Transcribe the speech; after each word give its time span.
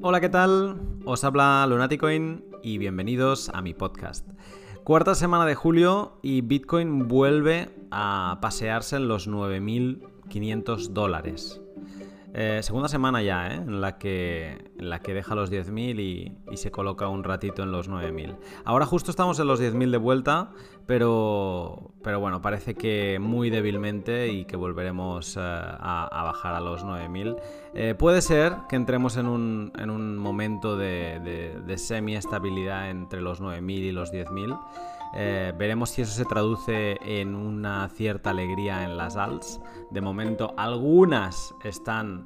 Hola, 0.00 0.20
¿qué 0.20 0.28
tal? 0.28 0.80
Os 1.06 1.24
habla 1.24 1.66
Lunaticoin 1.66 2.44
y 2.62 2.78
bienvenidos 2.78 3.50
a 3.52 3.62
mi 3.62 3.74
podcast. 3.74 4.28
Cuarta 4.84 5.16
semana 5.16 5.44
de 5.44 5.56
julio 5.56 6.20
y 6.22 6.42
Bitcoin 6.42 7.08
vuelve 7.08 7.68
a 7.90 8.38
pasearse 8.40 8.94
en 8.94 9.08
los 9.08 9.28
9.500 9.28 10.90
dólares. 10.90 11.60
Eh, 12.34 12.60
segunda 12.62 12.88
semana 12.88 13.22
ya, 13.22 13.48
¿eh? 13.48 13.54
en, 13.54 13.80
la 13.80 13.96
que, 13.96 14.70
en 14.78 14.90
la 14.90 15.00
que 15.00 15.14
deja 15.14 15.34
los 15.34 15.50
10.000 15.50 15.98
y, 15.98 16.56
se 16.56 16.70
coloca 16.70 17.08
un 17.08 17.24
ratito 17.24 17.62
en 17.62 17.72
los 17.72 17.88
9.000. 17.88 18.36
Ahora 18.64 18.84
justo 18.84 19.10
estamos 19.10 19.40
en 19.40 19.46
los 19.46 19.60
10.000 19.60 19.90
de 19.90 19.96
vuelta, 19.96 20.50
pero, 20.86 21.92
pero 22.02 22.20
bueno, 22.20 22.42
parece 22.42 22.74
que 22.74 23.18
muy 23.18 23.48
débilmente 23.48 24.28
y 24.28 24.44
que 24.44 24.56
volveremos 24.56 25.36
eh, 25.36 25.40
a, 25.40 26.22
bajar 26.24 26.54
a 26.54 26.60
los 26.60 26.84
9.000. 26.84 27.96
puede 27.96 28.20
ser 28.20 28.56
que 28.68 28.76
entremos 28.76 29.16
en 29.16 29.26
un, 29.26 29.72
en 29.78 29.90
un 29.90 30.18
momento 30.18 30.76
de, 30.76 31.20
de, 31.24 31.60
de 31.60 31.78
semi-estabilidad 31.78 32.90
entre 32.90 33.22
los 33.22 33.40
9.000 33.40 33.70
y 33.70 33.92
los 33.92 34.12
10.000. 34.12 34.58
Eh, 35.14 35.52
veremos 35.56 35.90
si 35.90 36.02
eso 36.02 36.12
se 36.12 36.24
traduce 36.24 36.96
en 37.02 37.34
una 37.34 37.88
cierta 37.88 38.30
alegría 38.30 38.84
en 38.84 38.96
las 38.96 39.16
alts. 39.16 39.60
De 39.90 40.00
momento, 40.00 40.54
algunas 40.56 41.54
están 41.64 42.24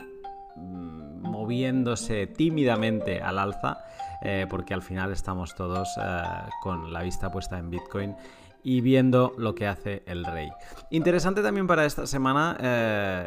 mm, 0.57 1.23
moviéndose 1.23 2.27
tímidamente 2.27 3.21
al 3.21 3.39
alza, 3.39 3.79
eh, 4.23 4.47
porque 4.49 4.75
al 4.75 4.83
final 4.83 5.13
estamos 5.13 5.55
todos 5.55 5.89
eh, 5.97 6.23
con 6.63 6.93
la 6.93 7.03
vista 7.03 7.31
puesta 7.31 7.59
en 7.59 7.71
Bitcoin 7.71 8.17
y 8.65 8.81
viendo 8.81 9.35
lo 9.39 9.57
que 9.57 9.67
hace 9.67 10.05
el 10.07 10.25
rey. 10.25 10.49
Interesante 10.91 11.43
también 11.43 11.67
para 11.67 11.85
esta 11.85 12.07
semana 12.07 12.57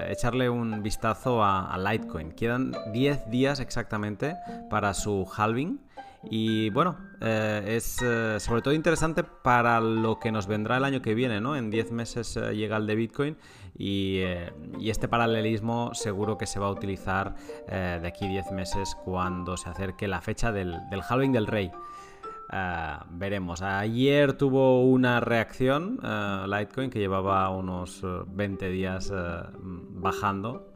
echarle 0.10 0.50
un 0.50 0.82
vistazo 0.82 1.44
a, 1.44 1.74
a, 1.74 1.78
Litecoin. 1.78 2.32
Quedan 2.32 2.72
10 2.94 3.30
días 3.30 3.60
exactamente 3.60 4.38
para 4.70 4.94
su 4.94 5.28
halving. 5.36 5.85
Y 6.30 6.70
bueno, 6.72 6.98
eh, 7.22 7.64
es 7.78 8.02
eh, 8.02 8.40
sobre 8.40 8.62
todo 8.62 8.74
interesante 8.74 9.24
para 9.24 9.80
lo 9.80 10.20
que 10.20 10.32
nos 10.32 10.48
vendrá 10.48 10.78
el 10.78 10.84
año 10.84 11.02
que 11.02 11.14
viene, 11.14 11.40
¿no? 11.40 11.56
En 11.56 11.70
10 11.70 11.92
meses 11.92 12.36
eh, 12.38 12.56
llega 12.56 12.78
el 12.78 12.88
de 12.88 12.96
Bitcoin 12.96 13.38
y, 13.78 14.22
este 14.82 15.08
paralelismo 15.08 15.94
seguro 15.94 16.38
que 16.38 16.46
se 16.46 16.60
va 16.60 16.68
a 16.68 16.72
utilizar 16.72 17.36
de 17.68 18.08
aquí 18.08 18.28
10 18.28 18.52
meses 18.52 18.96
cuando 19.04 19.58
se 19.58 19.70
acerque 19.70 20.08
la 20.08 20.22
fecha 20.22 20.52
del, 20.52 20.78
del 20.90 21.02
halving 21.02 21.34
del 21.34 21.48
rey. 21.48 21.72
veremos. 23.10 23.62
Ayer 23.62 24.34
tuvo 24.34 24.84
una 24.84 25.20
reacción 25.20 26.00
Litecoin 26.48 26.90
que 26.90 27.00
llevaba 27.00 27.50
unos 27.50 28.02
20 28.28 28.70
días 28.70 29.12
bajando 29.62 30.72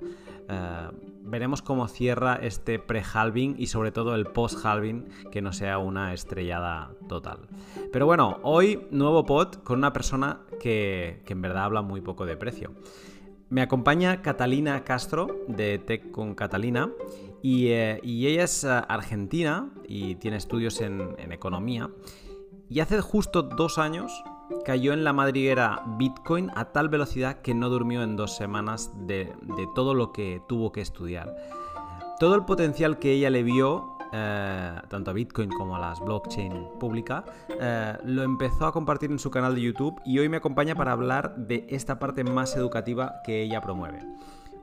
veremos 1.30 1.62
cómo 1.62 1.88
cierra 1.88 2.36
este 2.36 2.80
pre-halving 2.80 3.56
y 3.58 3.68
sobre 3.68 3.92
todo 3.92 4.16
el 4.16 4.26
post-halving, 4.26 5.06
que 5.32 5.42
no 5.42 5.54
sea 5.54 5.78
una 5.78 6.14
estrellada 6.14 6.92
total. 7.08 7.48
Pero 7.92 8.06
bueno, 8.06 8.40
hoy 8.44 8.88
nuevo 8.92 9.26
pod 9.26 9.56
con 9.64 9.80
una 9.80 9.94
persona 9.94 10.42
que, 10.60 11.24
en 11.26 11.42
verdad 11.42 11.66
habla 11.66 11.82
muy 11.82 12.02
poco 12.02 12.26
de 12.26 12.38
precio. 12.38 12.74
Me 13.50 13.62
acompaña 13.62 14.22
Catalina 14.22 14.84
Castro 14.84 15.44
de 15.48 15.80
Tech 15.80 16.12
con 16.12 16.36
Catalina 16.36 16.92
y, 17.42 17.68
eh, 17.68 18.00
ella 18.04 18.44
es 18.44 18.64
eh, 18.64 18.68
argentina 18.68 19.70
y 19.88 20.16
tiene 20.16 20.38
estudios 20.38 20.82
en 20.82 21.32
economía. 21.32 21.90
Y 22.70 22.82
hace 22.82 23.02
justo 23.02 23.42
dos 23.42 23.80
años 23.80 24.24
cayó 24.66 24.94
en 24.94 25.04
la 25.04 25.14
madriguera 25.14 25.84
Bitcoin 25.98 26.52
a 26.56 26.66
tal 26.66 26.90
velocidad 26.90 27.42
que 27.42 27.54
no 27.54 27.70
durmió 27.70 28.04
en 28.04 28.16
dos 28.16 28.36
semanas 28.36 28.92
de, 29.08 29.34
todo 29.76 29.94
lo 29.94 30.12
que 30.12 30.42
tuvo 30.48 30.72
que 30.72 30.82
estudiar. 30.82 31.36
Todo 32.20 32.36
el 32.36 32.46
potencial 32.46 33.00
que 33.00 33.14
ella 33.14 33.30
le 33.30 33.44
vio, 33.44 33.98
eh, 34.12 34.76
tanto 34.90 35.12
a 35.12 35.14
Bitcoin 35.14 35.50
como 35.50 35.76
a 35.76 35.80
las 35.80 36.00
blockchain 36.00 36.68
públicas, 36.80 37.24
eh, 37.60 37.98
lo 38.04 38.24
empezó 38.24 38.66
a 38.66 38.74
compartir 38.74 39.12
en 39.12 39.20
su 39.20 39.32
canal 39.32 39.56
de 39.56 39.62
YouTube 39.62 40.02
y 40.06 40.20
hoy 40.20 40.28
me 40.30 40.38
acompaña 40.38 40.76
para 40.76 40.92
hablar 40.92 41.36
de 41.36 41.66
esta 41.70 42.00
parte 42.00 42.24
más 42.24 42.56
educativa 42.56 43.22
que 43.24 43.42
ella 43.42 43.62
promueve. 43.62 44.00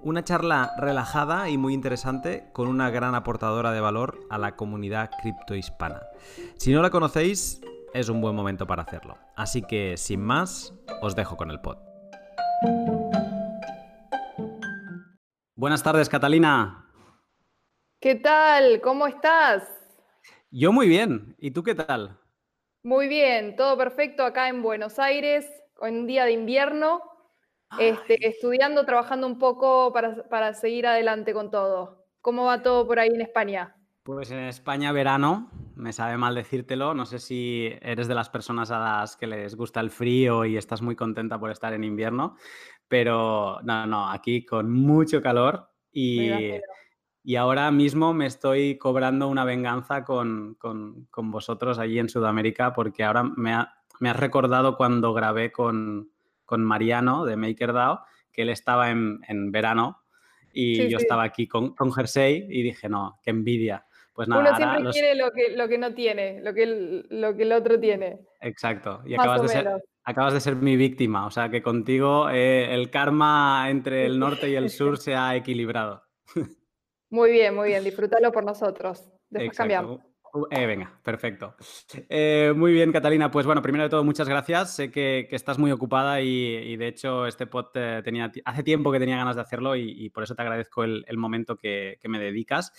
Una 0.03 0.23
charla 0.23 0.73
relajada 0.79 1.49
y 1.49 1.59
muy 1.59 1.75
interesante 1.75 2.49
con 2.53 2.69
una 2.69 2.91
gran 2.91 3.15
aportadora 3.15 3.73
de 3.73 3.81
valor 3.81 4.21
a 4.31 4.39
la 4.39 4.55
comunidad 4.55 5.11
cripto 5.21 5.55
hispana. 5.55 6.03
Si 6.59 6.73
no 6.73 6.83
la 6.83 6.91
conocéis, 6.91 7.61
es 7.97 8.11
un 8.11 8.21
buen 8.21 8.35
momento 8.35 8.67
para 8.67 8.83
hacerlo. 8.83 9.17
Así 9.37 9.63
que, 9.63 9.97
sin 9.97 10.21
más, 10.21 10.75
os 11.01 11.17
dejo 11.17 11.37
con 11.37 11.51
el 11.51 11.61
pod. 11.61 11.79
Buenas 15.55 15.83
tardes, 15.83 16.09
Catalina. 16.09 16.87
¿Qué 17.99 18.15
tal? 18.17 18.81
¿Cómo 18.83 19.07
estás? 19.07 19.67
Yo 20.51 20.73
muy 20.73 20.89
bien. 20.89 21.35
¿Y 21.39 21.53
tú 21.53 21.63
qué 21.63 21.75
tal? 21.75 22.19
Muy 22.83 23.09
bien, 23.09 23.57
todo 23.57 23.77
perfecto 23.77 24.25
acá 24.25 24.49
en 24.49 24.63
Buenos 24.63 24.99
Aires, 24.99 25.51
en 25.81 25.97
un 26.01 26.07
día 26.07 26.25
de 26.25 26.33
invierno, 26.33 27.03
este, 27.81 28.29
estudiando, 28.29 28.85
trabajando 28.85 29.27
un 29.27 29.39
poco 29.39 29.93
para, 29.93 30.29
para 30.29 30.55
seguir 30.55 30.87
adelante 30.87 31.33
con 31.33 31.51
todo. 31.51 32.07
¿Cómo 32.21 32.45
va 32.45 32.63
todo 32.63 32.87
por 32.87 32.99
ahí 32.99 33.09
en 33.09 33.23
España? 33.23 33.75
Pues 34.05 34.31
en 34.31 34.39
España 34.41 34.93
verano, 34.93 35.51
me 35.77 35.93
sabe 35.93 36.17
mal 36.17 36.35
decírtelo, 36.35 36.95
no 36.95 37.07
sé 37.07 37.19
si 37.19 37.71
eres 37.83 38.09
de 38.09 38.15
las 38.15 38.31
personas 38.31 38.71
a 38.71 38.79
las 38.79 39.17
que 39.17 39.27
les 39.27 39.55
gusta 39.55 39.81
el 39.81 39.91
frío 39.91 40.45
y 40.45 40.57
estás 40.57 40.83
muy 40.83 40.97
contenta 40.97 41.39
por 41.39 41.51
estar 41.51 41.73
en 41.75 41.85
invierno, 41.85 42.37
pero 42.89 43.59
no, 43.63 43.87
no, 43.87 44.11
aquí 44.11 44.45
con 44.45 44.73
mucho 44.73 45.21
calor 45.21 45.71
y, 45.93 46.31
y 47.23 47.37
ahora 47.37 47.71
mismo 47.71 48.15
me 48.15 48.27
estoy 48.27 48.79
cobrando 48.79 49.29
una 49.29 49.45
venganza 49.45 50.05
con, 50.05 50.55
con, 50.55 51.07
con 51.11 51.31
vosotros 51.31 51.79
allí 51.79 51.99
en 51.99 52.09
Sudamérica 52.09 52.73
porque 52.73 53.05
ahora 53.05 53.25
me, 53.25 53.55
me 54.01 54.11
has 54.11 54.17
recordado 54.17 54.77
cuando 54.77 55.13
grabé 55.13 55.53
con, 55.53 56.11
con 56.45 56.65
Mariano 56.65 57.25
de 57.25 57.37
MakerDAO 57.37 58.01
que 58.33 58.43
él 58.43 58.49
estaba 58.49 58.91
en, 58.91 59.21
en 59.29 59.53
verano 59.53 60.03
y 60.53 60.89
yo 60.89 60.97
estaba 60.97 61.23
aquí 61.23 61.47
con, 61.47 61.75
con 61.75 61.93
Jersey 61.93 62.47
y 62.49 62.63
dije, 62.63 62.89
no, 62.89 63.21
qué 63.23 63.29
envidia. 63.29 63.85
Pues 64.17 64.29
nada, 64.29 64.41
Uno 64.41 64.57
siempre 64.57 64.91
quiere 64.93 65.15
lo 65.15 65.31
que, 65.31 65.55
lo 65.55 65.69
que 65.69 65.77
no 65.77 65.93
tiene, 65.93 66.41
lo 66.41 66.55
que, 66.55 66.63
el, 66.63 67.07
lo 67.11 67.37
que 67.37 67.43
el 67.43 67.53
otro 67.53 67.79
tiene. 67.79 68.21
Exacto. 68.41 69.03
Y 69.05 69.13
acabas 69.13 69.43
de, 69.43 69.49
ser, 69.49 69.69
acabas 70.05 70.33
de, 70.33 70.41
ser, 70.41 70.57
mi 70.57 70.75
víctima. 70.75 71.27
O 71.27 71.31
sea 71.31 71.51
que 71.51 71.61
contigo 71.61 72.31
eh, 72.31 72.73
el 72.75 72.91
karma 72.91 73.67
entre 73.69 74.07
el 74.07 74.19
norte 74.19 74.49
y 74.49 74.55
el 74.55 74.71
sur 74.71 74.97
se 74.99 75.15
ha 75.15 75.37
equilibrado. 75.37 76.03
Muy 77.11 77.31
bien, 77.31 77.55
muy 77.55 77.69
bien. 77.69 77.85
Disfrútalo 77.85 78.33
por 78.33 78.45
nosotros. 78.45 79.13
Después 79.31 79.57
cambiamos. 79.57 80.01
Eh, 80.51 80.67
venga, 80.67 80.93
perfecto. 81.03 81.55
Eh, 82.09 82.53
muy 82.57 82.73
bien, 82.73 82.93
Catalina. 82.93 83.31
Pues 83.31 83.47
bueno, 83.47 83.63
primero 83.63 83.85
de 83.85 83.91
todo, 83.91 84.05
muchas 84.05 84.29
gracias. 84.29 84.75
Sé 84.75 84.91
que, 84.91 85.29
estás 85.31 85.59
muy 85.59 85.71
ocupada 85.71 86.21
y, 86.21 86.77
de 86.77 86.89
hecho 86.89 87.27
este 87.27 87.47
pod 87.47 87.67
eh, 87.75 88.01
tenía, 88.05 88.31
hace 88.45 88.63
tiempo 88.63 88.93
que 88.93 88.99
tenía 88.99 89.17
ganas 89.17 89.37
de 89.37 89.43
hacerlo 89.43 89.77
y, 89.77 90.11
por 90.11 90.23
eso 90.23 90.35
te 90.35 90.43
agradezco 90.43 90.85
el, 90.85 91.05
momento 91.17 91.57
que, 91.57 91.99
me 92.05 92.19
dedicas. 92.19 92.73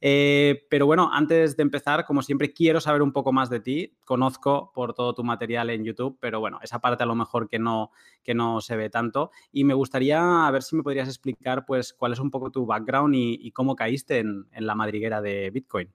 pero 0.00 0.86
bueno, 0.86 1.10
antes 1.12 1.56
de 1.56 1.62
empezar, 1.62 2.04
como 2.04 2.22
siempre, 2.22 2.52
quiero 2.52 2.80
saber 2.80 3.02
un 3.02 3.12
poco 3.12 3.32
más 3.32 3.50
de 3.50 3.60
ti. 3.60 3.96
Conozco 4.04 4.72
por 4.74 4.94
todo 4.94 5.14
tu 5.14 5.24
material 5.24 5.70
en 5.70 5.84
YouTube, 5.84 6.18
pero 6.20 6.40
bueno, 6.40 6.58
esa 6.62 6.80
parte 6.80 7.02
a 7.02 7.06
lo 7.06 7.14
mejor 7.14 7.48
que 7.48 7.58
no, 7.58 7.90
que 8.22 8.34
no 8.34 8.60
se 8.60 8.76
ve 8.76 8.90
tanto. 8.90 9.30
Y 9.52 9.64
me 9.64 9.74
gustaría 9.74 10.46
a 10.46 10.50
ver 10.50 10.62
si 10.62 10.76
me 10.76 10.82
podrías 10.82 11.08
explicar 11.08 11.64
pues 11.66 11.92
cuál 11.92 12.12
es 12.12 12.18
un 12.18 12.30
poco 12.30 12.50
tu 12.50 12.66
background 12.66 13.14
y, 13.16 13.50
cómo 13.52 13.76
caíste 13.76 14.18
en 14.18 14.46
la 14.52 14.74
madriguera 14.74 15.20
de 15.20 15.50
Bitcoin. 15.50 15.92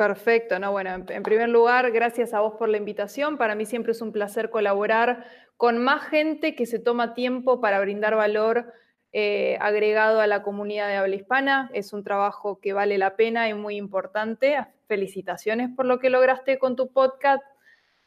Perfecto, 0.00 0.58
no, 0.58 0.72
bueno, 0.72 1.04
en, 1.08 1.22
primer 1.22 1.50
lugar, 1.50 1.90
gracias 1.90 2.32
a 2.32 2.40
vos 2.40 2.54
por 2.54 2.70
la 2.70 2.78
invitación. 2.78 3.36
Para 3.36 3.54
mí 3.54 3.66
siempre 3.66 3.92
es 3.92 4.00
un 4.00 4.12
placer 4.12 4.48
colaborar 4.48 5.26
con 5.58 5.76
más 5.76 6.04
gente 6.04 6.54
que 6.54 6.64
se 6.64 6.78
toma 6.78 7.12
tiempo 7.12 7.60
para 7.60 7.78
brindar 7.80 8.16
valor 8.16 8.72
eh, 9.12 9.58
agregado 9.60 10.22
a 10.22 10.26
la 10.26 10.42
comunidad 10.42 10.88
de 10.88 10.96
habla 10.96 11.16
hispana. 11.16 11.70
Es 11.74 11.92
un 11.92 12.02
trabajo 12.02 12.60
que 12.60 12.72
vale 12.72 12.96
la 12.96 13.14
pena 13.14 13.46
y 13.50 13.52
muy 13.52 13.76
importante. 13.76 14.56
Felicitaciones 14.88 15.68
por 15.76 15.84
lo 15.84 15.98
que 15.98 16.08
lograste 16.08 16.58
con 16.58 16.76
tu 16.76 16.90
podcast 16.94 17.44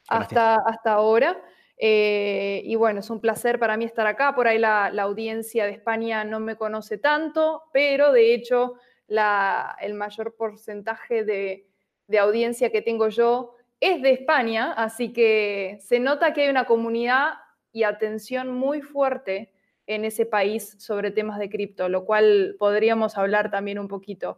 hasta, 0.07 0.55
hasta 0.65 0.93
ahora. 0.93 1.39
Eh, 1.77 2.63
y 2.65 2.73
bueno, 2.73 3.01
es 3.01 3.09
un 3.11 3.21
placer 3.21 3.59
para 3.59 3.77
mí 3.77 3.85
estar 3.85 4.07
acá. 4.07 4.33
Por 4.33 4.47
ahí 4.47 4.57
la, 4.57 4.87
audiencia 4.87 5.65
de 5.65 5.73
España 5.73 6.23
no 6.23 6.39
me 6.39 6.55
conoce 6.55 6.97
tanto, 6.97 7.61
pero 7.71 8.11
de 8.11 8.33
hecho 8.33 8.73
el 9.07 9.93
mayor 9.93 10.35
porcentaje 10.35 11.23
de 11.23 11.67
de 12.07 12.19
audiencia 12.19 12.71
que 12.71 12.81
tengo 12.81 13.09
yo 13.09 13.55
es 13.79 14.01
de 14.01 14.11
España, 14.11 14.71
así 14.73 15.11
que 15.11 15.77
se 15.81 15.99
nota 15.99 16.33
que 16.33 16.43
hay 16.43 16.49
una 16.49 16.65
comunidad 16.65 17.33
y 17.73 17.83
atención 17.83 18.49
muy 18.49 18.81
fuerte 18.81 19.51
en 19.87 20.05
ese 20.05 20.25
país 20.25 20.75
sobre 20.79 21.11
temas 21.11 21.39
de 21.39 21.49
cripto, 21.49 21.89
lo 21.89 22.05
cual 22.05 22.55
podríamos 22.57 23.17
hablar 23.17 23.51
también 23.51 23.79
un 23.79 23.87
poquito. 23.87 24.37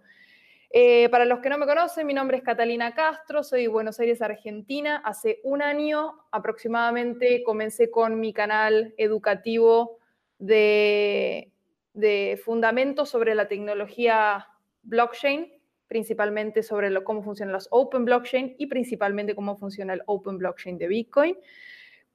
Eh, 0.71 1.09
para 1.09 1.25
los 1.25 1.39
que 1.39 1.49
no 1.49 1.57
me 1.57 1.67
conocen, 1.67 2.07
mi 2.07 2.13
nombre 2.13 2.37
es 2.37 2.43
Catalina 2.43 2.95
Castro, 2.95 3.43
soy 3.43 3.61
de 3.61 3.67
Buenos 3.67 3.99
Aires, 3.99 4.21
Argentina. 4.21 5.01
Hace 5.05 5.39
un 5.43 5.61
año 5.61 6.15
aproximadamente 6.31 7.43
comencé 7.43 7.91
con 7.91 8.19
mi 8.19 8.33
canal 8.33 8.93
educativo 8.97 9.99
de, 10.39 11.51
de 11.93 12.41
fundamentos 12.43 13.09
sobre 13.09 13.35
la 13.35 13.47
tecnología 13.47 14.47
blockchain 14.81 15.54
principalmente 15.87 16.63
sobre 16.63 16.89
lo, 16.89 17.03
cómo 17.03 17.21
funcionan 17.23 17.53
los 17.53 17.67
Open 17.71 18.05
Blockchain 18.05 18.55
y 18.57 18.67
principalmente 18.67 19.35
cómo 19.35 19.55
funciona 19.55 19.93
el 19.93 20.01
Open 20.05 20.37
Blockchain 20.37 20.77
de 20.77 20.87
Bitcoin. 20.87 21.37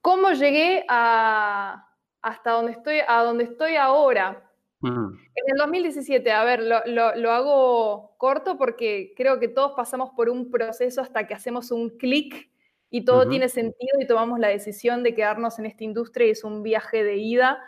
¿Cómo 0.01 0.31
llegué 0.31 0.85
a, 0.89 1.87
hasta 2.21 2.51
donde 2.51 2.71
estoy, 2.73 2.99
a 3.07 3.23
donde 3.23 3.45
estoy 3.45 3.75
ahora? 3.75 4.47
En 4.83 5.19
el 5.45 5.57
2017, 5.57 6.31
a 6.31 6.43
ver, 6.43 6.63
lo, 6.63 7.31
hago 7.31 8.15
corto 8.17 8.57
porque 8.57 9.13
creo 9.15 9.39
que 9.39 9.47
todos 9.47 9.73
pasamos 9.75 10.09
por 10.15 10.27
un 10.27 10.49
proceso 10.49 11.01
hasta 11.01 11.27
que 11.27 11.35
hacemos 11.35 11.71
un 11.71 11.91
clic 11.97 12.49
y 12.89 13.05
todo 13.05 13.29
tiene 13.29 13.47
sentido 13.47 13.99
y 13.99 14.07
tomamos 14.07 14.39
la 14.39 14.47
decisión 14.47 15.03
de 15.03 15.13
quedarnos 15.13 15.59
en 15.59 15.67
esta 15.67 15.83
industria 15.83 16.27
y 16.27 16.31
es 16.31 16.43
un 16.43 16.63
viaje 16.63 17.03
de 17.03 17.17
ida 17.17 17.59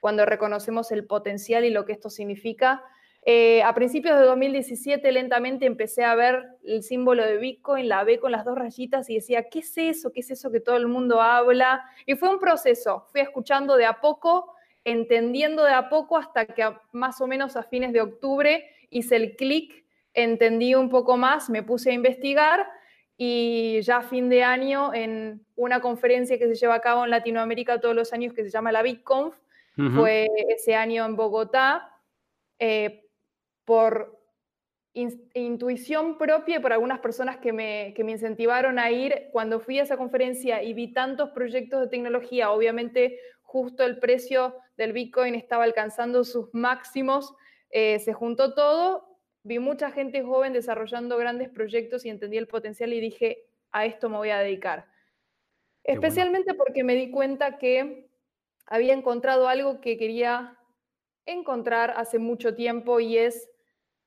cuando 0.00 0.26
reconocemos 0.26 0.90
el 0.90 1.06
potencial 1.06 1.64
y 1.64 1.70
lo 1.70 1.84
que 1.84 1.92
esto 1.92 2.10
significa. 2.10 2.84
Eh, 3.28 3.60
a 3.64 3.74
principios 3.74 4.16
de 4.20 4.24
2017 4.24 5.10
lentamente 5.10 5.66
empecé 5.66 6.04
a 6.04 6.14
ver 6.14 6.44
el 6.64 6.84
símbolo 6.84 7.24
de 7.24 7.38
Bitcoin, 7.38 7.88
la 7.88 8.04
B 8.04 8.20
con 8.20 8.30
las 8.30 8.44
dos 8.44 8.56
rayitas 8.56 9.10
y 9.10 9.16
decía, 9.16 9.48
¿qué 9.48 9.58
es 9.58 9.76
eso? 9.76 10.12
¿Qué 10.12 10.20
es 10.20 10.30
eso 10.30 10.52
que 10.52 10.60
todo 10.60 10.76
el 10.76 10.86
mundo 10.86 11.20
habla? 11.20 11.84
Y 12.06 12.14
fue 12.14 12.28
un 12.28 12.38
proceso, 12.38 13.04
fui 13.10 13.20
escuchando 13.20 13.76
de 13.76 13.84
a 13.84 14.00
poco 14.00 14.54
entendiendo 14.84 15.64
de 15.64 15.72
a 15.72 15.88
poco 15.88 16.16
hasta 16.16 16.46
que 16.46 16.72
más 16.92 17.20
o 17.20 17.26
menos 17.26 17.56
a 17.56 17.64
fines 17.64 17.92
de 17.92 18.00
octubre 18.00 18.64
hice 18.88 19.16
el 19.16 19.34
clic, 19.34 19.84
entendí 20.14 20.76
un 20.76 20.88
poco 20.88 21.16
más, 21.16 21.50
me 21.50 21.64
puse 21.64 21.90
a 21.90 21.94
investigar 21.94 22.64
y 23.16 23.80
ya 23.82 23.96
a 23.96 24.02
fin 24.02 24.28
de 24.28 24.44
año 24.44 24.94
en 24.94 25.44
una 25.56 25.80
conferencia 25.80 26.38
que 26.38 26.46
se 26.46 26.54
lleva 26.54 26.76
a 26.76 26.80
cabo 26.80 27.02
en 27.02 27.10
Latinoamérica 27.10 27.80
todos 27.80 27.96
los 27.96 28.12
años 28.12 28.32
que 28.32 28.44
se 28.44 28.50
llama 28.50 28.70
la 28.70 28.82
BitConf, 28.82 29.34
fue 29.94 30.28
ese 30.48 30.76
año 30.76 31.04
en 31.04 31.16
Bogotá, 31.16 31.90
eh, 32.60 33.05
por 33.66 34.16
intuición 34.94 36.16
propia 36.16 36.56
y 36.56 36.60
por 36.60 36.72
algunas 36.72 37.00
personas 37.00 37.36
que 37.36 37.52
me, 37.52 37.92
que 37.94 38.02
me 38.02 38.12
incentivaron 38.12 38.78
a 38.78 38.90
ir, 38.90 39.28
cuando 39.30 39.60
fui 39.60 39.78
a 39.78 39.82
esa 39.82 39.98
conferencia 39.98 40.62
y 40.62 40.72
vi 40.72 40.94
tantos 40.94 41.30
proyectos 41.30 41.82
de 41.82 41.88
tecnología, 41.88 42.50
obviamente 42.50 43.20
justo 43.42 43.84
el 43.84 43.98
precio 43.98 44.56
del 44.78 44.94
Bitcoin 44.94 45.34
estaba 45.34 45.64
alcanzando 45.64 46.24
sus 46.24 46.48
máximos, 46.54 47.34
eh, 47.68 47.98
se 47.98 48.14
juntó 48.14 48.54
todo, 48.54 49.18
vi 49.42 49.58
mucha 49.58 49.90
gente 49.90 50.22
joven 50.22 50.54
desarrollando 50.54 51.18
grandes 51.18 51.50
proyectos 51.50 52.06
y 52.06 52.08
entendí 52.08 52.38
el 52.38 52.48
potencial 52.48 52.92
y 52.94 53.00
dije, 53.00 53.44
a 53.72 53.84
esto 53.84 54.08
me 54.08 54.16
voy 54.16 54.30
a 54.30 54.38
dedicar. 54.38 54.86
Especialmente 55.84 56.54
porque 56.54 56.84
me 56.84 56.94
di 56.94 57.10
cuenta 57.10 57.58
que 57.58 58.08
había 58.64 58.94
encontrado 58.94 59.46
algo 59.46 59.80
que 59.80 59.98
quería 59.98 60.58
encontrar 61.26 61.92
hace 61.96 62.18
mucho 62.18 62.54
tiempo 62.54 62.98
y 62.98 63.18
es 63.18 63.50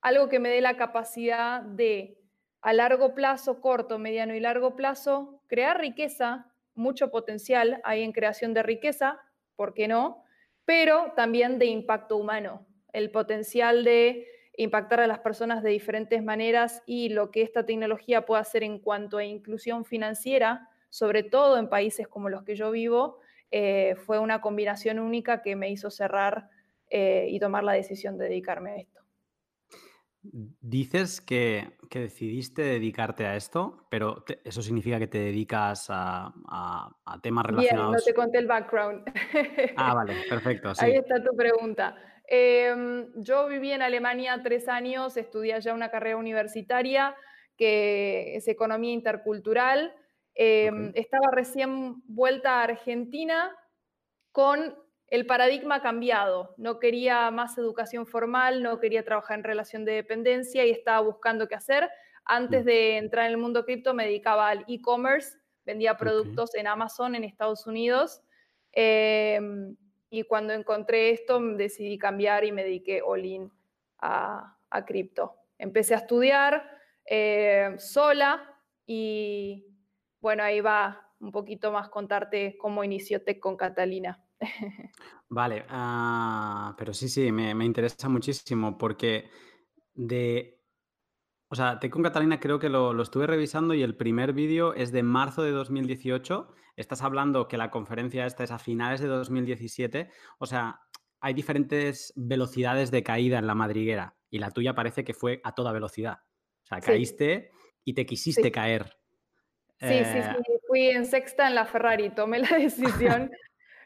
algo 0.01 0.30
que 0.30 0.40
me 0.40 0.50
dé 0.50 0.62
la 0.62 0.78
capacidad 0.78 1.62
de, 1.62 2.18
a 2.62 2.74
largo 2.74 3.16
plazo, 3.16 3.62
corto, 3.62 4.00
mediano 4.00 4.36
y 4.36 4.40
largo 4.40 4.75
plazo, 4.75 5.42
crear 5.48 5.80
riqueza, 5.80 6.54
mucho 6.75 7.12
potencial 7.12 7.81
hay 7.84 8.04
en 8.04 8.12
creación 8.12 8.54
de 8.54 8.63
riqueza, 8.63 9.19
¿por 9.56 9.74
qué 9.74 9.88
no? 9.88 10.24
Pero 10.66 11.13
también 11.16 11.60
de 11.60 11.66
impacto 11.66 12.18
humano, 12.18 12.66
el 12.94 13.12
potencial 13.12 13.84
de 13.84 14.28
impactar 14.57 15.00
a 15.00 15.07
las 15.07 15.19
personas 15.19 15.63
de 15.63 15.69
diferentes 15.69 16.24
maneras 16.24 16.84
y 16.86 17.10
lo 17.10 17.31
que 17.31 17.42
esta 17.42 17.66
tecnología 17.66 18.25
puede 18.25 18.42
hacer 18.42 18.63
en 18.63 18.80
cuanto 18.80 19.18
a 19.18 19.24
inclusión 19.24 19.86
financiera, 19.86 20.69
sobre 20.90 21.24
todo 21.24 21.57
en 21.57 21.69
países 21.69 22.07
como 22.07 22.30
los 22.30 22.44
que 22.44 22.56
yo 22.56 22.72
vivo, 22.72 23.19
eh, 23.51 23.96
fue 24.06 24.19
una 24.19 24.42
combinación 24.42 25.00
única 25.00 25.42
que 25.42 25.56
me 25.56 25.69
hizo 25.69 25.90
cerrar 25.90 26.50
eh, 26.90 27.28
y 27.30 27.40
tomar 27.40 27.63
la 27.63 27.74
decisión 27.74 28.18
de 28.18 28.25
dedicarme 28.25 28.72
a 28.72 28.75
esto. 28.78 28.99
Dices 30.21 31.21
que, 31.21 31.77
decidiste 31.89 32.62
dedicarte 32.62 33.25
a 33.25 33.38
esto, 33.38 33.88
pero 33.89 34.25
eso 34.44 34.62
significa 34.62 35.00
que 35.00 35.07
te 35.07 35.18
dedicas 35.18 35.88
a, 35.89 36.33
temas 37.24 37.45
relacionados. 37.45 37.92
Bien, 37.92 38.00
no 38.00 38.06
te 38.06 38.13
conté 38.13 38.38
el 38.39 38.48
background. 38.48 39.06
Ah, 39.77 39.94
vale, 39.95 40.16
perfecto. 40.27 40.74
Ahí 40.80 40.95
está 40.95 41.24
tu 41.24 41.36
pregunta. 41.36 41.95
Em, 42.27 43.07
yo 43.16 43.48
viví 43.48 43.71
en 43.71 43.81
Alemania 43.81 44.39
tres 44.44 44.68
años, 44.68 45.16
estudié 45.16 45.60
ya 45.62 45.74
una 45.74 45.89
carrera 45.89 46.18
universitaria 46.18 47.15
que 47.57 48.36
es 48.36 48.48
economía 48.48 48.94
intercultural. 48.94 49.95
Em, 50.36 50.92
estaba 50.95 51.31
recién 51.31 52.04
vuelta 52.06 52.60
a 52.60 52.63
Argentina 52.63 53.56
con 54.31 54.75
el 55.09 55.25
paradigma 55.25 55.75
ha 55.75 55.81
cambiado. 55.81 56.53
No 56.57 56.79
quería 56.79 57.31
más 57.31 57.57
educación 57.57 58.06
formal, 58.06 58.61
no 58.61 58.79
quería 58.79 59.03
trabajar 59.03 59.39
en 59.39 59.44
relación 59.44 59.85
de 59.85 59.94
dependencia 59.94 60.65
y 60.65 60.71
estaba 60.71 61.00
buscando 61.01 61.47
qué 61.47 61.56
hacer. 61.56 61.89
Antes 62.25 62.63
mm. 62.63 62.67
de 62.67 62.97
entrar 62.97 63.25
en 63.25 63.31
el 63.31 63.38
mundo 63.38 63.65
cripto 63.65 63.94
me 63.94 64.06
dedicaba 64.06 64.50
al 64.50 64.65
e-commerce, 64.67 65.38
vendía 65.65 65.97
productos 65.97 66.53
en 66.56 66.67
Amazon 66.67 67.15
en 67.15 67.23
Estados 67.23 67.65
Unidos. 67.65 68.21
Em, 68.71 69.75
y 70.11 70.23
cuando 70.23 70.53
encontré 70.53 71.12
esto 71.12 71.39
decidí 71.39 71.97
cambiar 71.97 72.44
y 72.44 72.51
me 72.51 72.63
dediqué 72.63 73.01
all 73.03 73.25
in 73.25 73.51
a, 74.00 74.55
cripto. 74.85 75.35
Empecé 75.57 75.95
a 75.95 75.97
estudiar 75.97 76.69
eh, 77.05 77.75
sola 77.77 78.55
y 78.85 79.65
bueno, 80.21 80.44
ahí 80.44 80.62
va 80.62 81.09
un 81.19 81.31
poquito 81.31 81.71
más 81.71 81.89
contarte 81.89 82.57
cómo 82.57 82.83
inició 82.83 83.23
Tech 83.23 83.39
con 83.39 83.57
Catalina. 83.57 84.23
Vale, 85.30 85.65
ah, 85.69 86.75
pero 86.77 86.94
sí, 86.94 87.07
sí, 87.07 87.31
me, 87.31 87.51
interesa 87.65 88.09
muchísimo 88.09 88.77
porque 88.77 89.30
de... 89.94 90.57
O 91.51 91.56
sea, 91.56 91.80
te 91.80 91.89
con 91.89 92.03
Catalina 92.03 92.39
creo 92.39 92.59
que 92.59 92.69
lo, 92.69 93.00
estuve 93.01 93.25
revisando 93.25 93.74
y 93.74 93.81
el 93.81 93.95
primer 93.95 94.33
vídeo 94.33 94.74
es 94.75 94.91
de 94.91 95.01
marzo 95.01 95.41
de 95.41 95.51
2018. 95.51 96.53
Estás 96.75 97.01
hablando 97.01 97.47
que 97.47 97.57
la 97.57 97.71
conferencia 97.71 98.27
esta 98.27 98.44
es 98.44 98.51
a 98.51 98.59
finales 98.59 99.01
de 99.01 99.07
2017. 99.07 100.12
O 100.38 100.45
sea, 100.45 100.81
hay 101.19 101.33
diferentes 101.33 102.13
velocidades 102.15 102.91
de 102.91 103.01
caída 103.01 103.39
en 103.39 103.47
la 103.47 103.56
madriguera 103.56 104.15
y 104.30 104.38
la 104.38 104.51
tuya 104.51 104.75
parece 104.75 105.03
que 105.03 105.15
fue 105.15 105.41
a 105.44 105.56
toda 105.56 105.71
velocidad. 105.71 106.19
O 106.63 106.68
sea, 106.68 106.80
caíste 106.81 107.50
y 107.83 107.94
te 107.95 108.06
quisiste 108.06 108.51
caer. 108.51 108.95
Sí, 109.80 109.88
sí, 109.88 109.94
eh, 109.94 110.36
sí. 110.36 110.53
Fui 110.68 110.88
en 110.88 111.06
sexta 111.06 111.47
en 111.47 111.56
la 111.56 111.65
Ferrari, 111.65 112.12
tomé 112.12 112.39
la 112.39 112.50
decisión 112.57 113.31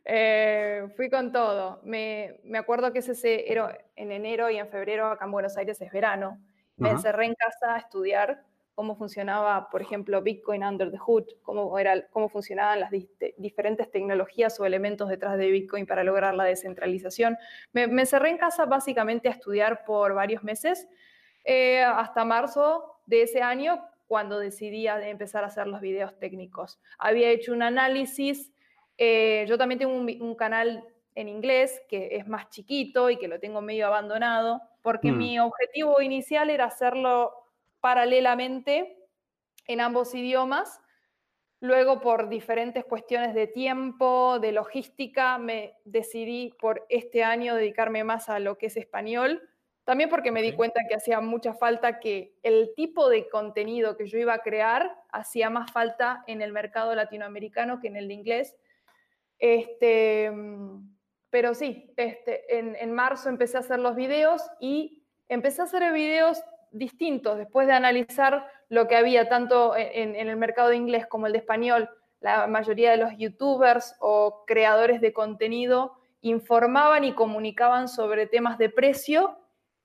eh, 0.05 0.88
fui 0.95 1.09
con 1.09 1.31
todo. 1.31 1.79
Me, 1.83 2.39
acuerdo 2.57 2.91
que 2.91 3.00
ese 3.00 3.45
en 3.95 4.11
enero 4.11 4.50
y 4.50 4.57
en 4.57 4.67
febrero 4.67 5.07
acá 5.07 5.25
en 5.25 5.31
Buenos 5.31 5.57
Aires 5.57 5.81
es 5.81 5.91
verano. 5.91 6.39
Me 6.77 6.89
encerré 6.89 7.25
en 7.25 7.36
casa 7.36 7.75
a 7.75 7.77
estudiar 7.77 8.43
cómo 8.74 8.95
funcionaba, 8.95 9.69
por 9.69 9.81
ejemplo, 9.81 10.22
Bitcoin 10.22 10.63
under 10.63 10.89
the 10.89 10.98
hood, 10.98 11.25
cómo, 11.43 11.77
era, 11.77 12.07
cómo 12.07 12.27
funcionaban 12.29 12.79
las 12.79 12.91
diferentes 13.38 13.91
tecnologías 13.91 14.60
o 14.60 14.65
elementos 14.65 15.10
detrás 15.10 15.38
de 15.38 15.51
Bitcoin 15.51 15.86
para 15.86 16.03
lograr 16.03 16.33
la 16.33 16.45
descentralización. 16.45 17.38
Me, 17.72 17.83
encerré 17.83 18.29
en 18.29 18.38
casa 18.38 18.65
básicamente 18.65 19.27
a 19.27 19.31
estudiar 19.31 19.86
por 19.86 20.15
varios 20.15 20.43
meses, 20.43 20.88
eh, 21.43 21.83
hasta 21.83 22.25
marzo 22.25 23.00
de 23.05 23.24
ese 23.24 23.41
año, 23.41 23.79
cuando 24.07 24.39
decidí 24.39 24.88
empezar 24.88 25.43
a 25.43 25.48
hacer 25.48 25.67
los 25.67 25.81
videos 25.81 26.17
técnicos. 26.19 26.79
Había 26.98 27.29
hecho 27.29 27.53
un 27.53 27.63
análisis 27.63 28.52
eh, 28.97 29.45
yo 29.47 29.57
también 29.57 29.79
tengo 29.79 29.93
un, 29.93 30.35
canal 30.35 30.83
en 31.15 31.29
inglés 31.29 31.81
que 31.88 32.15
es 32.15 32.27
más 32.27 32.50
chiquito 32.50 33.09
y 33.09 33.17
que 33.17 33.27
lo 33.27 33.39
tengo 33.39 33.62
medio 33.62 33.88
abandonado, 33.88 34.62
porque 34.81 35.12
mm. 35.12 35.17
mi 35.17 35.39
objetivo 35.39 36.01
inicial 36.01 36.50
era 36.50 36.65
hacerlo 36.65 37.33
paralelamente 37.79 38.97
en 39.67 39.81
ambos 39.81 40.13
idiomas. 40.15 40.79
Luego, 41.59 42.01
por 42.01 42.27
diferentes 42.27 42.83
cuestiones 42.83 43.33
de 43.33 43.47
tiempo, 43.47 44.38
de 44.39 44.51
logística, 44.51 45.38
me 45.38 45.77
decidí 45.85 46.53
por 46.59 46.85
este 46.89 47.23
año 47.23 47.55
dedicarme 47.55 48.03
más 48.03 48.27
a 48.27 48.39
lo 48.39 48.57
que 48.57 48.65
es 48.65 48.75
español. 48.75 49.41
También 49.85 50.09
porque 50.09 50.31
me 50.31 50.41
di 50.41 50.53
cuenta 50.53 50.81
que 50.88 50.95
hacía 50.95 51.19
mucha 51.19 51.53
falta 51.53 52.00
que 52.00 52.35
el 52.41 52.73
tipo 52.75 53.09
de 53.09 53.27
contenido 53.27 53.97
que 53.97 54.07
yo 54.07 54.17
iba 54.17 54.33
a 54.33 54.39
crear 54.39 54.95
hacía 55.12 55.50
más 55.50 55.71
falta 55.71 56.23
en 56.27 56.41
el 56.41 56.53
mercado 56.53 56.95
latinoamericano 56.95 57.79
que 57.81 57.88
en 57.88 57.97
el 57.97 58.07
de 58.07 58.13
inglés. 58.13 58.55
Este, 59.43 60.31
pero 61.29 61.53
sí, 61.53 61.91
este, 61.97 62.59
en, 62.59 62.93
marzo 62.93 63.27
empecé 63.27 63.57
a 63.57 63.59
hacer 63.59 63.77
los 63.77 63.93
videos 63.93 64.41
y 64.62 65.03
empecé 65.27 65.59
a 65.59 65.65
hacer 65.65 65.91
videos 65.91 66.41
distintos 66.71 67.38
después 67.38 67.67
de 67.67 67.73
analizar 67.73 68.47
lo 68.69 68.88
que 68.88 68.95
había 68.95 69.27
tanto 69.27 69.75
en, 69.75 70.15
el 70.15 70.38
mercado 70.38 70.69
de 70.69 70.77
inglés 70.77 71.07
como 71.07 71.27
el 71.27 71.33
de 71.33 71.39
español. 71.39 71.89
La 72.21 72.47
mayoría 72.47 72.91
de 72.91 72.97
los 72.97 73.17
youtubers 73.17 73.97
o 74.00 74.45
creadores 74.47 75.01
de 75.01 75.12
contenido 75.12 75.97
informaban 76.21 77.03
y 77.03 77.12
comunicaban 77.12 77.89
sobre 77.89 78.27
temas 78.27 78.57
de 78.57 78.69
precio 78.69 79.38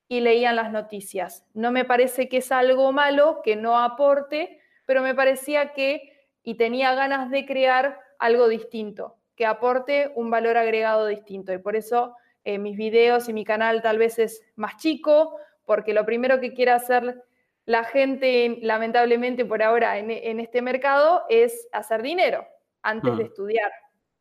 y 0.07 0.21
leían 0.21 0.55
las 0.55 0.71
noticias. 0.71 1.45
No 1.53 1.73
me 1.73 1.83
parece 1.83 2.29
que 2.29 2.37
es 2.37 2.53
algo 2.53 2.93
malo, 2.93 3.41
que 3.43 3.57
no 3.57 3.77
aporte, 3.77 4.61
pero 4.85 5.01
me 5.01 5.13
parecía 5.13 5.73
que 5.73 6.13
y 6.43 6.55
tenía 6.55 6.95
ganas 6.95 7.29
de 7.29 7.45
crear 7.45 7.99
algo 8.19 8.47
distinto 8.47 9.18
que 9.39 9.45
aporte 9.45 10.11
un 10.15 10.29
valor 10.29 10.57
agregado 10.57 11.07
distinto. 11.07 11.53
Y 11.53 11.59
por 11.59 11.77
eso 11.77 12.13
eh, 12.43 12.57
mis 12.57 12.75
videos 12.75 13.29
y 13.29 13.33
mi 13.33 13.45
canal 13.45 13.81
tal 13.81 13.97
vez 13.97 14.19
es 14.19 14.41
más 14.57 14.75
chico, 14.75 15.37
porque 15.65 15.93
lo 15.93 16.05
primero 16.05 16.41
que 16.41 16.53
quiere 16.53 16.71
hacer 16.71 17.23
la 17.63 17.85
gente, 17.85 18.59
lamentablemente 18.61 19.45
por 19.45 19.63
ahora 19.63 19.97
en, 19.97 20.41
este 20.41 20.61
mercado, 20.61 21.23
es 21.29 21.69
hacer 21.71 22.01
dinero 22.01 22.45
antes 22.81 23.15
de 23.15 23.23
mm. 23.23 23.27
estudiar 23.27 23.71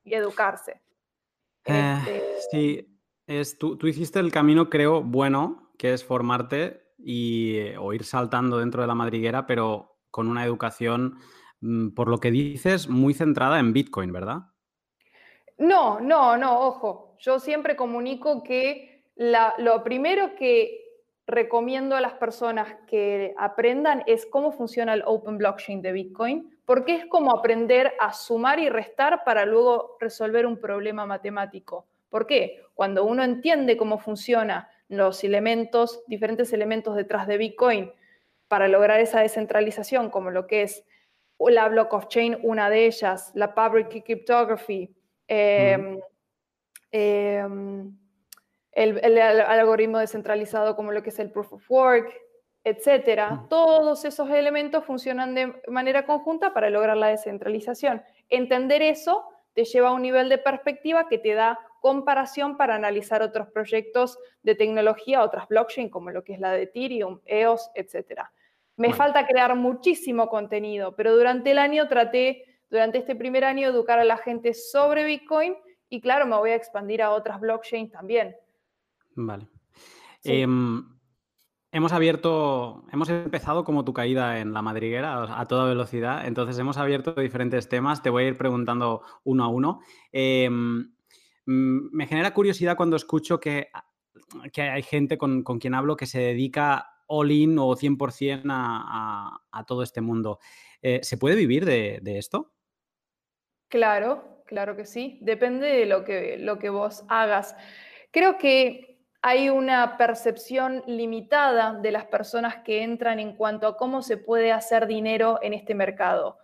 y 0.05 0.15
educarse. 0.15 0.81
Eh, 1.65 1.99
este 2.05 2.49
sí, 2.53 3.01
es, 3.27 3.59
tú, 3.59 3.77
hiciste 3.89 4.21
el 4.21 4.31
camino, 4.31 4.71
creo, 4.71 5.03
bueno, 5.03 5.73
que 5.79 5.95
es 5.95 6.05
formarte 6.05 6.93
y, 6.97 7.57
eh, 7.57 7.77
o 7.77 7.93
ir 7.93 8.05
saltando 8.05 8.59
dentro 8.59 8.83
de 8.83 8.87
la 8.87 8.95
madriguera, 8.95 9.49
pero 9.49 9.99
con 10.13 10.29
una 10.29 10.45
educación, 10.45 11.19
mm, 11.61 11.89
por 11.89 12.07
lo 12.07 12.21
que 12.21 12.31
dices, 12.31 12.89
muy 12.89 13.15
centrada 13.15 13.59
en 13.59 13.73
Bitcoin, 13.73 14.13
¿verdad? 14.13 14.53
No, 15.59 16.01
no, 16.01 16.37
no, 16.37 16.61
ojo. 16.61 17.17
Yo 17.19 17.41
siempre 17.41 17.77
comunico 17.77 18.43
que 18.43 19.05
lo 19.17 19.83
primero 19.83 20.35
que 20.37 20.85
recomiendo 21.27 21.95
a 21.95 22.01
las 22.01 22.15
personas 22.15 22.77
que 22.87 23.35
aprendan 23.37 24.03
es 24.07 24.25
cómo 24.25 24.53
funciona 24.53 24.95
el 24.95 25.03
Open 25.05 25.37
Blockchain 25.37 25.83
de 25.83 25.93
Bitcoin, 25.93 26.59
porque 26.65 26.95
es 26.95 27.07
como 27.07 27.33
aprender 27.33 27.93
a 27.99 28.13
sumar 28.13 28.61
y 28.61 28.69
restar 28.71 29.25
para 29.25 29.45
luego 29.45 29.97
resolver 30.01 30.47
un 30.47 30.59
problema 30.59 31.05
matemático. 31.05 31.87
¿Por 32.09 32.27
qué? 32.27 32.63
Cuando 32.75 33.05
uno 33.05 33.25
entiende 33.25 33.77
cómo 33.77 33.99
funcionan 33.99 34.67
los 34.89 35.23
elementos, 35.25 36.03
diferentes 36.07 36.53
elementos 36.53 36.95
detrás 36.95 37.27
de 37.27 37.37
Bitcoin, 37.37 37.93
para 38.47 38.69
lograr 38.69 39.01
esa 39.01 39.21
descentralización, 39.21 40.09
como 40.09 40.31
lo 40.31 40.47
que 40.47 40.63
es 40.63 40.85
la 41.39 41.69
block 41.69 41.93
of 41.93 42.09
chain, 42.09 42.39
una 42.43 42.71
de 42.71 42.87
ellas, 42.87 43.33
la 43.35 43.55
public 43.55 44.03
cryptography, 44.05 44.95
em, 45.29 46.01
em, 46.91 47.97
el, 48.73 49.19
algoritmo 49.19 49.99
descentralizado 49.99 50.75
como 50.75 50.93
lo 50.93 51.03
que 51.03 51.11
es 51.11 51.19
el 51.19 51.31
proof 51.31 51.53
of 51.53 51.71
work, 51.71 52.13
etcétera. 52.65 53.47
Todos 53.49 54.05
esos 54.05 54.31
elementos 54.31 54.85
funcionan 54.85 55.35
de 55.35 55.55
manera 55.69 56.05
conjunta 56.05 56.53
para 56.53 56.71
lograr 56.71 56.97
la 56.97 57.09
descentralización. 57.09 58.03
Entender 58.29 58.83
eso 58.83 59.25
te 59.55 59.65
lleva 59.65 59.89
a 59.89 59.93
un 59.93 60.03
nivel 60.03 60.29
de 60.29 60.39
perspectiva 60.39 61.09
que 61.09 61.19
te 61.19 61.35
da 61.35 61.59
comparación 61.81 62.57
para 62.57 62.75
analizar 62.75 63.23
otros 63.23 63.49
proyectos 63.49 64.19
de 64.43 64.55
tecnología, 64.55 65.23
otras 65.23 65.49
blockchain 65.49 65.89
como 65.89 66.11
lo 66.11 66.25
que 66.25 66.35
es 66.35 66.41
la 66.41 66.53
de 66.53 66.63
Ethereum, 66.63 67.21
EOS, 67.25 67.71
etcétera. 67.75 68.33
Me 68.77 68.93
falta 68.93 69.27
crear 69.27 69.57
muchísimo 69.57 70.29
contenido, 70.29 70.95
pero 70.95 71.17
durante 71.17 71.51
el 71.51 71.59
año 71.59 71.89
traté, 71.89 72.45
durante 72.71 72.99
este 72.99 73.17
primer 73.17 73.45
año, 73.45 73.69
educar 73.69 73.99
a 73.99 74.05
la 74.05 74.19
gente 74.19 74.55
sobre 74.55 75.05
Bitcoin 75.05 75.55
y 75.89 76.01
claro, 76.01 76.27
me 76.27 76.37
voy 76.37 76.51
a 76.51 76.57
expandir 76.57 77.03
a 77.03 77.11
otras 77.11 77.41
blockchains 77.41 77.91
también. 77.91 78.37
Vale. 79.15 79.49
Em, 80.25 80.85
hemos 81.73 81.93
abierto, 81.93 82.85
hemos 82.93 83.09
empezado 83.09 83.65
como 83.65 83.85
tu 83.85 83.93
caída 83.93 84.41
en 84.41 84.53
la 84.53 84.63
madriguera 84.63 85.41
a 85.41 85.47
toda 85.47 85.69
velocidad, 85.69 86.27
entonces 86.27 86.59
hemos 86.59 86.77
abierto 86.77 87.15
diferentes 87.15 87.69
temas, 87.69 88.03
te 88.03 88.11
voy 88.11 88.25
a 88.25 88.29
ir 88.29 88.37
preguntando 88.37 89.03
uno 89.25 89.45
a 89.45 89.49
uno. 89.49 89.81
Em, 90.13 90.93
mm, 91.47 91.89
me 91.93 92.07
genera 92.07 92.35
curiosidad 92.35 92.77
cuando 92.77 92.97
escucho 92.97 93.41
que, 93.41 93.69
que 94.53 94.63
hay 94.63 94.83
gente 94.83 95.17
con, 95.17 95.43
quien 95.43 95.75
hablo 95.75 95.97
que 95.97 96.07
se 96.07 96.21
dedica 96.21 96.87
all-in 97.07 97.59
o 97.59 97.75
100% 97.75 98.43
a, 98.51 99.41
a, 99.51 99.65
todo 99.65 99.83
este 99.83 100.03
mundo. 100.03 100.39
Eh, 100.83 101.01
¿Se 101.03 101.17
puede 101.17 101.37
vivir 101.37 101.65
de, 101.65 102.01
de, 102.03 102.19
esto? 102.19 102.53
Claro, 103.69 104.43
claro 104.47 104.77
que 104.77 104.85
sí. 104.85 105.19
Depende 105.21 105.67
de 105.67 105.87
lo 105.87 106.05
que, 106.05 106.37
lo 106.39 106.59
que 106.59 106.71
vos 106.71 107.05
hagas. 107.09 107.57
Creo 108.11 108.39
que 108.39 108.89
hay 109.21 109.51
una 109.51 109.97
percepción 109.97 110.83
limitada 110.87 111.75
de 111.75 111.91
las 111.91 112.07
personas 112.07 112.57
que 112.65 112.83
entran 112.83 113.19
en 113.19 113.37
cuanto 113.37 113.67
a 113.67 113.77
cómo 113.77 114.03
se 114.03 114.17
puede 114.17 114.53
hacer 114.53 114.87
dinero 114.87 115.39
en 115.43 115.55
este 115.55 115.75
mercado. 115.75 116.39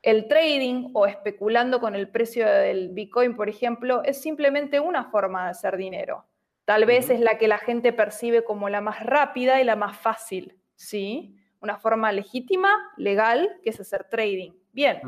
El 0.00 0.28
trading 0.28 0.90
o 0.92 1.06
especulando 1.06 1.80
con 1.80 1.94
el 1.94 2.08
precio 2.08 2.46
del 2.46 2.90
Bitcoin, 2.90 3.34
por 3.34 3.48
ejemplo, 3.48 4.02
es 4.04 4.20
simplemente 4.20 4.78
una 4.78 5.10
forma 5.10 5.44
de 5.44 5.50
hacer 5.50 5.76
dinero. 5.76 6.26
Tal 6.64 6.86
vez 6.86 7.10
es 7.10 7.20
la 7.20 7.36
que 7.36 7.48
la 7.48 7.58
gente 7.58 7.92
percibe 7.92 8.44
como 8.44 8.68
la 8.68 8.80
más 8.80 9.04
rápida 9.04 9.60
y 9.60 9.64
la 9.64 9.76
más 9.76 9.98
fácil, 9.98 10.58
¿sí? 10.76 11.36
Una 11.60 11.78
forma 11.78 12.12
legítima, 12.12 12.70
legal, 12.96 13.58
que 13.62 13.70
es 13.70 13.80
hacer 13.80 14.04
trading. 14.04 14.52
Bien. 14.72 15.00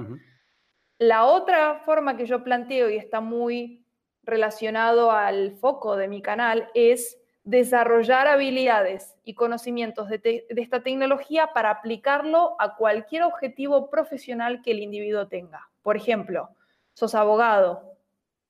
La 0.99 1.27
otra 1.27 1.81
forma 1.85 2.17
que 2.17 2.27
yo 2.27 2.43
planteo 2.43 2.89
y 2.91 2.97
está 2.97 3.21
muy 3.21 3.85
relacionado 4.23 5.13
al 5.13 5.53
foco 5.53 5.97
de 5.97 6.09
mi 6.09 6.23
canal 6.23 6.71
es 6.75 7.19
desarrollar 7.45 8.27
habilidades 8.27 9.15
y 9.23 9.35
conocimientos 9.35 10.09
de, 10.09 10.47
esta 10.49 10.83
tecnología 10.83 11.53
para 11.55 11.71
aplicarlo 11.71 12.57
a 12.59 12.75
cualquier 12.75 13.23
objetivo 13.23 13.89
profesional 13.89 14.63
que 14.63 14.73
el 14.73 14.81
individuo 14.81 15.29
tenga. 15.29 15.71
Por 15.83 15.97
ejemplo, 15.97 16.51
sos 16.93 17.15
abogado. 17.15 17.95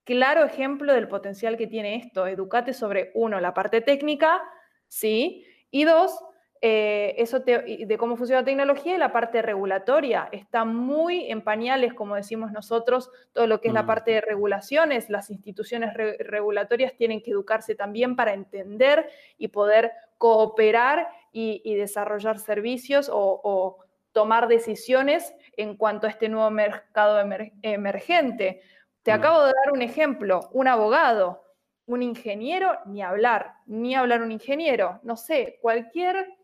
Claro 0.05 0.45
ejemplo 0.45 0.95
del 0.95 1.09
potencial 1.09 1.59
que 1.59 1.67
tiene 1.67 1.97
esto. 1.97 2.27
Educate 2.27 2.73
sobre, 2.73 3.11
uno, 3.15 3.39
la 3.39 3.53
parte 3.53 3.83
técnica, 3.83 4.43
¿sí? 4.89 5.45
Y 5.71 5.85
dos, 5.85 6.19
eh, 6.69 7.15
eso 7.23 7.39
de 7.39 7.97
cómo 7.97 8.17
funciona 8.17 8.41
la 8.41 8.45
tecnología 8.45 8.97
y 8.97 8.99
la 8.99 9.13
parte 9.13 9.41
regulatoria. 9.41 10.29
Está 10.33 10.65
muy 10.65 11.31
en 11.31 11.43
pañales, 11.43 11.95
como 11.95 12.17
decimos 12.17 12.51
nosotros, 12.51 13.09
todo 13.33 13.47
lo 13.47 13.61
que 13.61 13.69
es 13.69 13.75
la 13.75 13.85
mm. 13.85 13.87
parte 13.87 14.11
de 14.11 14.21
regulaciones. 14.21 15.09
Las 15.09 15.31
instituciones 15.31 15.95
regulatorias 15.95 16.97
tienen 16.97 17.23
que 17.23 17.31
educarse 17.31 17.77
también 17.77 18.17
para 18.17 18.35
entender 18.35 19.09
y 19.39 19.47
poder 19.47 19.93
cooperar 20.19 21.07
y, 21.31 21.77
desarrollar 21.77 22.41
servicios 22.41 23.09
o, 23.13 23.79
tomar 24.11 24.49
decisiones 24.49 25.37
en 25.57 25.77
cuanto 25.77 26.09
a 26.09 26.11
este 26.11 26.29
nuevo 26.29 26.51
mercado 26.51 27.21
emergente. 27.63 28.61
Te 29.05 29.13
mm. 29.13 29.15
acabo 29.15 29.45
de 29.45 29.53
dar 29.53 29.73
un 29.73 29.83
ejemplo, 29.83 30.49
un 30.53 30.67
abogado. 30.67 31.45
Un 31.89 32.03
ingeniero, 32.03 32.77
ni 32.87 33.01
hablar, 33.03 33.53
ni 33.67 33.95
hablar 33.95 34.21
un 34.21 34.33
ingeniero, 34.33 34.99
no 35.05 35.17
sé, 35.17 35.61
cualquier 35.63 36.36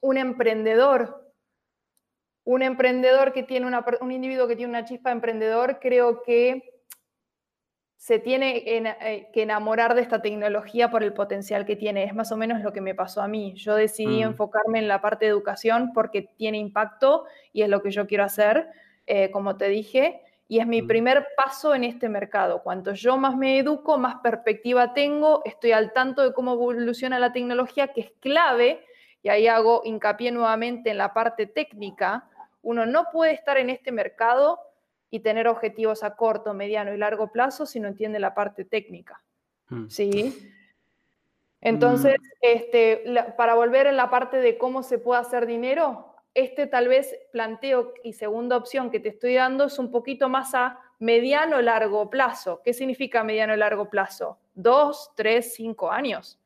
un 0.00 0.18
emprendedor, 0.18 1.32
un 2.44 2.62
emprendedor 2.62 3.32
que 3.32 3.42
tiene 3.42 3.66
una, 3.66 3.84
un 4.00 4.12
individuo 4.12 4.48
que 4.48 4.56
tiene 4.56 4.70
una 4.70 4.84
chispa 4.84 5.10
de 5.10 5.14
emprendedor, 5.14 5.78
creo 5.80 6.22
que 6.22 6.78
se 7.98 8.20
tiene 8.20 8.62
eh, 8.64 9.28
que 9.32 9.42
enamorar 9.42 9.94
de 9.94 10.02
esta 10.02 10.22
tecnología 10.22 10.88
por 10.88 11.02
el 11.02 11.12
potencial 11.12 11.66
que 11.66 11.74
tiene. 11.74 12.04
Es 12.04 12.14
más 12.14 12.30
o 12.30 12.36
menos 12.36 12.62
lo 12.62 12.72
que 12.72 12.80
me 12.80 12.94
pasó 12.94 13.20
a 13.20 13.28
mí. 13.28 13.54
Yo 13.56 13.74
decidí 13.74 14.20
mm. 14.20 14.28
enfocarme 14.28 14.78
en 14.78 14.86
la 14.86 15.00
parte 15.00 15.24
de 15.24 15.32
educación 15.32 15.92
porque 15.92 16.22
tiene 16.22 16.58
impacto 16.58 17.24
y 17.52 17.62
es 17.62 17.68
lo 17.68 17.82
que 17.82 17.90
yo 17.90 18.06
quiero 18.06 18.22
hacer, 18.22 18.68
eh, 19.06 19.30
como 19.32 19.56
te 19.56 19.68
dije, 19.68 20.22
y 20.46 20.60
es 20.60 20.66
mi 20.66 20.80
mm. 20.80 20.86
primer 20.86 21.26
paso 21.36 21.74
en 21.74 21.82
este 21.82 22.08
mercado. 22.08 22.62
Cuanto 22.62 22.94
yo 22.94 23.16
más 23.16 23.36
me 23.36 23.58
educo, 23.58 23.98
más 23.98 24.20
perspectiva 24.22 24.94
tengo, 24.94 25.42
estoy 25.44 25.72
al 25.72 25.92
tanto 25.92 26.22
de 26.22 26.32
cómo 26.32 26.52
evoluciona 26.52 27.18
la 27.18 27.32
tecnología, 27.32 27.88
que 27.88 28.02
es 28.02 28.12
clave 28.20 28.86
y 29.22 29.28
ahí 29.28 29.48
hago 29.48 29.82
hincapié 29.84 30.30
nuevamente 30.30 30.90
en 30.90 30.98
la 30.98 31.12
parte 31.12 31.46
técnica, 31.46 32.28
uno 32.62 32.86
no 32.86 33.06
puede 33.12 33.32
estar 33.32 33.56
en 33.58 33.70
este 33.70 33.92
mercado 33.92 34.60
y 35.10 35.20
tener 35.20 35.48
objetivos 35.48 36.02
a 36.02 36.16
corto, 36.16 36.54
mediano 36.54 36.92
y 36.92 36.98
largo 36.98 37.32
plazo 37.32 37.66
si 37.66 37.80
no 37.80 37.88
entiende 37.88 38.18
la 38.18 38.34
parte 38.34 38.64
técnica. 38.64 39.22
Hmm. 39.68 39.88
¿Sí? 39.88 40.52
Entonces, 41.60 42.16
hmm. 42.20 42.36
este, 42.42 43.04
para 43.36 43.54
volver 43.54 43.86
en 43.86 43.96
la 43.96 44.10
parte 44.10 44.38
de 44.38 44.58
cómo 44.58 44.82
se 44.82 44.98
puede 44.98 45.20
hacer 45.20 45.46
dinero, 45.46 46.14
este 46.34 46.66
tal 46.66 46.88
vez 46.88 47.16
planteo 47.32 47.94
y 48.04 48.12
segunda 48.12 48.56
opción 48.56 48.90
que 48.90 49.00
te 49.00 49.08
estoy 49.08 49.34
dando 49.34 49.64
es 49.64 49.78
un 49.78 49.90
poquito 49.90 50.28
más 50.28 50.54
a 50.54 50.78
mediano 50.98 51.60
largo 51.60 52.10
plazo. 52.10 52.60
¿Qué 52.64 52.72
significa 52.72 53.24
mediano 53.24 53.56
largo 53.56 53.88
plazo? 53.88 54.38
Dos, 54.54 55.10
tres, 55.16 55.54
cinco 55.54 55.90
años. 55.90 56.38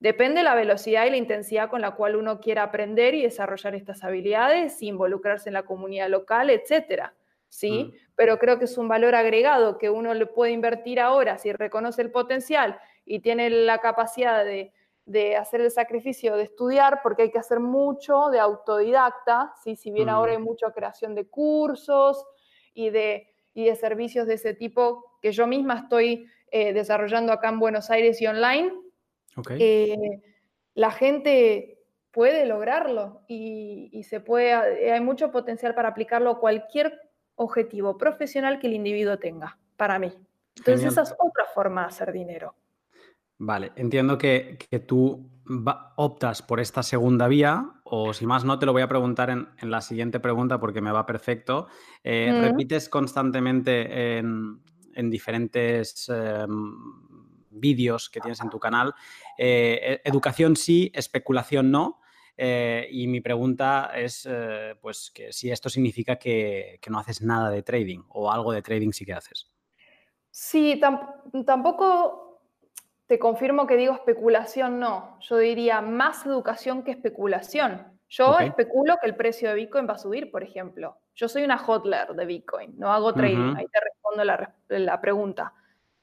Depende 0.00 0.44
la 0.44 0.54
velocidad 0.54 1.06
y 1.06 1.10
la 1.10 1.16
intensidad 1.16 1.68
con 1.68 1.80
la 1.80 1.96
cual 1.96 2.14
uno 2.14 2.38
quiera 2.40 2.62
aprender 2.62 3.14
y 3.14 3.22
desarrollar 3.22 3.74
estas 3.74 4.04
habilidades, 4.04 4.80
involucrarse 4.80 5.48
en 5.48 5.54
la 5.54 5.64
comunidad 5.64 6.08
local, 6.08 6.50
etcétera. 6.50 7.14
¿sí? 7.48 7.84
Mm. 7.84 7.98
Pero 8.14 8.38
creo 8.38 8.58
que 8.58 8.66
es 8.66 8.78
un 8.78 8.86
valor 8.86 9.16
agregado 9.16 9.76
que 9.76 9.90
uno 9.90 10.14
le 10.14 10.26
puede 10.26 10.52
invertir 10.52 11.00
ahora 11.00 11.38
si 11.38 11.52
reconoce 11.52 12.02
el 12.02 12.12
potencial 12.12 12.78
y 13.04 13.20
tiene 13.20 13.50
la 13.50 13.78
capacidad 13.78 14.44
de, 14.44 14.72
hacer 15.36 15.62
el 15.62 15.70
sacrificio 15.70 16.36
de 16.36 16.44
estudiar, 16.44 17.00
porque 17.02 17.22
hay 17.22 17.30
que 17.32 17.38
hacer 17.38 17.58
mucho 17.58 18.28
de 18.28 18.38
autodidacta, 18.38 19.54
¿sí? 19.64 19.74
si 19.74 19.90
bien 19.90 20.10
ahora 20.10 20.32
hay 20.32 20.38
mm. 20.38 20.44
mucha 20.44 20.70
creación 20.70 21.16
de 21.16 21.26
cursos 21.26 22.24
y 22.72 22.90
de, 22.90 23.26
de 23.54 23.74
servicios 23.74 24.28
de 24.28 24.34
ese 24.34 24.54
tipo 24.54 25.16
que 25.20 25.32
yo 25.32 25.48
misma 25.48 25.78
estoy 25.78 26.26
eh, 26.52 26.72
desarrollando 26.72 27.32
acá 27.32 27.48
en 27.48 27.58
Buenos 27.58 27.90
Aires 27.90 28.20
y 28.22 28.26
online 28.26 28.72
eh, 29.58 30.22
la 30.74 30.90
gente 30.90 31.78
puede 32.10 32.46
lograrlo 32.46 33.22
y, 33.28 34.02
se 34.08 34.20
puede, 34.20 34.92
hay 34.92 35.00
mucho 35.00 35.30
potencial 35.30 35.74
para 35.74 35.90
aplicarlo 35.90 36.30
a 36.30 36.40
cualquier 36.40 36.98
objetivo 37.36 37.96
profesional 37.96 38.58
que 38.58 38.66
el 38.66 38.74
individuo 38.74 39.18
tenga, 39.18 39.58
para 39.76 39.98
mí. 39.98 40.12
Entonces 40.56 40.86
esa 40.86 41.02
es 41.02 41.12
otra 41.12 41.44
forma 41.54 41.82
de 41.82 41.86
hacer 41.88 42.12
dinero. 42.12 42.54
Vale, 43.38 43.70
entiendo 43.76 44.18
que, 44.18 44.58
tú 44.86 45.30
optas 45.96 46.42
por 46.42 46.58
esta 46.60 46.82
segunda 46.82 47.28
vía, 47.28 47.70
o 47.84 48.12
si 48.12 48.26
más 48.26 48.44
no, 48.44 48.58
te 48.58 48.66
lo 48.66 48.72
voy 48.72 48.82
a 48.82 48.88
preguntar 48.88 49.30
en, 49.30 49.46
la 49.62 49.80
siguiente 49.80 50.18
pregunta 50.18 50.58
porque 50.58 50.80
me 50.80 50.90
va 50.90 51.06
perfecto. 51.06 51.68
Eh, 52.02 52.36
repites 52.42 52.88
constantemente 52.88 54.18
en, 54.18 54.60
diferentes 55.08 56.08
em, 56.08 57.07
vídeos 57.50 58.10
que 58.10 58.20
tienes 58.20 58.40
en 58.40 58.50
tu 58.50 58.58
canal, 58.58 58.94
eh, 59.36 60.00
e, 60.04 60.08
educación 60.08 60.56
sí, 60.56 60.90
especulación 60.94 61.70
no. 61.70 62.00
Eh, 62.40 62.86
y 62.92 63.08
mi 63.08 63.20
pregunta 63.20 63.90
es, 63.96 64.28
pues, 64.80 65.10
que 65.12 65.32
si 65.32 65.50
esto 65.50 65.68
significa 65.68 66.16
que, 66.16 66.78
no 66.88 67.00
haces 67.00 67.20
nada 67.20 67.50
de 67.50 67.62
trading 67.62 68.02
o 68.10 68.30
algo 68.30 68.52
de 68.52 68.62
trading 68.62 68.92
sí 68.92 69.04
que 69.04 69.14
haces. 69.14 69.50
Sí, 70.30 70.80
tampoco 71.44 72.28
te 73.08 73.18
confirmo 73.18 73.66
que 73.66 73.76
digo 73.76 73.94
especulación, 73.94 74.78
no. 74.78 75.18
Yo 75.20 75.38
diría 75.38 75.80
más 75.80 76.26
educación 76.26 76.84
que 76.84 76.92
especulación. 76.92 77.98
Yo 78.08 78.38
especulo 78.38 78.96
que 79.00 79.06
el 79.06 79.16
precio 79.16 79.48
de 79.50 79.54
Bitcoin 79.54 79.86
va 79.88 79.94
a 79.94 79.98
subir, 79.98 80.30
por 80.30 80.42
ejemplo. 80.42 80.98
Yo 81.14 81.28
soy 81.28 81.42
una 81.42 81.56
hodler 81.56 82.08
de 82.14 82.24
Bitcoin, 82.24 82.78
no 82.78 82.92
hago 82.92 83.12
trading. 83.12 83.54
Ahí 83.56 83.66
te 83.66 83.80
respondo 83.80 84.24
la, 84.24 85.00
pregunta. 85.00 85.52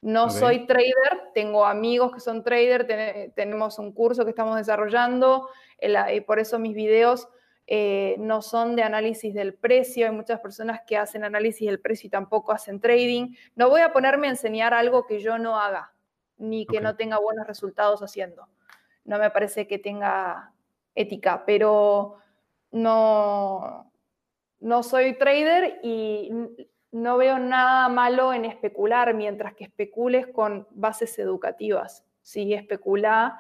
No 0.06 0.30
soy 0.30 0.68
trader, 0.68 1.32
tengo 1.34 1.66
amigos 1.66 2.14
que 2.14 2.20
son 2.20 2.44
traders, 2.44 2.86
tenemos 3.34 3.80
un 3.80 3.92
curso 3.92 4.24
que 4.24 4.30
estamos 4.30 4.56
desarrollando 4.56 5.50
y 5.82 6.22
por 6.22 6.38
eso 6.38 6.60
mis 6.60 6.76
videos 6.76 7.28
eh, 7.66 8.16
no 8.20 8.44
son 8.44 8.76
de 8.76 8.84
análisis 8.84 9.34
del 9.34 9.56
precio. 9.56 10.06
Hay 10.06 10.12
muchas 10.12 10.42
personas 10.42 10.82
que 10.86 10.96
hacen 10.96 11.24
análisis 11.24 11.68
del 11.68 11.80
precio 11.80 12.06
y 12.06 12.12
tampoco 12.12 12.52
hacen 12.52 12.80
trading. 12.80 13.34
No 13.56 13.68
voy 13.68 13.82
a 13.82 13.94
ponerme 13.94 14.28
a 14.28 14.30
enseñar 14.30 14.76
algo 14.76 15.08
que 15.08 15.22
yo 15.22 15.40
no 15.40 15.60
haga 15.60 15.92
ni 16.38 16.68
que 16.68 16.82
no 16.82 16.96
tenga 16.96 17.18
buenos 17.18 17.48
resultados 17.48 18.04
haciendo. 18.04 18.48
No 19.06 19.18
me 19.18 19.32
parece 19.32 19.66
que 19.66 19.80
tenga 19.80 20.54
ética, 20.94 21.46
pero 21.48 22.18
no, 22.70 23.92
no 24.60 24.84
soy 24.84 25.18
trader 25.18 25.80
y 25.82 26.30
no 26.96 27.18
veo 27.18 27.40
nada 27.40 27.90
malo 27.90 28.34
en 28.34 28.46
especular 28.46 29.14
mientras 29.14 29.54
que 29.54 29.66
especules 29.66 30.28
con 30.28 30.68
bases 30.72 31.20
educativas. 31.20 32.04
Sí, 32.22 32.54
especula 32.54 33.40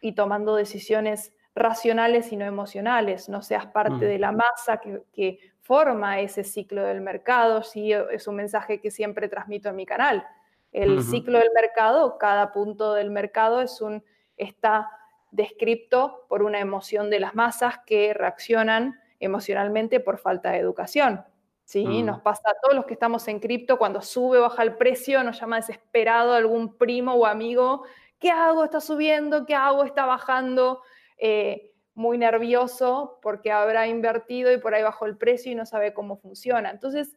y 0.00 0.12
tomando 0.12 0.56
decisiones 0.56 1.32
racionales 1.54 2.32
y 2.32 2.36
no 2.36 2.44
emocionales, 2.44 3.28
no 3.28 3.42
seas 3.42 3.66
parte 3.66 3.96
mm. 3.96 4.00
de 4.00 4.18
la 4.18 4.32
masa 4.32 4.80
que, 5.12 5.38
forma 5.60 6.18
ese 6.18 6.42
ciclo 6.42 6.82
del 6.82 7.00
mercado, 7.00 7.62
sí, 7.62 7.92
es 7.92 8.26
un 8.26 8.34
mensaje 8.34 8.80
que 8.80 8.90
siempre 8.90 9.28
transmito 9.28 9.68
en 9.68 9.76
mi 9.76 9.86
canal 9.86 10.26
el 10.72 11.02
ciclo 11.02 11.38
del 11.38 11.50
mercado, 11.54 12.16
cada 12.18 12.50
punto 12.50 12.94
del 12.94 13.10
mercado 13.10 13.60
es 13.60 13.80
un, 13.80 14.02
está 14.36 14.90
descrito 15.30 16.24
por 16.28 16.42
una 16.42 16.60
emoción 16.60 17.10
de 17.10 17.20
las 17.20 17.34
masas 17.34 17.80
que 17.86 18.14
reaccionan 18.14 18.98
emocionalmente 19.20 20.00
por 20.00 20.18
falta 20.18 20.50
de 20.52 20.58
educación. 20.58 21.24
¿Sí? 21.64 21.86
Mm. 21.86 22.06
Nos 22.06 22.20
pasa 22.20 22.50
a 22.50 22.54
todos 22.62 22.74
los 22.74 22.86
que 22.86 22.94
estamos 22.94 23.26
en 23.28 23.40
cripto, 23.40 23.78
cuando 23.78 24.00
sube 24.02 24.38
o 24.38 24.42
baja 24.42 24.62
el 24.62 24.76
precio, 24.76 25.22
nos 25.22 25.40
llama 25.40 25.56
desesperado 25.56 26.34
algún 26.34 26.76
primo 26.76 27.14
o 27.14 27.26
amigo, 27.26 27.84
¿qué 28.18 28.30
hago? 28.30 28.64
¿Está 28.64 28.80
subiendo? 28.80 29.46
¿Qué 29.46 29.54
hago? 29.54 29.84
¿Está 29.84 30.06
bajando? 30.06 30.82
Eh, 31.18 31.72
muy 31.94 32.18
nervioso 32.18 33.18
porque 33.22 33.52
habrá 33.52 33.86
invertido 33.86 34.52
y 34.52 34.58
por 34.58 34.74
ahí 34.74 34.82
bajó 34.82 35.06
el 35.06 35.16
precio 35.16 35.52
y 35.52 35.54
no 35.54 35.66
sabe 35.66 35.92
cómo 35.92 36.16
funciona. 36.16 36.70
Entonces, 36.70 37.16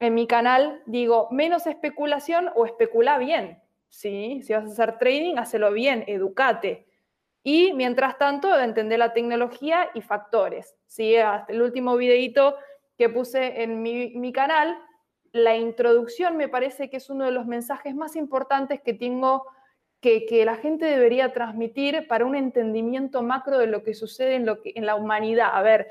en 0.00 0.14
mi 0.14 0.26
canal 0.26 0.82
digo, 0.86 1.28
menos 1.30 1.66
especulación 1.66 2.50
o 2.54 2.66
especula 2.66 3.18
bien. 3.18 3.62
¿sí? 3.88 4.42
Si 4.42 4.52
vas 4.52 4.64
a 4.64 4.72
hacer 4.72 4.98
trading, 4.98 5.36
hazlo 5.38 5.72
bien, 5.72 6.04
educate. 6.06 6.86
Y 7.42 7.72
mientras 7.72 8.18
tanto, 8.18 8.58
entender 8.58 8.98
la 8.98 9.12
tecnología 9.12 9.90
y 9.94 10.00
factores. 10.00 10.76
¿sí? 10.86 11.16
Hasta 11.16 11.52
el 11.52 11.62
último 11.62 11.96
videito 11.96 12.56
que 12.96 13.08
puse 13.08 13.62
en 13.62 13.82
mi, 13.82 14.32
canal, 14.32 14.76
la 15.32 15.56
introducción 15.56 16.36
me 16.36 16.48
parece 16.48 16.88
que 16.88 16.96
es 16.96 17.10
uno 17.10 17.24
de 17.24 17.30
los 17.30 17.46
mensajes 17.46 17.94
más 17.94 18.16
importantes 18.16 18.80
que 18.80 18.94
tengo 18.94 19.44
que, 20.00 20.26
que, 20.26 20.44
la 20.44 20.56
gente 20.56 20.84
debería 20.84 21.32
transmitir 21.32 22.06
para 22.06 22.26
un 22.26 22.34
entendimiento 22.34 23.22
macro 23.22 23.58
de 23.58 23.66
lo 23.66 23.82
que 23.82 23.94
sucede 23.94 24.34
en, 24.34 24.46
lo 24.46 24.60
que, 24.60 24.72
en 24.74 24.86
la 24.86 24.94
humanidad. 24.94 25.50
A 25.52 25.62
ver, 25.62 25.88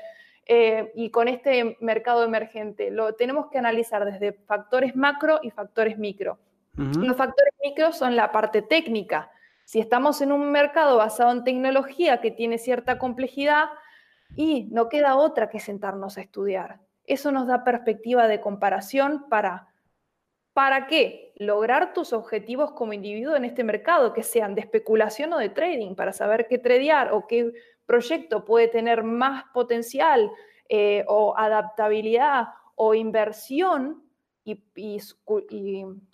eh, 0.48 0.92
y 0.94 1.10
con 1.10 1.26
este 1.26 1.76
mercado 1.80 2.22
emergente. 2.22 2.92
Lo 2.92 3.14
tenemos 3.14 3.48
que 3.50 3.58
analizar 3.58 4.04
desde 4.04 4.32
factores 4.32 4.94
macro 4.94 5.40
y 5.42 5.50
factores 5.50 5.98
micro. 5.98 6.38
Los 6.76 7.16
factores 7.16 7.54
micro 7.64 7.90
son 7.92 8.16
la 8.16 8.30
parte 8.30 8.60
técnica. 8.60 9.30
Si 9.64 9.80
estamos 9.80 10.20
en 10.20 10.30
un 10.30 10.52
mercado 10.52 10.98
basado 10.98 11.32
en 11.32 11.42
tecnología 11.42 12.20
que 12.20 12.30
tiene 12.30 12.58
cierta 12.58 12.98
complejidad 12.98 13.70
y 14.36 14.68
no 14.70 14.88
queda 14.88 15.16
otra 15.16 15.48
que 15.48 15.58
sentarnos 15.58 16.18
a 16.18 16.20
estudiar. 16.20 16.78
Eso 17.06 17.32
nos 17.32 17.46
da 17.46 17.64
perspectiva 17.64 18.28
de 18.28 18.40
comparación 18.40 19.28
para 19.28 19.68
¿Para 20.56 20.86
qué? 20.86 21.34
Lograr 21.36 21.92
tus 21.92 22.14
objetivos 22.14 22.72
como 22.72 22.94
individuo 22.94 23.36
en 23.36 23.44
este 23.44 23.62
mercado, 23.62 24.14
que 24.14 24.22
sean 24.22 24.54
de 24.54 24.62
especulación 24.62 25.30
o 25.34 25.38
de 25.38 25.50
trading, 25.50 25.94
para 25.94 26.14
saber 26.14 26.46
qué 26.48 26.56
tradear 26.56 27.12
o 27.12 27.26
qué 27.26 27.52
proyecto 27.84 28.46
puede 28.46 28.68
tener 28.68 29.04
más 29.04 29.44
potencial 29.52 30.30
eh, 30.70 31.04
o 31.08 31.36
adaptabilidad 31.36 32.46
o 32.74 32.94
inversión 32.94 34.02
y, 34.44 34.62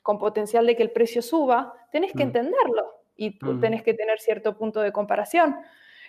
con 0.02 0.18
potencial 0.18 0.66
de 0.66 0.74
que 0.74 0.83
el 0.83 0.90
precio 0.90 1.22
suba, 1.22 1.72
tenés 1.92 2.11
que 2.11 2.24
mm. 2.24 2.26
entenderlo 2.26 2.94
y 3.14 3.38
mm. 3.40 3.61
tenés 3.61 3.85
que 3.85 3.94
tener 3.94 4.18
cierto 4.18 4.57
punto 4.57 4.81
de 4.81 4.90
comparación. 4.90 5.55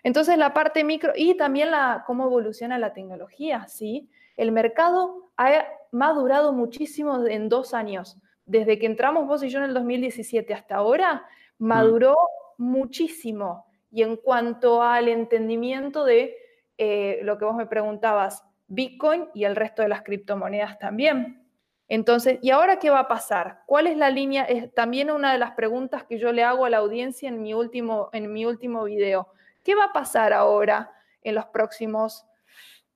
Entonces 0.01 0.39
la 0.39 0.55
parte 0.55 0.83
micro 0.83 1.13
y 1.15 1.35
también 1.37 1.69
la, 1.69 2.03
cómo 2.07 2.25
evoluciona 2.25 2.79
la 2.79 2.93
tecnología, 2.93 3.67
¿sí? 3.67 4.09
El 4.35 4.51
mercado 4.51 5.31
ha 5.37 5.65
madurado 5.91 6.53
muchísimo 6.53 7.25
en 7.25 7.49
dos 7.49 7.73
años. 7.73 8.17
Desde 8.45 8.77
que 8.77 8.85
entramos 8.85 9.27
vos 9.27 9.43
y 9.43 9.49
yo 9.49 9.59
en 9.59 9.65
el 9.65 9.73
2017 9.73 10.53
hasta 10.53 10.75
ahora, 10.75 11.25
mm. 11.59 11.65
maduró 11.65 12.15
muchísimo. 12.57 13.65
Y 13.91 14.01
en 14.01 14.17
cuanto 14.17 14.81
al 14.81 15.07
entendimiento 15.07 16.03
de 16.03 16.35
eh, 16.77 17.19
lo 17.23 17.37
que 17.37 17.45
vos 17.45 17.55
me 17.55 17.67
preguntabas, 17.67 18.43
Bitcoin 18.67 19.27
y 19.33 19.43
el 19.43 19.55
resto 19.55 19.83
de 19.83 19.89
las 19.89 20.01
criptomonedas 20.01 20.79
también. 20.79 21.43
Entonces, 21.87 22.39
¿y 22.41 22.49
ahora 22.49 22.79
qué 22.79 22.89
va 22.89 22.99
a 22.99 23.07
pasar? 23.07 23.61
¿Cuál 23.67 23.87
es 23.87 23.97
la 23.97 24.09
línea? 24.09 24.45
Es 24.45 24.73
también 24.73 25.11
una 25.11 25.31
de 25.31 25.37
las 25.37 25.51
preguntas 25.51 26.05
que 26.05 26.17
yo 26.17 26.31
le 26.31 26.43
hago 26.43 26.65
a 26.65 26.69
la 26.69 26.77
audiencia 26.77 27.29
en 27.29 27.41
mi 27.41 27.53
último, 27.53 28.09
en 28.13 28.33
mi 28.33 28.45
último 28.45 28.85
video. 28.85 29.27
¿Qué 29.63 29.75
va 29.75 29.85
a 29.85 29.93
pasar 29.93 30.33
ahora 30.33 30.91
en 31.21 31.35
los 31.35 31.45
próximos 31.45 32.25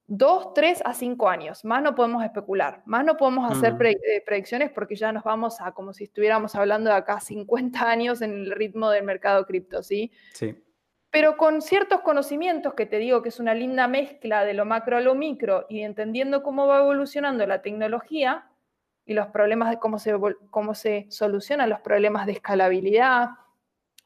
dos, 0.07 0.53
tres 0.53 0.81
a 0.85 0.93
cinco 0.93 1.29
años? 1.29 1.63
Más 1.63 1.83
no 1.83 1.93
podemos 1.93 2.23
especular, 2.23 2.81
más 2.85 3.05
no 3.05 3.17
podemos 3.17 3.51
hacer 3.51 3.77
eh, 3.81 4.23
predicciones 4.25 4.71
porque 4.71 4.95
ya 4.95 5.11
nos 5.11 5.23
vamos 5.23 5.61
a 5.61 5.71
como 5.73 5.93
si 5.93 6.05
estuviéramos 6.05 6.55
hablando 6.55 6.89
de 6.89 6.95
acá 6.95 7.19
50 7.19 7.89
años 7.89 8.21
en 8.21 8.31
el 8.31 8.51
ritmo 8.51 8.89
del 8.89 9.03
mercado 9.03 9.45
cripto, 9.45 9.83
¿sí? 9.83 10.11
Sí 10.33 10.55
pero 11.17 11.37
con 11.37 11.61
ciertos 11.61 12.01
conocimientos 12.01 12.73
que 12.73 12.85
te 12.85 12.99
digo 12.99 13.21
que 13.21 13.29
es 13.29 13.39
una 13.39 13.53
linda 13.53 13.87
mezcla 13.87 14.45
de 14.45 14.53
lo 14.53 14.65
macro 14.65 14.97
a 14.97 15.01
lo 15.01 15.15
micro 15.15 15.65
y 15.67 15.81
entendiendo 15.81 16.43
cómo 16.43 16.67
va 16.67 16.79
evolucionando 16.79 17.45
la 17.47 17.61
tecnología 17.61 18.49
y 19.03 19.13
los 19.13 19.27
problemas 19.27 19.69
de 19.69 19.79
cómo 19.79 19.99
se, 19.99 20.13
cómo 20.51 20.75
se 20.75 21.07
solucionan 21.09 21.69
los 21.69 21.79
problemas 21.79 22.25
de 22.25 22.33
escalabilidad, 22.33 23.29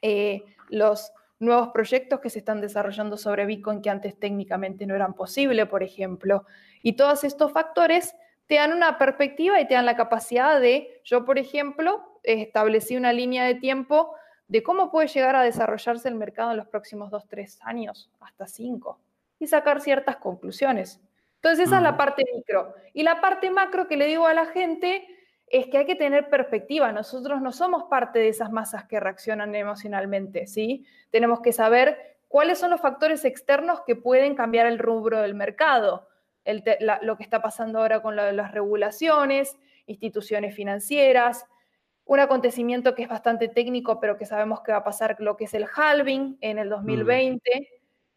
eh, 0.02 0.44
los 0.70 1.12
nuevos 1.42 1.70
proyectos 1.70 2.20
que 2.20 2.30
se 2.30 2.40
están 2.40 2.62
desarrollando 2.62 3.18
sobre 3.18 3.46
Bitcoin 3.46 3.82
que 3.82 3.90
antes 3.90 4.18
técnicamente 4.18 4.86
no 4.86 4.96
eran 4.96 5.14
posibles, 5.14 5.68
por 5.68 5.84
ejemplo. 5.84 6.46
Y 6.82 6.94
todos 6.94 7.24
estos 7.24 7.52
factores 7.52 8.16
te 8.48 8.56
dan 8.56 8.74
una 8.74 8.98
perspectiva 8.98 9.60
y 9.60 9.68
te 9.68 9.74
dan 9.74 9.86
la 9.86 9.96
capacidad 9.96 10.60
de, 10.60 11.02
yo 11.04 11.26
por 11.26 11.40
ejemplo, 11.40 12.20
establecí 12.24 12.96
una 12.96 13.12
línea 13.14 13.46
de 13.46 13.56
tiempo 13.56 14.14
de 14.48 14.62
cómo 14.62 14.92
puede 14.92 15.08
llegar 15.08 15.36
a 15.36 15.44
desarrollarse 15.44 16.10
el 16.10 16.16
mercado 16.16 16.52
en 16.52 16.58
los 16.58 16.68
próximos 16.68 17.10
dos, 17.10 17.28
tres 17.28 17.60
años, 17.64 18.12
hasta 18.20 18.48
cinco, 18.48 19.00
y 19.40 19.48
sacar 19.48 19.82
ciertas 19.82 20.18
conclusiones. 20.18 21.02
Entonces 21.36 21.68
esa 21.68 21.78
es 21.78 21.84
la 21.84 21.98
parte 21.98 22.24
micro. 22.36 22.76
Y 22.94 23.04
la 23.04 23.20
parte 23.20 23.50
macro 23.50 23.88
que 23.88 23.98
le 23.98 24.06
digo 24.06 24.28
a 24.28 24.34
la 24.34 24.46
gente 24.46 25.08
es 25.52 25.68
que 25.68 25.80
hay 25.80 25.86
que 25.86 25.96
tener 25.96 26.30
perspectiva. 26.30 26.92
Nosotros 26.94 27.42
no 27.42 27.52
somos 27.52 27.84
parte 27.84 28.20
de 28.20 28.30
esas 28.30 28.52
masas 28.52 28.86
que 28.86 29.00
reaccionan 29.00 29.54
emocionalmente, 29.54 30.48
¿sí? 30.48 30.86
Tenemos 31.10 31.42
que 31.42 31.52
saber 31.52 32.18
cuáles 32.30 32.58
son 32.58 32.72
los 32.72 32.80
factores 32.80 33.26
externos 33.26 33.82
que 33.86 33.98
pueden 33.98 34.36
cambiar 34.36 34.66
el 34.66 34.80
rubro 34.80 35.20
del 35.20 35.36
mercado. 35.36 36.08
lo 37.02 37.18
que 37.18 37.24
está 37.24 37.42
pasando 37.42 37.80
ahora 37.80 38.02
con 38.02 38.16
las 38.16 38.52
regulaciones, 38.52 39.58
instituciones 39.86 40.56
financieras, 40.56 41.46
un 42.06 42.20
acontecimiento 42.20 42.96
que 42.96 43.04
es 43.04 43.10
bastante 43.10 43.48
técnico, 43.48 44.00
pero 44.00 44.18
que 44.18 44.26
sabemos 44.26 44.62
que 44.62 44.72
va 44.72 44.80
a 44.80 44.84
pasar, 44.84 45.18
lo 45.20 45.38
que 45.38 45.46
es 45.46 45.54
el 45.54 45.66
halving 45.66 46.38
en 46.42 46.58
el 46.58 46.70
2020, 46.70 47.42
mm. 47.60 47.64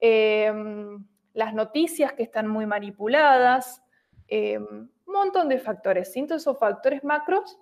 em, 0.01 1.07
las 1.35 1.53
noticias 1.53 2.13
que 2.13 2.23
están 2.23 2.49
muy 2.49 2.67
manipuladas, 2.67 3.84
un 4.31 4.91
montón 5.07 5.49
de 5.49 5.59
factores. 5.59 6.15
Entonces, 6.17 6.43
esos 6.43 6.59
factores 6.59 7.05
macros, 7.05 7.59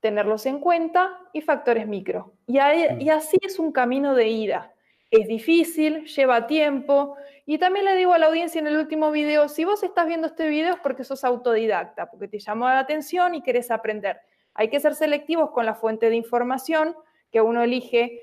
tenerlos 0.00 0.46
en 0.46 0.60
cuenta 0.60 1.18
y 1.32 1.40
factores 1.40 1.86
micro. 1.86 2.34
Y, 2.46 2.58
mm. 2.58 3.00
y 3.00 3.10
así 3.10 3.38
es 3.42 3.58
un 3.58 3.72
camino 3.72 4.14
de 4.14 4.28
ida. 4.28 4.74
Es 5.10 5.26
difícil, 5.26 6.04
lleva 6.06 6.46
tiempo. 6.46 7.16
Y 7.46 7.58
también 7.58 7.84
le 7.84 7.96
digo 7.96 8.12
a 8.12 8.18
la 8.18 8.26
audiencia 8.26 8.60
en 8.60 8.66
el 8.66 8.76
último 8.76 9.10
video, 9.10 9.48
si 9.48 9.64
vos 9.64 9.82
estás 9.82 10.06
viendo 10.06 10.28
este 10.28 10.48
video 10.48 10.74
es 10.74 10.80
porque 10.80 11.04
sos 11.04 11.24
autodidacta, 11.24 12.10
porque 12.10 12.28
te 12.28 12.38
llamó 12.38 12.66
la 12.66 12.78
atención 12.78 13.34
y 13.34 13.42
querés 13.42 13.70
aprender. 13.70 14.20
Hay 14.54 14.68
que 14.68 14.80
ser 14.80 14.94
selectivos 14.94 15.50
con 15.50 15.66
la 15.66 15.74
fuente 15.74 16.10
de 16.10 16.16
información 16.16 16.94
que 17.30 17.40
uno 17.40 17.62
elige 17.62 18.20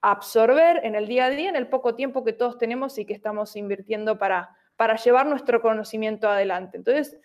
absorber 0.00 0.80
en 0.84 0.94
el 0.94 1.08
día 1.08 1.26
a 1.26 1.30
día, 1.30 1.48
en 1.48 1.56
el 1.56 1.68
poco 1.68 1.94
tiempo 1.94 2.24
que 2.24 2.32
todos 2.32 2.58
tenemos 2.58 2.98
y 2.98 3.06
que 3.06 3.14
estamos 3.14 3.56
invirtiendo 3.56 4.18
para, 4.18 4.56
para 4.76 4.96
llevar 4.96 5.26
nuestro 5.26 5.60
conocimiento 5.60 6.28
adelante. 6.28 6.76
Entonces, 6.76 7.18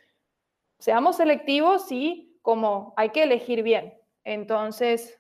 seamos 0.78 1.18
selectivos 1.18 1.92
y 1.92 2.38
como 2.42 2.94
hay 2.98 3.10
que 3.10 3.24
elegir 3.24 3.64
bien. 3.64 3.94
Entonces, 4.24 5.20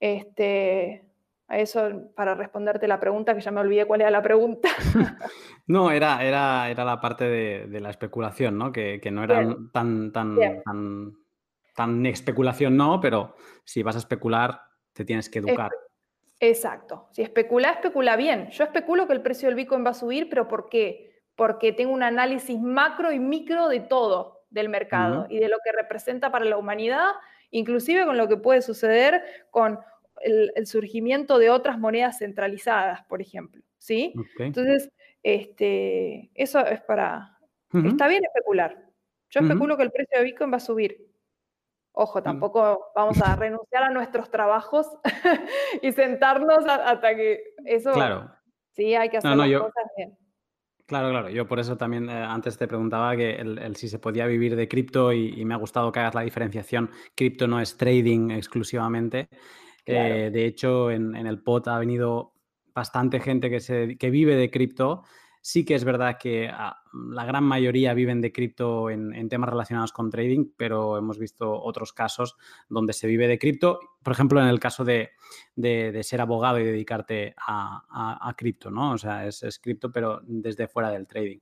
este, 0.00 1.08
eso 1.48 2.10
para 2.14 2.34
responderte 2.34 2.88
la 2.88 3.00
pregunta, 3.00 3.34
que 3.34 3.40
ya 3.40 3.50
me 3.50 3.60
olvidé 3.60 3.86
cuál 3.86 4.00
era 4.00 4.10
la 4.10 4.22
pregunta. 4.22 4.68
no, 5.66 5.90
era, 5.90 6.24
era, 6.24 6.70
era 6.70 6.84
la 6.84 7.00
parte 7.00 7.24
de, 7.24 7.80
la 7.80 7.90
especulación, 7.90 8.58
¿no? 8.58 8.72
Que, 8.72 9.00
no 9.12 9.24
era 9.24 9.46
tan, 9.72 10.12
tan, 10.12 10.38
tan, 10.64 11.12
tan, 11.74 12.06
especulación, 12.06 12.76
no, 12.76 13.00
pero 13.00 13.34
si 13.64 13.82
vas 13.82 13.96
a 13.96 13.98
especular, 13.98 14.60
te 14.92 15.04
tienes 15.04 15.28
que 15.28 15.40
educar. 15.40 15.70
Exacto. 16.40 17.08
Si 17.12 17.22
especula, 17.22 17.70
especula 17.70 18.16
bien. 18.16 18.50
Yo 18.50 18.64
especulo 18.64 19.06
que 19.06 19.12
el 19.12 19.22
precio 19.22 19.48
del 19.48 19.56
Bitcoin 19.56 19.84
va 19.84 19.90
a 19.90 19.94
subir, 19.94 20.28
pero 20.28 20.48
¿por 20.48 20.68
qué? 20.68 21.13
Porque 21.36 21.72
tengo 21.72 21.92
un 21.92 22.02
análisis 22.02 22.60
macro 22.60 23.12
y 23.12 23.18
micro 23.18 23.68
de 23.68 23.80
todo 23.80 24.44
del 24.50 24.68
mercado 24.68 25.26
y 25.28 25.38
de 25.38 25.48
lo 25.48 25.56
que 25.64 25.72
representa 25.72 26.30
para 26.30 26.44
la 26.44 26.56
humanidad, 26.56 27.10
inclusive 27.50 28.04
con 28.04 28.16
lo 28.16 28.28
que 28.28 28.36
puede 28.36 28.62
suceder 28.62 29.22
con 29.50 29.80
el, 30.20 30.66
surgimiento 30.66 31.38
de 31.38 31.50
otras 31.50 31.78
monedas 31.78 32.18
centralizadas, 32.18 33.02
por 33.04 33.20
ejemplo. 33.20 33.62
¿sí? 33.78 34.14
Entonces, 34.38 34.90
este, 35.22 36.30
eso 36.34 36.64
es 36.64 36.80
para... 36.82 37.36
Está 37.72 38.06
bien 38.06 38.22
especular. 38.24 38.78
Yo 39.30 39.40
especulo 39.40 39.76
que 39.76 39.82
el 39.82 39.90
precio 39.90 40.18
de 40.18 40.24
Bitcoin 40.24 40.52
va 40.52 40.58
a 40.58 40.60
subir. 40.60 41.10
Ojo, 41.90 42.22
tampoco 42.22 42.92
vamos 42.94 43.20
a 43.20 43.34
renunciar 43.34 43.82
a 43.82 43.90
nuestros 43.90 44.30
trabajos 44.30 44.86
y 45.82 45.90
sentarnos 45.92 46.64
hasta 46.66 47.16
que 47.16 47.54
eso... 47.64 47.92
Claro. 47.92 48.30
Sí, 48.70 48.94
hay 48.94 49.08
que 49.08 49.18
hacer 49.18 49.36
las 49.36 49.60
cosas 49.60 49.84
bien. 49.96 50.18
Claro, 50.86 51.10
claro. 51.10 51.30
Yo 51.30 51.46
por 51.46 51.58
eso 51.58 51.76
también 51.76 52.10
eh, 52.10 52.12
antes 52.12 52.58
te 52.58 52.68
preguntaba 52.68 53.16
que 53.16 53.36
el, 53.36 53.74
si 53.76 53.88
se 53.88 53.98
podía 53.98 54.26
vivir 54.26 54.54
de 54.54 54.68
cripto 54.68 55.12
y, 55.12 55.44
me 55.44 55.54
ha 55.54 55.56
gustado 55.56 55.90
que 55.90 56.00
hagas 56.00 56.14
la 56.14 56.20
diferenciación. 56.22 56.90
Cripto 57.14 57.46
no 57.46 57.60
es 57.60 57.76
trading 57.76 58.30
exclusivamente. 58.30 59.28
Eh, 59.86 60.30
de 60.32 60.46
hecho, 60.46 60.90
en, 60.90 61.14
el 61.14 61.42
pod 61.42 61.68
ha 61.68 61.78
venido 61.78 62.34
bastante 62.74 63.20
gente 63.20 63.48
que, 63.48 63.60
se, 63.60 63.96
que 63.96 64.10
vive 64.10 64.36
de 64.36 64.50
cripto 64.50 65.04
Sí 65.46 65.66
que 65.66 65.74
es 65.74 65.84
verdad 65.84 66.16
que 66.18 66.48
ah, 66.50 66.82
la 67.10 67.26
gran 67.26 67.44
mayoría 67.44 67.92
viven 67.92 68.22
de 68.22 68.32
cripto 68.32 68.88
en, 68.88 69.28
temas 69.28 69.50
relacionados 69.50 69.92
con 69.92 70.08
trading, 70.08 70.46
pero 70.56 70.96
hemos 70.96 71.18
visto 71.18 71.62
otros 71.62 71.92
casos 71.92 72.38
donde 72.70 72.94
se 72.94 73.06
vive 73.06 73.28
de 73.28 73.38
cripto, 73.38 73.78
por 74.02 74.14
ejemplo, 74.14 74.40
en 74.40 74.46
el 74.46 74.58
caso 74.58 74.86
de, 74.86 75.10
ser 76.02 76.22
abogado 76.22 76.60
y 76.60 76.64
dedicarte 76.64 77.34
a, 77.46 78.34
cripto, 78.38 78.70
¿no? 78.70 78.92
O 78.92 78.96
sea, 78.96 79.26
es, 79.26 79.60
cripto, 79.62 79.92
pero 79.92 80.22
desde 80.24 80.66
fuera 80.66 80.88
del 80.88 81.06
trading. 81.06 81.40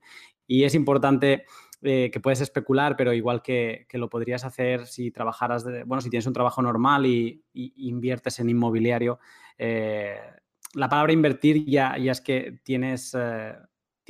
Y 0.49 0.65
es 0.65 0.75
importante 0.75 1.45
eh, 1.81 2.11
que 2.13 2.19
puedes 2.19 2.41
especular, 2.41 2.97
pero 2.97 3.13
igual 3.13 3.41
que, 3.41 3.87
lo 3.93 4.11
podrías 4.11 4.45
hacer 4.45 4.85
si 4.89 5.13
trabajaras, 5.13 5.65
bueno, 5.87 6.01
si 6.01 6.11
tienes 6.11 6.27
un 6.27 6.33
trabajo 6.33 6.61
normal 6.61 7.07
y, 7.07 7.45
inviertes 7.55 8.41
en 8.41 8.51
inmobiliario. 8.51 9.21
Eh, 9.57 10.19
la 10.75 10.89
palabra 10.89 11.13
invertir 11.13 11.65
ya, 11.67 11.97
ya 11.99 12.11
es 12.11 12.21
que 12.21 12.59
tienes 12.65 13.17
eh, 13.17 13.55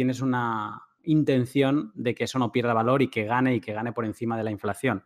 tienes 0.02 0.20
una 0.20 0.82
intención 1.04 1.92
de 1.94 2.12
que 2.12 2.24
eso 2.24 2.36
no 2.40 2.50
pierda 2.50 2.74
valor 2.74 3.02
y 3.02 3.08
que 3.08 3.22
gane 3.22 3.54
y 3.54 3.60
que 3.60 3.72
gane 3.72 3.92
por 3.92 4.04
encima 4.04 4.36
de 4.36 4.42
la 4.42 4.50
inflación. 4.50 5.04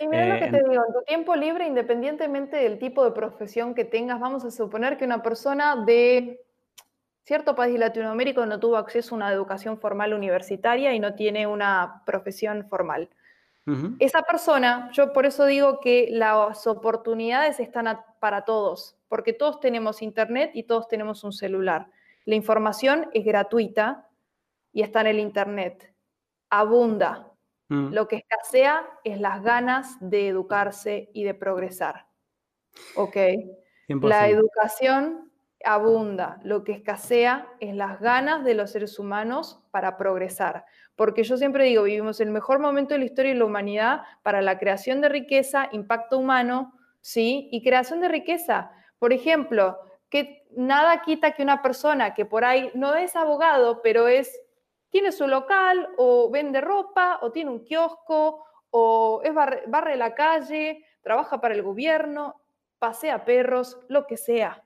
Y 0.00 0.08
mira 0.08 0.26
lo 0.26 0.38
que 0.38 0.46
eh, 0.46 0.50
te 0.50 0.70
digo, 0.70 0.82
en 0.86 0.94
tu 0.94 1.02
tiempo 1.06 1.36
libre, 1.36 1.66
independientemente 1.66 2.56
del 2.56 2.78
tipo 2.78 3.04
de 3.04 3.10
profesión 3.10 3.74
que 3.74 3.84
tengas, 3.84 4.18
vamos 4.18 4.46
a 4.46 4.50
suponer 4.50 4.96
que 4.96 5.04
una 5.04 5.22
persona 5.22 5.84
de 5.84 6.40
cierto 7.24 7.54
país 7.54 7.78
latinoamérico 7.78 8.46
no 8.46 8.58
tuvo 8.58 8.78
acceso 8.78 9.14
a 9.14 9.18
una 9.18 9.30
educación 9.30 9.78
formal 9.78 10.14
universitaria 10.14 10.94
y 10.94 10.98
no 10.98 11.14
tiene 11.14 11.46
una 11.46 12.02
profesión 12.06 12.66
formal. 12.70 13.10
Esa 13.98 14.22
persona, 14.22 14.88
yo 14.94 15.12
por 15.12 15.26
eso 15.26 15.44
digo 15.44 15.78
que 15.80 16.08
las 16.10 16.66
oportunidades 16.66 17.60
están 17.60 18.00
para 18.18 18.46
todos, 18.46 18.96
porque 19.08 19.34
todos 19.34 19.60
tenemos 19.60 20.00
internet 20.00 20.52
y 20.54 20.62
todos 20.62 20.88
tenemos 20.88 21.22
un 21.22 21.34
celular. 21.34 21.90
La 22.24 22.34
información 22.34 23.08
es 23.14 23.24
gratuita, 23.24 24.07
y 24.78 24.82
está 24.82 25.00
en 25.00 25.08
el 25.08 25.18
Internet. 25.18 25.92
Abunda. 26.50 27.32
Mm. 27.68 27.92
Lo 27.92 28.06
que 28.06 28.18
escasea 28.18 28.88
es 29.02 29.18
las 29.18 29.42
ganas 29.42 29.96
de 29.98 30.28
educarse 30.28 31.10
y 31.12 31.24
de 31.24 31.34
progresar. 31.34 32.06
¿Ok? 32.94 33.16
La 33.88 34.28
educación 34.28 35.32
abunda. 35.64 36.38
Lo 36.44 36.62
que 36.62 36.70
escasea 36.70 37.48
es 37.58 37.74
las 37.74 37.98
ganas 37.98 38.44
de 38.44 38.54
los 38.54 38.70
seres 38.70 39.00
humanos 39.00 39.60
para 39.72 39.96
progresar. 39.96 40.64
Porque 40.94 41.24
yo 41.24 41.36
siempre 41.36 41.64
digo, 41.64 41.82
vivimos 41.82 42.20
el 42.20 42.30
mejor 42.30 42.60
momento 42.60 42.94
de 42.94 43.00
la 43.00 43.06
historia 43.06 43.32
de 43.32 43.38
la 43.40 43.46
humanidad 43.46 44.02
para 44.22 44.42
la 44.42 44.60
creación 44.60 45.00
de 45.00 45.08
riqueza, 45.08 45.70
impacto 45.72 46.18
humano, 46.20 46.72
¿sí? 47.00 47.48
Y 47.50 47.64
creación 47.64 48.00
de 48.00 48.06
riqueza. 48.06 48.70
Por 49.00 49.12
ejemplo, 49.12 49.76
que 50.08 50.46
nada 50.56 51.02
quita 51.02 51.32
que 51.32 51.42
una 51.42 51.62
persona 51.62 52.14
que 52.14 52.24
por 52.24 52.44
ahí 52.44 52.70
no 52.74 52.94
es 52.94 53.16
abogado, 53.16 53.82
pero 53.82 54.06
es 54.06 54.40
tiene 54.90 55.12
su 55.12 55.26
local 55.26 55.88
o 55.96 56.30
vende 56.30 56.60
ropa 56.60 57.18
o 57.22 57.30
tiene 57.30 57.50
un 57.50 57.64
kiosco 57.64 58.44
o 58.70 59.22
es 59.24 59.32
barre, 59.34 59.96
la 59.96 60.14
calle, 60.14 60.84
trabaja 61.02 61.40
para 61.40 61.54
el 61.54 61.62
gobierno, 61.62 62.40
pasea 62.78 63.24
perros, 63.24 63.78
lo 63.88 64.06
que 64.06 64.16
sea. 64.16 64.62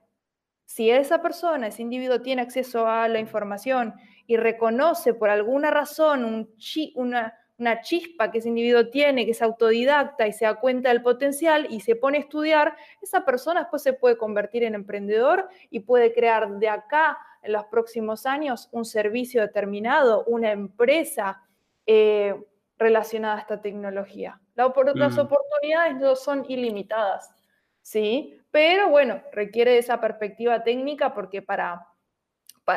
Si 0.65 0.91
esa 0.91 1.23
persona, 1.23 1.69
ese 1.69 1.83
individuo 1.83 2.21
tiene 2.21 2.43
acceso 2.43 2.87
a 2.87 3.07
la 3.09 3.19
información 3.19 3.95
y 4.27 4.37
reconoce 4.37 5.15
por 5.15 5.31
alguna 5.31 5.71
razón 5.71 6.25
un 6.25 6.55
una, 6.95 7.35
una 7.59 7.81
chispa 7.83 8.31
que 8.31 8.39
ese 8.39 8.49
individuo 8.49 8.89
tiene, 8.89 9.25
que 9.25 9.33
es 9.33 9.43
autodidacta 9.43 10.27
y 10.27 10.33
se 10.33 10.47
da 10.47 10.55
cuenta 10.55 10.89
del 10.89 11.03
potencial 11.03 11.67
y 11.71 11.81
se 11.81 11.95
pone 11.95 12.19
a 12.19 12.21
estudiar, 12.23 12.77
esa 13.01 13.25
persona 13.25 13.61
después 13.61 13.83
se 13.83 13.93
puede 13.93 14.17
convertir 14.17 14.65
en 14.65 14.75
emprendedor 14.75 15.49
y 15.71 15.81
puede 15.81 16.13
crear 16.15 16.59
de 16.59 16.69
acá 16.69 17.19
en 17.43 17.53
los 17.53 17.65
próximos 17.67 18.27
años 18.27 18.69
un 18.73 18.85
servicio 18.85 19.41
determinado, 19.43 20.25
una 20.27 20.53
empresa 20.53 21.43
eh, 21.87 22.35
relacionada 22.79 23.37
a 23.37 23.41
esta 23.41 23.61
tecnología. 23.61 24.41
Las 24.55 25.17
mm. 25.17 25.21
oportunidades 25.21 25.97
no 25.97 26.15
son 26.17 26.45
ilimitadas, 26.49 27.35
¿sí? 27.81 28.39
Pero 28.51 28.89
bueno, 28.91 29.23
requiere 29.33 29.79
esa 29.79 30.01
perspectiva 30.01 30.63
técnica 30.63 31.15
porque 31.15 31.43
para, 31.43 31.87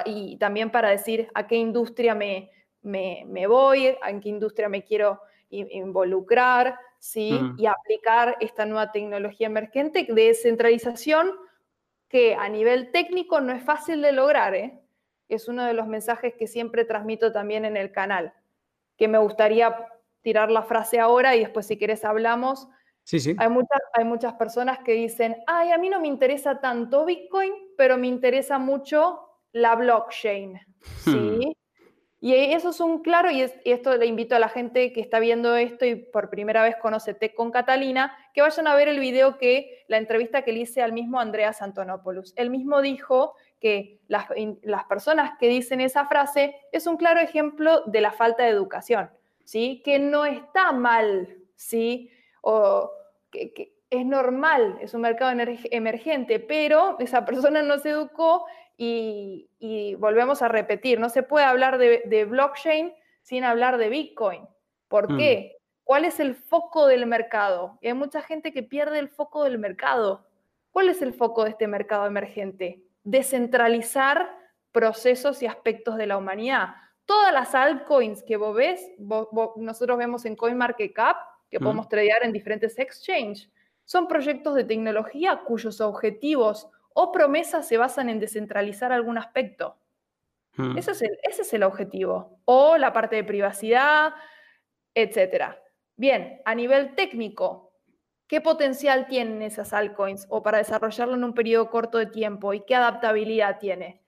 y 0.05 0.37
también 0.37 0.71
para 0.71 0.89
decir 0.89 1.29
a 1.33 1.47
qué 1.47 1.55
industria 1.55 2.15
me, 2.15 2.49
me, 2.81 3.47
voy, 3.47 3.95
en 4.07 4.21
qué 4.21 4.29
industria 4.29 4.69
me 4.69 4.83
quiero 4.83 5.19
involucrar, 5.49 6.79
¿sí? 6.99 7.33
Mm. 7.33 7.55
Y 7.59 7.65
aplicar 7.65 8.37
esta 8.39 8.65
nueva 8.65 8.91
tecnología 8.91 9.47
emergente 9.47 10.07
de 10.09 10.27
descentralización 10.27 11.31
que 12.15 12.33
a 12.33 12.47
nivel 12.47 12.93
técnico 12.93 13.41
no 13.41 13.51
es 13.51 13.61
fácil 13.61 14.01
de 14.01 14.13
lograr, 14.13 14.55
¿eh? 14.55 14.79
es 15.27 15.49
uno 15.49 15.65
de 15.65 15.73
los 15.73 15.85
mensajes 15.85 16.33
que 16.39 16.47
siempre 16.47 16.85
transmito 16.85 17.33
también 17.33 17.65
en 17.65 17.75
el 17.75 17.91
canal, 17.91 18.31
que 18.95 19.09
me 19.09 19.17
gustaría 19.17 19.75
tirar 20.21 20.49
la 20.49 20.63
frase 20.63 20.97
ahora 20.97 21.35
y 21.35 21.41
después 21.41 21.67
si 21.67 21.77
quieres 21.77 22.05
hablamos. 22.05 22.69
Sí, 23.03 23.19
sí. 23.19 23.35
Hay 23.37 23.49
muchas, 23.49 23.81
hay 23.91 24.05
muchas 24.05 24.33
personas 24.35 24.79
que 24.79 24.93
dicen, 24.93 25.35
ay, 25.45 25.73
a 25.73 25.77
mí 25.77 25.89
no 25.89 25.99
me 25.99 26.07
interesa 26.07 26.61
tanto 26.61 27.03
Bitcoin, 27.03 27.51
pero 27.75 27.97
me 27.97 28.07
interesa 28.07 28.59
mucho 28.59 29.19
la 29.51 29.75
blockchain. 29.75 30.53
Hmm. 31.05 31.41
¿Sí? 31.41 31.57
Y 32.25 32.33
eso 32.33 32.71
es 32.71 32.79
un 32.79 33.03
claro, 33.03 33.29
y, 33.29 33.45
esto 33.65 33.95
le 33.97 34.07
invito 34.07 34.35
a 34.35 34.39
la 34.39 34.49
gente 34.49 34.91
que 34.91 34.99
está 34.99 35.19
viendo 35.19 35.55
esto 35.55 35.85
y 35.85 35.93
por 35.93 36.31
primera 36.31 36.63
vez 36.63 36.75
conoce 36.75 37.13
Tech 37.13 37.35
con 37.35 37.51
Catalina, 37.51 38.17
que 38.33 38.41
vayan 38.41 38.65
a 38.65 38.73
ver 38.73 38.87
el 38.87 38.99
video 38.99 39.37
que, 39.37 39.85
la 39.87 39.97
entrevista 39.99 40.41
que 40.41 40.51
le 40.51 40.61
hice 40.61 40.81
al 40.81 40.91
mismo 40.91 41.19
Andreas 41.19 41.61
Antonopoulos. 41.61 42.33
Él 42.35 42.49
mismo 42.49 42.81
dijo 42.81 43.35
que 43.61 43.99
las, 44.07 44.25
personas 44.89 45.37
que 45.39 45.49
dicen 45.49 45.81
esa 45.81 46.07
frase 46.07 46.55
es 46.71 46.87
un 46.87 46.97
claro 46.97 47.19
ejemplo 47.19 47.83
de 47.85 48.01
la 48.01 48.11
falta 48.11 48.41
de 48.41 48.49
educación, 48.49 49.11
¿sí? 49.43 49.83
Que 49.85 49.99
no 49.99 50.25
está 50.25 50.71
mal, 50.71 51.37
¿sí? 51.53 52.09
O 52.41 52.89
que 53.29 53.75
es 53.91 54.03
normal, 54.03 54.79
es 54.81 54.95
un 54.95 55.01
mercado 55.01 55.31
emergente, 55.31 56.39
pero 56.39 56.97
esa 56.97 57.23
persona 57.23 57.61
no 57.61 57.77
se 57.77 57.91
educó 57.91 58.47
y, 58.77 59.95
volvemos 59.99 60.41
a 60.41 60.47
repetir, 60.47 60.99
no 60.99 61.09
se 61.09 61.23
puede 61.23 61.45
hablar 61.45 61.77
de, 61.77 62.25
blockchain 62.25 62.93
sin 63.21 63.43
hablar 63.43 63.77
de 63.77 63.89
Bitcoin. 63.89 64.47
¿Por 64.87 65.13
mm. 65.13 65.17
qué? 65.17 65.57
¿Cuál 65.83 66.05
es 66.05 66.19
el 66.19 66.35
foco 66.35 66.87
del 66.87 67.05
mercado? 67.05 67.77
Y 67.81 67.87
hay 67.87 67.93
mucha 67.93 68.21
gente 68.21 68.51
que 68.51 68.63
pierde 68.63 68.99
el 68.99 69.09
foco 69.09 69.43
del 69.43 69.59
mercado. 69.59 70.25
¿Cuál 70.71 70.89
es 70.89 71.01
el 71.01 71.13
foco 71.13 71.43
de 71.43 71.51
este 71.51 71.67
mercado 71.67 72.05
emergente? 72.05 72.81
Descentralizar 73.03 74.29
procesos 74.71 75.41
y 75.41 75.45
aspectos 75.45 75.95
de 75.95 76.07
la 76.07 76.17
humanidad. 76.17 76.75
Todas 77.05 77.31
las 77.31 77.53
altcoins 77.55 78.23
que 78.23 78.35
vos 78.35 78.55
ves, 78.55 78.81
nosotros 79.55 79.97
vemos 79.97 80.25
en 80.25 80.35
CoinMarketCap, 80.35 81.15
que 81.49 81.59
podemos 81.59 81.87
tradear 81.87 82.23
en 82.23 82.33
diferentes 82.33 82.77
exchanges, 82.79 83.49
son 83.85 84.07
proyectos 84.07 84.55
de 84.55 84.63
tecnología 84.63 85.43
cuyos 85.45 85.79
objetivos 85.79 86.67
o 86.97 87.11
promesas 87.11 87.67
se 87.67 87.77
basan 87.77 88.09
en 88.09 88.19
descentralizar 88.19 88.93
algún 88.93 89.17
aspecto. 89.17 89.77
Ese, 90.77 90.91
es 90.91 91.01
el, 91.01 91.19
ese, 91.23 91.41
es 91.41 91.53
el, 91.53 91.63
objetivo. 91.63 92.39
O 92.45 92.77
la 92.77 92.93
parte 92.93 93.17
de 93.17 93.25
privacidad, 93.25 94.13
etc. 94.93 95.55
Bien, 95.97 96.41
a 96.45 96.55
nivel 96.55 96.95
técnico, 96.95 97.73
¿qué 98.27 98.39
potencial 98.39 99.07
tienen 99.07 99.41
esas 99.41 99.73
altcoins 99.73 100.25
o 100.29 100.41
para 100.41 100.59
desarrollarlo 100.59 101.15
en 101.15 101.25
un 101.25 101.33
periodo 101.33 101.69
corto 101.69 101.97
de 101.97 102.05
tiempo 102.05 102.53
y 102.53 102.61
qué 102.61 102.75
adaptabilidad 102.75 103.59
tiene? 103.59 104.01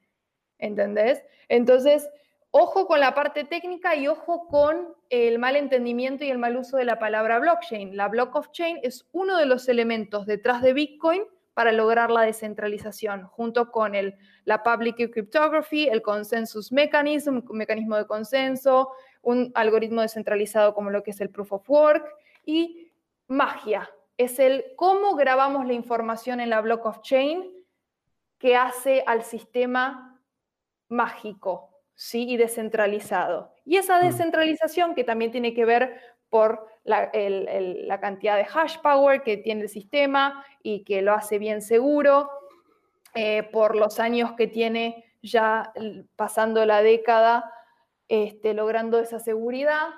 ¿Entendés? 0.58 1.22
Entonces, 1.50 2.10
ojo 2.52 2.88
con 2.88 3.02
la 3.02 3.14
parte 3.14 3.44
técnica 3.44 3.98
y 3.98 4.08
ojo 4.08 4.48
con 4.48 4.96
el 5.10 5.40
mal 5.40 5.58
entendimiento 5.58 6.24
y 6.24 6.32
el 6.32 6.38
mal 6.38 6.56
uso 6.56 6.78
de 6.78 6.86
la 6.86 7.00
palabra 7.00 7.40
blockchain. 7.40 7.98
La 7.98 8.08
block 8.08 8.34
of 8.38 8.52
chain 8.52 8.80
es 8.82 9.10
uno 9.12 9.36
de 9.38 9.46
los 9.46 9.68
elementos 9.68 10.26
detrás 10.26 10.62
de 10.62 10.72
Bitcoin 10.72 11.24
para 11.58 11.72
lograr 11.72 12.12
la 12.12 12.22
descentralización, 12.22 13.24
junto 13.24 13.72
con 13.72 13.96
el, 13.96 14.14
la 14.46 14.62
public 14.62 15.12
cryptography, 15.12 15.88
el 15.88 16.04
consensus 16.04 16.72
mechanism, 16.72 17.40
un 17.50 17.58
mecanismo 17.58 17.98
de 17.98 18.06
consenso, 18.06 18.92
un 19.24 19.52
algoritmo 19.56 20.02
descentralizado 20.02 20.76
como 20.76 20.92
lo 20.92 21.02
que 21.02 21.10
es 21.10 21.20
el 21.20 21.32
proof 21.32 21.54
of 21.54 21.68
work 21.68 22.14
y 22.46 22.92
magia. 23.28 23.90
Es 24.18 24.38
el 24.38 24.66
cómo 24.76 25.16
grabamos 25.16 25.66
la 25.66 25.74
información 25.74 26.42
en 26.42 26.52
la 26.52 26.62
block 26.62 26.86
of 26.86 27.02
chain 27.02 27.52
que 28.38 28.56
hace 28.56 29.04
al 29.08 29.24
sistema 29.24 30.22
mágico, 30.90 31.72
¿sí? 31.96 32.30
Y 32.30 32.38
descentralizado. 32.38 33.52
Y 33.66 33.78
esa 33.78 33.98
mm. 33.98 34.06
descentralización 34.06 34.94
que 34.94 35.04
también 35.04 35.32
tiene 35.32 35.56
que 35.56 35.66
ver 35.66 36.00
por 36.30 36.68
la, 36.84 37.10
cantidad 38.00 38.36
de 38.36 38.48
hash 38.54 38.78
power 38.82 39.24
que 39.24 39.38
tiene 39.38 39.64
el 39.64 39.70
sistema 39.70 40.46
y 40.64 40.84
que 40.84 41.02
lo 41.02 41.14
hace 41.14 41.40
bien 41.40 41.62
seguro, 41.62 42.30
eh, 43.14 43.44
por 43.44 43.76
los 43.76 44.00
años 44.00 44.34
que 44.34 44.48
tiene 44.48 45.06
ya 45.22 45.74
pasando 46.16 46.66
la 46.66 46.82
década, 46.82 47.52
este, 48.08 48.54
logrando 48.54 49.00
esa 49.00 49.20
seguridad, 49.20 49.90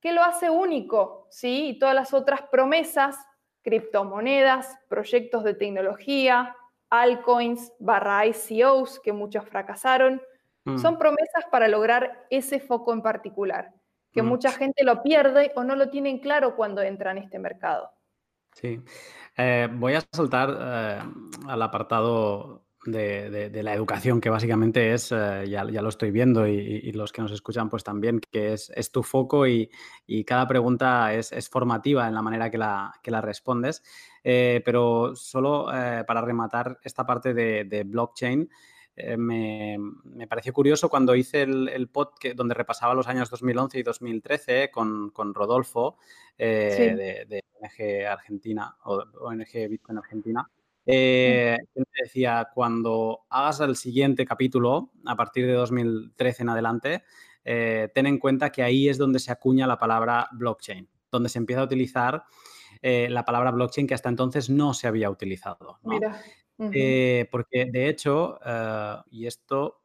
que 0.00 0.12
lo 0.12 0.22
hace 0.22 0.50
único, 0.50 1.26
¿sí? 1.30 1.68
Y 1.68 1.78
todas 1.78 1.94
las 1.94 2.14
otras 2.14 2.42
promesas, 2.42 3.16
criptomonedas, 3.62 4.78
proyectos 4.88 5.44
de 5.44 5.54
tecnología, 5.54 6.56
altcoins, 6.90 7.72
barra 7.78 8.26
ICOs, 8.26 9.00
que 9.00 9.12
muchos 9.12 9.44
fracasaron, 9.46 10.22
Mm. 10.64 10.78
Son 10.78 10.98
promesas 10.98 11.44
para 11.50 11.68
lograr 11.68 12.26
ese 12.30 12.60
foco 12.60 12.92
en 12.92 13.02
particular, 13.02 13.72
que 14.12 14.22
mm. 14.22 14.26
mucha 14.26 14.52
gente 14.52 14.84
lo 14.84 15.02
pierde 15.02 15.52
o 15.56 15.64
no 15.64 15.76
lo 15.76 15.90
tienen 15.90 16.18
claro 16.18 16.56
cuando 16.56 16.82
entra 16.82 17.12
en 17.12 17.18
este 17.18 17.38
mercado. 17.38 17.90
Sí. 18.54 18.80
Eh, 19.36 19.68
voy 19.72 19.94
a 19.94 20.02
saltar 20.12 20.56
eh, 20.60 20.98
al 21.46 21.62
apartado 21.62 22.64
de, 22.84 23.50
la 23.62 23.74
educación, 23.74 24.20
que 24.20 24.30
básicamente 24.30 24.92
es, 24.94 25.12
eh, 25.12 25.44
ya, 25.48 25.64
lo 25.64 25.88
estoy 25.88 26.10
viendo 26.10 26.46
y, 26.46 26.90
los 26.92 27.12
que 27.12 27.22
nos 27.22 27.30
escuchan 27.30 27.68
pues 27.68 27.84
también, 27.84 28.20
que 28.20 28.54
es, 28.54 28.92
tu 28.92 29.02
foco 29.02 29.46
y, 29.46 29.70
cada 30.26 30.46
pregunta 30.46 31.14
es, 31.14 31.48
formativa 31.48 32.08
en 32.08 32.14
la 32.14 32.22
manera 32.22 32.50
que 32.50 32.58
la, 32.58 32.92
la 33.04 33.20
respondes. 33.20 33.82
pero 34.22 35.14
solo 35.14 35.66
para 35.66 36.22
rematar 36.22 36.78
esta 36.82 37.06
parte 37.06 37.34
de 37.34 37.84
blockchain, 37.86 38.48
eh, 39.02 39.16
me, 39.16 40.26
pareció 40.28 40.52
curioso 40.52 40.88
cuando 40.88 41.14
hice 41.14 41.42
el, 41.42 41.68
el 41.68 41.88
pod 41.88 42.08
donde 42.34 42.54
repasaba 42.54 42.94
los 42.94 43.08
años 43.08 43.30
2011 43.30 43.78
y 43.78 43.82
2013 43.82 44.70
con, 44.70 45.12
Rodolfo 45.34 45.96
eh, 46.36 47.24
de, 47.28 47.42
ONG 47.60 48.06
Argentina 48.06 48.76
o 48.84 49.02
ONG 49.20 49.68
Bitcoin 49.68 49.98
Argentina. 49.98 50.48
Eh, 50.86 51.56
me 51.74 51.84
decía, 52.02 52.48
cuando 52.54 53.20
hagas 53.30 53.60
el 53.60 53.76
siguiente 53.76 54.24
capítulo, 54.24 54.90
a 55.06 55.16
partir 55.16 55.46
de 55.46 55.52
2013 55.52 56.42
en 56.42 56.48
adelante, 56.48 57.04
ten 57.42 58.06
en 58.06 58.18
cuenta 58.18 58.50
que 58.50 58.62
ahí 58.62 58.88
es 58.88 58.98
donde 58.98 59.18
se 59.18 59.32
acuña 59.32 59.66
la 59.66 59.78
palabra 59.78 60.28
blockchain, 60.32 60.88
donde 61.10 61.28
se 61.28 61.38
empieza 61.38 61.62
a 61.62 61.64
utilizar 61.64 62.24
la 62.82 63.24
palabra 63.24 63.50
blockchain 63.50 63.86
que 63.86 63.94
hasta 63.94 64.08
entonces 64.08 64.50
no 64.50 64.74
se 64.74 64.88
había 64.88 65.10
utilizado. 65.10 65.78
Mira. 65.82 66.20
Eh, 66.72 67.26
porque 67.30 67.66
de 67.66 67.88
hecho, 67.88 68.38
eh, 68.44 68.96
y, 69.10 69.26
esto, 69.26 69.82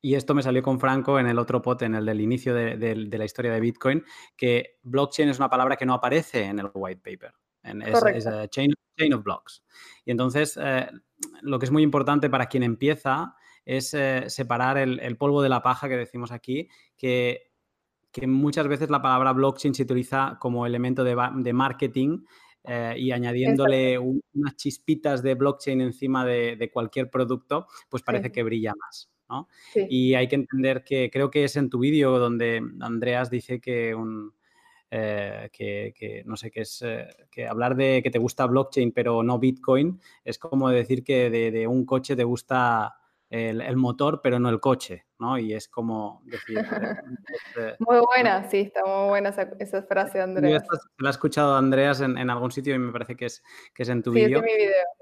y 0.00 0.14
esto 0.14 0.34
me 0.34 0.42
salió 0.42 0.62
con 0.62 0.78
Franco 0.78 1.18
en 1.18 1.26
el 1.26 1.38
otro 1.38 1.62
pot, 1.62 1.80
en 1.82 1.94
el 1.94 2.04
del 2.04 2.20
inicio 2.20 2.54
de, 2.54 2.94
la 3.10 3.24
historia 3.24 3.52
de 3.52 3.60
Bitcoin, 3.60 4.04
que 4.36 4.78
blockchain 4.82 5.30
es 5.30 5.38
una 5.38 5.48
palabra 5.48 5.76
que 5.76 5.86
no 5.86 5.94
aparece 5.94 6.44
en 6.44 6.58
el 6.58 6.70
white 6.74 7.00
paper. 7.02 7.32
es, 7.62 8.28
chain, 8.50 8.72
chain, 8.96 9.14
of 9.14 9.22
blocks. 9.22 9.64
Y 10.04 10.10
entonces, 10.10 10.58
eh, 10.60 10.88
lo 11.40 11.58
que 11.58 11.64
es 11.66 11.72
muy 11.72 11.82
importante 11.82 12.28
para 12.28 12.46
quien 12.46 12.62
empieza 12.62 13.34
es 13.64 13.94
separar 14.28 14.78
el, 14.78 15.16
polvo 15.18 15.42
de 15.42 15.50
la 15.50 15.62
paja 15.62 15.88
que 15.88 15.96
decimos 15.96 16.32
aquí, 16.32 16.68
que, 16.96 17.52
que, 18.10 18.26
muchas 18.26 18.66
veces 18.66 18.88
la 18.88 19.02
palabra 19.02 19.32
blockchain 19.32 19.74
se 19.74 19.82
utiliza 19.82 20.38
como 20.40 20.64
elemento 20.64 21.04
de, 21.04 21.14
de 21.36 21.52
marketing 21.52 22.20
eh, 22.64 22.94
y 22.98 23.12
añadiéndole 23.12 23.98
unas 23.98 24.56
chispitas 24.56 25.22
de 25.22 25.34
blockchain 25.34 25.80
encima 25.80 26.24
de, 26.24 26.70
cualquier 26.72 27.10
producto, 27.10 27.66
pues 27.88 28.02
parece 28.02 28.32
que 28.32 28.42
brilla 28.42 28.72
más. 28.78 29.10
¿no? 29.28 29.48
Y 29.74 30.14
hay 30.14 30.26
que 30.26 30.36
entender 30.36 30.84
que 30.84 31.10
creo 31.10 31.30
que 31.30 31.44
es 31.44 31.56
en 31.56 31.68
tu 31.68 31.78
vídeo 31.78 32.18
donde 32.18 32.62
Andreas 32.80 33.30
dice 33.30 33.60
que 33.60 33.94
un, 33.94 34.32
eh, 34.90 35.50
que, 35.52 36.22
no 36.24 36.36
sé 36.36 36.50
qué 36.50 36.62
es, 36.62 36.82
eh, 36.82 37.06
que 37.30 37.46
hablar 37.46 37.76
de 37.76 38.00
que 38.02 38.10
te 38.10 38.18
gusta 38.18 38.46
blockchain 38.46 38.90
pero 38.92 39.22
no 39.22 39.38
Bitcoin 39.38 40.00
es 40.24 40.38
como 40.38 40.70
decir 40.70 41.04
que 41.04 41.28
de 41.28 41.66
un 41.66 41.84
coche 41.84 42.16
te 42.16 42.24
gusta 42.24 42.94
el, 43.30 43.76
motor, 43.76 44.20
pero 44.22 44.38
no 44.38 44.48
el 44.48 44.58
coche, 44.58 45.04
¿no? 45.18 45.38
Y 45.38 45.52
es 45.52 45.68
como 45.68 46.22
decir... 46.24 46.58
Este 47.28 47.76
muy 47.80 47.98
buena, 47.98 48.48
sí, 48.48 48.60
está 48.60 48.82
muy 48.86 49.08
buena 49.10 49.28
esa, 49.28 49.82
frase, 49.82 50.20
Andreas. 50.20 50.62
Yo 50.62 50.78
la 50.98 51.10
he 51.10 51.12
escuchado 51.12 51.56
Andreas 51.56 52.00
en, 52.00 52.30
algún 52.30 52.50
sitio 52.50 52.74
y 52.74 52.78
me 52.78 52.90
parece 52.90 53.16
que 53.16 53.26
es, 53.26 53.42
que 53.74 53.82
es 53.82 53.88
en 53.90 54.02
tu 54.02 54.12
vídeo. 54.12 54.40
Sí, 54.40 54.46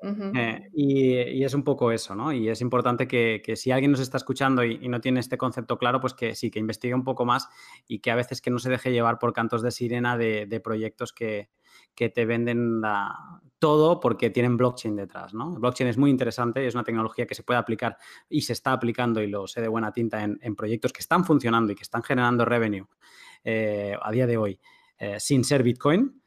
es 0.03 0.12
mi 0.12 0.21
video. 0.25 0.33
Eh, 0.35 0.69
y, 0.73 1.45
es 1.45 1.55
un 1.55 1.62
poco 1.62 1.93
eso, 1.93 2.17
¿no? 2.17 2.33
Y 2.33 2.49
es 2.49 2.61
importante 2.61 3.07
que, 3.07 3.43
si 3.55 3.71
alguien 3.71 3.93
nos 3.93 4.01
está 4.01 4.17
escuchando 4.17 4.65
y, 4.65 4.89
no 4.89 5.01
tiene 5.01 5.21
este 5.21 5.39
concepto 5.39 5.79
claro, 5.79 6.01
pues 6.01 6.15
que 6.15 6.35
sí, 6.35 6.51
que 6.51 6.59
investigue 6.59 6.95
un 6.95 7.05
poco 7.05 7.25
más 7.25 7.49
y 7.87 8.01
que 8.01 8.11
a 8.11 8.17
veces 8.17 8.41
que 8.41 8.51
no 8.51 8.59
se 8.59 8.71
deje 8.71 8.91
llevar 8.91 9.19
por 9.19 9.33
cantos 9.33 9.62
de 9.62 9.71
sirena 9.71 10.17
de 10.19 10.61
proyectos 10.62 11.12
que, 11.12 11.49
que 11.97 12.11
te 12.11 12.27
venden 12.27 12.83
todo 13.59 13.99
porque 13.99 14.31
tienen 14.31 14.57
blockchain 14.57 14.95
detrás, 14.95 15.33
¿no? 15.35 15.53
blockchain 15.53 15.89
es 15.89 15.97
muy 15.97 16.11
interesante, 16.11 16.67
es 16.67 16.75
una 16.75 16.85
tecnología 16.85 17.27
que 17.27 17.35
se 17.35 17.43
puede 17.43 17.59
aplicar 17.59 17.97
y 18.29 18.43
se 18.43 18.53
está 18.53 18.73
aplicando, 18.73 19.23
y 19.23 19.29
lo 19.29 19.47
sé 19.47 19.63
de 19.63 19.69
buena 19.69 19.93
tinta, 19.93 20.23
en, 20.23 20.57
proyectos 20.57 20.93
que 20.93 21.01
están 21.01 21.25
funcionando 21.25 21.73
y 21.73 21.75
que 21.75 21.83
están 21.83 22.03
generando 22.03 22.45
revenue 22.45 22.87
eh, 23.43 23.97
a 24.01 24.13
día 24.13 24.27
de 24.27 24.37
hoy 24.37 24.61
eh, 24.99 25.19
sin 25.19 25.43
ser 25.43 25.63
Bitcoin, 25.63 26.23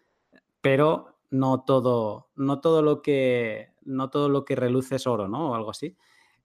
pero 0.60 1.20
no 1.30 1.64
todo, 1.64 2.30
no 2.36 2.60
todo 2.60 2.82
lo 2.82 3.02
que 3.02 3.70
no 3.84 4.10
todo 4.10 4.28
lo 4.30 4.44
que 4.44 4.56
reluce 4.56 4.96
es 4.96 5.08
oro, 5.08 5.28
¿no? 5.28 5.52
O 5.52 5.56
algo 5.56 5.72
así. 5.72 5.96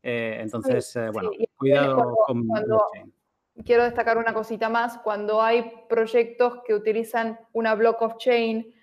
Eh, 0.03 0.39
entonces, 0.41 0.97
bueno, 1.13 1.31
cuidado 1.57 2.15
con 2.27 2.47
blockchain 2.47 3.13
quiero 3.63 3.85
destacar 3.85 4.19
una 4.19 4.35
cosita 4.35 4.69
más, 4.69 4.99
cuando 4.99 5.41
hay 5.41 5.71
proyectos 5.89 6.61
que 6.67 6.75
utilizan 6.75 7.39
una 7.53 7.75
block 7.75 8.03
of 8.03 8.17
chain 8.19 8.75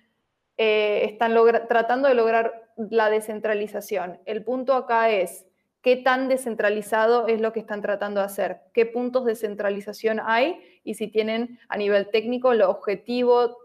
eh, 0.64 1.06
están 1.06 1.34
tratando 1.68 2.08
de 2.08 2.14
lograr 2.14 2.70
la 2.78 3.10
descentralización. 3.10 4.20
El 4.26 4.44
punto 4.44 4.76
acá 4.76 5.10
es 5.10 5.48
qué 5.82 5.96
tan 5.96 6.28
descentralizado 6.28 7.26
es 7.26 7.42
lo 7.42 7.52
que 7.52 7.62
están 7.62 7.82
tratando 7.82 8.20
de 8.20 8.28
hacer, 8.28 8.62
qué 8.72 8.86
puntos 8.86 9.26
de 9.26 9.34
centralización 9.34 10.22
hay 10.24 10.62
y 10.84 10.94
si 10.94 11.08
tienen 11.08 11.58
a 11.68 11.78
nivel 11.78 12.12
técnico 12.12 12.52
el 12.52 12.62
objetivo 12.62 13.58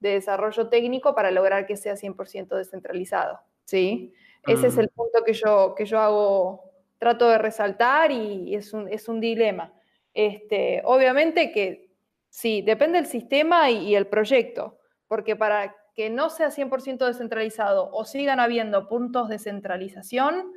de 0.00 0.10
desarrollo 0.10 0.68
técnico 0.68 1.14
para 1.14 1.30
lograr 1.30 1.64
que 1.64 1.78
sea 1.78 1.94
100% 1.94 2.48
descentralizado. 2.48 3.40
¿sí? 3.64 4.12
Ese 4.46 4.66
es 4.66 4.76
mm. 4.76 4.80
el 4.80 4.88
punto 4.90 5.24
que 5.24 5.32
yo, 5.32 5.74
que 5.74 5.86
yo 5.86 5.98
hago, 5.98 6.62
trato 6.98 7.26
de 7.30 7.38
resaltar 7.38 8.12
y 8.12 8.54
es 8.54 8.74
un, 8.74 8.86
es 8.92 9.08
un 9.08 9.18
dilema. 9.18 9.72
Este, 10.12 10.82
obviamente 10.84 11.52
que 11.52 11.88
sí, 12.28 12.60
depende 12.60 12.98
del 12.98 13.06
sistema 13.06 13.70
y, 13.70 13.88
y 13.88 13.94
el 13.94 14.08
proyecto, 14.08 14.78
porque 15.06 15.34
para 15.34 15.77
que 15.98 16.10
no 16.10 16.30
sea 16.30 16.52
100% 16.52 17.06
descentralizado 17.06 17.90
o 17.92 18.04
sigan 18.04 18.38
habiendo 18.38 18.86
puntos 18.86 19.28
de 19.28 19.40
centralización, 19.40 20.52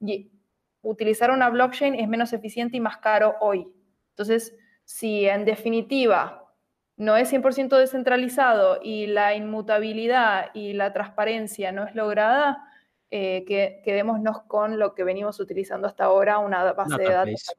y 0.00 0.32
utilizar 0.80 1.30
una 1.30 1.50
blockchain 1.50 1.94
es 1.94 2.08
menos 2.08 2.32
eficiente 2.32 2.78
y 2.78 2.80
más 2.80 2.96
caro 2.96 3.36
hoy. 3.38 3.72
Entonces, 4.08 4.56
si 4.84 5.26
en 5.26 5.44
definitiva 5.44 6.52
no 6.96 7.16
es 7.16 7.32
100% 7.32 7.76
descentralizado 7.76 8.80
y 8.82 9.06
la 9.06 9.36
inmutabilidad 9.36 10.50
y 10.52 10.72
la 10.72 10.92
transparencia 10.92 11.70
no 11.70 11.84
es 11.84 11.94
lograda, 11.94 12.64
eh, 13.12 13.44
que 13.46 13.82
quedémonos 13.84 14.42
con 14.48 14.80
lo 14.80 14.96
que 14.96 15.04
venimos 15.04 15.38
utilizando 15.38 15.86
hasta 15.86 16.06
ahora, 16.06 16.40
una 16.40 16.72
base 16.72 17.00
de 17.00 17.08
datos. 17.08 17.54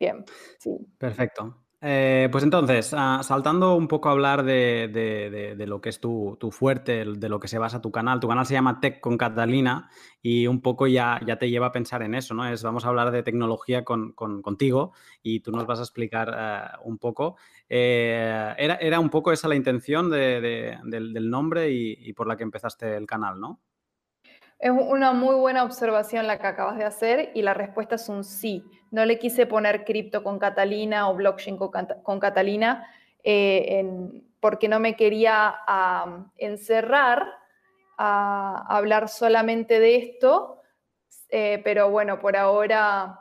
Bien, 0.00 0.24
sí. 0.58 0.76
Perfecto. 0.98 1.59
Eh, 1.82 2.28
pues 2.30 2.44
entonces, 2.44 2.94
ah, 2.94 3.22
saltando 3.22 3.74
un 3.74 3.88
poco 3.88 4.10
a 4.10 4.12
hablar 4.12 4.42
de, 4.44 5.54
lo 5.66 5.80
que 5.80 5.88
es 5.88 5.98
tu, 5.98 6.36
fuerte, 6.52 7.04
de 7.06 7.28
lo 7.30 7.40
que 7.40 7.48
se 7.48 7.58
basa 7.58 7.80
tu 7.80 7.90
canal. 7.90 8.20
Tu 8.20 8.28
canal 8.28 8.44
se 8.44 8.52
llama 8.54 8.80
Tech 8.80 9.00
con 9.00 9.16
Catalina 9.16 9.88
y 10.20 10.46
un 10.46 10.60
poco 10.60 10.86
ya, 10.86 11.20
ya 11.24 11.38
te 11.38 11.48
lleva 11.48 11.68
a 11.68 11.72
pensar 11.72 12.02
en 12.02 12.14
eso, 12.14 12.34
¿no? 12.34 12.46
Es 12.46 12.62
vamos 12.62 12.84
a 12.84 12.88
hablar 12.88 13.10
de 13.10 13.22
tecnología 13.22 13.84
con, 13.84 14.12
contigo 14.12 14.92
y 15.22 15.40
tú 15.40 15.52
nos 15.52 15.66
vas 15.66 15.78
a 15.78 15.82
explicar 15.82 16.34
eh, 16.36 16.78
un 16.84 16.98
poco. 16.98 17.36
Eh, 17.68 18.54
era, 18.58 18.74
era, 18.76 19.00
un 19.00 19.08
poco 19.08 19.32
esa 19.32 19.48
la 19.48 19.56
intención 19.56 20.10
del, 20.10 21.30
nombre 21.30 21.70
y 21.70 22.12
por 22.12 22.26
la 22.26 22.36
que 22.36 22.42
empezaste 22.42 22.96
el 22.96 23.06
canal, 23.06 23.40
¿no? 23.40 23.60
Es 24.60 24.70
una 24.70 25.14
muy 25.14 25.36
buena 25.36 25.64
observación 25.64 26.26
la 26.26 26.38
que 26.38 26.46
acabas 26.46 26.76
de 26.76 26.84
hacer 26.84 27.30
y 27.34 27.40
la 27.40 27.54
respuesta 27.54 27.94
es 27.94 28.10
un 28.10 28.24
sí. 28.24 28.62
No 28.90 29.04
le 29.04 29.18
quise 29.18 29.46
poner 29.46 29.84
cripto 29.84 30.22
con 30.22 30.38
Catalina 30.38 31.08
o 31.08 31.14
blockchain 31.14 31.56
con, 31.56 32.20
Catalina 32.20 32.86
eh, 33.22 33.84
porque 34.40 34.68
no 34.68 34.80
me 34.80 34.96
quería 34.96 35.54
encerrar 36.36 37.26
a 38.02 38.64
hablar 38.74 39.10
solamente 39.10 39.78
de 39.78 39.96
esto, 39.96 40.62
eh, 41.28 41.60
pero 41.62 41.90
bueno, 41.90 42.18
por 42.18 42.34
ahora 42.34 43.18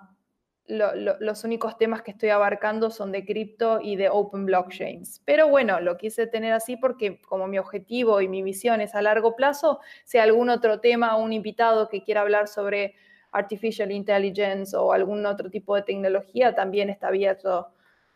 los 0.69 1.43
únicos 1.43 1.77
temas 1.77 2.03
que 2.03 2.12
estoy 2.12 2.29
abarcando 2.29 2.91
son 2.91 3.12
de 3.12 3.25
cripto 3.25 3.79
y 3.82 3.95
de 3.95 4.08
open 4.10 4.45
blockchains. 4.45 5.21
Pero 5.25 5.49
bueno, 5.49 5.79
lo 5.79 5.97
quise 5.97 6.27
tener 6.27 6.53
así 6.53 6.77
porque 6.77 7.19
como 7.23 7.47
mi 7.47 7.58
objetivo 7.58 8.21
y 8.21 8.27
mi 8.27 8.43
visión 8.43 8.79
es 8.79 8.93
a 8.93 9.01
largo 9.01 9.36
plazo, 9.36 9.79
si 10.05 10.19
algún 10.19 10.49
otro 10.49 10.79
tema 10.79 11.17
un 11.17 11.34
invitado 11.34 11.89
que 11.89 12.03
quiera 12.03 12.21
hablar 12.21 12.47
sobre 12.47 12.95
artificial 13.31 13.91
intelligence 13.91 14.75
o 14.75 14.91
algún 14.91 15.25
otro 15.25 15.49
tipo 15.49 15.75
de 15.75 15.83
tecnología, 15.83 16.55
también 16.55 16.89
está 16.89 17.07
abierto 17.07 17.67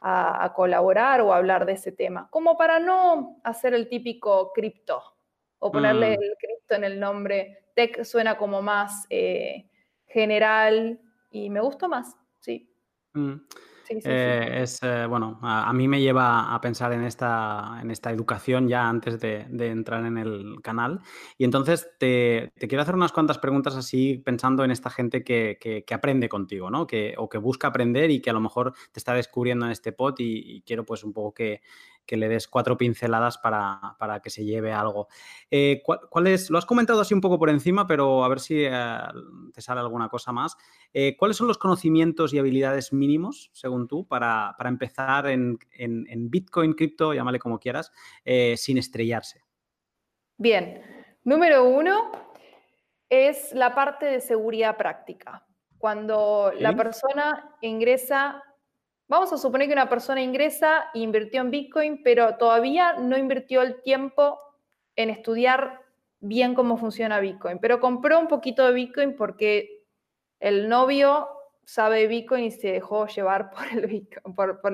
a, 0.02 0.52
colaborar 0.56 1.22
o 1.22 1.34
a 1.34 1.38
hablar 1.38 1.66
de 1.66 1.74
ese 1.74 1.92
tema. 1.92 2.28
Como 2.30 2.58
para 2.58 2.80
no 2.80 3.40
hacer 3.44 3.74
el 3.74 3.88
típico 3.88 4.52
cripto 4.54 5.02
o 5.60 5.72
ponerle 5.72 6.18
mm. 6.18 6.24
el 6.24 6.36
cripto 6.38 6.76
en 6.76 6.84
el 6.84 7.00
nombre. 7.00 7.66
Tech 7.74 8.04
suena 8.04 8.38
como 8.38 8.62
más 8.62 9.06
eh, 9.10 9.70
general 10.08 11.00
y 11.32 11.50
me 11.50 11.62
gustó 11.62 11.88
más. 11.88 12.18
Sí. 12.40 12.70
Mm. 13.14 13.36
Eh, 13.90 14.60
es, 14.62 14.80
eh, 14.82 15.06
bueno, 15.08 15.40
a, 15.42 15.72
mí 15.74 15.88
me 15.88 16.02
lleva 16.02 16.54
a 16.54 16.62
pensar 16.62 16.94
en 16.94 17.04
esta, 17.04 17.80
en 17.82 17.92
esta 17.92 18.12
educación 18.12 18.68
ya 18.68 18.88
antes 18.88 19.20
de, 19.20 19.46
entrar 19.50 20.06
en 20.06 20.18
el 20.18 20.62
canal. 20.62 21.02
Y 21.38 21.44
entonces 21.44 21.90
te, 21.98 22.54
quiero 22.58 22.82
hacer 22.82 22.96
unas 22.96 23.12
cuantas 23.12 23.38
preguntas 23.38 23.76
así 23.76 24.22
pensando 24.24 24.64
en 24.64 24.72
esta 24.72 24.90
gente 24.90 25.24
que, 25.24 25.84
aprende 25.94 26.30
contigo, 26.30 26.72
¿no? 26.72 26.88
Que, 26.88 27.14
o 27.18 27.30
que 27.30 27.38
busca 27.38 27.68
aprender 27.68 28.10
y 28.10 28.20
que 28.20 28.30
a 28.30 28.34
lo 28.34 28.42
mejor 28.42 28.74
te 28.92 29.00
está 29.00 29.14
descubriendo 29.14 29.66
en 29.66 29.72
este 29.72 29.92
pod 29.92 30.16
y 30.18 30.62
quiero 30.62 30.86
pues 30.86 31.04
un 31.04 31.14
poco 31.14 31.34
que, 31.34 31.62
que 32.06 32.18
le 32.18 32.28
des 32.28 32.48
cuatro 32.48 32.78
pinceladas 32.78 33.38
para, 33.38 34.20
que 34.22 34.30
se 34.30 34.44
lleve 34.44 34.72
algo. 34.72 35.08
Eh, 35.50 35.82
¿cuál, 35.84 36.28
es, 36.28 36.50
lo 36.50 36.58
has 36.58 36.66
comentado 36.66 37.02
así 37.02 37.14
un 37.14 37.22
poco 37.22 37.40
por 37.40 37.50
encima, 37.50 37.88
pero 37.88 38.24
a 38.24 38.28
ver 38.28 38.40
si 38.40 38.64
eh, 38.66 38.98
te 39.54 39.62
sale 39.62 39.82
alguna 39.82 40.10
cosa 40.10 40.32
más. 40.32 40.58
Eh, 40.94 41.16
¿Cuáles 41.18 41.38
son 41.38 41.48
los 41.48 41.58
conocimientos 41.58 42.34
y 42.34 42.40
habilidades 42.40 42.94
mínimos, 42.94 43.50
según 43.54 43.88
tú, 43.88 44.08
para, 44.08 44.56
empezar 44.66 45.28
en, 45.28 45.58
Bitcoin, 46.30 46.74
cripto, 46.74 47.14
llámale 47.14 47.40
como 47.40 47.60
quieras, 47.60 47.92
sin 48.56 48.78
estrellarse? 48.78 49.42
Bien, 50.38 50.82
número 51.24 51.64
uno 51.66 52.12
es 53.10 53.54
la 53.54 53.76
parte 53.76 54.08
de 54.08 54.22
seguridad 54.22 54.78
práctica. 54.78 55.46
Cuando 55.78 56.52
la 56.58 56.76
persona 56.76 57.58
ingresa 57.62 58.42
Vamos 59.08 59.34
a 59.34 59.38
suponer 59.38 59.68
que 59.68 59.74
una 59.74 59.90
persona 59.90 60.22
ingresa 60.22 60.86
e 60.94 61.00
invirtió 61.00 61.42
en 61.42 61.52
Bitcoin, 61.52 62.04
pero 62.04 62.38
todavía 62.38 62.94
no 62.94 63.18
invirtió 63.18 63.62
el 63.62 63.82
tiempo 63.82 64.40
en 64.96 65.10
estudiar 65.10 65.82
bien 66.20 66.56
cómo 66.56 66.78
funciona 66.78 67.20
Bitcoin, 67.20 67.60
pero 67.60 67.80
compró 67.80 68.20
un 68.20 68.28
poquito 68.28 68.66
de 68.66 68.74
Bitcoin 68.74 69.16
porque 69.16 69.84
el 70.40 70.70
novio 70.70 71.28
sabe 71.66 72.08
Bitcoin 72.08 72.46
y 72.46 72.52
se 72.52 72.72
dejó 72.72 73.08
llevar 73.08 73.52
por, 73.52 73.66
el 73.72 74.08
por, 74.36 74.74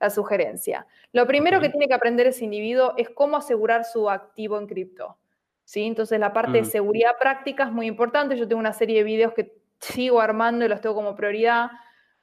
la 0.00 0.10
sugerencia. 0.10 0.86
Lo 1.12 1.26
primero 1.26 1.60
que 1.60 1.68
tiene 1.68 1.88
que 1.88 1.94
aprender 1.94 2.26
ese 2.26 2.44
individuo 2.44 2.94
es 2.96 3.10
cómo 3.10 3.36
asegurar 3.36 3.84
su 3.84 4.08
activo 4.08 4.58
en 4.58 4.66
cripto. 4.66 5.16
¿sí? 5.64 5.84
Entonces 5.84 6.18
la 6.18 6.32
parte 6.32 6.52
de 6.52 6.62
mm. 6.62 6.66
seguridad 6.66 7.18
práctica 7.18 7.64
es 7.64 7.72
muy 7.72 7.86
importante. 7.86 8.36
Yo 8.36 8.48
tengo 8.48 8.60
una 8.60 8.72
serie 8.72 8.98
de 8.98 9.04
videos 9.04 9.34
que 9.34 9.56
sigo 9.80 10.20
armando 10.20 10.64
y 10.64 10.68
los 10.68 10.80
tengo 10.80 10.94
como 10.94 11.14
prioridad 11.14 11.70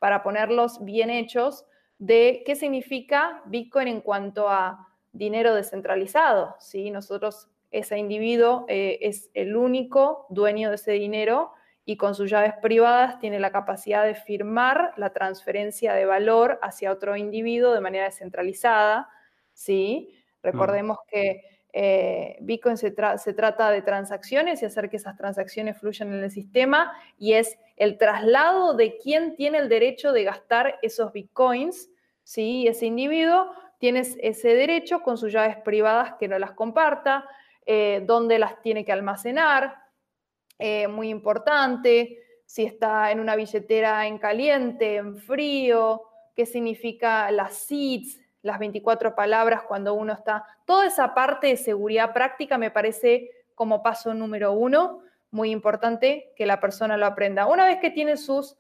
para 0.02 0.24
ponerlos 0.24 0.84
bien 0.84 1.12
hechos 1.12 1.68
de 2.00 2.42
qué 2.44 2.56
significa 2.56 3.44
Bitcoin 3.46 3.88
en 3.88 4.02
cuanto 4.02 4.50
a 4.50 4.88
dinero 5.12 5.54
descentralizado. 5.54 6.56
¿sí? 6.60 6.90
Nosotros, 6.90 7.50
ese 7.70 8.00
individuo 8.00 8.66
eh, 8.68 8.98
es 9.02 9.30
el 9.36 9.56
único 9.56 10.26
dueño 10.30 10.70
de 10.70 10.76
ese 10.76 10.94
dinero 10.94 11.52
y 11.86 11.98
con 11.98 12.16
sus 12.16 12.32
llaves 12.32 12.56
privadas 12.64 13.20
tiene 13.20 13.40
la 13.40 13.52
capacidad 13.52 14.04
de 14.04 14.16
firmar 14.16 14.96
la 14.98 15.14
transferencia 15.14 15.94
de 15.94 16.06
valor 16.06 16.58
hacia 16.64 16.92
otro 16.92 17.16
individuo 17.16 17.72
de 17.72 17.82
manera 17.82 18.06
descentralizada. 18.06 19.08
¿sí? 19.54 20.16
Recordemos 20.42 20.98
que 21.12 21.44
eh, 21.74 22.38
Bitcoin 22.42 22.78
se, 22.78 22.92
trata 22.92 23.72
de 23.72 23.82
transacciones 23.82 24.62
y 24.62 24.66
hacer 24.66 24.90
que 24.90 24.98
esas 24.98 25.16
transacciones 25.16 25.78
fluyan 25.78 26.14
en 26.14 26.24
el 26.24 26.32
sistema 26.32 26.92
y 27.18 27.34
es 27.34 27.58
el 27.78 27.98
traslado 27.98 28.74
de 28.74 28.98
quién 28.98 29.36
tiene 29.36 29.60
el 29.60 29.70
derecho 29.70 30.12
de 30.12 30.24
gastar 30.24 30.80
esos 30.82 31.14
Bitcoins, 31.14 31.90
¿sí? 32.24 32.68
Ese 32.68 32.86
individuo 32.86 33.52
tiene 33.78 34.02
ese 34.02 34.56
derecho 34.56 35.02
con 35.02 35.18
sus 35.18 35.32
llaves 35.32 35.58
privadas 35.58 36.16
que 36.20 36.28
no 36.28 36.38
las 36.38 36.52
comparta, 36.52 37.28
eh, 37.66 38.04
dónde 38.06 38.38
las 38.38 38.62
tiene 38.62 38.84
que 38.84 38.92
almacenar, 38.92 39.76
eh, 40.60 40.88
muy 40.88 41.10
importante, 41.10 42.20
si 42.46 42.66
está 42.66 43.12
en 43.12 43.20
una 43.20 43.36
billetera 43.36 44.06
en 44.06 44.18
caliente, 44.18 44.98
en 44.98 45.18
frío, 45.18 46.04
qué 46.36 46.46
significa 46.46 47.32
las 47.32 47.56
seeds, 47.56 48.20
las 48.42 48.60
24 48.60 49.16
palabras 49.16 49.64
cuando 49.64 49.94
uno 49.94 50.14
está. 50.14 50.46
Toda 50.66 50.88
esa 50.88 51.14
parte 51.14 51.48
de 51.48 51.58
seguridad 51.58 52.14
práctica 52.14 52.58
me 52.58 52.72
parece 52.72 53.30
como 53.56 53.84
paso 53.84 54.14
número 54.14 54.54
uno, 54.54 55.02
muy 55.30 55.52
importante 55.52 56.34
que 56.36 56.46
la 56.46 56.60
persona 56.60 56.98
lo 56.98 57.06
aprenda. 57.06 57.48
Una 57.48 57.66
vez 57.66 57.80
que 57.80 57.90
tiene 57.90 58.18
sus, 58.18 58.58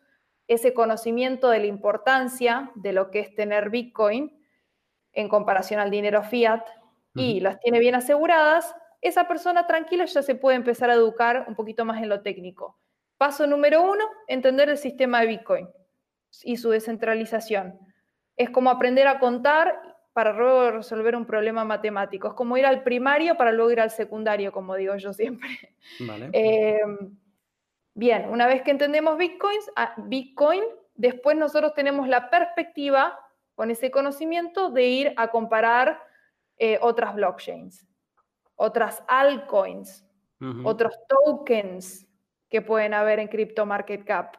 ese 0.47 0.73
conocimiento 0.73 1.49
de 1.49 1.59
la 1.59 1.65
importancia 1.65 2.71
de 2.75 2.93
lo 2.93 3.09
que 3.11 3.19
es 3.19 3.35
tener 3.35 3.69
Bitcoin 3.69 4.37
en 5.13 5.27
comparación 5.27 5.79
al 5.79 5.91
dinero 5.91 6.23
fiat 6.23 6.65
y 7.13 7.41
las 7.41 7.59
tiene 7.59 7.79
bien 7.79 7.95
aseguradas, 7.95 8.73
esa 9.01 9.27
persona 9.27 9.67
tranquila 9.67 10.05
ya 10.05 10.21
se 10.21 10.35
puede 10.35 10.55
empezar 10.55 10.89
a 10.89 10.93
educar 10.93 11.45
un 11.47 11.55
poquito 11.55 11.83
más 11.83 12.01
en 12.01 12.07
lo 12.07 12.21
técnico. 12.21 12.79
Paso 13.17 13.45
número 13.47 13.81
uno, 13.81 14.05
entender 14.27 14.69
el 14.69 14.77
sistema 14.77 15.19
de 15.19 15.27
Bitcoin 15.27 15.69
y 16.43 16.57
su 16.57 16.69
descentralización 16.69 17.77
es 18.35 18.49
como 18.49 18.69
aprender 18.69 19.07
a 19.07 19.19
contar 19.19 19.91
para 20.13 20.33
luego 20.33 20.71
resolver 20.71 21.15
un 21.15 21.25
problema 21.25 21.63
matemático. 21.63 22.27
Es 22.27 22.33
como 22.33 22.57
ir 22.57 22.65
al 22.65 22.83
primario 22.83 23.35
para 23.35 23.51
luego 23.51 23.71
ir 23.71 23.79
al 23.79 23.91
secundario, 23.91 24.51
como 24.51 24.75
digo 24.75 24.95
yo 24.97 25.13
siempre. 25.13 25.49
Em, 26.33 27.17
bien, 27.93 28.29
una 28.29 28.47
vez 28.47 28.61
que 28.61 28.71
entendemos 28.71 29.17
Bitcoins, 29.17 29.71
ah, 29.75 29.93
Bitcoin, 29.97 30.63
después 30.95 31.37
nosotros 31.37 31.73
tenemos 31.73 32.07
la 32.07 32.29
perspectiva 32.29 33.17
con 33.55 33.71
ese 33.71 33.91
conocimiento 33.91 34.69
de 34.69 34.87
ir 34.87 35.13
a 35.17 35.29
comparar 35.29 36.01
eh, 36.57 36.77
otras 36.81 37.15
blockchains, 37.15 37.87
otras 38.55 39.03
altcoins, 39.07 40.05
otros 40.63 40.95
tokens 41.07 42.07
que 42.49 42.63
pueden 42.63 42.95
haber 42.95 43.19
en 43.19 43.27
Crypto 43.27 43.65
Market 43.67 44.03
Cap 44.03 44.37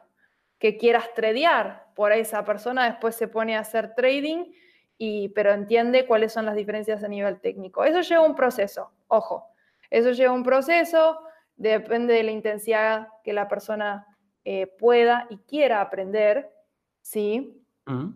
que 0.63 0.77
quieras 0.77 1.13
tradear. 1.13 1.87
Por 1.93 2.13
esa 2.13 2.45
persona 2.45 2.85
después 2.85 3.17
se 3.17 3.27
pone 3.27 3.57
a 3.57 3.59
hacer 3.59 3.95
trading, 3.95 4.45
y, 4.97 5.27
pero 5.35 5.51
entiende 5.51 6.05
cuáles 6.05 6.31
son 6.31 6.45
las 6.45 6.55
diferencias 6.55 7.03
a 7.03 7.09
nivel 7.09 7.41
técnico. 7.41 7.83
Eso 7.83 7.99
lleva 7.99 8.25
un 8.25 8.33
proceso, 8.33 8.93
ojo, 9.09 9.45
eso 9.89 10.11
lleva 10.11 10.31
un 10.31 10.43
proceso, 10.43 11.19
depende 11.57 12.13
de 12.13 12.23
la 12.23 12.31
intensidad 12.31 13.09
que 13.25 13.33
la 13.33 13.49
persona 13.49 14.07
eh, 14.45 14.67
pueda 14.67 15.27
y 15.29 15.39
quiera 15.39 15.81
aprender, 15.81 16.49
¿sí? 17.01 17.61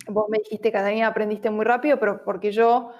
Vos 0.07 0.29
me 0.29 0.37
dijiste, 0.37 0.71
Catalina, 0.71 1.07
aprendiste 1.07 1.49
muy 1.49 1.65
rápido, 1.65 1.99
pero 1.99 2.23
porque 2.23 2.53
yo 2.53 2.93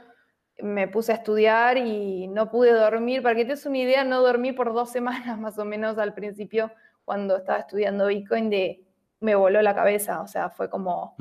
me 0.60 0.90
puse 0.90 1.14
a 1.14 1.16
estudiar 1.16 1.78
y 1.78 2.28
no 2.28 2.52
pude 2.52 2.74
dormir. 2.74 3.24
Para 3.24 3.36
que 3.36 3.46
te 3.46 3.52
des 3.52 3.66
una 3.66 3.78
idea, 3.78 4.04
no 4.04 4.22
dormí 4.22 4.52
por 4.52 4.74
dos 4.74 4.90
semanas 4.92 5.40
más 5.40 5.58
o 5.58 5.64
menos 5.64 5.98
al 5.98 6.14
principio 6.14 6.70
cuando 7.06 7.38
estaba 7.38 7.60
estudiando 7.60 8.08
Bitcoin 8.08 8.50
de 8.50 8.87
me 9.20 9.36
voló 9.36 9.62
la 9.62 9.76
cabeza, 9.76 10.22
o 10.22 10.28
sea, 10.28 10.50
fue 10.50 10.70
como 10.70 11.16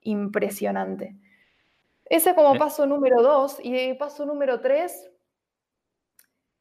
impresionante. 0.00 1.16
Ese 2.04 2.34
como 2.34 2.56
paso 2.56 2.86
número 2.86 3.22
dos. 3.22 3.58
Y 3.62 3.94
paso 3.94 4.24
número 4.24 4.60
tres, 4.60 5.10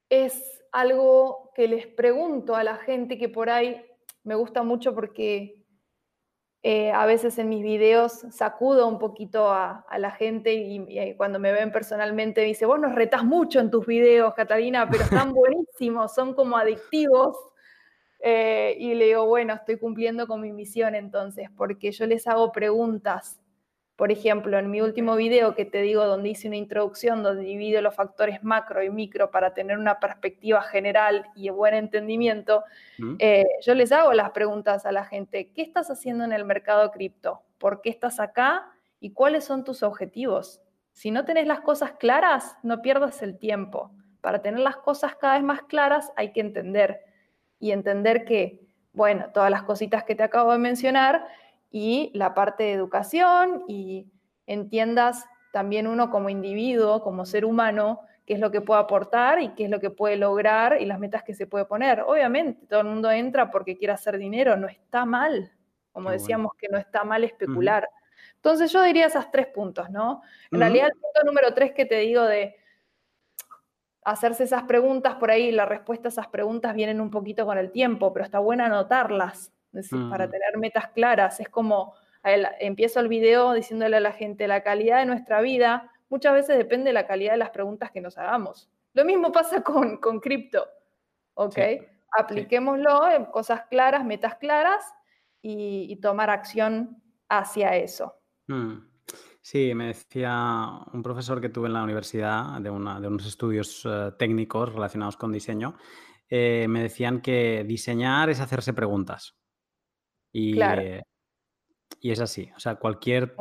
es 0.09 0.63
algo 0.71 1.51
que 1.55 1.67
les 1.67 1.87
pregunto 1.87 2.55
a 2.55 2.63
la 2.63 2.77
gente 2.77 3.17
que 3.17 3.29
por 3.29 3.49
ahí 3.49 3.81
me 4.23 4.35
gusta 4.35 4.63
mucho 4.63 4.93
porque 4.93 5.63
eh, 6.63 6.91
a 6.91 7.05
veces 7.05 7.37
en 7.37 7.47
mis 7.47 7.63
videos 7.63 8.25
sacudo 8.31 8.87
un 8.87 8.97
poquito 8.97 9.51
a, 9.51 9.85
la 9.99 10.11
gente 10.11 10.53
y, 10.53 11.15
cuando 11.15 11.39
me 11.39 11.51
ven 11.51 11.71
personalmente 11.71 12.41
me 12.41 12.47
dice, 12.47 12.65
vos 12.65 12.79
nos 12.79 12.95
retas 12.95 13.23
mucho 13.23 13.59
en 13.59 13.69
tus 13.69 13.85
videos, 13.85 14.33
Catalina, 14.33 14.89
pero 14.89 15.03
están 15.03 15.31
buenísimos, 15.33 16.13
son 16.13 16.33
como 16.33 16.57
adictivos. 16.57 17.37
Eh, 18.19 18.75
y 18.79 18.95
le 18.95 19.05
digo, 19.05 19.25
bueno, 19.25 19.53
estoy 19.53 19.77
cumpliendo 19.77 20.27
con 20.27 20.41
mi 20.41 20.51
misión 20.51 20.95
entonces, 20.95 21.49
porque 21.55 21.91
yo 21.91 22.07
les 22.07 22.27
hago 22.27 22.51
preguntas 22.51 23.39
por 23.95 24.11
ejemplo, 24.11 24.59
en 24.59 24.69
mi 24.69 24.81
último 24.81 25.15
video 25.15 25.55
que 25.55 25.63
te 25.63 25.81
digo 25.81 26.05
donde 26.05 26.29
hice 26.29 26.47
una 26.47 26.57
introducción 26.57 27.23
donde 27.23 27.43
divido 27.43 27.81
los 27.81 27.95
factores 27.95 28.43
macro 28.43 28.83
y 28.83 28.89
micro 28.89 29.31
para 29.31 29.53
tener 29.53 29.77
una 29.77 29.99
perspectiva 29.99 30.61
general 30.63 31.25
y 31.33 31.49
buen 31.49 31.73
entendimiento, 31.73 32.63
mm. 32.97 33.15
eh, 33.19 33.45
yo 33.61 33.73
les 33.73 33.93
hago 33.93 34.11
las 34.11 34.31
preguntas 34.31 34.85
a 34.85 34.91
la 34.91 35.05
gente, 35.05 35.51
¿qué 35.55 35.61
estás 35.61 35.89
haciendo 35.89 36.25
en 36.25 36.33
el 36.33 36.43
mercado 36.43 36.91
cripto? 36.91 37.43
¿Por 37.57 37.81
qué 37.81 37.89
estás 37.89 38.19
acá? 38.19 38.69
¿Y 38.99 39.11
cuáles 39.11 39.45
son 39.45 39.63
tus 39.63 39.81
objetivos? 39.81 40.61
Si 40.91 41.11
no 41.11 41.23
tenés 41.23 41.47
las 41.47 41.61
cosas 41.61 41.93
claras, 41.93 42.57
no 42.63 42.81
pierdas 42.81 43.21
el 43.21 43.37
tiempo. 43.37 43.91
Para 44.19 44.41
tener 44.41 44.59
las 44.59 44.77
cosas 44.77 45.15
cada 45.15 45.35
vez 45.35 45.43
más 45.43 45.61
claras 45.63 46.11
hay 46.17 46.33
que 46.33 46.41
entender 46.41 46.99
y 47.59 47.71
entender 47.71 48.25
que, 48.25 48.61
bueno, 48.93 49.27
todas 49.33 49.51
las 49.51 49.63
cositas 49.63 50.03
que 50.03 50.15
te 50.15 50.23
acabo 50.23 50.51
de 50.51 50.57
mencionar, 50.57 51.27
y 51.77 52.09
la 52.13 52.33
parte 52.33 52.63
de 52.63 52.71
educación 52.71 53.65
y 53.67 54.07
entiendas 54.47 55.25
también 55.51 55.87
uno 55.87 56.09
como 56.09 56.29
individuo, 56.29 57.03
como 57.03 57.25
ser 57.25 57.43
humano, 57.43 57.99
qué 58.25 58.35
es 58.35 58.39
lo 58.39 58.49
que 58.49 58.61
puede 58.61 58.79
aportar 58.79 59.41
y 59.41 59.49
qué 59.55 59.65
es 59.65 59.69
lo 59.69 59.81
que 59.81 59.89
puede 59.89 60.15
lograr 60.15 60.81
y 60.81 60.85
las 60.85 60.99
metas 60.99 61.23
que 61.23 61.33
se 61.33 61.47
puede 61.47 61.65
poner. 61.65 61.99
Obviamente, 61.99 62.65
todo 62.67 62.79
el 62.79 62.87
mundo 62.87 63.11
entra 63.11 63.51
porque 63.51 63.75
quiere 63.75 63.91
hacer 63.91 64.17
dinero, 64.17 64.55
no 64.55 64.67
está 64.67 65.03
mal, 65.03 65.51
como 65.91 66.11
decíamos 66.11 66.53
que 66.57 66.69
no 66.69 66.77
está 66.77 67.03
mal 67.03 67.25
especular. 67.25 67.89
Entonces 68.35 68.71
yo 68.71 68.81
diría 68.81 69.07
esos 69.07 69.29
tres 69.29 69.47
puntos, 69.47 69.89
¿no? 69.89 70.21
En 70.51 70.61
realidad 70.61 70.87
el 70.87 70.93
punto 70.93 71.25
número 71.25 71.53
tres 71.53 71.73
que 71.73 71.85
te 71.85 71.95
digo 71.99 72.23
de 72.23 72.55
hacerse 74.05 74.43
esas 74.43 74.63
preguntas, 74.63 75.15
por 75.15 75.31
ahí 75.31 75.51
la 75.51 75.65
respuesta 75.65 76.07
a 76.07 76.11
esas 76.11 76.27
preguntas 76.27 76.73
vienen 76.73 77.01
un 77.01 77.09
poquito 77.09 77.45
con 77.45 77.57
el 77.57 77.71
tiempo, 77.71 78.13
pero 78.13 78.23
está 78.23 78.39
buena 78.39 78.67
anotarlas, 78.67 79.51
para 80.09 80.27
mm. 80.27 80.31
tener 80.31 80.57
metas 80.57 80.87
claras. 80.89 81.39
Es 81.39 81.49
como, 81.49 81.95
empiezo 82.23 82.99
el 82.99 83.07
video 83.09 83.53
diciéndole 83.53 83.97
a 83.97 83.99
la 83.99 84.13
gente, 84.13 84.47
la 84.47 84.61
calidad 84.61 84.99
de 84.99 85.05
nuestra 85.05 85.41
vida 85.41 85.91
muchas 86.07 86.33
veces 86.33 86.57
depende 86.57 86.89
de 86.89 86.93
la 86.93 87.07
calidad 87.07 87.33
de 87.33 87.39
las 87.39 87.49
preguntas 87.49 87.91
que 87.91 87.99
nos 87.99 88.17
hagamos. 88.17 88.69
Lo 88.93 89.03
mismo 89.03 89.31
pasa 89.31 89.61
con, 89.61 89.97
con 89.97 90.19
cripto, 90.19 90.65
¿ok? 91.33 91.57
Apliquémoslo 92.17 93.09
en 93.09 93.25
cosas 93.25 93.63
claras, 93.69 94.05
metas 94.05 94.35
claras 94.35 94.93
y, 95.41 95.95
tomar 95.97 96.29
acción 96.29 97.01
hacia 97.27 97.75
eso. 97.75 98.15
Mm. 98.47 98.77
Sí, 99.45 99.75
me 99.75 99.85
decía 99.85 100.71
un 100.91 101.03
profesor 101.03 101.39
que 101.39 101.49
tuve 101.49 101.67
en 101.67 101.73
la 101.73 101.83
universidad 101.83 102.59
de, 102.59 102.71
una, 102.71 102.99
de 102.99 103.07
unos 103.07 103.27
estudios 103.27 103.83
eh, 103.85 104.11
técnicos 104.17 104.73
relacionados 104.73 105.17
con 105.17 105.31
diseño, 105.31 105.77
eh, 106.27 106.65
me 106.67 106.81
decían 106.81 107.21
que 107.21 107.63
diseñar 107.63 108.31
es 108.31 108.39
hacerse 108.39 108.73
preguntas. 108.73 109.37
Y, 110.31 110.59
y 111.99 112.11
es 112.11 112.19
así, 112.21 112.49
o 112.55 112.59
sea, 112.59 112.77
cualquier... 112.77 113.35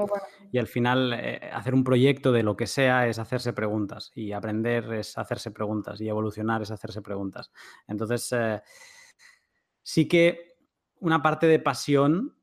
Y 0.53 0.59
al 0.59 0.67
final 0.67 1.15
eh, 1.15 1.41
hacer 1.51 1.73
un 1.73 1.85
proyecto 1.85 2.33
de 2.33 2.43
lo 2.43 2.55
que 2.55 2.67
sea 2.67 3.09
es 3.09 3.19
hacerse 3.19 3.55
preguntas 3.55 4.13
y 4.15 4.33
aprender 4.33 4.93
es 4.93 5.17
hacerse 5.17 5.53
preguntas 5.53 6.03
y 6.03 6.09
evolucionar 6.11 6.61
es 6.61 6.71
hacerse 6.71 7.01
preguntas. 7.01 7.51
Entonces, 7.89 8.31
sí 9.83 10.07
que 10.07 10.59
una 11.01 11.23
parte 11.23 11.47
de 11.47 11.61
pasión 11.61 12.37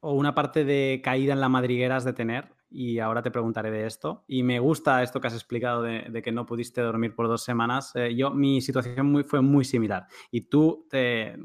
o 0.00 0.14
una 0.14 0.34
parte 0.34 0.64
de 0.64 1.02
caída 1.04 1.34
en 1.34 1.42
la 1.42 1.50
madriguera 1.50 1.96
has 1.96 2.04
de 2.04 2.14
tener 2.14 2.55
y 2.70 2.98
ahora 2.98 3.22
te 3.22 3.30
preguntaré 3.30 3.70
de 3.70 3.86
esto. 3.86 4.24
Y 4.26 4.42
me 4.42 4.58
gusta 4.58 5.02
esto 5.02 5.20
que 5.20 5.28
has 5.28 5.34
explicado 5.34 5.82
de, 5.82 6.22
que 6.22 6.32
no 6.32 6.46
pudiste 6.46 6.80
dormir 6.80 7.14
por 7.14 7.28
dos 7.28 7.42
semanas. 7.42 7.92
Eh, 7.94 8.14
yo, 8.14 8.30
mi 8.30 8.60
situación 8.60 9.06
muy, 9.06 9.24
fue 9.24 9.40
muy 9.40 9.64
similar 9.64 10.06
y 10.30 10.42
tú 10.42 10.86
te 10.90 11.36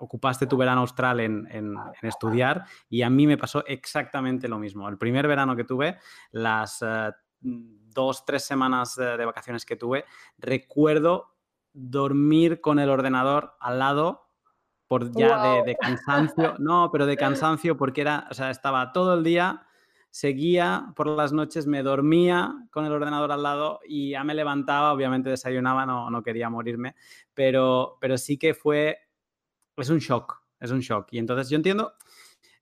ocupaste 0.00 0.46
tu 0.46 0.56
verano 0.56 0.80
austral 0.80 1.20
en, 1.20 1.76
estudiar 2.02 2.64
y 2.88 3.02
a 3.02 3.10
mí 3.10 3.26
me 3.26 3.38
pasó 3.38 3.64
exactamente 3.66 4.48
lo 4.48 4.58
mismo. 4.58 4.88
El 4.88 4.98
primer 4.98 5.28
verano 5.28 5.54
que 5.54 5.64
tuve, 5.64 5.98
las 6.32 6.82
eh, 6.82 7.12
dos, 7.40 8.24
tres 8.24 8.44
semanas 8.44 8.96
de, 8.96 9.24
vacaciones 9.24 9.64
que 9.64 9.76
tuve, 9.76 10.04
recuerdo 10.38 11.36
dormir 11.72 12.60
con 12.60 12.78
el 12.78 12.90
ordenador 12.90 13.54
al 13.60 13.78
lado 13.78 14.28
por 14.86 15.10
ya 15.16 15.62
de, 15.62 15.74
cansancio, 15.76 16.56
no, 16.58 16.90
pero 16.92 17.06
de 17.06 17.16
cansancio 17.16 17.76
porque 17.76 18.02
era, 18.02 18.26
o 18.30 18.34
sea, 18.34 18.50
estaba 18.50 18.92
todo 18.92 19.14
el 19.14 19.24
día, 19.24 19.66
seguía 20.12 20.92
por 20.94 21.08
las 21.08 21.32
noches, 21.32 21.66
me 21.66 21.82
dormía 21.82 22.54
con 22.70 22.84
el 22.84 22.92
ordenador 22.92 23.32
al 23.32 23.42
lado 23.42 23.80
y 23.88 24.10
ya 24.10 24.22
me 24.24 24.34
levantaba, 24.34 24.92
obviamente 24.92 25.30
desayunaba, 25.30 25.86
no, 25.86 26.10
no 26.10 26.22
quería 26.22 26.50
morirme, 26.50 26.94
pero, 27.32 27.96
pero 27.98 28.18
sí 28.18 28.36
que 28.36 28.52
fue 28.52 28.98
es 29.76 29.88
un 29.88 29.98
shock, 29.98 30.42
es 30.60 30.70
un 30.70 30.80
shock. 30.80 31.08
Y 31.12 31.18
entonces 31.18 31.48
yo 31.48 31.56
entiendo, 31.56 31.94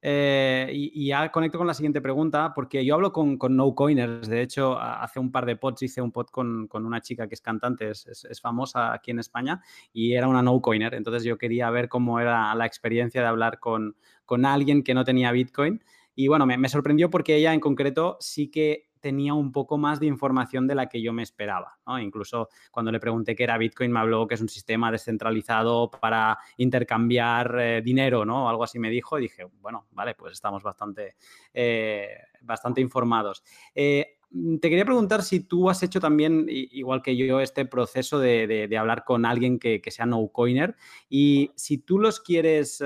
eh, 0.00 0.70
y, 0.72 1.08
ya 1.08 1.30
conecto 1.30 1.58
con 1.58 1.66
la 1.66 1.74
siguiente 1.74 2.00
pregunta, 2.00 2.52
porque 2.54 2.84
yo 2.84 2.94
hablo 2.94 3.12
con, 3.12 3.36
con 3.36 3.56
no 3.56 3.74
coiners. 3.74 4.28
De 4.28 4.42
hecho, 4.42 4.78
hace 4.78 5.18
un 5.18 5.32
par 5.32 5.44
de 5.44 5.56
pods 5.56 5.82
hice 5.82 6.00
un 6.00 6.12
pod 6.12 6.26
con, 6.28 6.68
una 6.72 7.00
chica 7.00 7.28
que 7.28 7.34
es 7.34 7.40
cantante, 7.40 7.90
es, 7.90 8.40
famosa 8.40 8.92
aquí 8.92 9.10
en 9.10 9.18
España, 9.18 9.60
y 9.92 10.14
era 10.14 10.28
una 10.28 10.40
no 10.42 10.60
coiner. 10.60 10.94
Entonces 10.94 11.24
yo 11.24 11.36
quería 11.36 11.68
ver 11.70 11.88
cómo 11.88 12.20
era 12.20 12.54
la 12.54 12.66
experiencia 12.66 13.20
de 13.20 13.26
hablar 13.26 13.58
con, 13.58 13.96
con 14.24 14.46
alguien 14.46 14.82
que 14.84 14.94
no 14.94 15.04
tenía 15.04 15.32
Bitcoin. 15.32 15.82
Y 16.20 16.28
bueno, 16.28 16.44
me, 16.44 16.68
sorprendió 16.68 17.08
porque 17.08 17.36
ella 17.36 17.54
en 17.54 17.60
concreto 17.60 18.18
sí 18.20 18.50
que 18.50 18.90
tenía 19.00 19.32
un 19.32 19.52
poco 19.52 19.78
más 19.78 20.00
de 20.00 20.06
información 20.06 20.66
de 20.66 20.74
la 20.74 20.86
que 20.86 21.00
yo 21.00 21.14
me 21.14 21.22
esperaba. 21.22 21.78
Incluso 21.98 22.50
cuando 22.70 22.92
le 22.92 23.00
pregunté 23.00 23.34
qué 23.34 23.44
era 23.44 23.56
Bitcoin, 23.56 23.90
me 23.90 24.00
habló 24.00 24.26
que 24.26 24.34
es 24.34 24.42
un 24.42 24.50
sistema 24.50 24.92
descentralizado 24.92 25.90
para 25.90 26.36
intercambiar 26.58 27.56
eh, 27.58 27.80
dinero, 27.82 28.26
¿no? 28.26 28.50
Algo 28.50 28.64
así 28.64 28.78
me 28.78 28.90
dijo 28.90 29.18
y 29.18 29.22
dije, 29.22 29.46
bueno, 29.62 29.86
vale, 29.92 30.14
pues 30.14 30.34
estamos 30.34 30.62
bastante, 30.62 31.16
eh, 31.54 32.10
bastante 32.42 32.82
informados. 32.82 33.42
Eh, 33.74 34.18
te 34.60 34.68
quería 34.68 34.84
preguntar 34.84 35.22
si 35.22 35.40
tú 35.40 35.70
has 35.70 35.82
hecho 35.82 36.00
también, 36.00 36.44
igual 36.50 37.00
que 37.00 37.16
yo, 37.16 37.40
este 37.40 37.64
proceso 37.64 38.18
de, 38.18 38.76
hablar 38.78 39.04
con 39.04 39.24
alguien 39.24 39.58
que, 39.58 39.80
sea 39.86 40.04
no-coiner 40.04 40.76
y 41.08 41.50
si 41.56 41.78
tú 41.78 41.98
los 41.98 42.20
quieres 42.20 42.84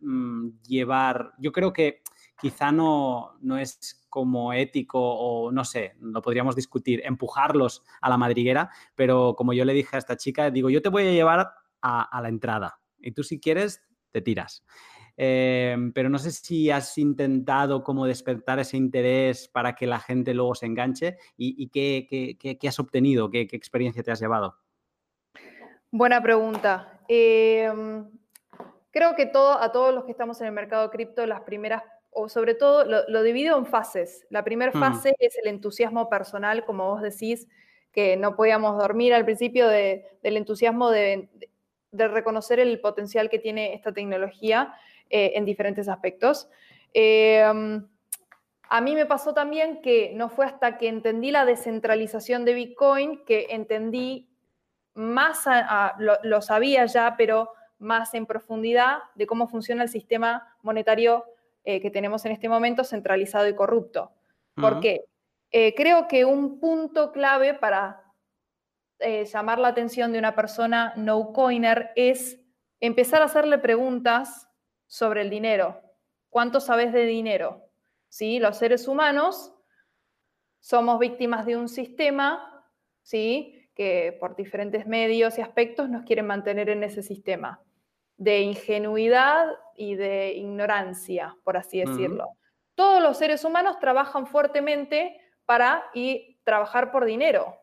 mm, 0.00 0.48
llevar, 0.66 1.32
yo 1.38 1.52
creo 1.52 1.72
que 1.72 2.01
quizá 2.42 2.72
no, 2.72 3.36
no 3.40 3.56
es 3.56 4.04
como 4.10 4.52
ético 4.52 4.98
o 5.00 5.52
no 5.52 5.64
sé, 5.64 5.94
lo 6.00 6.20
podríamos 6.20 6.56
discutir, 6.56 7.00
empujarlos 7.04 7.84
a 8.00 8.10
la 8.10 8.18
madriguera, 8.18 8.68
pero 8.96 9.36
como 9.36 9.52
yo 9.52 9.64
le 9.64 9.72
dije 9.72 9.94
a 9.94 10.00
esta 10.00 10.16
chica, 10.16 10.50
digo, 10.50 10.68
yo 10.68 10.82
te 10.82 10.88
voy 10.88 11.06
a 11.06 11.12
llevar 11.12 11.54
a, 11.80 12.20
la 12.20 12.28
entrada 12.28 12.80
y 12.98 13.12
tú 13.12 13.22
si 13.22 13.38
quieres 13.38 13.80
te 14.10 14.20
tiras. 14.20 14.64
Eh, 15.16 15.76
pero 15.94 16.08
no 16.08 16.18
sé 16.18 16.32
si 16.32 16.68
has 16.68 16.98
intentado 16.98 17.84
como 17.84 18.06
despertar 18.06 18.58
ese 18.58 18.76
interés 18.76 19.46
para 19.46 19.76
que 19.76 19.86
la 19.86 20.00
gente 20.00 20.34
luego 20.34 20.56
se 20.56 20.66
enganche 20.66 21.18
y, 21.36 21.68
qué, 21.68 22.58
has 22.66 22.80
obtenido, 22.80 23.30
qué, 23.30 23.42
experiencia 23.52 24.02
te 24.02 24.10
has 24.10 24.20
llevado. 24.20 24.58
Buena 25.92 26.20
pregunta. 26.20 27.00
Em, 27.06 28.10
creo 28.90 29.14
que 29.14 29.26
todo, 29.26 29.60
a 29.60 29.70
todos 29.70 29.94
los 29.94 30.04
que 30.04 30.10
estamos 30.10 30.40
en 30.40 30.48
el 30.48 30.52
mercado 30.52 30.90
cripto, 30.90 31.24
las 31.24 31.42
primeras 31.42 31.82
o 32.12 32.28
sobre 32.28 32.54
todo 32.54 32.84
lo, 32.84 33.22
divido 33.22 33.56
en 33.58 33.66
fases. 33.66 34.26
La 34.28 34.44
primera 34.44 34.70
mm. 34.72 34.80
fase 34.80 35.16
es 35.18 35.36
el 35.38 35.48
entusiasmo 35.48 36.08
personal, 36.08 36.64
como 36.64 36.90
vos 36.90 37.02
decís, 37.02 37.48
que 37.90 38.16
no 38.16 38.36
podíamos 38.36 38.78
dormir 38.78 39.14
al 39.14 39.24
principio 39.24 39.66
del 39.66 40.02
entusiasmo 40.22 40.90
de, 40.90 41.28
reconocer 41.92 42.58
el 42.58 42.80
potencial 42.80 43.28
que 43.28 43.38
tiene 43.38 43.74
esta 43.74 43.92
tecnología 43.92 44.74
eh, 45.10 45.32
en 45.34 45.44
diferentes 45.44 45.88
aspectos. 45.88 46.48
Em, 46.94 47.86
a 48.68 48.80
mí 48.80 48.94
me 48.94 49.04
pasó 49.04 49.34
también 49.34 49.82
que 49.82 50.12
no 50.14 50.30
fue 50.30 50.46
hasta 50.46 50.78
que 50.78 50.88
entendí 50.88 51.30
la 51.30 51.44
descentralización 51.44 52.44
de 52.46 52.54
Bitcoin 52.54 53.24
que 53.26 53.48
entendí 53.50 54.30
más, 54.94 55.44
lo 55.98 56.42
sabía 56.42 56.86
ya, 56.86 57.14
pero 57.16 57.50
más 57.78 58.14
en 58.14 58.26
profundidad 58.26 58.98
de 59.14 59.26
cómo 59.26 59.48
funciona 59.48 59.82
el 59.82 59.88
sistema 59.88 60.56
monetario 60.62 61.24
eh, 61.64 61.80
que 61.80 61.90
tenemos 61.90 62.24
en 62.24 62.32
este 62.32 62.48
momento 62.48 62.84
centralizado 62.84 63.48
y 63.48 63.54
corrupto. 63.54 64.12
¿Por 64.54 64.80
qué? 64.80 65.04
Eh, 65.50 65.74
creo 65.74 66.08
que 66.08 66.24
un 66.24 66.58
punto 66.58 67.12
clave 67.12 67.54
para 67.54 68.02
eh, 68.98 69.24
llamar 69.24 69.58
la 69.58 69.68
atención 69.68 70.12
de 70.12 70.18
una 70.18 70.34
persona 70.34 70.92
no 70.96 71.32
coiner 71.32 71.92
es 71.94 72.40
empezar 72.80 73.22
a 73.22 73.26
hacerle 73.26 73.58
preguntas 73.58 74.48
sobre 74.86 75.22
el 75.22 75.30
dinero. 75.30 75.80
¿Cuánto 76.30 76.60
sabes 76.60 76.92
de 76.92 77.06
dinero? 77.06 77.68
¿Sí? 78.08 78.38
Los 78.38 78.58
seres 78.58 78.88
humanos 78.88 79.54
somos 80.60 80.98
víctimas 80.98 81.46
de 81.46 81.56
un 81.56 81.68
sistema 81.68 82.66
¿sí? 83.02 83.70
que 83.74 84.16
por 84.18 84.36
diferentes 84.36 84.86
medios 84.86 85.38
y 85.38 85.42
aspectos 85.42 85.88
nos 85.88 86.04
quieren 86.04 86.26
mantener 86.26 86.70
en 86.70 86.82
ese 86.82 87.02
sistema 87.02 87.62
de 88.16 88.40
ingenuidad 88.40 89.46
y 89.76 89.94
de 89.94 90.32
ignorancia, 90.34 91.36
por 91.44 91.56
así 91.56 91.80
decirlo. 91.80 92.36
Todos 92.74 93.02
los 93.02 93.16
seres 93.16 93.44
humanos 93.44 93.78
trabajan 93.78 94.26
fuertemente 94.26 95.20
para 95.46 95.84
y 95.94 96.38
trabajar 96.44 96.90
por 96.90 97.04
dinero. 97.04 97.56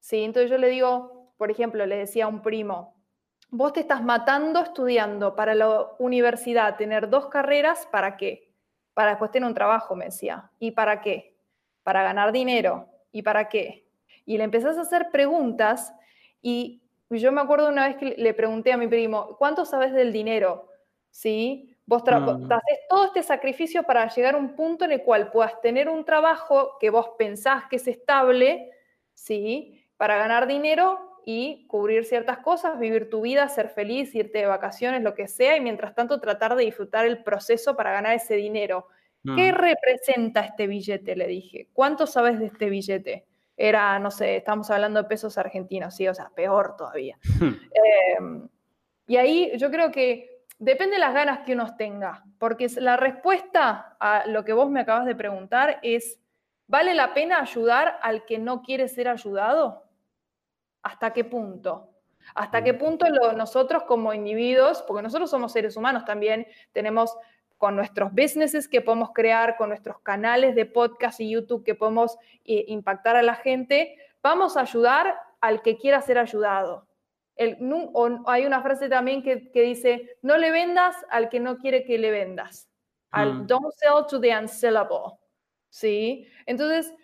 ¿sí? 0.00 0.22
Entonces 0.22 0.50
yo 0.50 0.58
le 0.58 0.68
digo, 0.68 1.32
por 1.36 1.50
ejemplo, 1.50 1.84
le 1.86 1.96
decía 1.96 2.24
a 2.24 2.28
un 2.28 2.42
primo, 2.42 2.96
vos 3.50 3.72
te 3.72 3.80
estás 3.80 4.02
matando 4.02 4.60
estudiando 4.60 5.34
para 5.34 5.54
la 5.54 5.88
universidad, 5.98 6.76
tener 6.76 7.08
dos 7.08 7.28
carreras, 7.28 7.86
¿para 7.86 8.16
qué? 8.16 8.52
Para 8.94 9.10
después 9.10 9.30
tener 9.30 9.48
un 9.48 9.54
trabajo, 9.54 9.94
me 9.94 10.06
decía. 10.06 10.50
¿Y 10.58 10.72
para 10.72 11.00
qué? 11.00 11.36
Para 11.82 12.02
ganar 12.02 12.32
dinero. 12.32 12.88
¿Y 13.12 13.22
para 13.22 13.48
qué? 13.48 13.88
Y 14.24 14.38
le 14.38 14.44
empezás 14.44 14.76
a 14.78 14.82
hacer 14.82 15.10
preguntas 15.10 15.94
y 16.42 16.82
yo 17.10 17.32
me 17.32 17.40
acuerdo 17.40 17.68
una 17.68 17.86
vez 17.86 17.96
que 17.96 18.14
le 18.18 18.34
pregunté 18.34 18.72
a 18.72 18.76
mi 18.76 18.88
primo, 18.88 19.36
¿cuánto 19.38 19.64
sabes 19.64 19.92
del 19.92 20.12
dinero? 20.12 20.68
¿Sí? 21.16 21.74
Vos 21.86 22.02
mm. 22.04 22.52
haces 22.52 22.78
todo 22.90 23.06
este 23.06 23.22
sacrificio 23.22 23.84
para 23.84 24.06
llegar 24.08 24.34
a 24.34 24.38
un 24.38 24.54
punto 24.54 24.84
en 24.84 24.92
el 24.92 25.02
cual 25.02 25.30
puedas 25.30 25.58
tener 25.62 25.88
un 25.88 26.04
trabajo 26.04 26.76
que 26.78 26.90
vos 26.90 27.12
pensás 27.16 27.64
que 27.70 27.76
es 27.76 27.88
estable, 27.88 28.70
¿sí? 29.14 29.82
Para 29.96 30.18
ganar 30.18 30.46
dinero 30.46 31.22
y 31.24 31.66
cubrir 31.68 32.04
ciertas 32.04 32.38
cosas, 32.40 32.78
vivir 32.78 33.08
tu 33.08 33.22
vida, 33.22 33.48
ser 33.48 33.70
feliz, 33.70 34.14
irte 34.14 34.40
de 34.40 34.46
vacaciones, 34.46 35.02
lo 35.02 35.14
que 35.14 35.26
sea, 35.26 35.56
y 35.56 35.62
mientras 35.62 35.94
tanto 35.94 36.20
tratar 36.20 36.54
de 36.54 36.64
disfrutar 36.64 37.06
el 37.06 37.22
proceso 37.22 37.74
para 37.76 37.92
ganar 37.92 38.14
ese 38.14 38.34
dinero. 38.34 38.88
¿Qué 39.24 39.52
mm. 39.52 39.54
representa 39.54 40.42
este 40.42 40.66
billete? 40.66 41.16
Le 41.16 41.26
dije. 41.26 41.68
¿Cuánto 41.72 42.06
sabes 42.06 42.38
de 42.38 42.46
este 42.46 42.68
billete? 42.68 43.24
Era, 43.56 43.98
no 43.98 44.10
sé, 44.10 44.36
estamos 44.36 44.70
hablando 44.70 45.02
de 45.02 45.08
pesos 45.08 45.38
argentinos, 45.38 45.96
sí, 45.96 46.06
o 46.06 46.14
sea, 46.14 46.30
peor 46.34 46.76
todavía. 46.76 47.18
Em, 48.18 48.46
y 49.06 49.16
ahí 49.16 49.52
yo 49.56 49.70
creo 49.70 49.90
que 49.90 50.35
depende 50.58 50.94
de 50.94 51.00
las 51.00 51.14
ganas 51.14 51.40
que 51.40 51.52
uno 51.52 51.76
tenga, 51.76 52.24
porque 52.38 52.68
la 52.76 52.96
respuesta 52.96 53.96
a 54.00 54.26
lo 54.26 54.44
que 54.44 54.52
vos 54.52 54.70
me 54.70 54.80
acabas 54.80 55.06
de 55.06 55.14
preguntar 55.14 55.78
es, 55.82 56.18
¿vale 56.66 56.94
la 56.94 57.14
pena 57.14 57.40
ayudar 57.40 57.98
al 58.02 58.24
que 58.24 58.38
no 58.38 58.62
quiere 58.62 58.88
ser 58.88 59.08
ayudado? 59.08 59.84
¿Hasta 60.82 61.12
qué 61.12 61.24
punto? 61.24 61.90
¿Hasta 62.34 62.62
qué 62.64 62.74
punto 62.74 63.06
nosotros 63.34 63.84
como 63.84 64.12
individuos, 64.12 64.82
porque 64.82 65.02
nosotros 65.02 65.30
somos 65.30 65.52
seres 65.52 65.76
humanos 65.76 66.04
también, 66.04 66.46
tenemos 66.72 67.16
con 67.56 67.76
nuestros 67.76 68.12
businesses 68.12 68.68
que 68.68 68.80
podemos 68.80 69.10
crear, 69.14 69.56
con 69.56 69.70
nuestros 69.70 70.00
canales 70.00 70.54
de 70.54 70.66
podcast 70.66 71.20
y 71.20 71.30
YouTube 71.30 71.64
que 71.64 71.74
podemos 71.74 72.18
eh, 72.44 72.64
impactar 72.68 73.16
a 73.16 73.22
la 73.22 73.34
gente, 73.34 73.96
vamos 74.22 74.56
a 74.56 74.62
ayudar 74.62 75.16
al 75.40 75.62
que 75.62 75.78
quiera 75.78 76.02
ser 76.02 76.18
ayudado. 76.18 76.85
Hay 77.38 78.46
una 78.46 78.62
frase 78.62 78.88
también 78.88 79.22
que, 79.22 79.50
dice, 79.52 80.18
no 80.22 80.36
le 80.36 80.50
vendas 80.50 80.96
al 81.10 81.28
que 81.28 81.40
no 81.40 81.58
quiere 81.58 81.84
que 81.84 81.98
le 81.98 82.10
vendas. 82.10 82.68
Al, 83.10 83.34
mm. 83.34 83.46
Don't 83.46 83.72
sell 83.74 84.06
to 84.08 84.20
the 84.20 84.36
unsellable. 84.36 85.18
¿Sí? 85.68 86.26
Entonces, 86.46 86.94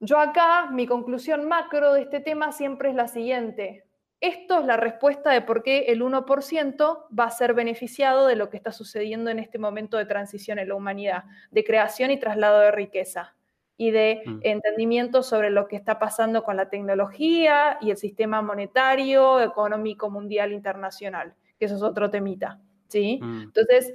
yo 0.00 0.18
acá, 0.18 0.70
mi 0.70 0.86
conclusión 0.86 1.46
macro 1.46 1.92
de 1.92 2.02
este 2.02 2.20
tema 2.20 2.52
siempre 2.52 2.90
es 2.90 2.94
la 2.94 3.08
siguiente. 3.08 3.84
Esto 4.20 4.60
es 4.60 4.66
la 4.66 4.76
respuesta 4.76 5.30
de 5.30 5.42
por 5.42 5.62
qué 5.62 5.86
el 5.88 6.02
1% 6.02 7.06
va 7.16 7.24
a 7.24 7.30
ser 7.30 7.54
beneficiado 7.54 8.26
de 8.26 8.36
lo 8.36 8.50
que 8.50 8.56
está 8.56 8.72
sucediendo 8.72 9.30
en 9.30 9.38
este 9.38 9.58
momento 9.58 9.96
de 9.96 10.06
transición 10.06 10.58
en 10.58 10.68
la 10.68 10.74
humanidad, 10.74 11.24
de 11.50 11.62
creación 11.62 12.10
y 12.10 12.18
traslado 12.18 12.60
de 12.60 12.72
riqueza 12.72 13.37
y 13.80 13.92
de 13.92 14.22
mm. 14.26 14.40
entendimiento 14.42 15.22
sobre 15.22 15.50
lo 15.50 15.68
que 15.68 15.76
está 15.76 15.98
pasando 15.98 16.42
con 16.42 16.56
la 16.56 16.68
tecnología 16.68 17.78
y 17.80 17.92
el 17.92 17.96
sistema 17.96 18.42
monetario, 18.42 19.40
económico, 19.40 20.10
mundial, 20.10 20.52
internacional, 20.52 21.34
que 21.58 21.66
eso 21.66 21.76
es 21.76 21.82
otro 21.82 22.10
temita. 22.10 22.60
¿sí? 22.88 23.20
Mm. 23.22 23.42
Entonces, 23.44 23.94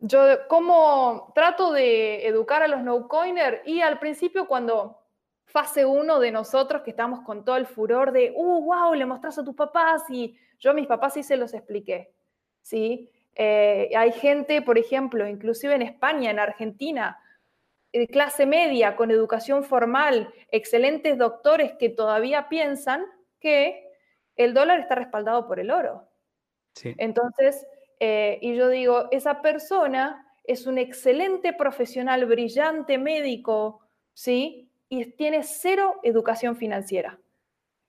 yo 0.00 0.20
como 0.48 1.32
trato 1.34 1.72
de 1.72 2.26
educar 2.26 2.62
a 2.62 2.68
los 2.68 2.82
no-coiners 2.82 3.60
y 3.64 3.80
al 3.80 4.00
principio 4.00 4.46
cuando 4.48 4.98
fase 5.44 5.86
uno 5.86 6.18
de 6.18 6.32
nosotros 6.32 6.82
que 6.82 6.90
estamos 6.90 7.20
con 7.20 7.44
todo 7.44 7.56
el 7.56 7.66
furor 7.66 8.10
de, 8.10 8.32
uh, 8.34 8.64
wow, 8.64 8.92
le 8.94 9.06
mostras 9.06 9.38
a 9.38 9.44
tus 9.44 9.54
papás 9.54 10.02
y 10.10 10.36
yo 10.58 10.72
a 10.72 10.74
mis 10.74 10.88
papás 10.88 11.14
sí 11.14 11.22
se 11.22 11.36
los 11.36 11.54
expliqué, 11.54 12.12
¿sí? 12.62 13.10
Eh, 13.36 13.90
hay 13.96 14.10
gente, 14.10 14.62
por 14.62 14.76
ejemplo, 14.78 15.28
inclusive 15.28 15.74
en 15.74 15.82
España, 15.82 16.30
en 16.30 16.40
Argentina, 16.40 17.18
de 17.98 18.08
clase 18.08 18.44
media, 18.44 18.96
con 18.96 19.10
educación 19.10 19.64
formal, 19.64 20.32
excelentes 20.50 21.16
doctores 21.16 21.72
que 21.78 21.88
todavía 21.88 22.48
piensan 22.48 23.04
que 23.40 23.88
el 24.36 24.52
dólar 24.52 24.80
está 24.80 24.96
respaldado 24.96 25.46
por 25.46 25.60
el 25.60 25.70
oro. 25.70 26.08
Sí. 26.74 26.94
Entonces, 26.98 27.66
eh, 28.00 28.38
y 28.42 28.56
yo 28.56 28.68
digo, 28.68 29.08
esa 29.12 29.40
persona 29.40 30.26
es 30.42 30.66
un 30.66 30.78
excelente 30.78 31.52
profesional, 31.52 32.26
brillante 32.26 32.98
médico, 32.98 33.80
¿sí? 34.12 34.70
y 34.88 35.04
tiene 35.12 35.42
cero 35.42 36.00
educación 36.02 36.56
financiera. 36.56 37.18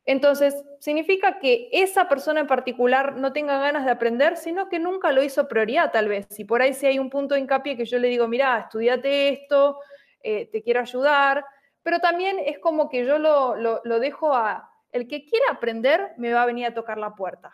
Entonces, 0.05 0.63
significa 0.79 1.39
que 1.39 1.67
esa 1.71 2.07
persona 2.07 2.41
en 2.41 2.47
particular 2.47 3.15
no 3.15 3.33
tenga 3.33 3.57
ganas 3.59 3.85
de 3.85 3.91
aprender, 3.91 4.37
sino 4.37 4.69
que 4.69 4.77
nunca 4.77 5.11
lo 5.11 5.23
hizo 5.23 5.47
prioridad, 5.47 5.91
tal 5.91 6.07
vez. 6.07 6.27
Si 6.29 6.45
por 6.45 6.61
ahí 6.61 6.73
sí 6.73 6.85
hay 6.85 6.99
un 6.99 7.09
punto 7.09 7.33
de 7.33 7.41
hincapié 7.41 7.75
que 7.75 7.85
yo 7.85 7.97
le 7.97 8.07
digo, 8.07 8.27
mira, 8.27 8.59
estudiate 8.59 9.29
esto, 9.29 9.79
eh, 10.25 10.49
te 10.51 10.63
quiero 10.63 10.81
ayudar, 10.81 11.45
pero 11.83 11.99
también 11.99 12.37
es 12.43 12.57
como 12.57 12.89
que 12.89 13.05
yo 13.05 13.19
lo, 13.19 13.55
lo, 13.55 13.99
dejo 13.99 14.33
a, 14.33 14.71
el 14.91 15.07
que 15.07 15.23
quiera 15.23 15.45
aprender 15.51 16.13
me 16.17 16.33
va 16.33 16.41
a 16.41 16.47
venir 16.47 16.65
a 16.65 16.73
tocar 16.73 16.97
la 16.97 17.13
puerta. 17.13 17.53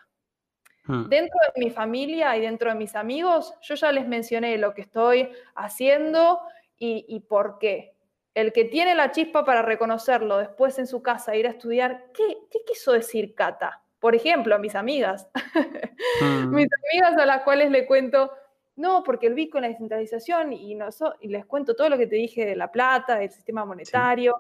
Hmm. 0.86 1.10
Dentro 1.10 1.38
de 1.54 1.64
mi 1.66 1.70
familia 1.70 2.36
y 2.38 2.42
dentro 2.42 2.70
de 2.70 2.76
mis 2.76 2.96
amigos, 2.96 3.54
yo 3.62 3.76
ya 3.76 3.92
les 3.92 4.08
mencioné 4.08 4.58
lo 4.58 4.74
que 4.74 4.82
estoy 4.82 5.30
haciendo 5.54 6.40
y, 6.80 7.06
y 7.10 7.20
por 7.20 7.60
qué. 7.60 7.94
El 8.34 8.54
que 8.54 8.64
tiene 8.64 8.96
la 8.96 9.12
chispa 9.12 9.44
para 9.44 9.62
reconocerlo 9.62 10.38
después 10.38 10.80
en 10.80 10.88
su 10.88 11.04
casa, 11.04 11.36
ir 11.36 11.48
a 11.48 11.50
estudiar, 11.50 12.06
¿qué, 12.14 12.38
quiso 12.66 12.94
decir 12.94 13.36
Cata? 13.36 13.84
Por 14.00 14.16
ejemplo, 14.16 14.56
a 14.56 14.60
mis 14.60 14.76
amigas. 14.76 15.30
Mm. 16.20 16.56
mis 16.56 16.68
amigas 16.92 17.18
a 17.18 17.26
las 17.28 17.44
cuales 17.44 17.70
le 17.70 17.86
cuento, 17.86 18.32
no, 18.76 19.04
porque 19.04 19.28
el 19.28 19.34
Bitcoin, 19.34 19.64
la 19.64 19.68
descentralización, 19.68 20.54
y, 20.54 20.76
no, 20.76 20.88
y 21.20 21.28
les 21.28 21.46
cuento 21.46 21.76
todo 21.76 21.90
lo 21.90 21.98
que 21.98 22.08
te 22.08 22.16
dije 22.16 22.46
de 22.46 22.56
la 22.56 22.72
plata, 22.72 23.18
del 23.18 23.30
sistema 23.30 23.66
monetario. 23.66 24.36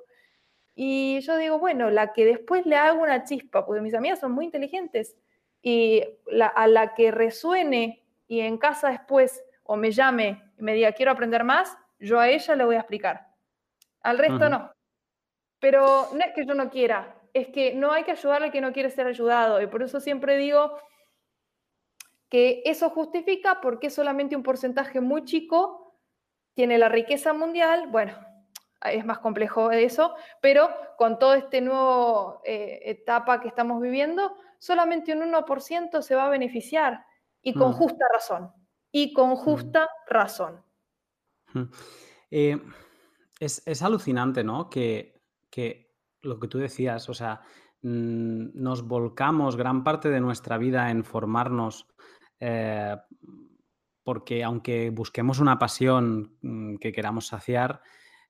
Y 0.74 1.20
yo 1.22 1.38
digo, 1.38 1.60
bueno, 1.60 1.90
la 1.90 2.14
que 2.14 2.26
después 2.26 2.66
le 2.66 2.76
hago 2.78 3.02
una 3.02 3.24
chispa, 3.24 3.66
porque 3.66 3.82
mis 3.82 3.94
amigas 3.94 4.20
son 4.20 4.32
muy 4.32 4.46
inteligentes, 4.46 5.16
y 5.62 6.04
a 6.56 6.68
la 6.68 6.94
que 6.96 7.12
resuene 7.12 8.04
y 8.28 8.40
en 8.40 8.58
casa 8.58 8.90
después 8.90 9.44
o 9.64 9.76
me 9.76 9.92
llame 9.92 10.42
y 10.58 10.64
me 10.64 10.74
diga, 10.74 10.92
quiero 10.94 11.12
aprender 11.12 11.44
más, 11.44 11.78
yo 12.00 12.20
a 12.20 12.30
ella 12.30 12.56
le 12.56 12.66
voy 12.66 12.76
a 12.76 12.80
explicar. 12.80 13.28
Al 14.02 14.18
resto 14.18 14.50
no. 14.50 14.72
Pero 15.60 16.08
no 16.14 16.20
es 16.20 16.34
que 16.34 16.46
yo 16.46 16.56
no 16.56 16.70
quiera, 16.72 17.16
es 17.34 17.50
que 17.50 17.76
no 17.76 17.92
hay 17.92 18.04
que 18.04 18.12
ayudar 18.12 18.42
al 18.42 18.52
que 18.52 18.62
no 18.62 18.74
quiere 18.74 18.90
ser 18.90 19.06
ayudado. 19.06 19.62
Y 19.62 19.68
por 19.68 19.84
eso 19.84 20.00
siempre 20.00 20.38
digo 20.38 20.80
que 22.32 22.64
eso 22.66 22.90
justifica 22.90 23.60
porque 23.60 23.90
solamente 23.90 24.38
un 24.38 24.42
porcentaje 24.42 25.02
muy 25.02 25.26
chico 25.26 25.98
tiene 26.54 26.78
la 26.78 26.88
riqueza 26.88 27.34
mundial. 27.34 27.90
Bueno, 27.92 28.14
es 28.86 29.06
más 29.06 29.20
complejo 29.20 29.70
eso, 29.70 30.16
pero 30.42 30.70
con 30.98 31.20
toda 31.20 31.38
esta 31.38 31.60
nueva 31.60 32.40
eh, 32.46 32.80
etapa 32.86 33.42
que 33.42 33.50
estamos 33.50 33.82
viviendo, 33.82 34.34
solamente 34.60 35.14
un 35.14 35.30
1% 35.30 36.02
se 36.02 36.16
va 36.16 36.28
a 36.28 36.30
beneficiar 36.30 37.06
y 37.42 37.54
con 37.54 37.72
mm. 37.72 37.74
justa 37.74 38.06
razón. 38.14 38.52
Y 38.94 39.12
con 39.12 39.32
mm. 39.32 39.36
justa 39.36 39.90
razón. 40.08 40.64
Eh, 42.32 42.58
es, 43.42 43.82
alucinante, 43.82 44.42
¿no? 44.44 44.70
Que, 44.70 45.20
lo 46.22 46.40
que 46.40 46.48
tú 46.48 46.60
decías, 46.60 47.10
o 47.10 47.14
sea, 47.14 47.42
mm, 47.82 48.52
nos 48.54 48.88
volcamos 48.88 49.58
gran 49.58 49.84
parte 49.84 50.10
de 50.10 50.22
nuestra 50.22 50.58
vida 50.58 50.92
en 50.92 51.04
formarnos, 51.04 51.88
eh, 52.42 52.98
porque 54.04 54.44
aunque 54.44 54.89
busquemos 54.89 55.39
una 55.39 55.60
pasión 55.60 56.36
mm, 56.42 56.76
que 56.78 56.92
queramos 56.92 57.28
saciar, 57.28 57.82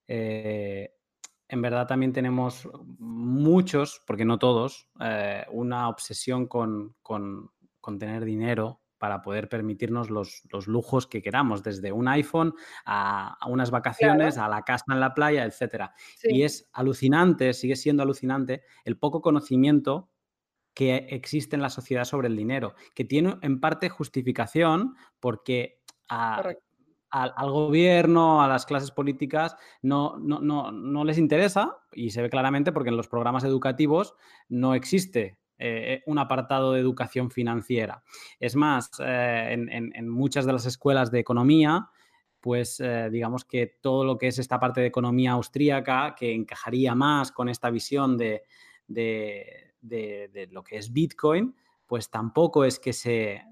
eh, 0.05 0.93
en 1.47 1.61
verdad 1.61 1.87
también 1.87 2.13
tenemos 2.13 2.67
muchos, 2.99 4.01
porque 4.05 4.25
no 4.25 4.37
todos, 4.37 4.89
eh, 4.99 5.45
una 5.51 5.87
obsesión 5.87 6.47
con, 6.47 6.95
con, 7.01 7.49
tener 7.99 8.23
dinero 8.25 8.81
para 8.97 9.21
poder 9.21 9.49
permitirnos 9.49 10.09
los, 10.09 10.43
lujos 10.67 11.07
que 11.07 11.21
queramos, 11.21 11.63
desde 11.63 11.91
un 11.91 12.07
iPhone 12.07 12.53
a, 12.85 13.37
unas 13.47 13.71
vacaciones, 13.71 14.37
a 14.37 14.47
la 14.47 14.61
casa 14.61 14.85
en 14.89 14.99
la 14.99 15.13
playa, 15.13 15.45
etc. 15.45 15.89
Y 16.23 16.43
es 16.43 16.69
alucinante, 16.73 17.53
sigue 17.53 17.75
siendo 17.75 18.03
alucinante, 18.03 18.63
el 18.85 18.97
poco 18.97 19.21
conocimiento 19.21 20.10
que 20.73 21.07
existe 21.09 21.55
en 21.55 21.61
la 21.61 21.69
sociedad 21.69 22.05
sobre 22.05 22.27
el 22.27 22.35
dinero, 22.35 22.75
que 22.93 23.05
tiene 23.05 23.37
en 23.41 23.59
parte 23.59 23.89
justificación 23.89 24.95
porque 25.19 25.81
a, 26.09 26.41
al, 27.11 27.51
gobierno, 27.51 28.41
a 28.41 28.47
las 28.47 28.65
clases 28.65 28.91
políticas, 28.91 29.55
no, 29.81 30.17
no, 30.17 31.03
les 31.03 31.17
interesa 31.17 31.77
y 31.91 32.11
se 32.11 32.21
ve 32.21 32.29
claramente 32.29 32.71
porque 32.71 32.89
en 32.89 32.97
los 32.97 33.09
programas 33.09 33.43
educativos 33.43 34.15
no 34.47 34.73
existe 34.73 35.37
eh, 35.57 36.01
un 36.05 36.17
apartado 36.17 36.71
de 36.71 36.79
educación 36.79 37.29
financiera. 37.29 38.03
Es 38.39 38.55
más, 38.55 38.91
eh, 38.99 39.53
en, 39.53 40.09
muchas 40.09 40.45
de 40.45 40.53
las 40.53 40.65
escuelas 40.65 41.11
de 41.11 41.19
economía, 41.19 41.89
pues 42.39 42.79
eh, 42.79 43.09
digamos 43.11 43.45
que 43.45 43.77
todo 43.81 44.05
lo 44.05 44.17
que 44.17 44.27
es 44.27 44.39
esta 44.39 44.59
parte 44.59 44.81
de 44.81 44.87
economía 44.87 45.33
austríaca, 45.33 46.15
que 46.17 46.33
encajaría 46.33 46.95
más 46.95 47.31
con 47.31 47.49
esta 47.49 47.69
visión 47.69 48.17
de, 48.17 48.43
lo 49.81 50.63
que 50.63 50.77
es 50.77 50.91
Bitcoin, 50.91 51.55
pues 51.85 52.09
tampoco 52.09 52.65
es 52.65 52.79
que 52.79 52.93
se 52.93 53.43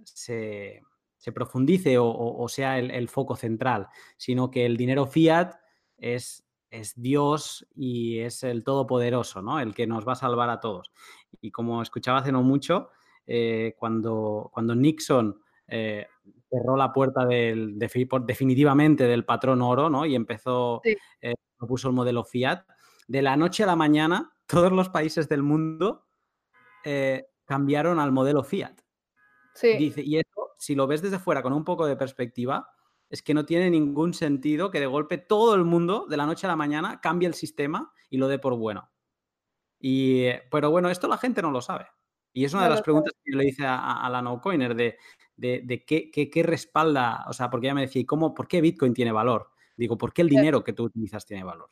se 1.19 1.33
profundice 1.33 1.97
o, 1.99 2.47
sea 2.47 2.79
el, 2.79 3.09
foco 3.09 3.35
central, 3.35 3.87
sino 4.15 4.49
que 4.49 4.65
el 4.65 4.77
dinero 4.77 5.05
fiat 5.05 5.53
es, 5.97 6.45
es, 6.71 6.99
Dios 6.99 7.67
y 7.75 8.19
es 8.19 8.41
el 8.43 8.63
todopoderoso, 8.63 9.41
¿no? 9.41 9.59
El 9.59 9.75
que 9.75 9.85
nos 9.85 10.07
va 10.07 10.13
a 10.13 10.15
salvar 10.15 10.49
a 10.49 10.61
todos. 10.61 10.93
Y 11.41 11.51
como 11.51 11.81
escuchaba 11.81 12.19
hace 12.19 12.31
no 12.31 12.41
mucho, 12.41 12.89
eh, 13.27 13.75
cuando, 13.77 14.49
cuando 14.53 14.75
Nixon 14.75 15.41
eh, 15.67 16.07
cerró 16.49 16.77
la 16.77 16.93
puerta 16.93 17.25
del, 17.25 17.77
definitivamente 17.77 19.03
del 19.03 19.25
patrón 19.25 19.61
oro, 19.61 19.89
¿no? 19.89 20.05
Y 20.05 20.15
empezó, 20.15 20.81
eh, 20.85 21.35
propuso 21.57 21.89
el 21.89 21.95
modelo 21.95 22.23
fiat, 22.23 22.65
de 23.09 23.21
la 23.21 23.35
noche 23.35 23.63
a 23.63 23.67
la 23.67 23.75
mañana 23.75 24.31
todos 24.45 24.71
los 24.71 24.87
países 24.87 25.27
del 25.27 25.43
mundo 25.43 26.07
cambiaron 27.45 27.99
al 27.99 28.11
modelo 28.11 28.43
fiat. 28.43 28.79
Sí. 29.53 29.77
Dice, 29.77 30.01
y 30.01 30.21
si 30.57 30.75
lo 30.75 30.87
ves 30.87 31.01
desde 31.01 31.19
fuera 31.19 31.41
con 31.41 31.53
un 31.53 31.63
poco 31.63 31.85
de 31.85 31.95
perspectiva, 31.95 32.69
es 33.09 33.23
que 33.23 33.33
no 33.33 33.45
tiene 33.45 33.69
ningún 33.69 34.13
sentido 34.13 34.69
que 34.69 34.79
de 34.79 34.85
golpe 34.85 35.17
todo 35.17 35.55
el 35.55 35.65
mundo, 35.65 36.05
de 36.07 36.17
la 36.17 36.25
noche 36.25 36.45
a 36.45 36.49
la 36.49 36.55
mañana, 36.55 37.01
cambie 37.01 37.27
el 37.27 37.33
sistema 37.33 37.91
y 38.09 38.17
lo 38.17 38.27
dé 38.27 38.37
por 38.39 38.55
bueno. 38.55 38.91
Y, 39.79 40.25
pero 40.51 40.69
bueno, 40.69 40.89
esto 40.89 41.07
la 41.07 41.17
gente 41.17 41.41
no 41.41 41.51
lo 41.51 41.61
sabe. 41.61 41.87
Y 42.33 42.45
es 42.45 42.53
una 42.53 42.65
de 42.65 42.69
las 42.69 42.81
preguntas 42.81 43.13
que 43.23 43.31
yo 43.31 43.37
le 43.37 43.47
hice 43.47 43.63
a, 43.65 44.07
la 44.11 44.21
no-coiner 44.21 44.75
de, 44.75 44.97
de, 45.35 45.83
qué, 45.85 46.11
qué, 46.11 46.43
respalda, 46.43 47.25
o 47.27 47.33
sea, 47.33 47.49
porque 47.49 47.67
ella 47.67 47.73
me 47.73 47.81
decía, 47.81 48.03
¿cómo, 48.05 48.33
¿por 48.35 48.47
qué 48.47 48.61
Bitcoin 48.61 48.93
tiene 48.93 49.11
valor? 49.11 49.49
Digo, 49.75 49.97
¿por 49.97 50.13
qué 50.13 50.21
el 50.21 50.29
dinero 50.29 50.63
que 50.63 50.73
tú 50.73 50.83
utilizas 50.83 51.25
tiene 51.25 51.43
valor? 51.43 51.69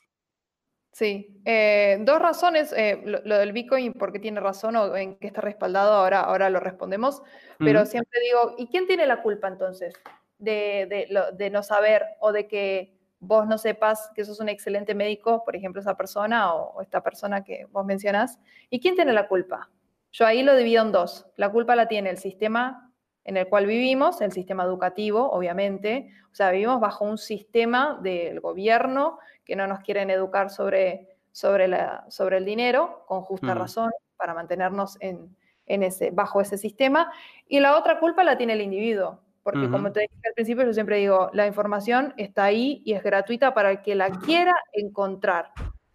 Sí, 0.98 1.40
eh, 1.46 2.00
dos 2.02 2.20
razones, 2.20 2.74
eh, 2.76 3.00
lo, 3.06 3.38
del 3.38 3.52
Bitcoin, 3.52 3.94
por 3.94 4.12
qué 4.12 4.18
tiene 4.18 4.40
razón 4.40 4.76
o 4.76 4.98
en 4.98 5.16
qué 5.18 5.28
está 5.28 5.42
respaldado, 5.42 5.94
ahora, 5.94 6.22
ahora 6.22 6.50
lo 6.50 6.60
respondemos, 6.60 7.22
pero 7.60 7.86
siempre 7.86 8.20
digo, 8.20 8.56
¿y 8.58 8.66
quién 8.66 8.88
tiene 8.88 9.06
la 9.06 9.22
culpa 9.22 9.48
entonces 9.48 9.94
de, 10.40 11.50
no 11.52 11.62
saber 11.62 12.04
o 12.20 12.32
de 12.32 12.48
que 12.48 12.98
vos 13.20 13.46
no 13.46 13.60
sepas 13.60 14.10
que 14.16 14.26
sos 14.26 14.40
un 14.40 14.50
excelente 14.50 14.96
médico, 14.96 15.46
por 15.46 15.56
ejemplo, 15.56 15.82
esa 15.82 15.96
persona 15.96 16.56
o, 16.56 16.82
esta 16.82 17.04
persona 17.04 17.44
que 17.44 17.68
vos 17.70 17.86
mencionás? 17.86 18.40
¿Y 18.72 18.80
quién 18.80 18.96
tiene 18.96 19.14
la 19.14 19.28
culpa? 19.28 19.70
Yo 20.12 20.26
ahí 20.26 20.42
lo 20.42 20.56
divido 20.56 20.82
en 20.82 20.92
dos. 20.92 21.28
La 21.36 21.52
culpa 21.52 21.76
la 21.76 21.88
tiene 21.88 22.10
el 22.10 22.18
sistema 22.18 22.92
en 23.24 23.38
el 23.38 23.48
cual 23.48 23.68
vivimos, 23.68 24.20
el 24.22 24.32
sistema 24.32 24.64
educativo, 24.64 25.30
obviamente. 25.30 26.10
O 26.32 26.36
sea, 26.36 26.50
vivimos 26.50 26.80
bajo 26.80 27.06
un 27.06 27.20
sistema 27.20 28.00
del 28.02 28.40
gobierno 28.40 29.20
que 29.48 29.56
no 29.56 29.66
nos 29.66 29.80
quieren 29.80 30.10
educar 30.10 30.50
sobre, 30.50 31.08
sobre, 31.32 31.70
la, 31.70 32.06
sobre 32.10 32.38
el 32.38 32.46
dinero, 32.46 33.06
con 33.08 33.22
justa 33.22 33.54
razón, 33.54 33.90
para 34.18 34.34
mantenernos 34.34 34.98
en, 35.00 35.34
ese, 35.66 36.12
bajo 36.12 36.42
ese 36.42 36.58
sistema. 36.58 37.12
Y 37.48 37.62
la 37.62 37.78
otra 37.78 38.00
culpa 38.00 38.26
la 38.26 38.38
tiene 38.38 38.54
el 38.54 38.62
individuo, 38.62 39.22
porque 39.44 39.70
como 39.70 39.94
te 39.94 40.02
dije 40.02 40.14
al 40.28 40.34
principio, 40.34 40.66
yo 40.66 40.74
siempre 40.74 40.98
digo, 40.98 41.30
la 41.32 41.48
información 41.48 42.14
está 42.18 42.44
ahí 42.44 42.82
y 42.84 42.92
es 42.92 43.02
gratuita 43.02 43.54
para 43.54 43.72
el 43.72 43.82
que 43.82 43.96
la 43.96 44.10
quiera 44.10 44.54
encontrar. 44.74 45.54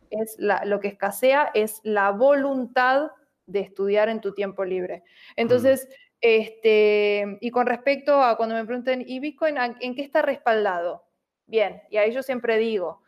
Es 0.09 0.39
lo 0.39 0.81
que 0.81 0.89
escasea 0.89 1.51
es 1.53 1.81
la 1.85 2.11
voluntad 2.11 3.11
de 3.45 3.61
estudiar 3.61 4.09
en 4.09 4.23
tu 4.23 4.33
tiempo 4.33 4.65
libre. 4.65 5.05
Entonces, 5.37 5.89
este, 6.23 7.37
y 7.41 7.51
con 7.51 7.67
respecto 7.67 8.23
a 8.23 8.39
cuando 8.39 8.55
me 8.55 8.65
pregunten, 8.65 9.05
¿y 9.07 9.21
Bitcoin 9.21 9.57
en 9.59 9.95
qué 9.95 10.03
está 10.03 10.23
respaldado? 10.23 11.05
Bien, 11.47 11.83
y 11.91 11.99
ahí 11.99 12.13
yo 12.13 12.23
siempre 12.23 12.57
digo, 12.57 13.02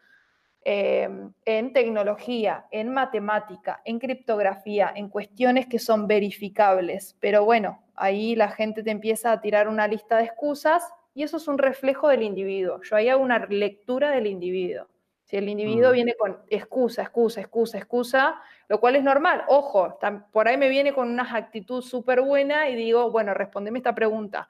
Em, 0.67 1.31
en 1.45 1.75
tecnología, 1.75 2.65
en 2.71 2.89
matemática, 2.89 3.83
en 3.85 3.99
criptografía, 3.99 4.91
en 4.97 5.11
cuestiones 5.11 5.67
que 5.67 5.79
son 5.79 6.07
verificables. 6.07 7.19
Pero 7.21 7.45
bueno, 7.45 7.85
ahí 7.95 8.35
la 8.35 8.49
gente 8.49 8.83
te 8.83 8.91
empieza 8.91 9.31
a 9.31 9.43
tirar 9.43 9.69
una 9.69 9.87
lista 9.87 10.17
de 10.17 10.25
excusas 10.25 10.83
y 11.13 11.23
eso 11.23 11.37
es 11.37 11.49
un 11.49 11.59
reflejo 11.59 12.09
del 12.09 12.23
individuo. 12.23 12.81
Yo 12.83 12.97
ahí 12.97 13.11
hago 13.11 13.23
una 13.23 13.45
lectura 13.45 14.11
del 14.13 14.27
individuo. 14.27 14.89
Si 15.25 15.37
el 15.37 15.51
individuo 15.51 15.91
mm. 15.91 15.93
viene 15.93 16.15
con 16.15 16.39
excusa, 16.49 17.03
excusa, 17.03 17.43
excusa, 17.43 17.77
excusa, 17.77 18.41
lo 18.69 18.81
cual 18.81 18.97
es 18.97 19.03
normal. 19.03 19.45
Ojo, 19.49 19.99
por 20.33 20.49
ahí 20.49 20.57
me 20.57 20.71
viene 20.71 20.95
con 20.95 21.11
una 21.11 21.31
actitud 21.37 21.83
súper 21.83 22.23
buena 22.23 22.71
y 22.71 22.75
digo, 22.75 23.11
bueno, 23.11 23.35
respondeme 23.35 23.81
esta 23.81 23.95
pregunta. 23.95 24.49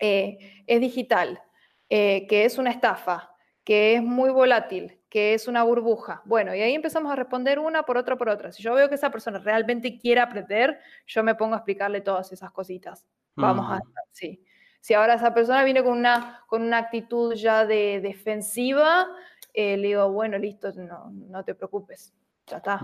Eh, 0.00 0.64
es 0.66 0.80
digital, 0.80 1.40
eh, 1.88 2.26
que 2.28 2.44
es 2.44 2.58
una 2.58 2.70
estafa, 2.70 3.30
que 3.62 3.94
es 3.94 4.02
muy 4.02 4.30
volátil, 4.30 4.99
que 5.10 5.34
es 5.34 5.48
una 5.48 5.64
burbuja. 5.64 6.22
Bueno, 6.24 6.54
y 6.54 6.60
ahí 6.62 6.72
empezamos 6.72 7.12
a 7.12 7.16
responder 7.16 7.58
una 7.58 7.82
por 7.82 7.98
otra 7.98 8.16
por 8.16 8.28
otra. 8.28 8.52
Si 8.52 8.62
yo 8.62 8.72
veo 8.74 8.88
que 8.88 8.94
esa 8.94 9.10
persona 9.10 9.40
realmente 9.40 9.98
quiere 9.98 10.20
aprender, 10.20 10.80
yo 11.06 11.22
me 11.24 11.34
pongo 11.34 11.54
a 11.54 11.58
explicarle 11.58 12.00
todas 12.00 12.32
esas 12.32 12.52
cositas. 12.52 13.04
Vamos 13.34 13.66
a, 13.70 13.80
sí. 14.12 14.42
Si 14.80 14.94
ahora 14.94 15.14
esa 15.14 15.34
persona 15.34 15.64
viene 15.64 15.82
con 15.82 15.98
una, 15.98 16.42
con 16.46 16.62
una 16.62 16.78
actitud 16.78 17.34
ya 17.34 17.66
de 17.66 18.00
defensiva, 18.00 19.08
eh, 19.52 19.76
le 19.76 19.88
digo, 19.88 20.10
bueno, 20.10 20.38
listo, 20.38 20.72
no, 20.72 21.10
no 21.10 21.44
te 21.44 21.54
preocupes, 21.54 22.14
ya 22.46 22.58
está. 22.58 22.80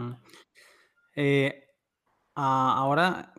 Eh, 1.15 1.66
Ah, 1.66 1.66
ahora 2.37 3.33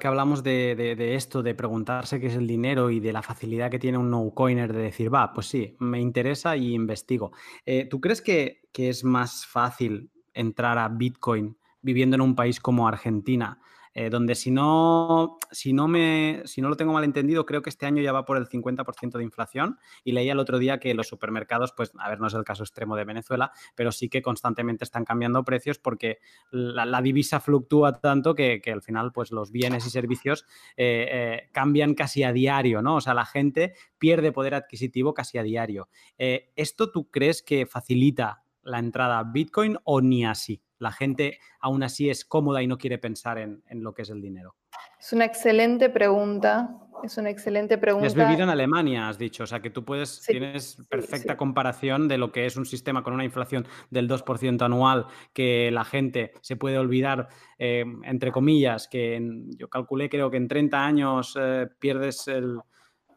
que 0.00 0.06
hablamos 0.06 0.42
de, 0.42 1.14
esto, 1.14 1.42
de 1.42 1.54
preguntarse 1.54 2.20
qué 2.20 2.28
es 2.28 2.34
el 2.34 2.46
dinero 2.46 2.90
y 2.90 3.00
de 3.00 3.12
la 3.12 3.22
facilidad 3.22 3.70
que 3.70 3.78
tiene 3.78 3.98
un 3.98 4.10
no-coiner 4.10 4.72
de 4.72 4.82
decir, 4.82 5.12
va, 5.12 5.32
pues 5.32 5.46
sí, 5.46 5.76
me 5.78 6.00
interesa 6.00 6.56
y 6.56 6.74
investigo. 6.74 7.32
Eh, 7.66 7.84
¿Tú 7.84 8.00
crees 8.00 8.22
que, 8.22 8.62
es 8.74 9.02
más 9.02 9.44
fácil 9.44 10.08
entrar 10.34 10.78
a 10.78 10.88
Bitcoin 10.88 11.56
viviendo 11.82 12.14
en 12.14 12.20
un 12.20 12.36
país 12.36 12.60
como 12.60 12.86
Argentina? 12.86 13.60
Eh, 14.00 14.10
donde 14.10 14.36
si 14.36 14.52
no, 14.52 15.38
si, 15.50 15.72
no 15.72 15.88
me, 15.88 16.42
si 16.44 16.60
no 16.60 16.68
lo 16.68 16.76
tengo 16.76 16.92
mal 16.92 17.02
entendido, 17.02 17.44
creo 17.44 17.62
que 17.62 17.70
este 17.70 17.84
año 17.84 18.00
ya 18.00 18.12
va 18.12 18.24
por 18.24 18.36
el 18.36 18.48
50% 18.48 19.18
de 19.18 19.24
inflación 19.24 19.76
y 20.04 20.12
leía 20.12 20.34
el 20.34 20.38
otro 20.38 20.60
día 20.60 20.78
que 20.78 20.94
los 20.94 21.08
supermercados, 21.08 21.72
pues 21.76 21.90
a 21.98 22.08
ver, 22.08 22.20
no 22.20 22.28
es 22.28 22.34
el 22.34 22.44
caso 22.44 22.62
extremo 22.62 22.94
de 22.94 23.02
Venezuela, 23.02 23.50
pero 23.74 23.90
sí 23.90 24.08
que 24.08 24.22
constantemente 24.22 24.84
están 24.84 25.04
cambiando 25.04 25.42
precios 25.42 25.80
porque 25.80 26.20
la, 26.52 27.02
divisa 27.02 27.40
fluctúa 27.40 27.98
tanto 27.98 28.36
que, 28.36 28.62
al 28.72 28.82
final 28.82 29.10
pues 29.10 29.32
los 29.32 29.50
bienes 29.50 29.84
y 29.84 29.90
servicios 29.90 30.46
eh, 30.76 31.08
eh, 31.10 31.48
cambian 31.50 31.94
casi 31.94 32.22
a 32.22 32.32
diario, 32.32 32.82
¿no? 32.82 32.94
O 32.94 33.00
sea, 33.00 33.14
la 33.14 33.26
gente 33.26 33.74
pierde 33.98 34.30
poder 34.30 34.54
adquisitivo 34.54 35.12
casi 35.12 35.38
a 35.38 35.42
diario. 35.42 35.88
¿Esto 36.18 36.92
tú 36.92 37.10
crees 37.10 37.42
que 37.42 37.66
facilita 37.66 38.44
la 38.62 38.78
entrada 38.78 39.18
a 39.18 39.24
Bitcoin 39.24 39.76
o 39.82 40.00
ni 40.00 40.24
así? 40.24 40.62
La 40.78 40.92
gente 40.92 41.38
aún 41.60 41.82
así 41.82 42.10
es 42.10 42.24
cómoda 42.24 42.62
y 42.62 42.66
no 42.66 42.78
quiere 42.78 42.98
pensar 42.98 43.38
en, 43.38 43.62
lo 43.70 43.94
que 43.94 44.02
es 44.02 44.10
el 44.10 44.20
dinero? 44.20 44.54
Es 44.98 45.12
una 45.12 45.24
excelente 45.24 45.88
pregunta. 45.90 46.70
Es 47.04 47.16
una 47.16 47.30
excelente 47.30 47.78
pregunta. 47.78 48.08
has 48.08 48.14
vivido 48.14 48.42
en 48.42 48.48
Alemania, 48.48 49.08
has 49.08 49.18
dicho. 49.18 49.44
O 49.44 49.46
sea, 49.46 49.60
que 49.60 49.70
tú 49.70 49.84
puedes, 49.84 50.20
tienes 50.22 50.82
perfecta 50.88 51.36
comparación 51.36 52.08
de 52.08 52.18
lo 52.18 52.32
que 52.32 52.44
es 52.44 52.56
un 52.56 52.66
sistema 52.66 53.04
con 53.04 53.14
una 53.14 53.24
inflación 53.24 53.68
del 53.90 54.08
2% 54.08 54.62
anual, 54.62 55.06
que 55.32 55.70
la 55.70 55.84
gente 55.84 56.32
se 56.40 56.56
puede 56.56 56.76
olvidar, 56.76 57.28
eh, 57.56 57.84
entre 58.02 58.32
comillas, 58.32 58.88
que 58.88 59.20
yo 59.56 59.68
calculé, 59.68 60.08
creo 60.08 60.28
que 60.28 60.38
en 60.38 60.48
30 60.48 60.84
años 60.84 61.38
eh, 61.40 61.68
pierdes 61.78 62.26
el, 62.26 62.58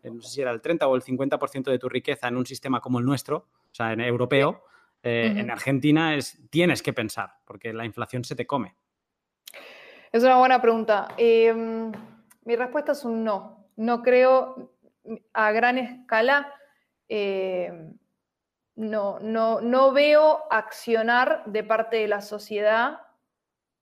no 0.04 0.22
sé 0.22 0.30
si 0.30 0.42
era 0.42 0.52
el 0.52 0.62
30 0.62 0.88
o 0.88 0.96
el 0.96 1.02
50% 1.02 1.72
de 1.72 1.80
tu 1.80 1.90
riqueza 1.90 2.28
en 2.28 2.38
un 2.38 2.46
sistema 2.46 2.80
como 2.82 3.00
el 3.00 3.06
nuestro, 3.06 3.38
o 3.38 3.74
sea, 3.74 3.94
en 3.94 4.02
europeo. 4.02 4.64
Eh, 5.04 5.34
en 5.36 5.50
Argentina 5.50 6.16
es, 6.16 6.38
tienes 6.50 6.84
que 6.84 6.94
pensar, 6.94 7.32
porque 7.46 7.74
la 7.74 7.86
inflación 7.86 8.24
se 8.24 8.36
te 8.36 8.46
come. 8.46 8.76
Es 10.12 10.24
una 10.24 10.38
buena 10.38 10.62
pregunta. 10.62 11.08
Em, 11.18 11.92
mi 12.46 12.56
respuesta 12.56 12.92
es 12.92 13.04
un 13.04 13.24
no. 13.24 13.68
No 13.78 14.02
creo 14.04 14.74
a 15.34 15.52
gran 15.52 15.78
escala, 15.78 16.54
em, 17.08 17.98
no, 18.76 19.20
no, 19.20 19.62
no 19.62 19.92
veo 19.92 20.44
accionar 20.52 21.44
de 21.46 21.64
parte 21.64 21.98
de 21.98 22.08
la 22.08 22.22
sociedad 22.22 23.00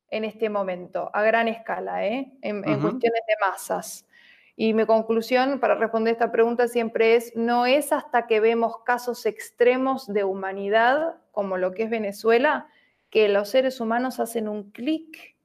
en 0.07 0.23
este 0.23 0.49
momento, 0.49 1.11
a 1.13 1.21
gran 1.21 1.47
escala, 1.47 2.05
¿eh? 2.05 2.37
en 2.41 2.61
cuestiones 2.61 3.21
de 3.27 3.35
masas. 3.39 4.08
Y 4.61 4.73
mi 4.73 4.85
conclusión 4.85 5.61
para 5.61 5.75
responder 5.75 6.11
esta 6.11 6.33
pregunta 6.33 6.67
siempre 6.67 7.15
es, 7.15 7.33
no 7.33 7.65
es 7.65 7.93
hasta 7.93 8.27
que 8.27 8.41
vemos 8.41 8.79
casos 8.83 9.25
extremos 9.25 10.05
de 10.05 10.25
humanidad, 10.25 11.15
como 11.31 11.55
lo 11.55 11.71
que 11.71 11.83
es 11.83 11.89
Venezuela, 11.89 12.67
que 13.09 13.29
los 13.29 13.47
seres 13.47 13.79
humanos 13.79 14.19
hacen 14.19 14.49
un 14.49 14.71
clic 14.71 15.37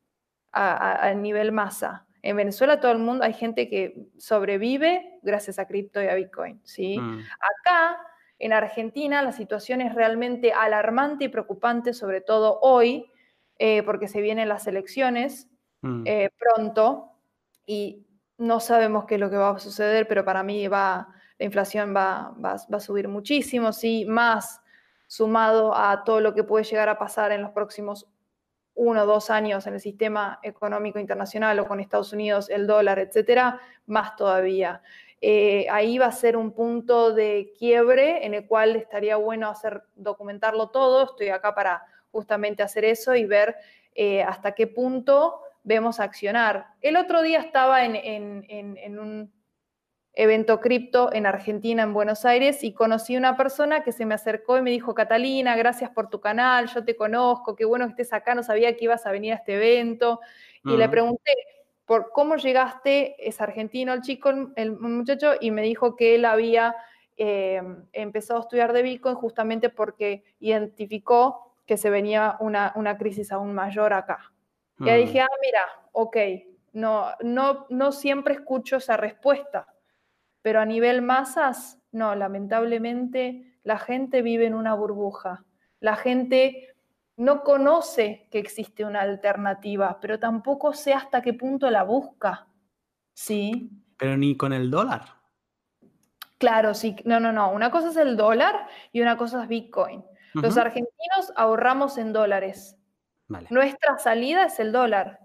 a, 0.51 1.15
nivel 1.15 1.53
masa. 1.53 2.09
En 2.23 2.35
Venezuela 2.35 2.81
todo 2.81 2.91
el 2.91 2.99
mundo, 2.99 3.23
hay 3.23 3.35
gente 3.35 3.69
que 3.69 4.09
sobrevive 4.19 5.21
gracias 5.23 5.61
a 5.61 5.69
cripto 5.69 6.03
y 6.03 6.09
a 6.09 6.17
Bitcoin, 6.17 6.61
¿sí? 6.65 6.99
Mm. 6.99 7.21
Acá 7.21 7.97
en 8.41 8.53
Argentina 8.53 9.23
la 9.23 9.31
situación 9.31 9.81
es 9.81 9.95
realmente 9.95 10.53
alarmante 10.53 11.27
y 11.27 11.29
preocupante, 11.29 11.95
sobre 11.95 12.21
todo 12.21 12.59
hoy, 12.63 13.13
eh, 13.61 13.85
porque 13.85 14.09
se 14.09 14.21
vienen 14.21 14.49
las 14.49 14.67
elecciones 14.67 15.49
mm. 15.83 16.03
eh, 16.05 16.31
pronto 16.37 17.13
y 17.65 18.05
no 18.39 18.61
sabemos 18.61 19.05
qué 19.07 19.15
es 19.15 19.21
lo 19.21 19.31
que 19.31 19.37
va 19.37 19.51
a 19.51 19.59
suceder, 19.59 20.09
pero 20.09 20.25
para 20.25 20.43
mí 20.43 20.67
va, 20.69 21.09
la 21.39 21.45
inflación 21.45 21.95
va, 21.95 22.35
va, 22.45 22.53
a 22.53 22.81
subir 22.81 23.09
muchísimo, 23.09 23.73
sí, 23.73 24.05
más 24.07 24.61
sumado 25.07 25.77
a 25.77 26.05
todo 26.05 26.21
lo 26.21 26.35
que 26.35 26.45
puede 26.45 26.65
llegar 26.65 26.89
a 26.89 26.99
pasar 26.99 27.33
en 27.33 27.43
los 27.43 27.51
próximos 27.53 28.09
uno 28.75 29.03
o 29.03 29.07
dos 29.07 29.31
años 29.31 29.67
en 29.67 29.75
el 29.75 29.81
sistema 29.81 30.41
económico 30.43 30.99
internacional 30.99 31.59
o 31.61 31.67
con 31.67 31.79
Estados 31.79 32.13
Unidos, 32.13 32.51
el 32.51 32.67
dólar, 32.67 32.99
etcétera, 32.99 33.61
más 33.87 34.17
todavía. 34.17 34.83
Eh, 35.21 35.67
ahí 35.71 35.97
va 35.97 36.07
a 36.07 36.13
ser 36.13 36.37
un 36.37 36.53
punto 36.53 37.15
de 37.15 37.55
quiebre 37.57 38.27
en 38.27 38.35
el 38.35 38.47
cual 38.47 38.77
estaría 38.77 39.17
bueno 39.17 39.49
hacer 39.49 39.85
documentarlo 39.95 40.71
todo. 40.71 41.05
Estoy 41.05 41.29
acá 41.29 41.55
para 41.55 41.83
justamente 42.11 42.63
hacer 42.63 42.85
eso 42.85 43.15
y 43.15 43.25
ver 43.25 43.57
eh, 43.95 44.23
hasta 44.23 44.53
qué 44.53 44.67
punto 44.67 45.41
vemos 45.65 45.99
accionar. 45.99 46.69
El 46.81 46.97
otro 46.97 47.23
día 47.23 47.41
estaba 47.41 47.85
en, 47.85 48.99
un 48.99 49.33
evento 50.13 50.61
cripto 50.61 51.13
en 51.13 51.27
Argentina, 51.27 51.83
en 51.83 51.93
Buenos 51.93 52.25
Aires, 52.25 52.63
y 52.63 52.73
conocí 52.73 53.17
una 53.17 53.37
persona 53.37 53.83
que 53.83 53.91
se 53.91 54.07
me 54.07 54.15
acercó 54.15 54.57
y 54.57 54.63
me 54.63 54.71
dijo, 54.71 54.95
Catalina, 54.95 55.57
gracias 55.57 55.91
por 55.91 56.09
tu 56.09 56.21
canal, 56.21 56.69
yo 56.69 56.85
te 56.85 56.95
conozco, 56.95 57.57
qué 57.57 57.65
bueno 57.65 57.87
que 57.87 57.91
estés 57.93 58.13
acá, 58.13 58.35
no 58.37 58.43
sabía 58.43 58.77
que 58.77 58.85
ibas 58.85 59.07
a 59.07 59.11
venir 59.11 59.33
a 59.33 59.37
este 59.37 59.57
evento. 59.57 60.21
Y 60.65 60.77
le 60.77 60.89
pregunté, 60.89 61.33
por 61.85 62.11
cómo 62.13 62.37
llegaste, 62.37 63.17
es 63.19 63.41
argentino 63.41 63.93
el 63.93 64.01
chico, 64.01 64.31
el 64.57 64.79
muchacho, 64.79 65.33
y 65.41 65.51
me 65.51 65.63
dijo 65.63 65.97
que 65.97 66.15
él 66.15 66.25
había 66.25 66.75
eh, 67.17 67.63
empezado 67.93 68.41
a 68.41 68.43
estudiar 68.43 68.73
de 68.73 68.83
Bitcoin 68.83 69.15
justamente 69.15 69.69
porque 69.69 70.25
identificó 70.41 71.55
que 71.65 71.77
se 71.77 71.89
venía 71.89 72.37
una, 72.41 72.73
crisis 72.99 73.31
aún 73.31 73.55
mayor 73.55 73.93
acá. 73.93 74.33
Y 74.81 74.89
ahí 74.89 75.07
dije, 75.07 75.21
mm. 75.21 75.25
ah, 75.25 75.37
mira, 75.41 75.61
ok, 75.93 76.17
no, 76.73 77.07
no, 77.23 77.67
no 77.71 77.93
siempre 77.93 78.35
escucho 78.35 78.77
esa 78.77 78.97
respuesta, 78.97 79.75
pero 80.43 80.61
a 80.61 80.67
nivel 80.67 81.03
masas, 81.03 81.79
no, 81.93 82.15
lamentablemente 82.15 83.59
la 83.63 83.79
gente 83.79 84.23
vive 84.23 84.47
en 84.47 84.55
una 84.55 84.75
burbuja. 84.75 85.45
La 85.81 85.97
gente 85.97 86.75
no 87.17 87.43
conoce 87.43 88.29
que 88.31 88.39
existe 88.39 88.85
una 88.85 89.01
alternativa, 89.01 89.99
pero 90.01 90.19
tampoco 90.19 90.73
sé 90.73 90.93
hasta 90.93 91.23
qué 91.23 91.33
punto 91.33 91.71
la 91.71 91.85
busca. 91.85 92.49
¿Sí? 93.13 93.71
Pero 93.97 94.17
ni 94.17 94.37
con 94.37 94.53
el 94.53 94.71
dólar. 94.71 95.03
Claro, 96.39 96.75
sí. 96.75 96.97
No, 97.05 97.21
no, 97.21 97.33
no. 97.33 97.53
Una 97.53 97.71
cosa 97.71 97.91
es 97.91 97.97
el 97.97 98.17
dólar 98.17 98.67
y 98.93 99.01
una 99.01 99.17
cosa 99.17 99.43
es 99.43 99.49
Bitcoin. 99.49 100.05
Los 100.35 100.59
argentinos 100.59 101.33
ahorramos 101.37 101.97
en 101.97 102.13
dólares. 102.13 102.77
Nuestra 103.51 103.99
salida 103.99 104.47
es 104.47 104.59
el 104.61 104.73
dólar. 104.73 105.21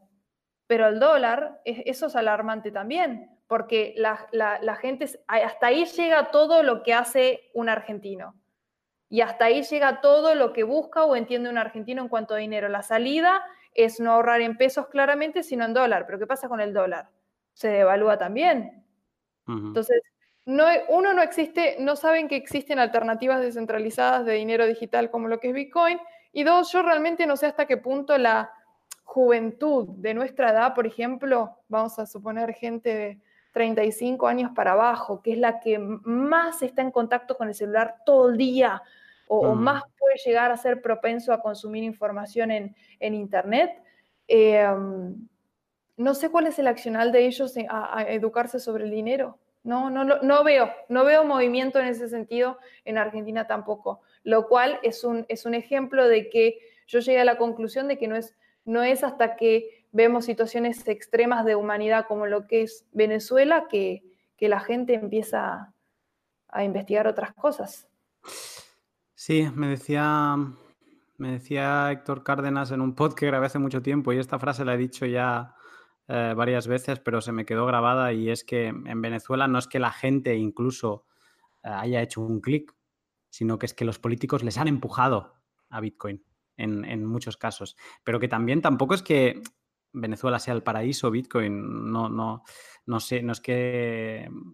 Pero 0.67 0.87
el 0.87 0.99
dólar, 0.99 1.61
eso 1.65 2.07
es 2.07 2.15
alarmante 2.15 2.71
también, 2.71 3.39
porque 3.47 3.95
la, 3.97 4.27
la 4.31 4.75
gente, 4.75 5.09
hasta 5.27 5.67
ahí 5.67 5.85
llega 5.85 6.29
todo 6.29 6.61
lo 6.61 6.83
que 6.83 6.93
hace 6.93 7.49
un 7.53 7.69
argentino. 7.69 8.35
Y 9.09 9.21
hasta 9.21 9.45
ahí 9.45 9.63
llega 9.63 10.01
todo 10.01 10.35
lo 10.35 10.53
que 10.53 10.63
busca 10.63 11.03
o 11.03 11.15
entiende 11.15 11.49
un 11.49 11.57
argentino 11.57 12.03
en 12.03 12.09
cuanto 12.09 12.35
a 12.35 12.37
dinero. 12.37 12.69
La 12.69 12.83
salida 12.83 13.43
es 13.73 13.99
no 13.99 14.11
ahorrar 14.11 14.41
en 14.41 14.55
pesos 14.55 14.87
claramente, 14.87 15.41
sino 15.41 15.65
en 15.65 15.73
dólar. 15.73 16.05
Pero 16.05 16.19
¿qué 16.19 16.27
pasa 16.27 16.47
con 16.47 16.59
el 16.59 16.73
dólar? 16.73 17.09
Se 17.53 17.69
devalúa 17.69 18.17
también. 18.17 18.85
Entonces, 19.47 19.99
no, 20.45 20.65
uno 20.89 21.13
no 21.13 21.23
existe, 21.23 21.77
no 21.79 21.95
saben 21.95 22.27
que 22.27 22.35
existen 22.35 22.77
alternativas 22.77 23.41
descentralizadas 23.41 24.27
de 24.27 24.33
dinero 24.33 24.67
digital 24.67 25.09
como 25.09 25.27
lo 25.27 25.39
que 25.39 25.47
es 25.47 25.53
Bitcoin. 25.55 25.99
Y 26.31 26.43
dos, 26.43 26.71
yo 26.71 26.81
realmente 26.81 27.25
no 27.25 27.37
sé 27.37 27.47
hasta 27.47 27.65
qué 27.65 27.77
punto 27.77 28.17
la 28.17 28.51
juventud 29.03 29.87
de 29.89 30.13
nuestra 30.13 30.51
edad, 30.51 30.75
por 30.75 30.85
ejemplo, 30.85 31.57
vamos 31.67 31.97
a 31.97 32.05
suponer 32.05 32.53
gente 32.53 32.93
de 32.93 33.19
35 33.53 34.27
años 34.27 34.51
para 34.53 34.73
abajo, 34.73 35.21
que 35.21 35.33
es 35.33 35.39
la 35.39 35.59
que 35.59 35.79
más 35.79 36.61
está 36.61 36.83
en 36.83 36.91
contacto 36.91 37.35
con 37.35 37.47
el 37.47 37.55
celular 37.55 37.95
todo 38.05 38.29
el 38.29 38.37
día 38.37 38.81
o, 39.27 39.55
mm. 39.55 39.59
más 39.59 39.83
puede 39.97 40.15
llegar 40.25 40.51
a 40.51 40.57
ser 40.57 40.81
propenso 40.81 41.31
a 41.31 41.41
consumir 41.41 41.83
información 41.83 42.51
en, 42.51 42.75
Internet. 42.99 43.71
Em, 44.27 45.15
no 45.97 46.13
sé 46.15 46.29
cuál 46.29 46.47
es 46.47 46.57
el 46.57 46.67
accional 46.67 47.11
de 47.11 47.25
ellos 47.25 47.55
a, 47.69 48.03
educarse 48.09 48.59
sobre 48.59 48.85
el 48.85 48.91
dinero. 48.91 49.37
No, 49.63 49.89
no, 49.89 50.03
no, 50.03 50.43
veo, 50.43 50.71
no 50.87 51.03
veo 51.03 51.25
movimiento 51.25 51.79
en 51.79 51.87
ese 51.87 52.09
sentido 52.09 52.57
en 52.85 52.97
Argentina 52.97 53.45
tampoco, 53.45 54.01
lo 54.29 54.47
cual 54.47 54.79
es 54.83 55.03
un, 55.03 55.25
es 55.27 55.47
un 55.47 55.55
ejemplo 55.55 56.07
de 56.07 56.29
que 56.29 56.59
yo 56.85 56.99
llegué 56.99 57.19
a 57.19 57.25
la 57.25 57.39
conclusión 57.39 57.87
de 57.87 57.97
que 57.97 58.07
no 58.07 58.15
es, 58.15 58.35
no 58.63 58.83
es 58.83 59.03
hasta 59.03 59.35
que 59.35 59.87
vemos 59.91 60.25
situaciones 60.25 60.87
extremas 60.87 61.45
de 61.45 61.55
humanidad 61.55 62.05
como 62.07 62.27
lo 62.27 62.45
que 62.45 62.61
es 62.61 62.85
Venezuela, 62.91 63.65
que, 63.69 64.03
la 64.41 64.59
gente 64.61 64.93
empieza 64.93 65.73
a 66.47 66.63
investigar 66.63 67.07
otras 67.07 67.33
cosas. 67.33 67.89
Sí, 69.13 69.49
me 69.53 69.67
decía, 69.67 70.37
me 71.17 71.31
decía 71.33 71.91
Héctor 71.91 72.23
Cárdenas 72.23 72.71
en 72.71 72.79
un 72.79 72.95
pod 72.95 73.15
que 73.15 73.25
grabé 73.25 73.47
hace 73.47 73.59
mucho 73.59 73.81
tiempo 73.81 74.13
y 74.13 74.17
esta 74.17 74.39
frase 74.39 74.63
la 74.63 74.75
he 74.75 74.77
dicho 74.77 75.05
ya 75.05 75.55
eh, 76.07 76.33
varias 76.37 76.67
veces, 76.67 76.99
pero 76.99 77.19
se 77.19 77.33
me 77.33 77.45
quedó 77.45 77.65
grabada 77.65 78.13
y 78.13 78.29
es 78.29 78.45
que 78.45 78.67
en 78.67 79.01
Venezuela 79.01 79.47
no 79.49 79.59
es 79.59 79.67
que 79.67 79.79
la 79.79 79.91
gente 79.91 80.35
incluso 80.35 81.05
eh, 81.63 81.69
haya 81.69 82.01
hecho 82.01 82.21
un 82.21 82.39
clic, 82.39 82.73
sino 83.29 83.59
que 83.59 83.65
es 83.65 83.73
que 83.73 83.85
los 83.85 83.99
políticos 83.99 84.43
les 84.43 84.57
han 84.57 84.67
empujado 84.67 85.35
a 85.69 85.79
Bitcoin 85.79 86.23
en, 86.57 86.85
en 86.85 87.05
muchos 87.05 87.37
casos, 87.37 87.77
pero 88.03 88.19
que 88.19 88.27
también 88.27 88.61
tampoco 88.61 88.93
es 88.93 89.01
que 89.01 89.41
Venezuela 89.91 90.39
sea 90.39 90.53
el 90.53 90.63
paraíso 90.63 91.11
Bitcoin. 91.11 91.91
No, 91.91 92.09
no, 92.09 92.43
no 92.85 92.99
sé, 92.99 93.21
no 93.21 93.33
es 93.33 93.41
que 93.41 94.27
mm, 94.29 94.53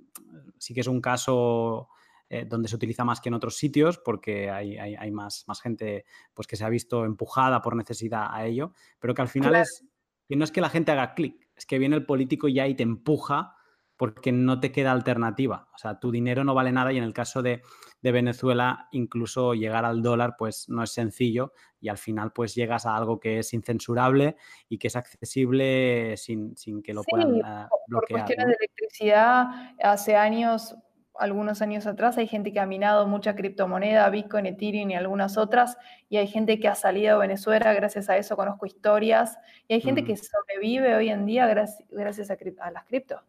sí 0.58 0.74
que 0.74 0.82
es 0.82 0.88
un 0.88 1.02
caso 1.02 1.90
eh, 2.30 2.46
donde 2.46 2.68
se 2.68 2.76
utiliza 2.76 3.04
más 3.04 3.22
que 3.22 3.30
en 3.30 3.36
otros 3.36 3.58
sitios 3.58 3.98
porque 3.98 4.50
hay, 4.50 4.78
hay, 4.78 5.12
más, 5.12 5.46
más, 5.48 5.62
gente 5.62 6.06
pues, 6.34 6.48
que 6.48 6.56
se 6.56 6.64
ha 6.64 6.70
visto 6.70 7.06
empujada 7.06 7.62
por 7.62 7.76
necesidad 7.76 8.28
a 8.32 8.46
ello, 8.46 8.74
pero 9.00 9.14
que 9.14 9.22
al 9.22 9.28
final 9.28 9.56
es 9.56 9.86
que 10.28 10.36
no 10.36 10.44
es 10.44 10.52
que 10.52 10.62
la 10.62 10.70
gente 10.70 10.92
haga 10.92 11.14
clic, 11.14 11.48
es 11.56 11.68
que 11.68 11.78
viene 11.78 11.96
el 11.96 12.06
político 12.06 12.48
ya 12.48 12.68
y 12.68 12.74
te 12.74 12.82
empuja 12.82 13.55
porque 13.98 14.32
no 14.32 14.60
te 14.60 14.72
queda 14.72 14.92
alternativa. 14.92 15.68
O 15.74 15.78
sea, 15.78 16.00
tu 16.00 16.12
dinero 16.12 16.44
no 16.44 16.54
vale 16.54 16.72
nada 16.72 16.92
y 16.92 16.98
en 16.98 17.04
el 17.04 17.14
caso 17.14 17.42
de, 17.42 17.62
Venezuela, 18.02 18.88
incluso 18.92 19.56
llegar 19.56 19.84
al 19.84 20.04
dólar, 20.04 20.36
pues 20.38 20.70
no 20.70 20.84
es 20.84 20.92
sencillo 20.92 21.54
y 21.82 21.90
al 21.90 21.98
final 21.98 22.32
pues 22.34 22.54
llegas 22.54 22.86
a 22.86 22.96
algo 22.96 23.20
que 23.20 23.40
es 23.40 23.52
incensurable 23.52 24.36
y 24.70 24.78
que 24.78 24.90
es 24.90 24.96
accesible 24.96 26.16
sin, 26.16 26.54
que 26.84 26.94
lo 26.94 27.02
puedan 27.02 27.32
bloquear. 27.32 27.70
Por 27.90 28.08
cuestiones 28.08 28.46
de 28.46 28.54
electricidad, 28.60 29.48
hace 29.82 30.16
años, 30.16 30.76
algunos 31.18 31.64
años 31.64 31.88
atrás, 31.88 32.20
hay 32.20 32.28
gente 32.28 32.54
que 32.54 32.60
ha 32.60 32.68
minado 32.68 33.08
mucha 33.08 33.36
criptomoneda, 33.36 34.08
Bitcoin, 34.12 34.46
Ethereum 34.46 34.92
y 34.92 34.96
algunas 34.96 35.36
otras, 35.36 35.76
y 36.08 36.18
hay 36.18 36.28
gente 36.28 36.60
que 36.60 36.68
ha 36.68 36.76
salido 36.76 37.16
de 37.16 37.28
Venezuela 37.28 37.74
gracias 37.74 38.08
a 38.12 38.18
eso, 38.18 38.36
conozco 38.36 38.68
historias, 38.68 39.40
y 39.68 39.74
hay 39.74 39.82
gente 39.82 40.04
que 40.04 40.16
sobrevive 40.16 40.94
hoy 40.94 41.10
en 41.10 41.26
día 41.26 41.48
gracias, 41.48 42.30
a, 42.30 42.38
a 42.66 42.72
las 42.72 42.86
criptos. 42.86 43.20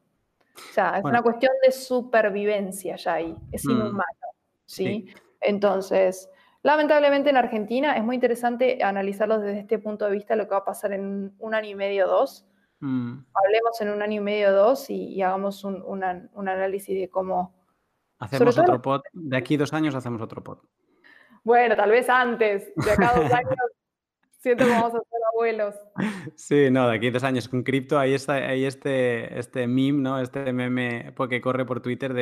O 0.56 0.72
sea, 0.72 0.98
es 0.98 1.04
una 1.04 1.22
cuestión 1.22 1.52
de 1.64 1.72
supervivencia 1.72 2.96
ya 2.96 3.14
ahí, 3.14 3.36
es 3.52 3.64
mm. 3.64 3.70
inhumano, 3.70 4.26
¿sí? 4.64 5.08
Entonces, 5.40 6.30
lamentablemente 6.62 7.30
en 7.30 7.36
Argentina 7.36 7.96
es 7.96 8.02
muy 8.02 8.14
interesante 8.14 8.82
analizarlo 8.82 9.38
desde 9.38 9.60
este 9.60 9.78
punto 9.78 10.06
de 10.06 10.12
vista, 10.12 10.36
lo 10.36 10.44
que 10.44 10.50
va 10.50 10.58
a 10.58 10.64
pasar 10.64 10.92
en 10.92 11.34
un 11.38 11.54
año 11.54 11.70
y 11.70 11.74
medio, 11.74 12.06
dos. 12.06 12.46
Mm. 12.80 13.18
Hablemos 13.34 13.80
en 13.80 13.90
un 13.90 14.02
año 14.02 14.20
y 14.20 14.24
medio, 14.24 14.52
dos 14.52 14.88
y, 14.90 15.20
hagamos 15.22 15.64
un, 15.64 16.02
análisis 16.02 16.98
de 16.98 17.10
cómo... 17.10 17.54
Hacemos 18.18 18.56
otro 18.58 18.80
pod, 18.80 19.02
de 19.12 19.36
aquí 19.36 19.56
dos 19.58 19.74
años 19.74 19.94
hacemos 19.94 20.22
otro 20.22 20.42
pod. 20.42 20.58
Bueno, 21.44 21.76
tal 21.76 21.90
vez 21.90 22.08
antes, 22.08 22.74
de 22.74 22.90
acá 22.90 23.12
dos 23.14 23.30
años 23.32 23.56
Siento 24.46 24.64
que 24.64 24.70
vamos 24.70 24.94
a 24.94 24.98
ser 24.98 25.20
abuelos. 25.36 25.74
Sí, 26.34 26.70
no, 26.70 26.88
de 26.88 26.96
aquí 26.96 27.10
dos 27.10 27.24
años 27.24 27.48
con 27.48 27.62
cripto 27.62 27.98
hay, 27.98 28.14
está, 28.14 28.34
hay 28.34 28.64
este, 28.64 29.38
este 29.38 29.66
meme, 29.66 30.02
¿no? 30.02 30.20
Este 30.20 30.52
meme 30.52 31.12
porque 31.14 31.40
corre 31.40 31.64
por 31.64 31.80
Twitter 31.80 32.14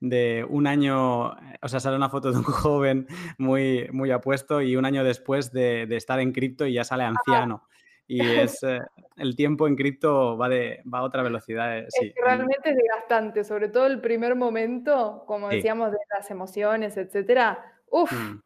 de, 0.00 0.44
un 0.48 0.66
año, 0.66 1.30
o 1.30 1.68
sea, 1.68 1.80
sale 1.80 1.96
una 1.96 2.10
foto 2.10 2.30
de 2.30 2.38
un 2.38 2.44
joven 2.44 3.06
muy, 3.38 3.88
muy 3.92 4.10
apuesto 4.10 4.60
y 4.60 4.76
un 4.76 4.84
año 4.84 5.04
después 5.04 5.52
de, 5.52 5.82
estar 5.90 6.20
en 6.20 6.32
cripto 6.32 6.66
y 6.66 6.74
ya 6.74 6.84
sale 6.84 7.04
anciano. 7.04 7.66
Y 8.06 8.20
es 8.52 8.62
eh, 8.62 8.80
el 9.16 9.36
tiempo 9.36 9.66
en 9.66 9.76
cripto 9.76 10.36
va, 10.36 10.48
de, 10.48 10.82
va 10.92 10.98
a 10.98 11.02
otra 11.02 11.22
velocidad. 11.22 11.78
Eh, 11.78 11.86
sí. 11.88 12.12
realmente 12.22 12.70
es 12.70 12.76
desgastante, 12.76 13.44
sobre 13.44 13.68
todo 13.68 13.86
el 13.86 14.00
primer 14.00 14.34
momento, 14.34 15.24
como 15.26 15.48
decíamos, 15.48 15.92
de 15.92 15.98
las 16.14 16.30
emociones, 16.30 16.96
etcétera. 16.96 17.64
Uf, 17.90 18.12
mm, 18.12 18.42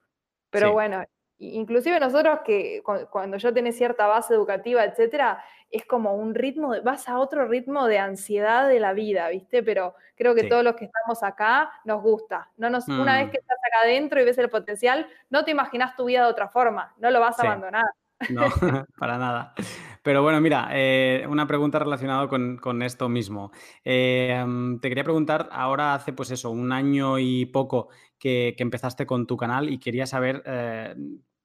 pero 0.50 0.72
bueno, 0.72 1.04
inclusive 1.38 1.98
nosotros 2.00 2.40
que 2.44 2.82
cuando 3.10 3.36
yo 3.36 3.52
tenés 3.52 3.76
cierta 3.76 4.06
base 4.06 4.34
educativa, 4.34 4.84
etcétera, 4.84 5.42
es 5.70 5.84
como 5.86 6.14
un 6.14 6.34
ritmo, 6.34 6.72
vas 6.84 7.08
a 7.08 7.18
otro 7.18 7.48
ritmo 7.48 7.86
de 7.86 7.98
ansiedad 7.98 8.68
de 8.68 8.78
la 8.78 8.92
vida, 8.92 9.28
¿viste? 9.28 9.62
Pero 9.62 9.94
creo 10.16 10.34
que 10.34 10.44
todos 10.44 10.62
los 10.62 10.76
que 10.76 10.84
estamos 10.84 11.22
acá 11.22 11.70
nos 11.84 12.00
gusta. 12.00 12.50
No 12.56 12.70
nos, 12.70 12.86
Una 12.86 13.18
vez 13.18 13.26
mm. 13.26 13.30
que 13.30 13.38
estás 13.38 13.58
acá 13.58 13.84
adentro 13.84 14.20
y 14.20 14.24
ves 14.24 14.38
el 14.38 14.50
potencial, 14.50 15.08
no 15.30 15.44
te 15.44 15.50
imaginas 15.50 15.96
tu 15.96 16.04
vida 16.04 16.24
de 16.24 16.30
otra 16.30 16.48
forma, 16.48 16.94
no 16.98 17.10
lo 17.10 17.20
vas 17.20 17.38
a 17.40 17.42
abandonar. 17.42 17.86
No, 18.30 18.44
para 18.98 19.18
nada. 19.18 19.54
Pero 20.02 20.22
bueno, 20.22 20.40
mira, 20.40 20.68
eh, 20.72 21.26
una 21.28 21.46
pregunta 21.46 21.78
relacionada 21.78 22.28
con, 22.28 22.82
esto 22.82 23.08
mismo. 23.08 23.50
Eh, 23.84 24.44
te 24.80 24.88
quería 24.88 25.02
preguntar, 25.02 25.48
ahora 25.50 25.94
hace 25.94 26.12
pues 26.12 26.30
eso, 26.30 26.50
un 26.50 26.72
año 26.72 27.18
y 27.18 27.46
poco 27.46 27.88
que, 28.24 28.56
empezaste 28.58 29.04
con 29.04 29.26
tu 29.26 29.36
canal 29.36 29.68
y 29.68 29.78
quería 29.78 30.06
saber 30.06 30.42
eh, 30.46 30.94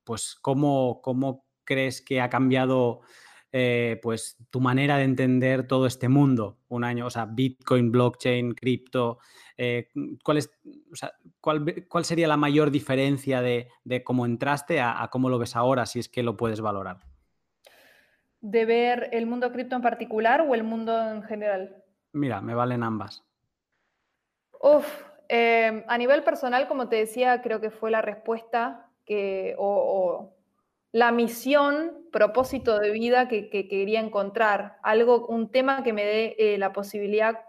pues 0.06 0.36
cómo, 0.42 1.02
cómo 1.04 1.46
crees 1.66 2.02
que 2.02 2.22
ha 2.22 2.30
cambiado 2.30 3.02
pues 4.02 4.38
tu 4.52 4.62
manera 4.62 4.98
de 4.98 5.06
entender 5.06 5.68
todo 5.68 5.88
este 5.88 6.08
mundo, 6.08 6.60
un 6.68 6.84
año, 6.84 7.08
o 7.08 7.10
sea, 7.10 7.26
Bitcoin, 7.26 7.92
blockchain, 7.92 8.54
cripto, 8.54 9.18
¿cuál, 10.24 10.38
es, 10.38 10.52
cuál, 11.42 12.06
sería 12.06 12.28
la 12.28 12.38
mayor 12.38 12.70
diferencia 12.70 13.42
de, 13.42 13.68
cómo 14.04 14.28
entraste 14.28 14.80
a, 14.80 15.10
cómo 15.12 15.30
lo 15.30 15.40
ves 15.40 15.56
ahora, 15.56 15.88
si 15.88 15.98
es 15.98 16.08
que 16.10 16.22
lo 16.22 16.38
puedes 16.38 16.62
valorar? 16.62 17.00
¿De 18.40 18.66
ver 18.66 19.10
el 19.14 19.26
mundo 19.26 19.52
cripto 19.52 19.76
en 19.76 19.82
particular 19.82 20.42
o 20.42 20.54
el 20.54 20.64
mundo 20.64 20.96
en 21.12 21.24
general? 21.24 21.84
Mira, 22.14 22.40
me 22.40 22.54
valen 22.54 22.84
ambas. 22.84 23.24
Uf, 24.62 25.09
em, 25.30 25.84
a 25.88 25.98
nivel 25.98 26.24
personal, 26.24 26.68
como 26.68 26.90
te 26.90 26.98
decía, 26.98 27.42
creo 27.42 27.62
que 27.62 27.70
fue 27.70 27.92
la 27.92 28.02
respuesta 28.02 28.90
que, 29.06 29.56
o, 29.58 30.34
la 30.92 31.12
misión, 31.12 32.08
propósito 32.12 32.80
de 32.80 32.92
vida 32.92 33.28
que, 33.28 33.50
quería 33.50 34.00
encontrar. 34.00 34.78
Algo, 34.84 35.28
un 35.28 35.52
tema 35.52 35.84
que 35.84 35.94
me 35.94 36.04
dé 36.04 36.36
eh, 36.38 36.58
la 36.58 36.74
posibilidad 36.74 37.40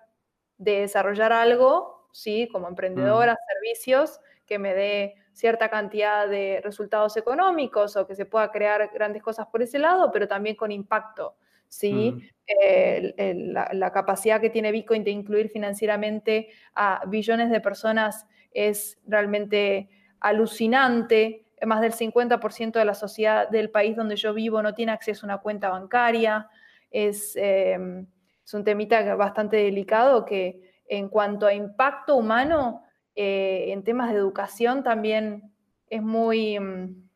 de 0.59 0.81
desarrollar 0.81 1.33
algo, 1.33 2.09
sí, 2.12 2.49
como 2.53 2.68
emprendedora, 2.68 3.33
mm. 3.33 3.37
servicios, 3.53 4.20
que 4.47 4.59
me 4.59 4.74
dé 4.74 5.14
cierta 5.33 5.70
cantidad 5.70 6.28
de 6.28 6.61
resultados 6.62 7.16
económicos 7.16 7.97
o 7.97 8.07
que 8.07 8.14
se 8.14 8.26
pueda 8.26 8.51
crear 8.51 8.91
grandes 8.93 9.22
cosas 9.22 9.47
por 9.47 9.62
ese 9.62 9.78
lado, 9.78 10.11
pero 10.12 10.28
también 10.28 10.57
con 10.57 10.70
impacto. 10.70 11.37
¿Sí? 11.71 12.12
Mm. 12.12 13.53
la, 13.55 13.91
capacidad 13.93 14.41
que 14.41 14.51
tiene 14.51 14.73
Bitcoin 14.73 15.05
de 15.05 15.12
incluir 15.12 15.49
financieramente 15.49 16.49
a 16.75 17.01
billones 17.07 17.49
de 17.49 17.61
personas 17.62 18.27
es 18.51 18.99
realmente 19.07 19.89
alucinante. 20.21 21.47
Más 21.64 21.81
del 21.81 21.93
50% 21.93 22.73
de 22.73 22.85
la 22.85 22.95
sociedad 22.95 23.49
del 23.49 23.71
país 23.71 23.97
donde 23.97 24.16
yo 24.16 24.35
vivo 24.35 24.62
no 24.62 24.75
tiene 24.75 24.93
acceso 24.93 25.25
a 25.25 25.29
una 25.29 25.39
cuenta 25.39 25.71
bancaria. 25.71 26.49
Es, 26.91 27.37
em, 27.37 28.07
es 28.45 28.55
un 28.55 28.64
temita 28.64 29.14
bastante 29.14 29.57
delicado 29.57 30.25
que 30.25 30.61
en 30.89 31.09
cuanto 31.09 31.47
a 31.47 31.55
impacto 31.55 32.16
humano 32.16 32.83
eh, 33.14 33.73
en 33.73 33.85
temas 33.85 34.11
de 34.11 34.16
educación 34.16 34.83
también 34.83 35.53
es 35.89 36.03
muy, 36.03 36.59
mm, 36.59 37.09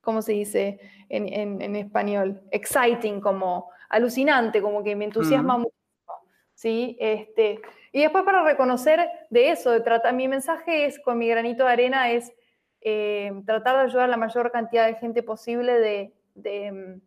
¿cómo 0.00 0.22
se 0.22 0.32
dice 0.32 0.78
en, 1.08 1.76
español? 1.76 2.42
Exciting, 2.50 3.20
como 3.20 3.70
alucinante, 3.92 4.60
como 4.60 4.82
que 4.82 4.96
me 4.96 5.04
entusiasma 5.04 5.58
mucho. 5.58 5.76
¿sí? 6.54 6.96
Este, 6.98 7.60
y 7.92 8.02
después 8.02 8.24
para 8.24 8.42
reconocer 8.42 9.08
de 9.30 9.50
eso, 9.50 9.70
de 9.70 9.80
tratar, 9.80 10.14
mi 10.14 10.26
mensaje 10.26 10.86
es, 10.86 10.98
con 10.98 11.18
mi 11.18 11.28
granito 11.28 11.64
de 11.64 11.70
arena, 11.70 12.10
es 12.10 12.32
eh, 12.80 13.32
tratar 13.46 13.76
de 13.76 13.82
ayudar 13.84 14.04
a 14.04 14.08
la 14.08 14.16
mayor 14.16 14.50
cantidad 14.50 14.86
de 14.86 14.96
gente 14.96 15.22
posible 15.22 15.78
de, 16.34 16.72
mm, 16.72 17.00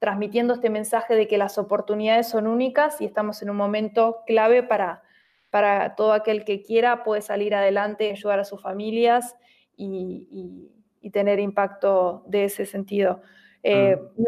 transmitiendo 0.00 0.54
este 0.54 0.70
mensaje 0.70 1.14
de 1.14 1.28
que 1.28 1.38
las 1.38 1.58
oportunidades 1.58 2.28
son 2.28 2.48
únicas 2.48 3.00
y 3.00 3.04
estamos 3.04 3.40
en 3.42 3.50
un 3.50 3.56
momento 3.56 4.22
clave 4.26 4.62
para 4.62 5.02
para 5.56 5.94
todo 5.94 6.12
aquel 6.12 6.44
que 6.44 6.60
quiera 6.60 7.02
puede 7.02 7.22
salir 7.22 7.54
adelante, 7.54 8.10
ayudar 8.10 8.38
a 8.40 8.44
sus 8.44 8.60
familias 8.60 9.34
y, 9.74 10.72
tener 11.12 11.38
impacto 11.38 12.24
de 12.26 12.44
ese 12.44 12.66
sentido. 12.66 13.22
Eh, 13.62 13.96
mm. 13.96 14.24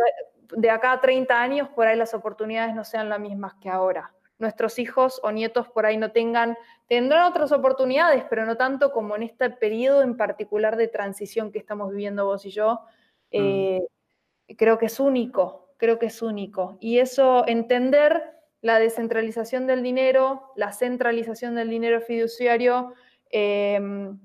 De 0.56 0.70
acá 0.70 0.92
a 0.92 1.00
30 1.00 1.40
años, 1.40 1.68
por 1.68 1.86
ahí 1.86 1.96
las 1.96 2.14
oportunidades 2.14 2.74
no 2.74 2.84
sean 2.84 3.08
las 3.08 3.20
mismas 3.20 3.54
que 3.60 3.68
ahora. 3.68 4.12
Nuestros 4.38 4.78
hijos 4.78 5.20
o 5.22 5.32
nietos 5.32 5.68
por 5.68 5.84
ahí 5.84 5.96
no 5.96 6.12
tengan, 6.12 6.56
tendrán 6.86 7.24
otras 7.24 7.50
oportunidades, 7.52 8.24
pero 8.30 8.46
no 8.46 8.56
tanto 8.56 8.92
como 8.92 9.16
en 9.16 9.24
este 9.24 9.50
periodo 9.50 10.02
en 10.02 10.16
particular 10.16 10.76
de 10.76 10.88
transición 10.88 11.50
que 11.50 11.58
estamos 11.58 11.90
viviendo 11.90 12.24
vos 12.24 12.46
y 12.46 12.50
yo. 12.50 12.80
Eh, 13.30 13.80
mm. 14.48 14.54
Creo 14.54 14.78
que 14.78 14.86
es 14.86 15.00
único, 15.00 15.74
creo 15.76 15.98
que 15.98 16.06
es 16.06 16.22
único. 16.22 16.78
Y 16.80 16.98
eso, 16.98 17.46
entender 17.46 18.38
la 18.60 18.78
descentralización 18.78 19.66
del 19.66 19.82
dinero, 19.82 20.52
la 20.56 20.72
centralización 20.72 21.54
del 21.54 21.70
dinero 21.70 22.00
fiduciario 22.00 22.92
em, 23.30 24.18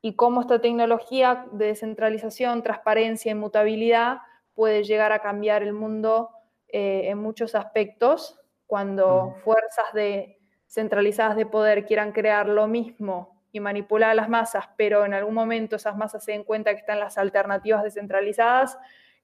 y 0.00 0.14
cómo 0.14 0.40
esta 0.40 0.60
tecnología 0.60 1.46
de 1.52 1.66
descentralización, 1.66 2.62
transparencia, 2.62 3.32
inmutabilidad 3.32 4.18
puede 4.54 4.84
llegar 4.84 5.12
a 5.12 5.20
cambiar 5.20 5.62
el 5.62 5.72
mundo 5.72 6.30
eh, 6.68 7.02
en 7.10 7.18
muchos 7.18 7.54
aspectos 7.54 8.38
cuando 8.66 9.34
fuerzas 9.44 9.92
de, 9.92 10.38
centralizadas 10.66 11.36
de 11.36 11.44
poder 11.44 11.84
quieran 11.84 12.12
crear 12.12 12.48
lo 12.48 12.66
mismo 12.66 13.42
y 13.52 13.60
manipular 13.60 14.10
a 14.10 14.14
las 14.14 14.30
masas, 14.30 14.70
pero 14.78 15.04
en 15.04 15.12
algún 15.12 15.34
momento 15.34 15.76
esas 15.76 15.96
masas 15.96 16.24
se 16.24 16.32
den 16.32 16.44
cuenta 16.44 16.72
que 16.72 16.80
están 16.80 16.98
las 16.98 17.18
alternativas 17.18 17.82
descentralizadas, 17.82 18.78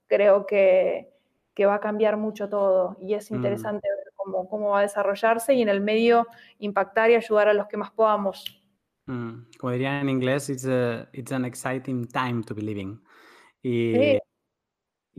creo 0.05 0.45
que, 0.45 1.15
va 1.61 1.75
a 1.75 1.79
cambiar 1.81 2.15
mucho 2.15 2.47
todo. 2.47 2.95
Y 3.01 3.15
es 3.15 3.31
interesante 3.31 3.85
ver 3.89 4.13
cómo, 4.15 4.69
va 4.69 4.79
a 4.79 4.83
desarrollarse 4.83 5.53
y 5.53 5.61
en 5.61 5.67
el 5.67 5.81
medio 5.81 6.25
impactar 6.59 7.09
y 7.09 7.15
ayudar 7.15 7.49
a 7.49 7.53
los 7.53 7.67
que 7.67 7.75
más 7.75 7.91
podamos. 7.91 8.63
Mm, 9.07 9.41
como 9.57 9.73
diría 9.73 9.99
en 9.99 10.07
inglés, 10.07 10.49
it's, 10.49 10.65
it's 11.11 11.33
an 11.33 11.43
exciting 11.43 12.07
time 12.07 12.43
to 12.43 12.55
be 12.55 12.61
living. 12.61 13.01
Y, 13.61 14.19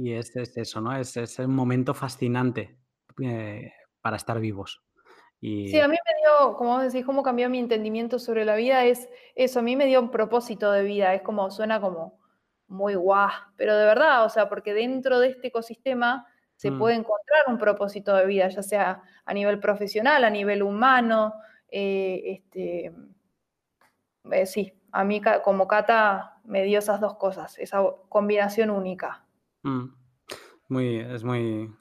y 0.01 0.15
es, 0.15 0.35
eso, 0.35 0.81
¿no? 0.81 0.97
Es, 0.97 1.15
es, 1.19 1.39
un 1.41 1.55
momento 1.55 1.93
fascinante 1.93 2.79
eh, 3.23 3.71
para 4.01 4.17
estar 4.17 4.41
vivos. 4.41 4.83
Y... 5.43 5.69
Sí, 5.69 5.79
a 5.79 5.89
mí 5.89 5.95
me 5.95 6.21
dio, 6.23 6.57
como 6.57 6.71
vos 6.71 6.83
decís, 6.83 7.05
cómo 7.05 7.23
cambió 7.23 7.51
mi 7.51 7.59
entendimiento 7.59 8.19
sobre 8.19 8.47
la 8.47 8.57
vida, 8.57 8.83
es 8.87 9.11
eso, 9.35 9.59
a 9.59 9.63
mí 9.63 9.77
me 9.77 9.85
dio 9.85 10.01
un 10.01 10.11
propósito 10.11 10.73
de 10.73 10.85
vida, 10.85 11.13
es 11.13 11.21
como, 11.21 11.51
suena 11.51 11.83
como 11.83 12.19
muy 12.67 12.95
guau, 12.95 13.29
pero 13.57 13.77
de 13.77 13.85
verdad, 13.85 14.25
o 14.25 14.31
sea, 14.31 14.49
porque 14.49 14.73
dentro 14.73 15.21
de 15.21 15.29
este 15.29 15.49
ecosistema 15.49 16.27
se 16.57 16.71
mm. 16.71 16.79
puede 16.79 16.95
encontrar 16.95 17.43
un 17.49 17.59
propósito 17.59 18.17
de 18.17 18.25
vida, 18.25 18.49
ya 18.49 18.63
sea 18.63 19.03
a 19.27 19.35
nivel 19.35 19.61
profesional, 19.61 20.25
a 20.25 20.31
nivel 20.31 20.63
humano. 20.63 21.35
Eh, 21.69 22.23
este, 22.25 22.93
eh, 24.31 24.47
sí, 24.47 24.73
a 24.93 25.05
mí 25.05 25.21
como 25.45 25.69
Cata 25.69 26.39
me 26.45 26.63
dio 26.65 26.79
esas 26.79 27.01
dos 27.01 27.17
cosas, 27.17 27.59
esa 27.59 27.83
combinación 28.09 28.71
única. 28.71 29.27
Mm. 29.63 29.85
Muy, 30.69 30.97
es 30.99 31.25
muy... 31.25 31.75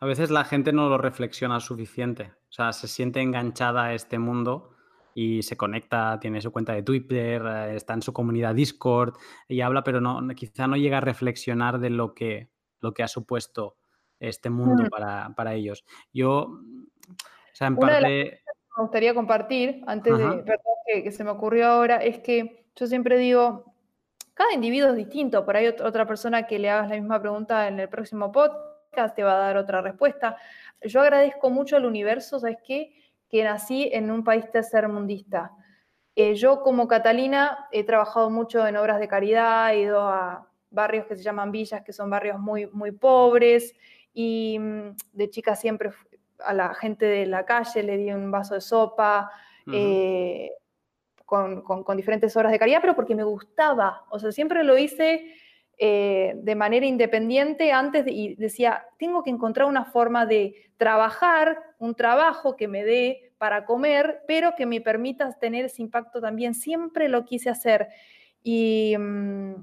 A 0.00 0.06
veces 0.06 0.30
la 0.30 0.44
gente 0.44 0.72
no 0.72 0.88
lo 0.88 0.98
reflexiona 0.98 1.58
suficiente, 1.60 2.32
o 2.48 2.52
sea, 2.52 2.72
se 2.72 2.86
siente 2.86 3.20
enganchada 3.20 3.86
a 3.86 3.94
este 3.94 4.18
mundo 4.18 4.70
y 5.12 5.42
se 5.42 5.56
conecta, 5.56 6.20
tiene 6.20 6.40
su 6.40 6.52
cuenta 6.52 6.72
de 6.72 6.84
Twitter, 6.84 7.42
eh, 7.44 7.74
está 7.74 7.94
en 7.94 8.02
su 8.02 8.12
comunidad 8.12 8.54
Discord 8.54 9.14
y 9.48 9.60
habla, 9.60 9.82
pero 9.82 10.00
no, 10.00 10.24
quizá 10.36 10.68
no 10.68 10.76
llega 10.76 10.98
a 10.98 11.00
reflexionar 11.00 11.80
de 11.80 11.90
lo 11.90 12.14
que 12.14 12.50
lo 12.80 12.94
que 12.94 13.02
ha 13.02 13.08
supuesto 13.08 13.76
este 14.20 14.50
mundo 14.50 14.84
mm. 14.84 15.34
para, 15.34 15.54
ellos. 15.54 15.84
Yo, 16.12 16.42
o 16.42 16.60
sea, 17.52 17.68
en 17.68 17.76
parte... 17.76 18.40
me 18.76 18.82
gustaría 18.82 19.14
compartir, 19.14 19.82
antes 19.86 20.16
de, 20.16 20.24
perdón, 20.24 20.74
que, 20.86 21.10
se 21.12 21.24
me 21.24 21.30
ocurrió 21.30 21.66
ahora, 21.66 21.96
es 21.96 22.18
que 22.18 22.66
yo 22.74 22.86
siempre 22.86 23.18
digo, 23.18 23.74
cada 24.38 24.52
individuo 24.52 24.90
es 24.90 24.96
distinto, 24.96 25.44
por 25.44 25.56
ahí 25.56 25.66
otra 25.66 26.06
persona 26.06 26.46
que 26.46 26.60
le 26.60 26.70
hagas 26.70 26.90
la 26.90 26.94
misma 26.94 27.20
pregunta 27.20 27.66
en 27.66 27.80
el 27.80 27.88
próximo 27.88 28.30
podcast 28.30 29.16
te 29.16 29.24
va 29.24 29.32
a 29.32 29.38
dar 29.38 29.56
otra 29.56 29.82
respuesta. 29.82 30.36
Yo 30.80 31.00
agradezco 31.00 31.50
mucho 31.50 31.74
al 31.74 31.84
universo, 31.84 32.38
¿sabes 32.38 32.58
qué? 32.64 32.94
Que 33.28 33.42
nací 33.42 33.90
en 33.92 34.12
un 34.12 34.22
país 34.22 34.48
tercermundista. 34.52 35.50
Eh, 36.14 36.36
yo 36.36 36.62
como 36.62 36.86
Catalina 36.86 37.66
he 37.72 37.82
trabajado 37.82 38.30
mucho 38.30 38.64
en 38.64 38.76
obras 38.76 39.00
de 39.00 39.08
caridad, 39.08 39.74
he 39.74 39.80
ido 39.80 40.02
a 40.02 40.48
barrios 40.70 41.06
que 41.06 41.16
se 41.16 41.24
llaman 41.24 41.50
villas, 41.50 41.82
que 41.82 41.92
son 41.92 42.08
barrios 42.08 42.38
muy, 42.38 42.68
muy 42.68 42.92
pobres, 42.92 43.74
y 44.14 44.56
mm, 44.56 44.96
de 45.14 45.30
chica 45.30 45.56
siempre 45.56 45.90
a 46.44 46.54
la 46.54 46.74
gente 46.74 47.06
de 47.06 47.26
la 47.26 47.44
calle 47.44 47.82
le 47.82 47.96
di 47.96 48.12
un 48.12 48.30
vaso 48.30 48.54
de 48.54 48.60
sopa, 48.60 49.32
eh, 49.72 50.52
con, 51.28 51.96
diferentes 51.96 52.34
obras 52.38 52.50
de 52.50 52.58
caridad, 52.58 52.80
pero 52.80 52.96
porque 52.96 53.14
me 53.14 53.22
gustaba, 53.22 54.04
o 54.08 54.18
sea, 54.18 54.32
siempre 54.32 54.64
lo 54.64 54.78
hice 54.78 55.34
eh, 55.76 56.32
de 56.36 56.54
manera 56.54 56.86
independiente 56.86 57.70
antes 57.70 58.06
y 58.08 58.34
decía, 58.36 58.86
tengo 58.98 59.22
que 59.22 59.28
encontrar 59.28 59.68
una 59.68 59.84
forma 59.84 60.24
de 60.24 60.54
trabajar, 60.78 61.58
un 61.78 61.94
trabajo 61.94 62.56
que 62.56 62.66
me 62.66 62.82
dé 62.82 63.30
para 63.36 63.66
comer, 63.66 64.22
pero 64.26 64.54
que 64.56 64.64
me 64.64 64.80
permita 64.80 65.30
tener 65.38 65.66
ese 65.66 65.82
impacto 65.82 66.18
también, 66.18 66.54
siempre 66.54 67.10
lo 67.10 67.26
quise 67.26 67.50
hacer. 67.50 67.88
Y, 68.42 68.96
mm, 68.98 69.54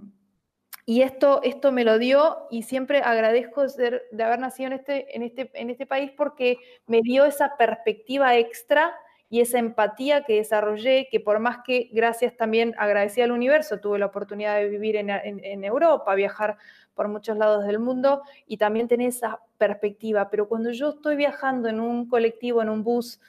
y 0.86 1.02
esto, 1.02 1.42
esto 1.42 1.72
me 1.72 1.84
lo 1.84 1.98
dio 1.98 2.46
y 2.52 2.62
siempre 2.62 3.00
agradezco 3.00 3.66
de 3.66 4.24
haber 4.24 4.38
nacido 4.38 4.68
en 4.68 4.74
este, 4.74 5.16
en, 5.16 5.24
este, 5.24 5.50
en 5.56 5.72
este 5.72 5.88
país 5.88 6.12
porque 6.16 6.60
me 6.86 7.02
dio 7.02 7.26
esa 7.26 7.58
perspectiva 7.58 8.38
extra 8.38 8.94
y 9.30 9.42
esa 9.42 9.60
empatía 9.60 10.24
que 10.24 10.36
desarrollé, 10.36 11.08
que 11.10 11.20
por 11.20 11.40
más 11.40 11.60
que 11.66 11.90
gracias 11.92 12.38
también 12.38 12.76
agradecí 12.78 13.22
al 13.22 13.32
universo, 13.32 13.80
tuve 13.80 14.00
la 14.00 14.06
oportunidad 14.06 14.56
de 14.58 14.70
vivir 14.70 14.96
en, 14.96 15.64
Europa, 15.64 16.14
viajar 16.16 16.58
por 16.94 17.08
muchos 17.08 17.38
lados 17.38 17.66
del 17.66 17.80
mundo 17.80 18.22
y 18.46 18.58
también 18.58 18.88
tener 18.88 19.10
esa 19.10 19.40
perspectiva. 19.58 20.30
Pero 20.30 20.48
cuando 20.48 20.72
yo 20.72 20.90
estoy 20.90 21.16
viajando 21.16 21.70
en 21.70 21.80
un 21.80 22.08
colectivo, 22.08 22.62
en 22.62 22.70
un 22.70 22.84
bus 22.84 23.20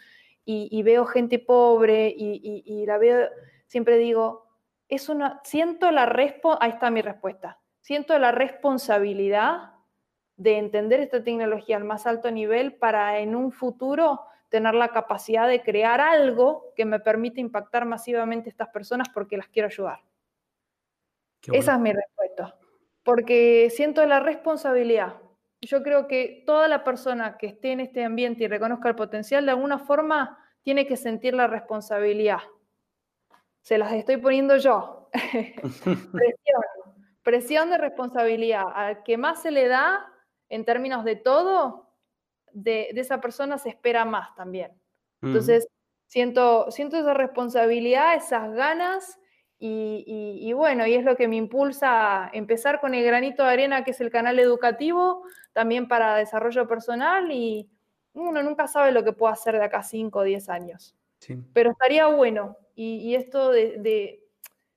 y, 0.45 0.83
veo 0.83 1.07
gente 1.07 1.39
pobre 1.39 2.15
y, 2.17 2.63
y 2.65 2.87
la 2.87 2.99
veo, 2.99 3.29
siempre 3.67 3.97
digo, 3.97 4.47
es 4.89 5.09
una, 5.09 5.41
siento 5.45 5.91
la 5.91 6.05
ahí 6.61 6.71
está 6.71 6.91
mi 6.91 7.03
respuesta, 7.03 7.59
siento 7.81 8.19
la 8.19 8.33
responsabilidad 8.33 9.73
de 10.37 10.59
entender 10.59 11.01
esta 11.01 11.25
tecnología 11.25 11.77
al 11.77 11.85
más 11.85 12.07
alto 12.07 12.31
nivel 12.31 12.75
para 12.75 13.19
en 13.19 13.35
un 13.35 13.53
futuro 13.53 14.21
tener 14.57 14.75
la 14.75 14.89
capacidad 14.89 15.49
de 15.49 15.63
crear 15.63 16.01
algo 16.01 16.73
que 16.75 16.85
me 16.85 17.01
permita 17.01 17.41
impactar 17.41 17.85
masivamente 17.85 18.49
a 18.49 18.53
estas 18.53 18.69
personas 18.69 19.09
porque 19.09 19.37
las 19.37 19.49
quiero 19.49 19.69
ayudar. 19.69 20.01
Esa 21.53 21.75
es 21.75 21.81
mi 21.81 21.93
respuesta, 21.93 22.59
porque 23.03 23.69
siento 23.71 24.05
la 24.07 24.21
responsabilidad. 24.21 25.15
Yo 25.61 25.83
creo 25.83 26.07
que 26.07 26.43
toda 26.47 26.69
la 26.69 26.85
persona 26.85 27.37
que 27.39 27.47
esté 27.47 27.73
en 27.73 27.81
este 27.81 28.05
ambiente 28.05 28.45
y 28.45 28.49
reconozca 28.49 28.89
el 28.89 28.97
potencial, 28.97 29.47
de 29.47 29.53
alguna 29.53 29.79
forma 29.79 30.39
tiene 30.63 30.87
que 30.87 30.97
sentir 30.97 31.35
la 31.35 31.47
responsabilidad 31.47 32.41
se 33.67 33.79
las 33.79 33.93
estoy 33.95 34.19
poniendo 34.19 34.57
yo. 34.59 35.11
presión, 36.13 36.63
presión 37.25 37.69
de 37.69 37.79
responsabilidad. 37.79 38.63
Al 38.73 39.03
que 39.03 39.17
más 39.17 39.43
se 39.43 39.51
le 39.51 39.67
da, 39.67 40.07
en 40.49 40.65
términos 40.65 41.03
de 41.03 41.17
todo, 41.17 41.86
de, 42.57 42.89
esa 42.95 43.21
persona 43.21 43.59
se 43.59 43.69
espera 43.69 44.05
más 44.05 44.35
también. 44.35 44.73
Entonces, 45.21 45.69
siento, 46.07 46.71
siento 46.71 46.97
esa 46.97 47.15
responsabilidad, 47.15 48.15
esas 48.15 48.53
ganas, 48.53 49.19
y, 49.59 50.53
bueno, 50.53 50.87
y 50.87 50.95
es 50.95 51.05
lo 51.05 51.17
que 51.17 51.29
me 51.29 51.37
impulsa 51.37 52.27
a 52.27 52.31
empezar 52.33 52.81
con 52.81 52.95
el 52.95 53.05
granito 53.05 53.43
de 53.43 53.51
arena, 53.51 53.85
que 53.85 53.93
es 53.93 54.01
el 54.01 54.11
canal 54.11 54.39
educativo, 54.39 55.23
también 55.53 55.89
para 55.89 56.17
desarrollo 56.17 56.69
personal, 56.69 57.31
y 57.31 57.69
uno 58.13 58.43
nunca 58.43 58.67
sabe 58.67 58.93
lo 58.93 59.03
que 59.05 59.13
puedo 59.13 59.33
hacer 59.33 59.59
de 59.59 59.65
acá 59.65 59.83
5 59.83 60.19
o 60.19 60.23
10 60.23 60.49
años. 60.49 60.97
Pero 61.53 61.71
estaría 61.71 62.07
bueno 62.07 62.57
y, 62.75 63.15
esto 63.15 63.51
de, 63.51 64.23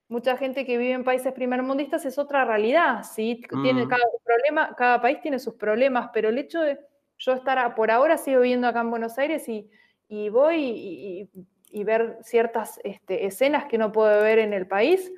mucha 0.08 0.38
gente 0.38 0.66
que 0.66 0.78
vive 0.78 0.94
en 0.94 1.04
países 1.04 1.32
primermundistas 1.34 2.06
es 2.06 2.18
otra 2.18 2.44
realidad, 2.44 3.04
¿sí? 3.04 3.42
Tiene 3.62 3.86
mm. 3.86 3.90
cada, 3.90 4.04
problema, 4.24 4.76
cada 4.76 5.02
país 5.02 5.22
tiene 5.22 5.38
sus 5.38 5.54
problemas, 5.56 6.10
pero 6.14 6.30
el 6.30 6.38
hecho 6.40 6.62
de 6.62 6.80
yo 7.20 7.34
estar, 7.34 7.76
por 7.76 7.92
ahora 7.92 8.18
sigo 8.18 8.42
viviendo 8.42 8.68
acá 8.68 8.82
en 8.82 8.90
Buenos 8.90 9.18
Aires 9.20 9.48
y, 9.48 10.30
voy 10.30 11.30
y, 11.72 11.84
ver 11.84 12.18
ciertas 12.24 12.80
este, 12.84 13.26
escenas 13.26 13.66
que 13.66 13.78
no 13.78 13.92
puedo 13.92 14.22
ver 14.24 14.40
en 14.40 14.54
el 14.54 14.68
país, 14.68 15.12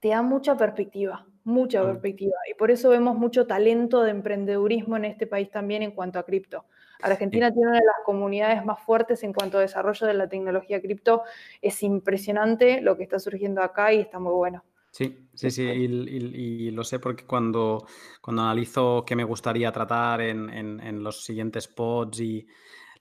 te 0.00 0.08
da 0.08 0.22
mucha 0.22 0.56
perspectiva, 0.56 1.26
mucha 1.44 1.82
mm. 1.82 1.86
perspectiva. 1.86 2.36
Y 2.50 2.54
por 2.54 2.70
eso 2.70 2.90
vemos 2.90 3.18
mucho 3.18 3.46
talento 3.46 4.02
de 4.02 4.12
emprendedurismo 4.12 4.96
en 4.96 5.04
este 5.04 5.26
país 5.26 5.50
también 5.50 5.82
en 5.82 5.90
cuanto 5.90 6.18
a 6.18 6.24
cripto. 6.24 6.64
Argentina 7.02 7.52
tiene 7.52 7.68
una 7.68 7.78
de 7.80 7.84
las 7.84 8.04
comunidades 8.04 8.64
más 8.64 8.80
fuertes 8.80 9.22
en 9.22 9.34
cuanto 9.34 9.58
a 9.58 9.60
desarrollo 9.60 10.06
de 10.06 10.14
la 10.14 10.28
tecnología 10.28 10.80
cripto. 10.80 11.24
Es 11.60 11.82
impresionante 11.82 12.80
lo 12.80 12.96
que 12.96 13.02
está 13.02 13.18
surgiendo 13.18 13.62
acá 13.62 13.92
y 13.92 14.00
está 14.00 14.18
muy 14.18 14.32
bueno. 14.32 14.64
Sí, 14.96 15.28
sí, 15.34 15.50
sí, 15.50 15.62
y, 15.62 16.70
lo 16.70 16.82
sé 16.82 16.98
porque 16.98 17.26
cuando, 17.26 17.86
cuando 18.22 18.44
analizo 18.44 19.04
qué 19.06 19.14
me 19.14 19.24
gustaría 19.24 19.70
tratar 19.70 20.22
en, 20.22 21.04
los 21.04 21.22
siguientes 21.22 21.64
spots 21.64 22.20
y 22.20 22.46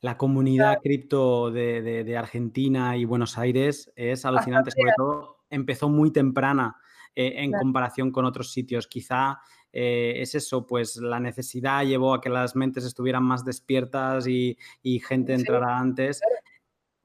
la 0.01 0.17
comunidad 0.17 0.79
cripto 0.83 1.51
de, 1.51 2.13
Argentina 2.17 2.97
y 2.97 3.05
Buenos 3.05 3.37
Aires 3.37 3.93
es 3.95 4.25
alucinante, 4.25 4.71
sobre 4.71 4.91
todo 4.97 5.37
empezó 5.49 5.87
muy 5.87 6.11
temprana 6.11 6.75
eh, 7.15 7.35
en 7.37 7.53
comparación 7.53 8.11
con 8.11 8.25
otros 8.25 8.51
sitios. 8.51 8.87
Quizá 8.87 9.39
eh, 9.71 10.15
es 10.17 10.35
eso, 10.35 10.67
pues 10.67 10.97
la 10.97 11.21
necesidad 11.21 11.85
llevó 11.85 12.13
a 12.13 12.19
que 12.19 12.27
las 12.27 12.57
mentes 12.57 12.83
estuvieran 12.83 13.23
más 13.23 13.45
despiertas 13.45 14.27
y, 14.27 14.57
gente 14.99 15.33
entrara 15.33 15.77
antes. 15.77 16.19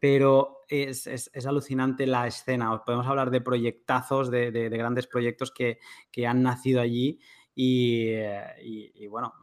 Pero 0.01 0.65
es, 0.69 1.31
alucinante 1.47 2.07
la 2.07 2.27
escena. 2.27 2.83
Podemos 2.85 3.07
hablar 3.07 3.31
de 3.31 3.41
proyectazos, 3.41 4.31
de, 4.31 4.69
grandes 4.71 5.07
proyectos 5.07 5.53
que, 5.53 5.79
han 6.27 6.43
nacido 6.43 6.81
allí 6.81 7.21
y, 7.55 9.07
bueno, 9.09 9.35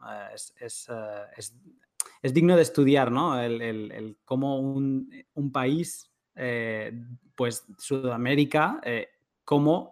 es, 0.60 2.34
digno 2.34 2.56
de 2.56 2.62
estudiar, 2.62 3.10
¿no? 3.10 3.40
El, 3.40 4.18
cómo 4.24 4.58
un, 4.58 5.24
país, 5.52 6.12
eh, 6.34 6.92
pues 7.34 7.66
Sudamérica, 7.78 8.80
eh, 8.84 9.08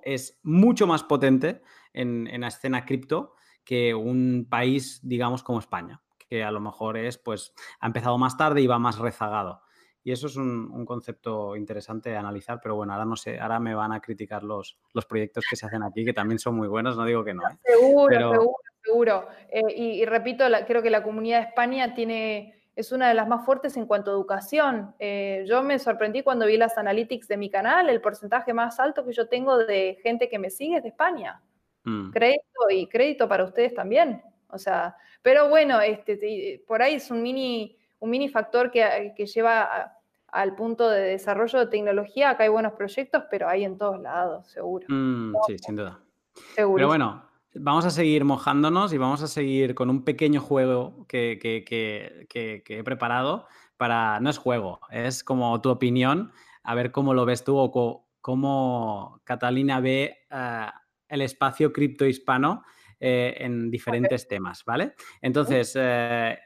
es 0.02 0.38
mucho 0.42 0.86
más 0.86 1.02
potente 1.02 1.62
en, 1.92 2.40
la 2.40 2.48
escena 2.48 2.84
cripto 2.84 3.34
que 3.64 3.94
un 3.94 4.46
país, 4.48 5.00
digamos, 5.02 5.42
como 5.42 5.58
España, 5.58 6.02
que 6.28 6.44
a 6.44 6.50
lo 6.50 6.60
mejor 6.60 6.96
es, 6.96 7.18
pues, 7.18 7.54
ha 7.80 7.86
empezado 7.86 8.18
más 8.18 8.36
tarde 8.36 8.60
y 8.60 8.66
va 8.66 8.78
más 8.78 8.98
rezagado. 8.98 9.62
Y 10.06 10.12
eso 10.12 10.28
es 10.28 10.36
un, 10.36 10.86
concepto 10.86 11.56
interesante 11.56 12.10
de 12.10 12.16
analizar, 12.16 12.60
pero 12.62 12.76
bueno, 12.76 12.92
ahora 12.92 13.04
no 13.04 13.16
sé, 13.16 13.40
ahora 13.40 13.58
me 13.58 13.74
van 13.74 13.90
a 13.90 14.00
criticar 14.00 14.44
los, 14.44 14.78
los 14.94 15.04
proyectos 15.04 15.44
que 15.50 15.56
se 15.56 15.66
hacen 15.66 15.82
aquí, 15.82 16.04
que 16.04 16.12
también 16.12 16.38
son 16.38 16.54
muy 16.54 16.68
buenos, 16.68 16.96
no 16.96 17.04
digo 17.04 17.24
que 17.24 17.34
no. 17.34 17.42
¿eh? 17.42 17.58
Seguro, 17.64 18.16
seguro, 18.16 18.56
seguro. 18.84 19.28
Eh, 19.48 19.62
y, 19.76 20.04
repito, 20.04 20.44
creo 20.64 20.80
que 20.80 20.90
la 20.90 21.02
comunidad 21.02 21.40
de 21.40 21.48
España 21.48 21.92
tiene, 21.92 22.54
es 22.76 22.92
una 22.92 23.08
de 23.08 23.14
las 23.14 23.26
más 23.26 23.44
fuertes 23.44 23.76
en 23.76 23.86
cuanto 23.86 24.12
a 24.12 24.14
educación. 24.14 24.94
Eh, 25.00 25.44
yo 25.48 25.64
me 25.64 25.76
sorprendí 25.80 26.22
cuando 26.22 26.46
vi 26.46 26.56
las 26.56 26.78
analytics 26.78 27.26
de 27.26 27.36
mi 27.36 27.50
canal, 27.50 27.88
el 27.88 28.00
porcentaje 28.00 28.54
más 28.54 28.78
alto 28.78 29.04
que 29.04 29.12
yo 29.12 29.28
tengo 29.28 29.58
de 29.58 29.98
gente 30.04 30.28
que 30.28 30.38
me 30.38 30.50
sigue 30.50 30.76
es 30.76 30.84
de 30.84 30.90
España. 30.90 31.42
Mm. 31.82 32.12
Crédito 32.12 32.70
y 32.70 32.88
crédito 32.88 33.28
para 33.28 33.42
ustedes 33.42 33.74
también. 33.74 34.22
O 34.50 34.58
sea, 34.58 34.96
pero 35.20 35.48
bueno, 35.48 35.80
este, 35.80 36.62
por 36.64 36.80
ahí 36.80 36.94
es 36.94 37.10
un 37.10 37.22
mini, 37.22 37.76
un 37.98 38.10
mini 38.10 38.28
factor 38.28 38.70
que, 38.70 39.12
lleva 39.34 39.95
al 40.28 40.54
punto 40.54 40.88
de 40.88 41.00
desarrollo 41.00 41.58
de 41.58 41.66
tecnología. 41.66 42.30
Acá 42.30 42.44
hay 42.44 42.50
buenos 42.50 42.72
proyectos, 42.72 43.24
pero 43.30 43.48
hay 43.48 43.64
en 43.64 43.78
todos 43.78 44.00
lados, 44.00 44.46
seguro. 44.48 44.86
Mm, 44.88 45.34
sí, 45.46 45.58
sin 45.58 45.76
duda. 45.76 46.00
Seguro. 46.54 46.76
Pero 46.76 46.88
bueno, 46.88 47.24
vamos 47.54 47.84
a 47.84 47.90
seguir 47.90 48.24
mojándonos 48.24 48.92
y 48.92 48.98
vamos 48.98 49.22
a 49.22 49.28
seguir 49.28 49.74
con 49.74 49.90
un 49.90 50.04
pequeño 50.04 50.40
juego 50.40 51.06
que, 51.08 51.38
he 52.32 52.82
preparado 52.84 53.46
para, 53.76 54.20
no 54.20 54.30
es 54.30 54.38
juego, 54.38 54.80
es 54.90 55.24
como 55.24 55.60
tu 55.60 55.70
opinión, 55.70 56.32
a 56.62 56.74
ver 56.74 56.92
cómo 56.92 57.14
lo 57.14 57.24
ves 57.24 57.44
tú 57.44 57.56
o 57.56 58.04
cómo 58.20 59.20
Catalina 59.24 59.80
ve 59.80 60.26
uh, 60.30 60.70
el 61.08 61.22
espacio 61.22 61.72
cripto 61.72 62.04
hispano 62.04 62.64
eh, 62.98 63.36
en 63.40 63.70
diferentes 63.70 64.26
temas, 64.26 64.64
¿vale? 64.64 64.94
Entonces, 65.20 65.74
eh, 65.78 66.38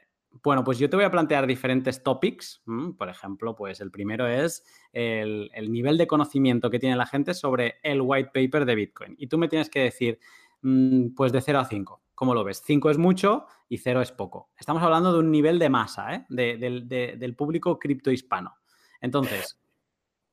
bueno, 0.43 0.63
pues 0.63 0.79
yo 0.79 0.89
te 0.89 0.95
voy 0.95 1.05
a 1.05 1.11
plantear 1.11 1.45
diferentes 1.45 2.03
topics. 2.03 2.63
Por 2.97 3.09
ejemplo, 3.09 3.55
pues 3.55 3.81
el 3.81 3.91
primero 3.91 4.27
es 4.27 4.63
el, 4.93 5.49
nivel 5.69 5.97
de 5.97 6.07
conocimiento 6.07 6.69
que 6.69 6.79
tiene 6.79 6.95
la 6.95 7.05
gente 7.05 7.33
sobre 7.33 7.75
el 7.83 8.01
white 8.01 8.31
paper 8.33 8.65
de 8.65 8.75
Bitcoin. 8.75 9.15
Y 9.17 9.27
tú 9.27 9.37
me 9.37 9.47
tienes 9.47 9.69
que 9.69 9.81
decir, 9.81 10.19
mm, 10.61 11.13
pues 11.15 11.31
de 11.31 11.41
0 11.41 11.59
a 11.59 11.65
5. 11.65 12.01
¿Cómo 12.15 12.33
lo 12.33 12.43
ves? 12.43 12.61
5 12.65 12.89
es 12.91 12.97
mucho 12.97 13.45
y 13.67 13.77
0 13.77 14.01
es 14.01 14.11
poco. 14.11 14.51
Estamos 14.57 14.81
hablando 14.83 15.11
de 15.11 15.19
un 15.19 15.31
nivel 15.31 15.59
de 15.59 15.69
masa, 15.69 16.13
¿eh? 16.13 16.25
del 16.29 17.35
público 17.35 17.77
cripto 17.77 18.11
hispano. 18.11 18.55
Entonces, 19.01 19.59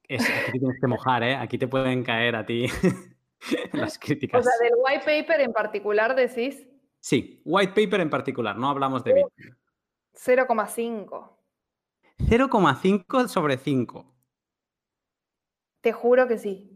aquí 0.08 0.58
tienes 0.58 0.78
que 0.80 0.86
mojar, 0.86 1.22
¿eh? 1.22 1.34
Aquí 1.34 1.58
te 1.58 1.66
pueden 1.66 2.02
caer 2.02 2.36
a 2.36 2.44
ti 2.44 2.66
las 3.72 3.98
críticas. 3.98 4.40
O 4.40 4.42
sea, 4.42 4.68
del 4.68 4.76
white 4.76 5.04
paper 5.04 5.40
en 5.40 5.52
particular 5.52 6.14
decís. 6.14 6.66
Sí, 7.00 7.40
white 7.44 7.72
paper 7.72 8.00
en 8.00 8.10
particular, 8.10 8.56
no 8.56 8.68
hablamos 8.68 9.02
de 9.04 9.14
Bitcoin. 9.14 9.56
0,5. 10.18 11.30
0,5 12.18 13.28
sobre 13.28 13.56
5. 13.56 14.14
Te 15.80 15.92
juro 15.92 16.26
que 16.26 16.38
sí. 16.38 16.74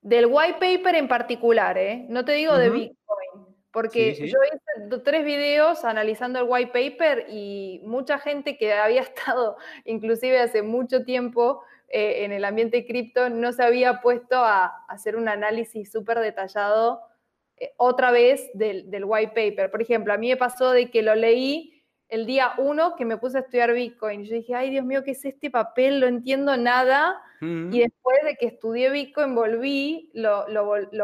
Del 0.00 0.26
white 0.26 0.58
paper 0.58 0.96
en 0.96 1.08
particular, 1.08 1.78
¿eh? 1.78 2.06
No 2.08 2.24
te 2.24 2.32
digo 2.32 2.58
de 2.58 2.70
Bitcoin, 2.70 3.56
porque 3.70 4.14
yo 4.14 4.38
hice 4.42 4.98
tres 5.02 5.24
videos 5.24 5.84
analizando 5.84 6.40
el 6.40 6.46
white 6.48 6.72
paper 6.72 7.26
y 7.28 7.80
mucha 7.84 8.18
gente 8.18 8.58
que 8.58 8.72
había 8.72 9.00
estado 9.02 9.56
inclusive 9.84 10.40
hace 10.40 10.62
mucho 10.62 11.04
tiempo 11.04 11.62
eh, 11.88 12.24
en 12.24 12.32
el 12.32 12.44
ambiente 12.44 12.86
cripto 12.86 13.30
no 13.30 13.52
se 13.52 13.62
había 13.62 14.00
puesto 14.00 14.36
a, 14.36 14.84
hacer 14.88 15.16
un 15.16 15.28
análisis 15.28 15.92
súper 15.92 16.18
detallado 16.18 17.00
eh, 17.56 17.72
otra 17.76 18.10
vez 18.10 18.50
del, 18.54 19.04
white 19.04 19.32
paper. 19.34 19.70
Por 19.70 19.80
ejemplo, 19.80 20.12
a 20.12 20.18
mí 20.18 20.28
me 20.28 20.36
pasó 20.36 20.70
de 20.70 20.90
que 20.90 21.02
lo 21.02 21.14
leí 21.14 21.73
el 22.14 22.26
día 22.26 22.52
uno 22.58 22.94
que 22.94 23.04
me 23.04 23.16
puse 23.16 23.38
a 23.38 23.40
estudiar 23.40 23.72
Bitcoin. 23.72 24.24
Yo 24.24 24.34
dije, 24.34 24.54
ay 24.54 24.70
Dios 24.70 24.84
mío, 24.84 25.02
¿qué 25.02 25.10
es 25.10 25.24
este 25.24 25.50
papel? 25.50 25.98
No 25.98 26.06
entiendo 26.06 26.56
nada. 26.56 27.20
Y 27.40 27.80
después 27.80 28.16
de 28.24 28.36
que 28.36 28.46
estudié 28.46 28.88
Bitcoin, 28.88 29.34
volví, 29.34 30.10
lo, 30.14 30.46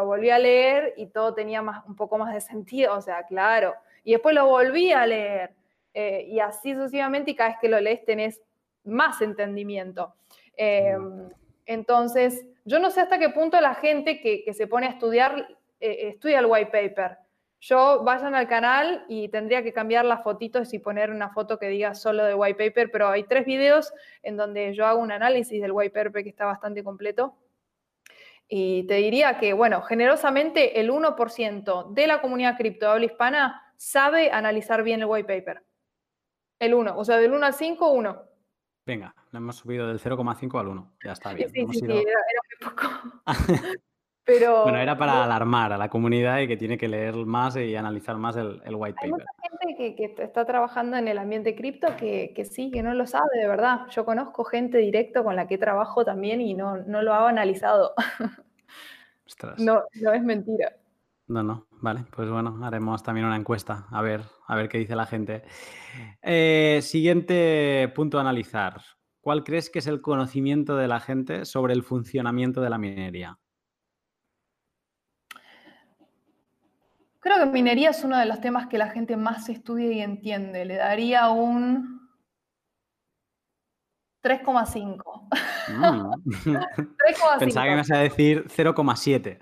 volví 0.06 0.30
a 0.30 0.38
leer 0.38 0.94
y 0.96 1.08
todo 1.08 1.34
tenía 1.34 1.60
más, 1.60 1.84
un 1.86 1.96
poco 1.96 2.16
más 2.16 2.32
de 2.32 2.40
sentido, 2.40 2.96
o 2.96 3.02
sea, 3.02 3.24
claro. 3.24 3.74
Y 4.04 4.12
después 4.12 4.34
lo 4.34 4.46
volví 4.46 4.90
a 4.90 5.04
leer. 5.04 5.50
Eh, 5.92 6.24
y 6.28 6.40
así 6.40 6.72
sucesivamente, 6.72 7.32
y 7.32 7.34
cada 7.34 7.50
vez 7.50 7.58
que 7.60 7.68
lo 7.68 7.78
lees 7.78 8.06
tenés 8.06 8.40
más 8.84 9.20
entendimiento. 9.20 10.14
Em, 10.56 11.28
entonces, 11.66 12.46
yo 12.64 12.78
no 12.78 12.90
sé 12.90 13.02
hasta 13.02 13.18
qué 13.18 13.28
punto 13.28 13.60
la 13.60 13.74
gente 13.74 14.22
que, 14.22 14.50
se 14.54 14.66
pone 14.66 14.86
a 14.86 14.90
estudiar, 14.90 15.46
eh, 15.78 16.08
estudia 16.08 16.38
el 16.38 16.46
white 16.46 16.70
paper 16.70 17.18
yo 17.60 18.02
vayan 18.04 18.34
al 18.34 18.48
canal 18.48 19.04
y 19.06 19.28
tendría 19.28 19.62
que 19.62 19.74
cambiar 19.74 20.06
las 20.06 20.22
fotitos 20.22 20.72
y 20.72 20.78
poner 20.78 21.10
una 21.10 21.28
foto 21.28 21.58
que 21.58 21.68
diga 21.68 21.94
solo 21.94 22.24
de 22.24 22.34
white 22.34 22.56
paper, 22.56 22.90
pero 22.90 23.08
hay 23.08 23.24
tres 23.24 23.44
videos 23.44 23.92
en 24.22 24.38
donde 24.38 24.72
yo 24.74 24.86
hago 24.86 25.00
un 25.00 25.12
análisis 25.12 25.60
del 25.60 25.72
white 25.72 25.92
paper 25.92 26.22
que 26.22 26.30
está 26.30 26.46
bastante 26.46 26.82
completo. 26.82 27.36
Y 28.48 28.84
te 28.84 28.94
diría 28.94 29.38
que, 29.38 29.52
bueno, 29.52 29.82
generosamente 29.82 30.80
el 30.80 30.90
1% 30.90 31.92
de 31.92 32.06
la 32.06 32.22
comunidad 32.22 32.56
cripto 32.56 32.90
habla 32.90 33.04
hispana 33.04 33.62
sabe 33.76 34.30
analizar 34.32 34.82
bien 34.82 35.00
el 35.00 35.06
white 35.06 35.28
paper. 35.28 35.62
El 36.58 36.74
1, 36.74 36.98
o 36.98 37.04
sea, 37.04 37.18
del 37.18 37.32
1 37.32 37.46
al 37.46 37.54
5, 37.54 37.90
1. 37.90 38.22
Venga, 38.86 39.14
lo 39.30 39.38
hemos 39.38 39.56
subido 39.56 39.86
del 39.86 40.00
0,5 40.00 40.58
al 40.58 40.68
1. 40.68 40.92
Ya 41.04 41.12
está 41.12 41.34
bien. 41.34 41.50
Sí, 41.50 41.66
sí, 41.72 41.78
sí, 41.78 41.84
era, 41.84 42.00
era 42.00 42.40
muy 42.48 42.70
poco. 42.70 43.22
bueno, 44.26 44.78
era 44.78 44.96
para 44.96 45.24
alarmar 45.24 45.72
a 45.72 45.78
la 45.78 45.88
comunidad 45.88 46.40
y 46.40 46.48
que 46.48 46.56
tiene 46.56 46.78
que 46.78 46.88
leer 46.88 47.14
más 47.14 47.56
y 47.56 47.74
analizar 47.74 48.16
más 48.16 48.36
el, 48.36 48.60
white 48.74 48.94
paper. 48.94 49.02
Hay 49.02 49.10
mucha 49.10 49.26
gente 49.42 49.94
que, 49.96 50.22
está 50.22 50.44
trabajando 50.44 50.96
en 50.96 51.08
el 51.08 51.18
ambiente 51.18 51.54
cripto 51.54 51.88
que, 51.96 52.48
sí, 52.50 52.70
que 52.70 52.82
no 52.82 52.94
lo 52.94 53.06
sabe, 53.06 53.38
de 53.40 53.48
verdad. 53.48 53.86
Yo 53.90 54.04
conozco 54.04 54.44
gente 54.44 54.78
directo 54.78 55.24
con 55.24 55.36
la 55.36 55.46
que 55.46 55.58
trabajo 55.58 56.04
también 56.04 56.40
y 56.40 56.54
no, 56.54 56.76
lo 56.76 57.14
ha 57.14 57.28
analizado. 57.28 57.94
No, 59.58 59.84
no 60.02 60.12
es 60.12 60.22
mentira. 60.24 60.76
No, 61.28 61.44
no, 61.44 61.68
vale, 61.70 62.04
pues 62.10 62.28
bueno, 62.28 62.58
haremos 62.64 63.02
también 63.04 63.26
una 63.26 63.36
encuesta, 63.36 63.86
a 63.92 64.02
ver, 64.02 64.22
a 64.48 64.56
ver 64.56 64.68
qué 64.68 64.78
dice 64.78 64.96
la 64.96 65.06
gente. 65.06 65.44
Eh, 66.20 66.80
siguiente 66.82 67.90
punto 67.94 68.18
a 68.18 68.22
analizar. 68.22 68.82
¿Cuál 69.20 69.44
crees 69.44 69.70
que 69.70 69.78
es 69.78 69.86
el 69.86 70.02
conocimiento 70.02 70.76
de 70.76 70.88
la 70.88 70.98
gente 70.98 71.44
sobre 71.44 71.74
el 71.74 71.84
funcionamiento 71.84 72.60
de 72.60 72.70
la 72.70 72.78
minería? 72.78 73.38
Creo 77.20 77.38
que 77.38 77.46
minería 77.46 77.90
es 77.90 78.02
uno 78.02 78.18
de 78.18 78.24
los 78.24 78.40
temas 78.40 78.66
que 78.66 78.78
la 78.78 78.88
gente 78.88 79.16
más 79.16 79.48
estudia 79.48 79.92
y 79.92 80.00
entiende. 80.00 80.64
Le 80.64 80.76
daría 80.76 81.28
un 81.28 82.10
3,5. 84.22 85.28
Mm. 85.68 86.10
Pensaba 87.38 87.64
que 87.64 87.70
me 87.70 87.76
ibas 87.76 87.90
a 87.90 87.98
decir 87.98 88.46
0,7. 88.48 89.38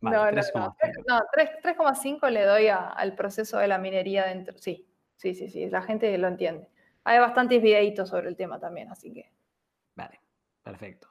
no, 0.00 0.10
no, 0.10 0.20
3,5 0.32 2.30
le 2.30 2.44
doy 2.44 2.68
al 2.68 3.14
proceso 3.14 3.58
de 3.58 3.68
la 3.68 3.78
minería 3.78 4.26
dentro. 4.26 4.58
Sí, 4.58 4.88
sí, 5.16 5.34
sí, 5.34 5.48
sí, 5.48 5.70
la 5.70 5.82
gente 5.82 6.16
lo 6.18 6.28
entiende. 6.28 6.68
Hay 7.04 7.18
bastantes 7.18 7.62
videitos 7.62 8.08
sobre 8.08 8.28
el 8.28 8.36
tema 8.36 8.58
también, 8.58 8.90
así 8.90 9.12
que. 9.12 9.32
Vale, 9.94 10.20
perfecto. 10.62 11.08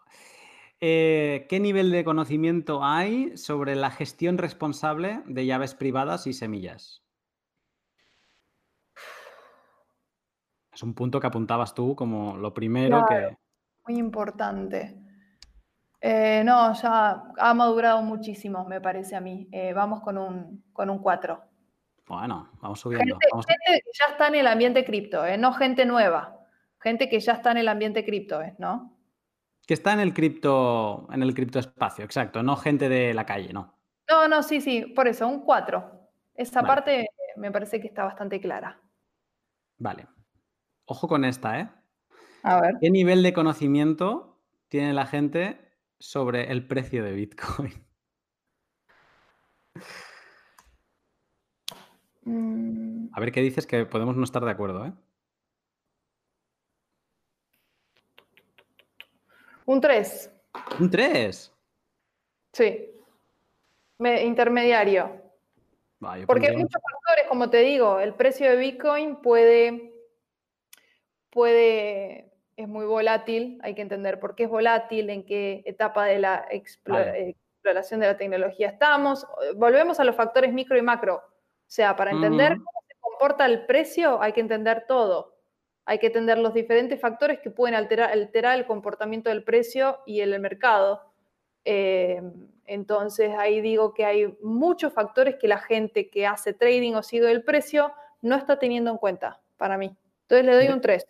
Eh, 0.81 1.45
¿Qué 1.49 1.59
nivel 1.59 1.91
de 1.91 2.05
conocimiento 2.05 2.83
hay 2.83 3.35
sobre 3.35 3.75
la 3.75 3.91
gestión 3.91 4.37
responsable 4.37 5.21
de 5.25 5.45
llaves 5.45 5.75
privadas 5.75 6.25
y 6.25 6.33
semillas? 6.33 7.03
Es 10.71 10.81
un 10.81 10.93
punto 10.93 11.19
que 11.19 11.27
apuntabas 11.27 11.73
tú 11.73 11.95
como 11.95 12.37
lo 12.37 12.53
primero 12.53 13.05
que... 13.09 13.37
Muy 13.85 13.99
importante. 13.99 14.95
Eh, 15.99 16.43
no, 16.45 16.73
ya 16.73 17.23
ha 17.37 17.53
madurado 17.53 18.01
muchísimo, 18.01 18.63
me 18.63 18.79
parece 18.79 19.17
a 19.17 19.19
mí. 19.19 19.49
Eh, 19.51 19.73
vamos 19.73 20.01
con 20.01 20.17
un, 20.17 20.63
con 20.71 20.89
un 20.89 20.99
4. 20.99 21.43
Bueno, 22.07 22.51
vamos 22.61 22.79
subiendo. 22.79 23.17
Gente, 23.19 23.55
que 23.65 23.91
ya 23.99 24.11
está 24.13 24.29
en 24.29 24.35
el 24.35 24.47
ambiente 24.47 24.85
cripto, 24.85 25.23
no 25.37 25.51
gente 25.51 25.85
nueva. 25.85 26.37
Gente 26.79 27.09
que 27.09 27.19
ya 27.19 27.33
está 27.33 27.51
en 27.51 27.57
el 27.57 27.67
ambiente 27.67 28.05
cripto, 28.05 28.39
¿no? 28.57 28.98
Que 29.69 29.75
está 29.75 29.93
en 29.93 29.99
el 29.99 30.15
cripto, 30.15 31.07
en 31.11 31.21
el 31.21 31.35
criptoespacio, 31.35 32.03
exacto, 32.03 32.41
no 32.41 32.55
gente 32.55 32.89
de 32.89 33.13
la 33.13 33.27
calle, 33.27 33.53
¿no? 33.53 33.77
No, 34.09 34.27
no, 34.27 34.41
sí, 34.41 34.61
sí, 34.61 34.81
por 34.95 35.07
eso, 35.07 35.27
un 35.27 35.41
4. 35.41 36.09
Esa 36.33 36.63
parte 36.63 37.07
me 37.35 37.51
parece 37.51 37.79
que 37.79 37.85
está 37.85 38.03
bastante 38.03 38.41
clara. 38.41 38.81
Vale. 39.77 40.07
Ojo 40.85 41.07
con 41.07 41.23
esta, 41.23 41.59
¿eh? 41.59 41.69
A 42.41 42.59
ver. 42.59 42.77
¿Qué 42.81 42.89
nivel 42.89 43.21
de 43.21 43.31
conocimiento 43.31 44.41
tiene 44.69 44.91
la 44.91 45.05
gente 45.05 45.77
sobre 45.99 46.51
el 46.51 46.65
precio 46.65 47.03
de 47.03 47.13
Bitcoin? 47.13 47.73
Mm. 52.21 53.07
A 53.13 53.19
ver 53.21 53.31
qué 53.31 53.41
dices 53.41 53.65
que 53.65 53.85
podemos 53.85 54.15
no 54.15 54.23
estar 54.23 54.43
de 54.43 54.51
acuerdo, 54.51 54.85
¿eh? 54.85 54.93
Un 59.69 59.79
3. 59.79 60.31
¿Un 60.79 60.89
3? 60.89 61.53
Sí. 62.53 62.91
intermediario. 63.99 65.21
Porque 66.25 66.47
hay 66.47 66.57
muchos 66.57 66.81
factores, 66.81 67.27
como 67.29 67.51
te 67.51 67.57
digo, 67.57 67.99
el 67.99 68.15
precio 68.15 68.49
de 68.49 68.55
Bitcoin 68.55 69.17
puede, 69.17 69.93
puede, 71.29 72.31
es 72.57 72.67
muy 72.67 72.87
volátil, 72.87 73.59
hay 73.61 73.75
que 73.75 73.83
entender 73.83 74.19
por 74.19 74.33
qué 74.33 74.45
es 74.45 74.49
volátil, 74.49 75.11
en 75.11 75.23
qué 75.23 75.61
etapa 75.67 76.05
de 76.05 76.17
la 76.17 76.47
exploración 76.49 77.99
de 77.99 78.07
la 78.07 78.17
tecnología 78.17 78.69
estamos. 78.69 79.27
Volvemos 79.55 79.99
a 79.99 80.03
los 80.03 80.15
factores 80.15 80.51
micro 80.51 80.79
y 80.79 80.81
macro. 80.81 81.17
O 81.17 81.71
sea, 81.71 81.95
para 81.95 82.09
entender 82.09 82.53
cómo 82.53 82.81
se 82.87 82.95
comporta 82.99 83.45
el 83.45 83.67
precio 83.67 84.19
hay 84.19 84.33
que 84.33 84.41
entender 84.41 84.85
todo 84.87 85.38
hay 85.89 85.97
que 85.97 86.05
entender 86.05 86.37
los 86.37 86.53
diferentes 86.53 87.01
factores 87.01 87.39
que 87.39 87.49
pueden 87.49 87.73
alterar, 87.73 88.55
el 88.55 88.67
comportamiento 88.67 89.31
del 89.31 89.43
precio 89.43 89.97
y 90.05 90.19
el 90.19 90.39
mercado. 90.39 91.01
Eh, 91.65 92.21
entonces 92.67 93.31
ahí 93.35 93.59
digo 93.59 93.95
que 93.95 94.05
hay 94.05 94.37
muchos 94.43 94.93
factores 94.93 95.37
que 95.37 95.47
la 95.47 95.57
gente 95.57 96.11
que 96.11 96.27
hace 96.27 96.53
trading 96.53 96.93
o 96.93 97.01
sigue 97.01 97.31
el 97.31 97.43
precio 97.43 97.91
no 98.21 98.35
está 98.35 98.59
teniendo 98.59 98.91
en 98.91 98.97
cuenta 98.97 99.41
para 99.57 99.79
mí. 99.79 99.97
Entonces 100.27 100.45
le 100.45 100.53
doy 100.53 100.67
un 100.67 100.79
3. 100.79 101.07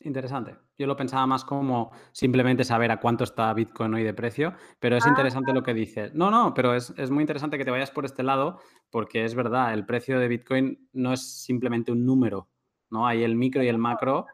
Interesante. 0.00 0.56
Yo 0.76 0.86
lo 0.86 0.94
pensaba 0.94 1.26
más 1.26 1.42
como 1.42 1.90
simplemente 2.12 2.64
saber 2.64 2.90
a 2.90 3.00
cuánto 3.00 3.24
está 3.24 3.54
Bitcoin 3.54 3.94
hoy 3.94 4.04
de 4.04 4.12
precio, 4.12 4.52
pero 4.78 4.98
es 4.98 5.06
ah. 5.06 5.08
interesante 5.08 5.54
lo 5.54 5.62
que 5.62 5.72
dices. 5.72 6.12
No, 6.12 6.30
no, 6.30 6.52
pero 6.52 6.74
es, 6.74 6.92
es, 6.98 7.10
muy 7.10 7.22
interesante 7.22 7.56
que 7.56 7.64
te 7.64 7.70
vayas 7.70 7.90
por 7.90 8.04
este 8.04 8.22
lado 8.22 8.60
porque 8.90 9.24
es 9.24 9.34
verdad, 9.34 9.72
el 9.72 9.86
precio 9.86 10.20
de 10.20 10.28
Bitcoin 10.28 10.86
no 10.92 11.14
es 11.14 11.42
simplemente 11.42 11.92
un 11.92 12.04
número, 12.04 12.48
¿no? 12.90 13.06
Hay 13.06 13.22
el 13.22 13.36
micro 13.36 13.62
y 13.62 13.68
el 13.68 13.78
macro 13.78 14.26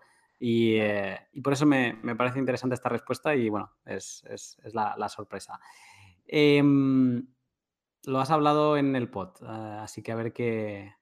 eh, 0.46 1.18
y, 1.32 1.40
por 1.40 1.52
eso 1.52 1.64
me, 1.64 1.94
parece 2.16 2.38
interesante 2.38 2.74
esta 2.74 2.88
respuesta 2.88 3.34
y 3.34 3.48
bueno, 3.48 3.72
es, 3.84 4.22
la, 4.72 5.09
sorpresa. 5.09 5.59
Em, 6.26 7.26
lo 8.05 8.20
has 8.20 8.30
hablado 8.30 8.76
en 8.76 8.94
el 8.96 9.11
pod, 9.11 9.42
eh, 9.42 9.78
así 9.80 10.02
que 10.02 10.12
a 10.12 10.16
ver 10.16 10.32
qué, 10.32 10.94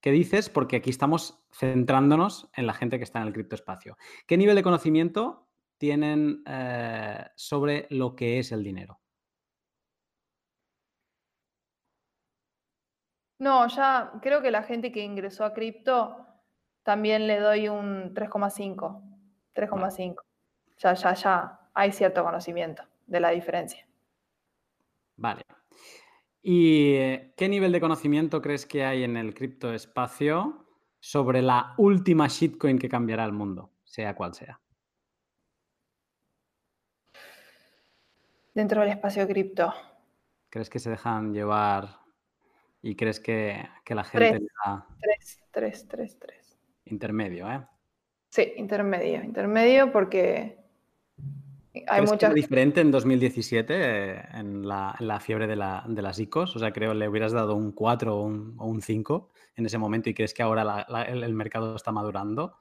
qué, 0.00 0.10
dices, 0.10 0.48
porque 0.48 0.76
aquí 0.76 0.90
estamos 0.90 1.38
centrándonos 1.52 2.50
en 2.56 2.66
la 2.66 2.72
gente 2.72 2.98
que 2.98 3.04
está 3.04 3.20
en 3.20 3.26
el 3.26 3.34
criptoespacio. 3.34 3.96
¿Qué 4.26 4.36
nivel 4.38 4.56
de 4.56 4.62
conocimiento 4.62 5.48
tienen 5.76 6.42
eh, 6.46 7.26
sobre 7.34 7.86
lo 7.90 8.16
que 8.16 8.38
es 8.38 8.52
el 8.52 8.64
dinero? 8.64 9.00
No, 13.40 13.68
ya 13.68 14.12
creo 14.20 14.42
que 14.42 14.50
la 14.50 14.64
gente 14.64 14.90
que 14.90 15.04
ingresó 15.04 15.44
a 15.44 15.54
cripto 15.54 16.27
también 16.88 17.26
le 17.26 17.38
doy 17.38 17.68
un 17.68 18.14
3,5. 18.14 19.02
3,5. 19.54 20.22
Ya, 20.78 20.94
ya, 20.94 21.12
ya 21.12 21.60
hay 21.74 21.92
cierto 21.92 22.24
conocimiento 22.24 22.82
de 23.06 23.20
la 23.20 23.28
diferencia. 23.28 23.86
Vale. 25.16 25.42
¿Y 26.40 26.94
eh, 26.94 27.34
qué 27.36 27.46
nivel 27.46 27.72
de 27.72 27.80
conocimiento 27.82 28.40
crees 28.40 28.64
que 28.64 28.86
hay 28.86 29.04
en 29.04 29.18
el 29.18 29.34
criptoespacio 29.34 30.64
sobre 30.98 31.42
la 31.42 31.74
última 31.76 32.26
shitcoin 32.26 32.78
que 32.78 32.88
cambiará 32.88 33.26
el 33.26 33.32
mundo, 33.32 33.70
sea 33.84 34.16
cual 34.16 34.32
sea? 34.32 34.58
Dentro 38.54 38.80
del 38.80 38.88
espacio 38.88 39.28
cripto. 39.28 39.74
¿Crees 40.48 40.70
que 40.70 40.78
se 40.78 40.88
dejan 40.88 41.34
llevar 41.34 41.98
y 42.80 42.96
crees 42.96 43.20
que, 43.20 43.68
la 43.88 44.04
gente... 44.04 44.48
3, 45.00 45.40
3, 45.50 45.88
3, 45.88 46.18
3. 46.18 46.37
Intermedio, 46.90 47.50
¿eh? 47.50 47.60
Sí, 48.30 48.52
intermedio. 48.56 49.22
Intermedio 49.22 49.90
porque 49.90 50.58
Hay 51.86 52.02
muchas... 52.02 52.34
diferente 52.34 52.80
en 52.80 52.90
2017 52.90 53.74
eh, 53.74 54.22
en, 54.34 54.66
la, 54.66 55.20
fiebre 55.20 55.46
de, 55.46 55.56
las 55.56 56.18
ICOs? 56.18 56.56
O 56.56 56.58
sea, 56.58 56.72
creo 56.72 56.94
le 56.94 57.08
hubieras 57.08 57.32
dado 57.32 57.54
un 57.54 57.72
4 57.72 58.16
o 58.16 58.22
un, 58.22 58.82
5 58.82 59.30
en 59.56 59.66
ese 59.66 59.78
momento 59.78 60.10
y 60.10 60.14
crees 60.14 60.34
que 60.34 60.42
ahora 60.42 60.86
el, 61.08 61.34
mercado 61.34 61.74
está 61.74 61.90
madurando. 61.90 62.56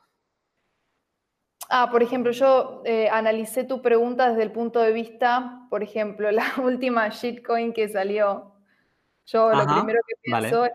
Ah, 1.69 1.89
por 1.91 2.01
ejemplo, 2.01 2.31
yo 2.31 2.81
eh, 2.85 3.09
analicé 3.09 3.65
tu 3.65 3.81
pregunta 3.81 4.29
desde 4.29 4.43
el 4.43 4.53
punto 4.53 4.79
de 4.79 4.93
vista, 4.93 5.67
por 5.69 5.83
ejemplo, 5.83 6.31
la 6.31 6.53
última 6.63 7.09
shitcoin 7.09 7.73
que 7.73 7.89
salió. 7.89 8.53
Yo 9.25 9.49
lo 9.49 9.65
primero 9.65 9.99
que 10.07 10.15
pienso 10.21 10.65
es... 10.65 10.71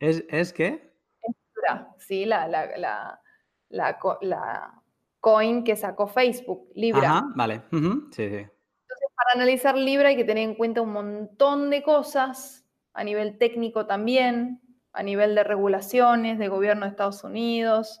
¿Es, 0.00 0.24
¿Es 0.28 0.52
qué? 0.54 0.91
Sí, 1.98 2.24
la, 2.24 2.48
la, 2.48 3.20
la, 3.68 4.82
coin 5.20 5.64
que 5.64 5.76
sacó 5.76 6.06
Facebook, 6.06 6.68
Libra. 6.74 7.08
Ajá, 7.08 7.32
vale. 7.34 7.62
sí, 7.70 7.78
sí. 8.10 8.22
Entonces, 8.22 9.08
para 9.14 9.30
analizar 9.34 9.76
Libra 9.76 10.08
hay 10.08 10.16
que 10.16 10.24
tener 10.24 10.44
en 10.44 10.54
cuenta 10.54 10.82
un 10.82 10.92
montón 10.92 11.70
de 11.70 11.82
cosas, 11.82 12.64
a 12.92 13.04
nivel 13.04 13.38
técnico 13.38 13.86
también, 13.86 14.60
a 14.92 15.02
nivel 15.02 15.34
de 15.34 15.44
regulaciones, 15.44 16.38
de 16.38 16.48
gobierno 16.48 16.84
de 16.84 16.90
Estados 16.90 17.24
Unidos. 17.24 18.00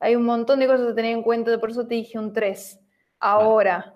Hay 0.00 0.16
un 0.16 0.24
montón 0.24 0.58
de 0.60 0.66
cosas 0.66 0.90
a 0.90 0.94
tener 0.94 1.12
en 1.12 1.22
cuenta, 1.22 1.58
por 1.58 1.70
eso 1.70 1.86
te 1.86 1.94
dije 1.94 2.18
un 2.18 2.32
3. 2.32 2.80
Ahora, 3.20 3.94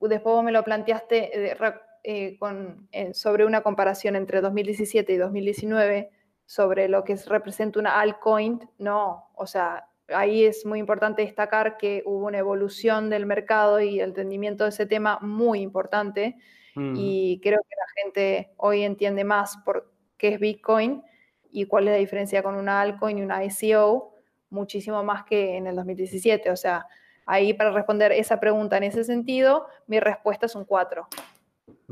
después 0.00 0.34
vos 0.34 0.44
me 0.44 0.52
lo 0.52 0.62
planteaste 0.62 1.52
eh, 1.52 1.56
eh, 2.04 2.38
con, 2.38 2.88
eh, 2.92 3.14
sobre 3.14 3.44
una 3.44 3.62
comparación 3.62 4.16
entre 4.16 4.40
2017 4.40 5.12
y 5.12 5.16
2019 5.16 6.10
sobre 6.46 6.88
lo 6.88 7.04
que 7.04 7.16
representa 7.26 7.78
una 7.78 8.00
altcoin, 8.00 8.60
no, 8.78 9.30
o 9.34 9.46
sea, 9.46 9.88
ahí 10.08 10.44
es 10.44 10.66
muy 10.66 10.78
importante 10.78 11.22
destacar 11.22 11.76
que 11.76 12.02
hubo 12.04 12.26
una 12.26 12.38
evolución 12.38 13.10
del 13.10 13.26
mercado 13.26 13.80
y 13.80 14.00
el 14.00 14.10
entendimiento 14.10 14.64
de 14.64 14.70
ese 14.70 14.86
tema 14.86 15.18
muy 15.22 15.60
importante 15.60 16.36
mm. 16.74 16.94
y 16.96 17.40
creo 17.42 17.60
que 17.60 17.76
la 17.76 18.02
gente 18.02 18.52
hoy 18.56 18.82
entiende 18.82 19.24
más 19.24 19.56
por 19.58 19.92
qué 20.16 20.28
es 20.28 20.40
Bitcoin 20.40 21.02
y 21.50 21.66
cuál 21.66 21.88
es 21.88 21.92
la 21.92 21.98
diferencia 21.98 22.42
con 22.42 22.54
una 22.54 22.80
altcoin 22.80 23.18
y 23.18 23.22
una 23.22 23.44
ICO, 23.44 24.14
muchísimo 24.50 25.02
más 25.04 25.24
que 25.24 25.56
en 25.56 25.66
el 25.66 25.76
2017. 25.76 26.50
O 26.50 26.56
sea, 26.56 26.86
ahí 27.26 27.52
para 27.52 27.70
responder 27.70 28.12
esa 28.12 28.40
pregunta 28.40 28.76
en 28.78 28.84
ese 28.84 29.04
sentido, 29.04 29.66
mi 29.86 30.00
respuesta 30.00 30.46
es 30.46 30.54
un 30.54 30.64
4. 30.64 31.06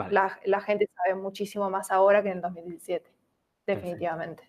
La, 0.09 0.39
la, 0.44 0.60
gente 0.60 0.89
sabe 0.94 1.14
muchísimo 1.20 1.68
más 1.68 1.90
ahora 1.90 2.22
que 2.22 2.31
en 2.31 2.36
el 2.36 2.43
2017, 2.43 3.10
definitivamente. 3.74 4.48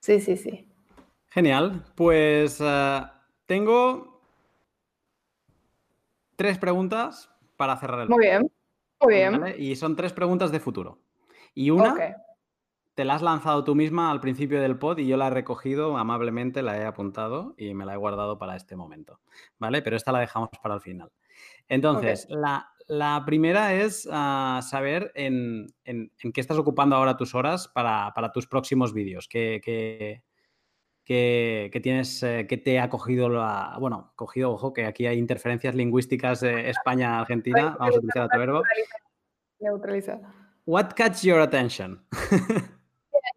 Sí, 0.00 0.20
sí, 0.20 0.36
sí. 0.36 0.68
Genial. 1.30 1.84
Pues 1.94 2.58
eh, 2.60 3.00
tengo 3.46 4.20
tres 6.36 6.58
preguntas 6.58 7.30
para 7.56 7.76
cerrar 7.76 8.00
el 8.00 8.08
Muy 8.08 8.26
bien, 8.26 8.50
muy 9.00 9.14
bien. 9.14 9.54
Y 9.58 9.76
son 9.76 9.96
tres 9.96 10.12
preguntas 10.12 10.52
de 10.52 10.60
futuro. 10.60 10.98
Y 11.54 11.70
una 11.70 12.16
te 12.98 13.04
la 13.04 13.14
has 13.14 13.22
lanzado 13.22 13.62
tú 13.62 13.76
misma 13.76 14.10
al 14.10 14.20
principio 14.20 14.60
del 14.60 14.76
pod 14.76 14.98
y 14.98 15.06
yo 15.06 15.16
la 15.16 15.28
he 15.28 15.30
recogido 15.30 15.96
amablemente, 15.96 16.62
la 16.62 16.76
he 16.78 16.84
apuntado 16.84 17.54
y 17.56 17.72
me 17.72 17.86
la 17.86 17.94
he 17.94 17.96
guardado 17.96 18.38
para 18.38 18.56
este 18.56 18.74
momento. 18.74 19.20
¿Vale? 19.60 19.82
Pero 19.82 19.96
esta 19.96 20.10
la 20.10 20.18
dejamos 20.18 20.50
para 20.60 20.74
el 20.74 20.80
final. 20.80 21.12
Entonces, 21.68 22.26
la, 22.28 22.72
primera 23.26 23.74
es 23.74 24.08
ah, 24.10 24.60
saber 24.62 25.12
en, 25.14 25.66
qué 25.84 26.40
estás 26.40 26.58
ocupando 26.58 26.96
ahora 26.96 27.16
tus 27.16 27.34
horas 27.34 27.68
para, 27.68 28.12
tus 28.32 28.46
próximos 28.46 28.92
vídeos. 28.92 29.28
¿Qué, 29.28 30.22
tienes, 31.82 32.22
eh, 32.22 32.46
que 32.48 32.56
te 32.56 32.80
ha 32.80 32.88
cogido 32.88 33.28
la. 33.28 33.76
Bueno, 33.78 34.12
cogido, 34.16 34.52
ojo, 34.52 34.72
que 34.72 34.86
aquí 34.86 35.06
hay 35.06 35.18
interferencias 35.18 35.74
lingüísticas 35.74 36.40
de 36.40 36.70
España-Argentina. 36.70 37.76
Vamos 37.78 37.94
a 37.94 37.98
utilizar 37.98 38.24
otro 38.24 38.38
verbo. 38.38 38.62
Neutralizar. 39.60 40.20
What 40.66 40.92
catch 40.94 41.22
your 41.22 41.40
attention? 41.40 42.04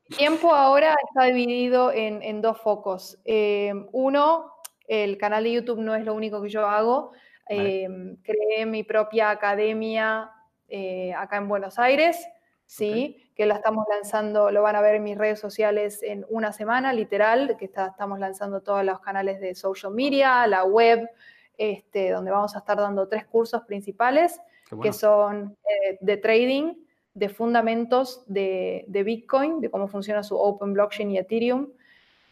El 0.10 0.18
tiempo 0.18 0.53
ahora 0.53 0.95
está 1.07 1.28
dividido 1.28 1.91
en, 1.94 2.41
dos 2.41 2.60
focos. 2.60 3.18
Eh, 3.23 3.73
uno, 3.94 4.53
el 4.88 5.18
canal 5.18 5.45
de 5.45 5.53
YouTube 5.53 5.80
no 5.80 5.95
es 5.95 6.03
lo 6.03 6.14
único 6.14 6.41
que 6.41 6.49
yo 6.49 6.68
hago. 6.68 7.14
Em, 7.48 8.16
creé 8.18 8.66
mi 8.66 8.84
propia 8.84 9.30
academia 9.30 10.32
eh, 10.68 11.14
acá 11.14 11.38
en 11.38 11.48
Buenos 11.48 11.80
Aires, 11.80 12.26
¿sí? 12.66 13.18
que 13.36 13.46
la 13.46 13.56
estamos 13.56 13.86
lanzando, 13.90 14.52
lo 14.52 14.62
van 14.62 14.76
a 14.76 14.82
ver 14.82 14.96
en 14.96 15.04
mis 15.04 15.18
redes 15.18 15.40
sociales 15.40 16.02
en 16.04 16.26
una 16.30 16.54
semana, 16.54 16.94
literal, 16.94 17.58
que 17.58 17.66
estamos 17.66 18.20
lanzando 18.20 18.62
todos 18.62 18.86
los 18.86 19.00
canales 19.00 19.42
de 19.42 19.56
social 19.56 19.94
media, 19.94 20.48
la 20.48 20.64
web, 20.64 21.10
este, 21.58 22.12
donde 22.12 22.32
vamos 22.32 22.56
a 22.56 22.60
estar 22.60 22.78
dando 22.78 23.08
tres 23.08 23.26
cursos 23.26 23.64
principales, 23.64 24.40
que 24.82 24.94
son 24.94 25.58
eh, 25.68 25.98
de 26.00 26.18
trading, 26.18 26.74
de 27.14 27.28
fundamentos 27.28 28.24
de, 28.28 28.86
Bitcoin, 28.88 29.60
de 29.60 29.70
cómo 29.70 29.90
funciona 29.90 30.24
su 30.24 30.38
Open 30.38 30.74
Blockchain 30.74 31.12
y 31.12 31.18
Ethereum, 31.18 31.68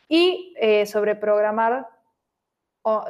y 0.08 0.54
eh, 0.58 0.86
sobre 0.86 1.16
programar 1.16 1.88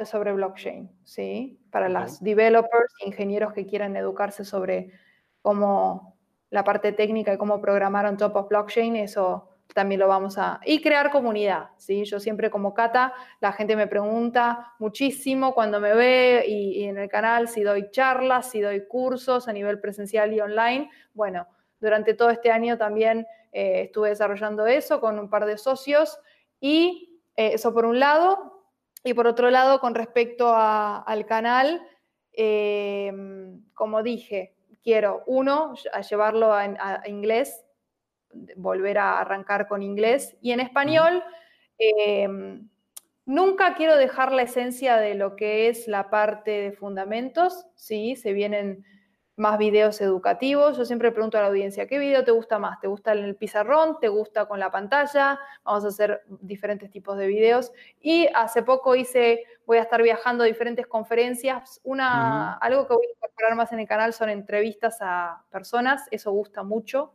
sobre 0.04 0.32
blockchain, 0.32 0.90
¿sí? 1.04 1.60
Para 1.70 1.88
las 1.88 2.22
developers, 2.22 2.92
ingenieros 3.04 3.52
que 3.52 3.66
quieran 3.66 3.96
educarse 3.96 4.44
sobre 4.44 4.90
cómo 5.42 6.16
la 6.50 6.64
parte 6.64 6.92
técnica 6.92 7.32
y 7.32 7.38
cómo 7.38 7.60
programar 7.60 8.06
on 8.06 8.16
top 8.16 8.36
of 8.36 8.48
blockchain, 8.48 8.96
eso 8.96 9.50
también 9.74 10.00
lo 10.00 10.08
vamos 10.08 10.36
a... 10.38 10.60
Y 10.64 10.80
crear 10.80 11.10
comunidad, 11.10 11.70
¿sí? 11.76 12.04
Yo 12.04 12.20
siempre 12.20 12.50
como 12.50 12.74
Cata, 12.74 13.14
la 13.40 13.52
gente 13.52 13.76
me 13.76 13.86
pregunta 13.86 14.72
muchísimo 14.78 15.54
cuando 15.54 15.80
me 15.80 15.94
ve 15.94 16.44
y, 16.46 16.84
en 16.84 16.98
el 16.98 17.08
canal 17.08 17.48
si 17.48 17.62
doy 17.62 17.90
charlas, 17.90 18.50
si 18.50 18.60
doy 18.60 18.86
cursos 18.86 19.48
a 19.48 19.52
nivel 19.52 19.80
presencial 19.80 20.32
y 20.32 20.40
online. 20.40 20.90
Bueno, 21.14 21.46
durante 21.80 22.14
todo 22.14 22.30
este 22.30 22.50
año 22.50 22.76
también 22.78 23.26
eh, 23.52 23.82
estuve 23.82 24.10
desarrollando 24.10 24.66
eso 24.66 25.00
con 25.00 25.18
un 25.18 25.30
par 25.30 25.46
de 25.46 25.56
socios 25.56 26.18
y 26.60 27.20
eh, 27.36 27.52
eso 27.54 27.72
por 27.72 27.86
un 27.86 28.00
lado. 28.00 28.59
Y 29.02 29.14
por 29.14 29.26
otro 29.26 29.50
lado, 29.50 29.80
con 29.80 29.94
respecto 29.94 30.52
al 30.54 31.26
canal, 31.26 31.82
em, 32.32 33.62
como 33.74 34.02
dije, 34.02 34.54
quiero, 34.82 35.22
uno, 35.26 35.74
a 35.92 36.00
llevarlo 36.02 36.52
a, 36.52 37.02
inglés, 37.06 37.64
volver 38.56 38.98
a 38.98 39.20
arrancar 39.20 39.68
con 39.68 39.82
inglés, 39.82 40.36
y 40.40 40.52
en 40.52 40.60
español, 40.60 41.24
em, 41.78 42.68
nunca 43.24 43.74
quiero 43.74 43.96
dejar 43.96 44.32
la 44.32 44.42
esencia 44.42 44.96
de 44.96 45.14
lo 45.14 45.36
que 45.36 45.68
es 45.68 45.88
la 45.88 46.10
parte 46.10 46.50
de 46.50 46.72
fundamentos, 46.72 47.66
sí, 47.74 48.16
se 48.16 48.32
vienen 48.32 48.84
más 49.40 49.58
videos 49.58 50.00
educativos. 50.02 50.76
Yo 50.76 50.84
siempre 50.84 51.10
pregunto 51.10 51.38
a 51.38 51.40
la 51.40 51.46
audiencia, 51.48 51.86
¿qué 51.86 51.98
video 51.98 52.22
te 52.24 52.30
gusta 52.30 52.58
más? 52.58 52.78
¿Te 52.78 52.86
gusta 52.86 53.12
en 53.12 53.24
el 53.24 53.36
pizarrón? 53.36 53.98
¿Te 53.98 54.08
gusta 54.08 54.46
con 54.46 54.60
la 54.60 54.70
pantalla? 54.70 55.40
Vamos 55.64 55.84
a 55.84 55.88
hacer 55.88 56.22
diferentes 56.28 56.90
tipos 56.90 57.16
de 57.16 57.26
videos. 57.26 57.72
Y 58.00 58.28
hace 58.34 58.62
poco 58.62 58.94
hice, 58.94 59.44
voy 59.64 59.78
a 59.78 59.82
estar 59.82 60.02
viajando 60.02 60.44
a 60.44 60.46
diferentes 60.46 60.86
conferencias. 60.86 61.80
Una, 61.84 62.52
Algo 62.58 62.86
que 62.86 62.94
voy 62.94 63.06
a 63.06 63.10
incorporar 63.10 63.56
más 63.56 63.72
en 63.72 63.80
el 63.80 63.88
canal 63.88 64.12
son 64.12 64.28
entrevistas 64.28 64.98
a 65.00 65.42
personas, 65.50 66.06
eso 66.10 66.30
gusta 66.32 66.62
mucho. 66.62 67.14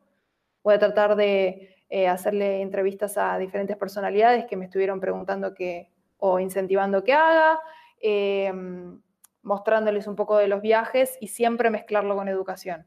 Voy 0.64 0.73
a 0.73 0.80
tratar 0.80 1.15
de 1.15 1.76
eh, 1.89 2.07
hacerle 2.07 2.61
entrevistas 2.61 3.19
a 3.19 3.38
diferentes 3.38 3.77
personalidades 3.77 4.45
que 4.45 4.57
me 4.57 4.65
estuvieron 4.65 4.99
preguntando 4.99 5.53
que, 5.53 5.91
o 6.18 6.39
incentivando 6.39 7.03
que 7.03 7.14
haga. 7.14 7.60
Em, 8.02 8.99
mostrándoles 9.45 10.07
un 10.07 10.15
poco 10.15 10.38
de 10.38 10.47
los 10.47 10.61
viajes 10.61 11.17
y 11.22 11.27
siempre 11.27 11.69
mezclarlo 11.69 12.15
con 12.15 12.27
educación. 12.27 12.85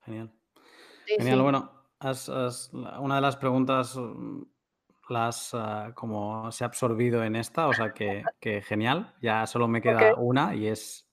Genial. 0.00 0.32
Genial, 1.06 1.42
bueno, 1.42 1.70
una 2.98 3.14
de 3.14 3.20
las 3.20 3.36
preguntas 3.36 3.96
mm, 3.96 4.42
las 5.08 5.52
uh, 5.54 5.92
como 5.94 6.50
se 6.50 6.64
ha 6.64 6.66
absorbido 6.66 7.22
en 7.24 7.36
esta, 7.36 7.68
o 7.68 7.74
sea 7.74 7.92
que, 7.92 8.24
genial, 8.62 9.14
ya 9.20 9.46
solo 9.46 9.68
me 9.68 9.82
queda 9.82 10.14
una 10.14 10.54
y 10.54 10.68
es, 10.68 11.06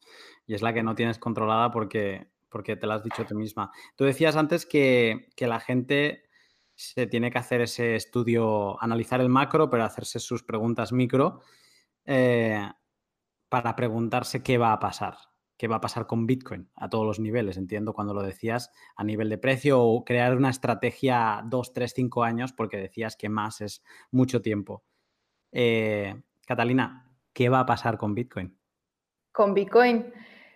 y 0.46 0.54
es 0.54 0.62
la 0.62 0.74
que 0.74 0.84
no 0.84 0.96
tienes 0.96 1.20
controlada 1.20 1.72
porque, 1.72 2.28
porque 2.50 2.76
te 2.76 2.88
la 2.88 2.96
has 2.96 3.04
dicho 3.04 3.26
tú 3.26 3.36
misma. 3.36 3.72
Tú 3.96 4.06
decías 4.06 4.36
antes 4.36 4.66
que, 4.66 5.30
la 5.38 5.60
gente 5.60 6.24
se 6.76 7.06
tiene 7.06 7.32
que 7.32 7.38
hacer 7.38 7.62
ese 7.62 7.96
estudio, 7.96 8.82
analizar 8.82 9.22
el 9.22 9.30
macro, 9.30 9.70
pero 9.70 9.84
hacerse 9.84 10.20
sus 10.20 10.44
preguntas 10.44 10.92
micro. 10.92 11.42
Eh, 12.06 12.68
para 13.52 13.76
preguntarse 13.76 14.44
qué 14.44 14.58
va 14.58 14.72
a 14.72 14.80
pasar, 14.80 15.16
qué 15.58 15.68
va 15.68 15.76
a 15.76 15.82
pasar 15.82 16.08
con 16.08 16.26
Bitcoin 16.26 16.70
a 16.74 16.90
todos 16.90 17.06
los 17.06 17.20
niveles. 17.20 17.58
Entiendo 17.58 17.92
cuando 17.92 18.14
lo 18.14 18.24
decías 18.24 18.72
a 18.96 19.04
nivel 19.04 19.28
de 19.28 19.38
precio 19.38 19.84
o 19.84 20.06
crear 20.06 20.38
una 20.38 20.50
estrategia 20.50 21.44
dos, 21.44 21.74
tres, 21.74 21.92
cinco 21.94 22.24
años, 22.24 22.54
porque 22.54 22.78
decías 22.78 23.18
que 23.18 23.28
más 23.28 23.60
es 23.60 23.84
mucho 24.10 24.42
tiempo. 24.42 24.86
Eh, 25.52 26.16
Catalina, 26.48 27.12
¿qué 27.34 27.50
va 27.50 27.60
a 27.60 27.66
pasar 27.66 27.98
con 27.98 28.16
Bitcoin? 28.16 28.58
Con 29.34 29.54
Bitcoin. 29.54 30.14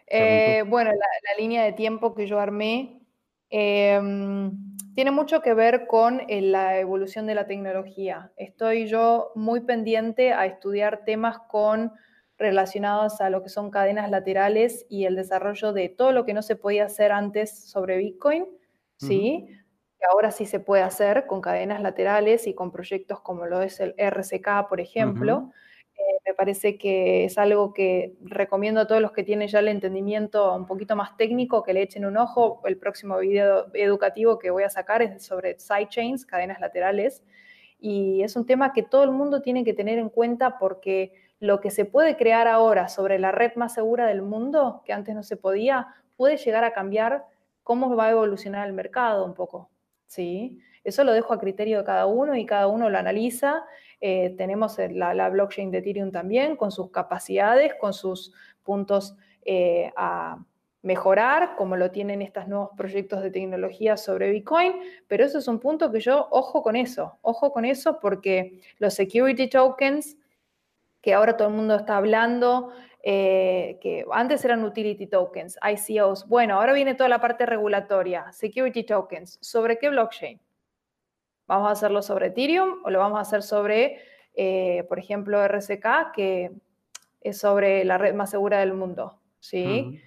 Eh, 0.08 0.64
bueno, 0.66 0.92
la, 0.92 1.38
línea 1.38 1.66
de 1.66 1.74
tiempo 1.74 2.16
que 2.16 2.28
yo 2.28 2.40
armé 2.40 3.02
em, 3.50 4.78
tiene 4.94 5.12
mucho 5.12 5.42
que 5.42 5.54
ver 5.54 5.86
con 5.86 6.22
eh, 6.30 6.42
la 6.42 6.80
evolución 6.80 7.28
de 7.28 7.36
la 7.36 7.46
tecnología. 7.46 8.32
Estoy 8.38 8.88
yo 8.88 9.34
muy 9.36 9.60
pendiente 9.60 10.32
a 10.32 10.46
estudiar 10.46 11.04
temas 11.04 11.40
con 11.50 11.92
relacionados 12.38 13.22
a 13.22 13.30
lo 13.30 13.42
que 13.44 13.50
son 13.50 13.72
cadenas 13.72 14.10
laterales 14.10 14.86
y 14.90 15.06
el 15.06 15.16
desarrollo 15.16 15.74
de 15.74 15.90
todo 15.90 16.12
lo 16.12 16.26
que 16.26 16.34
no 16.34 16.42
se 16.42 16.56
podía 16.56 16.86
hacer 16.86 17.12
antes 17.12 17.70
sobre 17.70 17.98
Bitcoin, 17.98 18.46
¿sí? 18.98 19.48
Que 19.98 20.06
ahora 20.12 20.32
sí 20.32 20.46
se 20.46 20.60
puede 20.60 20.84
hacer 20.84 21.28
con 21.28 21.42
cadenas 21.42 21.82
laterales 21.82 22.48
y 22.48 22.54
con 22.54 22.72
proyectos 22.72 23.22
como 23.22 23.46
lo 23.46 23.62
es 23.62 23.80
el 23.80 23.96
RCK, 23.98 24.68
por 24.68 24.82
ejemplo. 24.82 25.52
Eh, 25.98 26.02
me 26.26 26.34
parece 26.34 26.78
que 26.78 27.24
es 27.24 27.38
algo 27.38 27.74
que 27.74 28.18
recomiendo 28.22 28.82
a 28.82 28.88
todos 28.88 29.02
los 29.02 29.14
que 29.14 29.24
tienen 29.24 29.48
ya 29.48 29.60
el 29.60 29.70
entendimiento 29.70 30.54
un 30.54 30.66
poquito 30.66 30.98
más 30.98 31.16
técnico 31.16 31.64
que 31.64 31.74
le 31.74 31.84
echen 31.84 32.06
un 32.06 32.18
ojo. 32.18 32.62
El 32.66 32.78
próximo 32.78 33.18
video 33.20 33.68
educativo 33.74 34.38
que 34.38 34.50
voy 34.50 34.64
a 34.64 34.70
sacar 34.70 35.02
es 35.02 35.24
sobre 35.24 35.58
sidechains, 35.58 36.26
cadenas 36.26 36.60
laterales. 36.60 37.24
Y 37.80 38.24
es 38.24 38.36
un 38.36 38.46
tema 38.46 38.74
que 38.74 38.84
todo 38.84 39.04
el 39.04 39.12
mundo 39.12 39.42
tiene 39.42 39.64
que 39.64 39.74
tener 39.74 40.00
en 40.00 40.10
cuenta 40.10 40.58
porque 40.58 41.14
lo 41.40 41.60
que 41.60 41.72
se 41.72 41.86
puede 41.86 42.18
crear 42.18 42.48
ahora 42.48 42.88
sobre 42.88 43.20
la 43.20 43.32
red 43.32 43.56
más 43.56 43.74
segura 43.74 44.08
del 44.08 44.22
mundo, 44.22 44.82
que 44.86 44.94
antes 44.94 45.16
no 45.16 45.24
se 45.24 45.38
podía, 45.38 45.88
puede 46.16 46.38
llegar 46.38 46.64
a 46.64 46.74
cambiar 46.74 47.26
cómo 47.64 47.96
va 47.96 48.08
a 48.08 48.12
evolucionar 48.12 48.68
el 48.68 48.74
mercado 48.74 49.26
un 49.26 49.34
poco. 49.34 49.70
¿sí? 50.06 50.60
Eso 50.84 51.04
lo 51.04 51.14
dejo 51.14 51.34
a 51.34 51.40
criterio 51.40 51.80
de 51.80 51.84
cada 51.84 52.06
uno 52.06 52.36
y 52.36 52.46
cada 52.46 52.68
uno 52.68 52.90
lo 52.90 52.98
analiza. 52.98 53.66
Eh, 54.00 54.36
tenemos 54.38 54.78
la, 54.92 55.30
blockchain 55.30 55.72
de 55.72 55.80
Ethereum 55.80 56.12
también, 56.12 56.56
con 56.56 56.72
sus 56.72 56.92
capacidades, 56.92 57.74
con 57.76 57.94
sus 57.94 58.34
puntos 58.64 59.16
eh, 59.44 59.92
a 59.96 60.38
mejorar, 60.84 61.56
como 61.56 61.76
lo 61.76 61.90
tienen 61.90 62.22
estos 62.22 62.48
nuevos 62.48 62.70
proyectos 62.78 63.24
de 63.24 63.32
tecnología 63.32 63.98
sobre 63.98 64.30
Bitcoin, 64.30 64.74
pero 65.08 65.26
eso 65.26 65.40
es 65.40 65.48
un 65.48 65.60
punto 65.60 65.92
que 65.92 66.00
yo, 66.00 66.28
ojo 66.30 66.62
con 66.62 66.76
eso, 66.76 67.18
ojo 67.24 67.52
con 67.52 67.66
eso 67.66 68.00
porque 68.00 68.62
los 68.78 68.94
security 68.94 69.50
tokens 69.50 70.16
que 71.06 71.14
ahora 71.14 71.38
todo 71.38 71.50
el 71.50 71.54
mundo 71.54 71.76
está 71.76 71.98
hablando, 71.98 72.72
eh, 73.04 73.78
que 73.80 74.04
antes 74.12 74.44
eran 74.44 74.64
utility 74.64 75.06
tokens, 75.06 75.56
ICOs. 75.62 76.28
Bueno, 76.28 76.56
ahora 76.56 76.74
viene 76.74 76.96
toda 76.96 77.10
la 77.10 77.22
parte 77.22 77.46
regulatoria, 77.46 78.32
security 78.32 78.84
tokens. 78.84 79.38
¿Sobre 79.40 79.78
qué 79.78 79.90
blockchain? 79.90 80.42
¿Vamos 81.46 81.70
a 81.70 81.74
hacerlo 81.74 82.02
sobre 82.02 82.30
Ethereum 82.30 82.80
o 82.84 82.90
lo 82.90 82.98
vamos 82.98 83.20
a 83.20 83.22
hacer 83.22 83.44
sobre, 83.44 84.00
eh, 84.34 84.84
por 84.90 84.98
ejemplo, 84.98 85.44
RCK, 85.44 86.12
que 86.12 86.52
es 87.22 87.38
sobre 87.38 87.86
la 87.86 88.00
red 88.00 88.16
más 88.16 88.32
segura 88.32 88.58
del 88.62 88.74
mundo? 88.74 89.22
¿sí? 89.40 90.02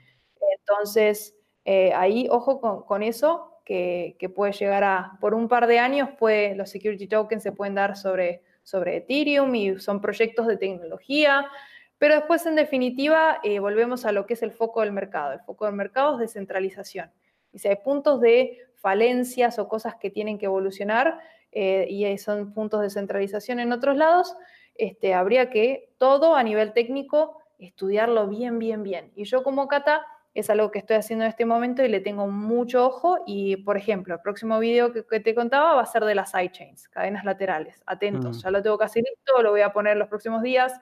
Entonces, 0.59 1.37
eh, 1.65 1.93
ahí, 1.95 2.27
ojo 2.29 2.61
con, 2.85 3.05
eso, 3.05 3.61
que, 3.65 4.16
que, 4.19 4.29
puede 4.29 4.51
llegar 4.51 4.83
a, 4.83 5.16
por 5.20 5.35
un 5.35 5.47
par 5.47 5.69
de 5.69 5.79
años, 5.79 6.09
puede, 6.19 6.57
los 6.57 6.70
security 6.70 7.07
tokens 7.07 7.45
se 7.45 7.53
pueden 7.53 7.77
dar 7.77 7.97
sobre 7.97 8.43
sobre 8.69 8.99
Ethereum 8.99 9.55
y 9.55 9.81
son 9.81 10.03
proyectos 10.03 10.47
de 10.47 10.59
tecnología, 10.59 11.49
pero 11.97 12.15
después 12.15 12.45
en 12.45 12.55
definitiva 12.55 13.40
eh, 13.43 13.61
volvemos 13.61 14.05
a 14.05 14.12
lo 14.12 14.27
que 14.27 14.35
es 14.35 14.43
el 14.43 14.53
foco 14.53 14.82
del 14.82 14.93
mercado. 14.93 15.32
El 15.32 15.40
foco 15.40 15.65
del 15.65 15.74
mercado 15.74 16.15
es 16.15 16.20
descentralización. 16.20 17.11
Y 17.51 17.61
si 17.61 17.69
hay 17.69 17.77
puntos 17.77 18.20
de 18.20 18.59
falencias 18.74 19.59
o 19.59 19.69
cosas 19.69 19.95
que 19.97 20.11
tienen 20.11 20.39
que 20.39 20.45
evolucionar 20.45 21.19
eh, 21.51 21.86
y 21.89 22.19
son 22.19 22.53
puntos 22.53 22.82
de 22.82 22.90
centralización 22.90 23.59
en 23.59 23.73
otros 23.73 23.97
lados, 23.97 24.36
este, 24.74 25.15
habría 25.15 25.49
que 25.49 25.90
todo 25.97 26.35
a 26.35 26.43
nivel 26.43 26.74
técnico 26.74 27.40
estudiarlo 27.59 28.28
bien, 28.28 28.59
bien, 28.59 28.82
bien. 28.82 29.12
Y 29.16 29.24
yo 29.24 29.43
como 29.43 29.66
Cata 29.66 30.05
es 30.35 30.51
algo 30.51 30.71
que 30.71 30.79
estoy 30.79 30.97
haciendo 30.97 31.25
en 31.25 31.31
este 31.31 31.45
momento 31.45 31.83
y 31.83 31.89
le 31.89 32.01
tengo 32.01 32.27
mucho 32.29 32.87
ojo. 32.87 33.19
Y, 33.27 33.57
por 33.57 33.77
ejemplo, 33.77 34.15
el 34.15 34.21
próximo 34.21 34.59
video 34.59 34.93
que, 34.93 35.21
te 35.21 35.35
contaba 35.35 35.75
va 35.75 35.83
a 35.83 35.87
ser 35.87 36.05
de 36.05 36.15
las 36.15 36.31
sidechains, 36.31 36.89
cadenas 36.89 37.25
laterales. 37.25 37.83
Atentos, 37.87 38.43
ya 38.43 38.51
lo 38.51 38.63
tengo 38.63 38.79
casi 38.79 39.01
listo, 39.01 39.43
lo 39.43 39.51
voy 39.51 39.63
a 39.63 39.73
poner 39.73 39.97
los 39.97 40.09
próximos 40.09 40.43
días. 40.43 40.73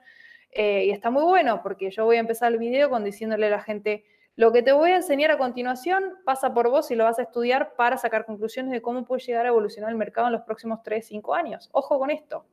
Eh, 0.51 0.87
y 0.87 0.91
está 0.91 1.11
muy 1.11 1.25
bueno 1.25 1.63
porque 1.63 1.91
yo 1.91 2.05
voy 2.05 2.17
a 2.17 2.21
empezar 2.21 2.53
el 2.53 2.59
video 2.59 2.89
con 2.89 3.05
diciéndole 3.05 3.47
a 3.47 3.51
la 3.51 3.61
gente, 3.61 4.05
lo 4.37 4.53
que 4.53 4.63
te 4.63 4.73
voy 4.73 4.91
a 4.91 4.97
enseñar 4.97 5.31
a 5.31 5.39
continuación 5.39 6.15
pasa 6.25 6.53
por 6.53 6.71
vos 6.71 6.91
y 6.91 6.95
lo 6.95 7.05
vas 7.05 7.19
a 7.19 7.23
estudiar 7.23 7.75
para 7.75 7.97
sacar 7.97 8.27
conclusiones 8.27 8.71
de 8.71 8.83
cómo 8.83 9.05
puede 9.05 9.23
llegar 9.23 9.47
a 9.47 9.49
evolucionar 9.49 9.91
el 9.91 9.97
mercado 9.97 10.27
en 10.27 10.35
los 10.35 10.43
próximos 10.43 10.83
3, 10.83 11.07
5 11.07 11.35
años. 11.35 11.71
Ojo 11.73 11.99
con 11.99 12.11
esto. 12.11 12.47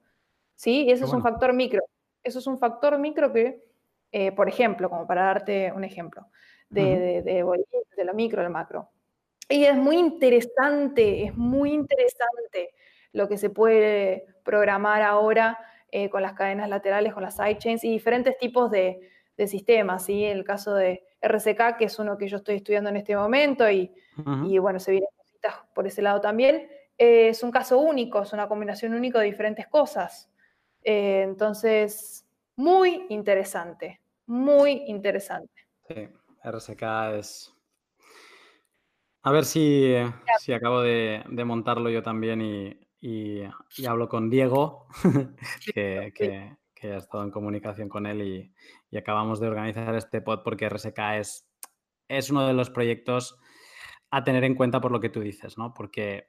¿Sí? 0.55 0.85
Y 0.85 0.91
eso 0.91 1.05
es 1.05 1.11
un 1.11 1.21
factor 1.21 1.53
micro. 1.53 1.81
Eso 2.23 2.39
es 2.39 2.47
un 2.47 2.57
factor 2.57 2.97
micro 2.97 3.33
que, 3.33 3.65
eh, 4.13 4.31
por 4.31 4.47
ejemplo, 4.47 4.89
como 4.89 5.05
para 5.05 5.23
darte 5.23 5.73
un 5.73 5.83
ejemplo, 5.83 6.27
de, 6.73 7.21
de, 7.21 8.03
lo 8.03 8.13
micro 8.13 8.41
al 8.41 8.49
macro. 8.49 8.89
Y 9.49 9.65
es 9.65 9.75
muy 9.75 9.97
interesante, 9.97 11.25
es 11.25 11.35
muy 11.35 11.71
interesante 11.71 12.73
lo 13.11 13.27
que 13.27 13.37
se 13.37 13.49
puede 13.49 14.25
programar 14.43 15.01
ahora 15.01 15.59
eh, 15.91 16.09
con 16.09 16.21
las 16.21 16.33
cadenas 16.33 16.69
laterales, 16.69 17.13
con 17.13 17.23
las 17.23 17.35
sidechains 17.35 17.83
y 17.83 17.91
diferentes 17.91 18.37
tipos 18.37 18.71
de, 18.71 19.09
de 19.37 19.47
sistemas. 19.47 20.05
¿sí? 20.05 20.25
El 20.25 20.43
caso 20.43 20.73
de 20.73 21.03
RCK, 21.21 21.77
que 21.77 21.85
es 21.85 21.99
uno 21.99 22.17
que 22.17 22.27
yo 22.27 22.37
estoy 22.37 22.55
estudiando 22.55 22.89
en 22.89 22.97
este 22.97 23.15
momento 23.15 23.69
y, 23.69 23.93
y 24.45 24.57
bueno, 24.57 24.79
se 24.79 24.91
vienen 24.91 25.09
cositas 25.15 25.55
por 25.73 25.87
ese 25.87 26.01
lado 26.01 26.19
también. 26.19 26.67
Eh, 26.97 27.29
es 27.29 27.43
un 27.43 27.51
caso 27.51 27.79
único, 27.79 28.21
es 28.21 28.33
una 28.33 28.47
combinación 28.47 28.93
única 28.93 29.19
de 29.19 29.25
diferentes 29.25 29.67
cosas. 29.67 30.29
Eh, 30.83 31.21
entonces, 31.23 32.25
muy 32.55 33.05
interesante, 33.09 34.01
muy 34.25 34.83
interesante. 34.87 35.67
Sí. 35.87 36.09
RSK 36.43 36.83
es... 37.17 37.53
A 39.23 39.31
ver 39.31 39.45
si, 39.45 39.95
si 40.39 40.51
acabo 40.51 40.81
de, 40.81 41.23
montarlo 41.45 41.89
yo 41.89 42.03
también 42.03 42.41
y, 42.99 43.41
hablo 43.87 44.09
con 44.09 44.29
Diego, 44.29 44.87
que, 45.73 46.11
que, 46.13 46.57
he 46.81 46.97
estado 46.97 47.23
en 47.23 47.31
comunicación 47.31 47.87
con 47.87 48.05
él 48.05 48.21
y, 48.91 48.97
acabamos 48.97 49.39
de 49.39 49.47
organizar 49.47 49.95
este 49.95 50.21
pod 50.21 50.43
porque 50.43 50.67
RSK 50.67 50.99
es, 51.17 51.47
es 52.09 52.29
uno 52.29 52.45
de 52.45 52.53
los 52.53 52.69
proyectos 52.69 53.37
a 54.11 54.23
tener 54.23 54.43
en 54.43 54.55
cuenta 54.55 54.81
por 54.81 54.91
lo 54.91 54.99
que 54.99 55.09
tú 55.09 55.21
dices, 55.21 55.57
¿no? 55.57 55.73
Porque 55.73 56.27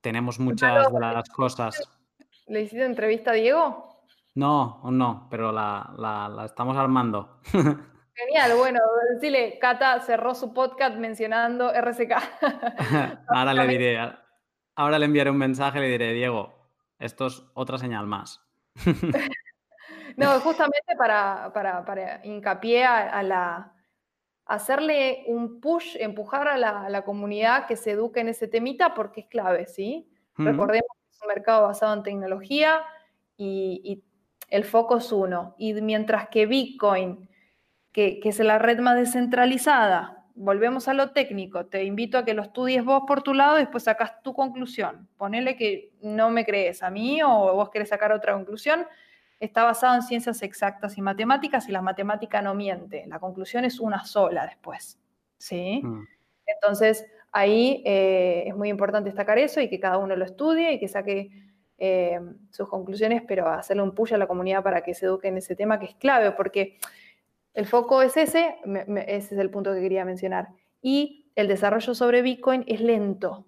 tenemos 0.00 0.40
muchas 0.40 0.90
de 0.90 0.98
las 0.98 1.28
cosas. 1.28 1.78
¿Le 2.46 2.62
hiciste 2.62 2.84
entrevista 2.84 3.32
a 3.32 3.34
Diego? 3.34 4.02
No, 4.34 4.80
no, 4.90 5.28
pero 5.30 5.52
la, 5.52 5.92
la 5.98 6.44
estamos 6.46 6.76
armando. 6.76 7.40
Genial, 8.14 8.56
bueno, 8.56 8.80
decirle, 9.14 9.58
Cata 9.58 10.00
cerró 10.00 10.34
su 10.34 10.52
podcast 10.52 10.96
mencionando 10.96 11.72
RCK. 11.72 12.12
ahora 13.28 13.54
le 13.54 13.66
diré, 13.66 13.98
ahora 14.74 14.98
le 14.98 15.06
enviaré 15.06 15.30
un 15.30 15.38
mensaje 15.38 15.78
y 15.78 15.82
le 15.82 15.88
diré, 15.88 16.12
Diego, 16.12 16.52
esto 16.98 17.26
es 17.26 17.42
otra 17.54 17.78
señal 17.78 18.06
más. 18.06 18.44
no, 20.16 20.38
justamente 20.40 20.96
para, 20.98 21.50
para, 21.52 22.20
hincapié 22.24 22.84
a, 22.84 23.22
la 23.22 23.72
hacerle 24.46 25.24
un 25.26 25.60
push, 25.60 25.96
empujar 25.98 26.48
a 26.48 26.56
la, 26.56 27.02
comunidad 27.02 27.66
que 27.66 27.76
se 27.76 27.92
eduque 27.92 28.20
en 28.20 28.28
ese 28.28 28.48
temita 28.48 28.94
porque 28.94 29.20
es 29.20 29.26
clave, 29.28 29.66
¿sí? 29.66 30.10
Recordemos 30.36 30.88
que 30.94 31.10
es 31.10 31.22
un 31.22 31.28
mercado 31.28 31.62
basado 31.62 31.94
en 31.94 32.02
tecnología 32.02 32.82
y, 33.36 33.80
y 33.84 34.04
el 34.48 34.64
foco 34.64 34.96
es 34.96 35.12
uno. 35.12 35.54
Y 35.58 35.74
mientras 35.74 36.28
que 36.28 36.46
Bitcoin 36.46 37.29
que, 37.92 38.20
es 38.22 38.38
la 38.40 38.58
red 38.58 38.78
más 38.78 38.96
descentralizada. 38.96 40.24
Volvemos 40.34 40.88
a 40.88 40.94
lo 40.94 41.10
técnico. 41.10 41.66
Te 41.66 41.84
invito 41.84 42.18
a 42.18 42.24
que 42.24 42.34
lo 42.34 42.42
estudies 42.42 42.84
vos 42.84 43.02
por 43.06 43.22
tu 43.22 43.34
lado 43.34 43.58
y 43.58 43.62
después 43.62 43.84
sacas 43.84 44.22
tu 44.22 44.32
conclusión. 44.32 45.08
Ponele 45.16 45.56
que 45.56 45.92
no 46.00 46.30
me 46.30 46.44
crees 46.44 46.82
a 46.82 46.90
mí 46.90 47.22
o 47.22 47.28
vos 47.54 47.70
querés 47.70 47.88
sacar 47.90 48.12
otra 48.12 48.34
conclusión. 48.34 48.86
Está 49.38 49.64
basado 49.64 49.94
en 49.94 50.02
ciencias 50.02 50.42
exactas 50.42 50.96
y 50.98 51.02
matemáticas 51.02 51.68
y 51.68 51.72
la 51.72 51.82
matemática 51.82 52.42
no 52.42 52.54
miente. 52.54 53.04
La 53.06 53.18
conclusión 53.18 53.64
es 53.64 53.80
una 53.80 54.04
sola 54.04 54.46
después. 54.46 54.98
¿Sí? 55.36 55.80
Mm. 55.82 56.06
Entonces, 56.46 57.06
ahí 57.32 57.82
eh, 57.84 58.44
es 58.46 58.56
muy 58.56 58.68
importante 58.68 59.08
destacar 59.08 59.38
eso 59.38 59.60
y 59.60 59.68
que 59.68 59.80
cada 59.80 59.98
uno 59.98 60.16
lo 60.16 60.24
estudie 60.24 60.72
y 60.72 60.78
que 60.78 60.88
saque 60.88 61.30
eh, 61.78 62.20
sus 62.50 62.68
conclusiones, 62.68 63.22
pero 63.26 63.48
hacerle 63.48 63.82
un 63.82 63.94
push 63.94 64.12
a 64.12 64.18
la 64.18 64.26
comunidad 64.26 64.62
para 64.62 64.82
que 64.82 64.94
se 64.94 65.06
eduque 65.06 65.28
en 65.28 65.38
ese 65.38 65.56
tema 65.56 65.78
que 65.78 65.86
es 65.86 65.94
clave, 65.94 66.32
porque 66.32 66.76
el 67.54 67.66
foco 67.66 68.02
es 68.02 68.16
ese, 68.16 68.56
ese 69.06 69.34
es 69.34 69.40
el 69.40 69.50
punto 69.50 69.72
que 69.74 69.80
quería 69.80 70.04
mencionar. 70.04 70.48
Y 70.80 71.30
el 71.34 71.48
desarrollo 71.48 71.94
sobre 71.94 72.22
Bitcoin 72.22 72.64
es 72.66 72.80
lento, 72.80 73.46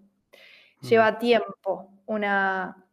lleva 0.81 1.19
tiempo. 1.19 1.89
Una 2.07 2.85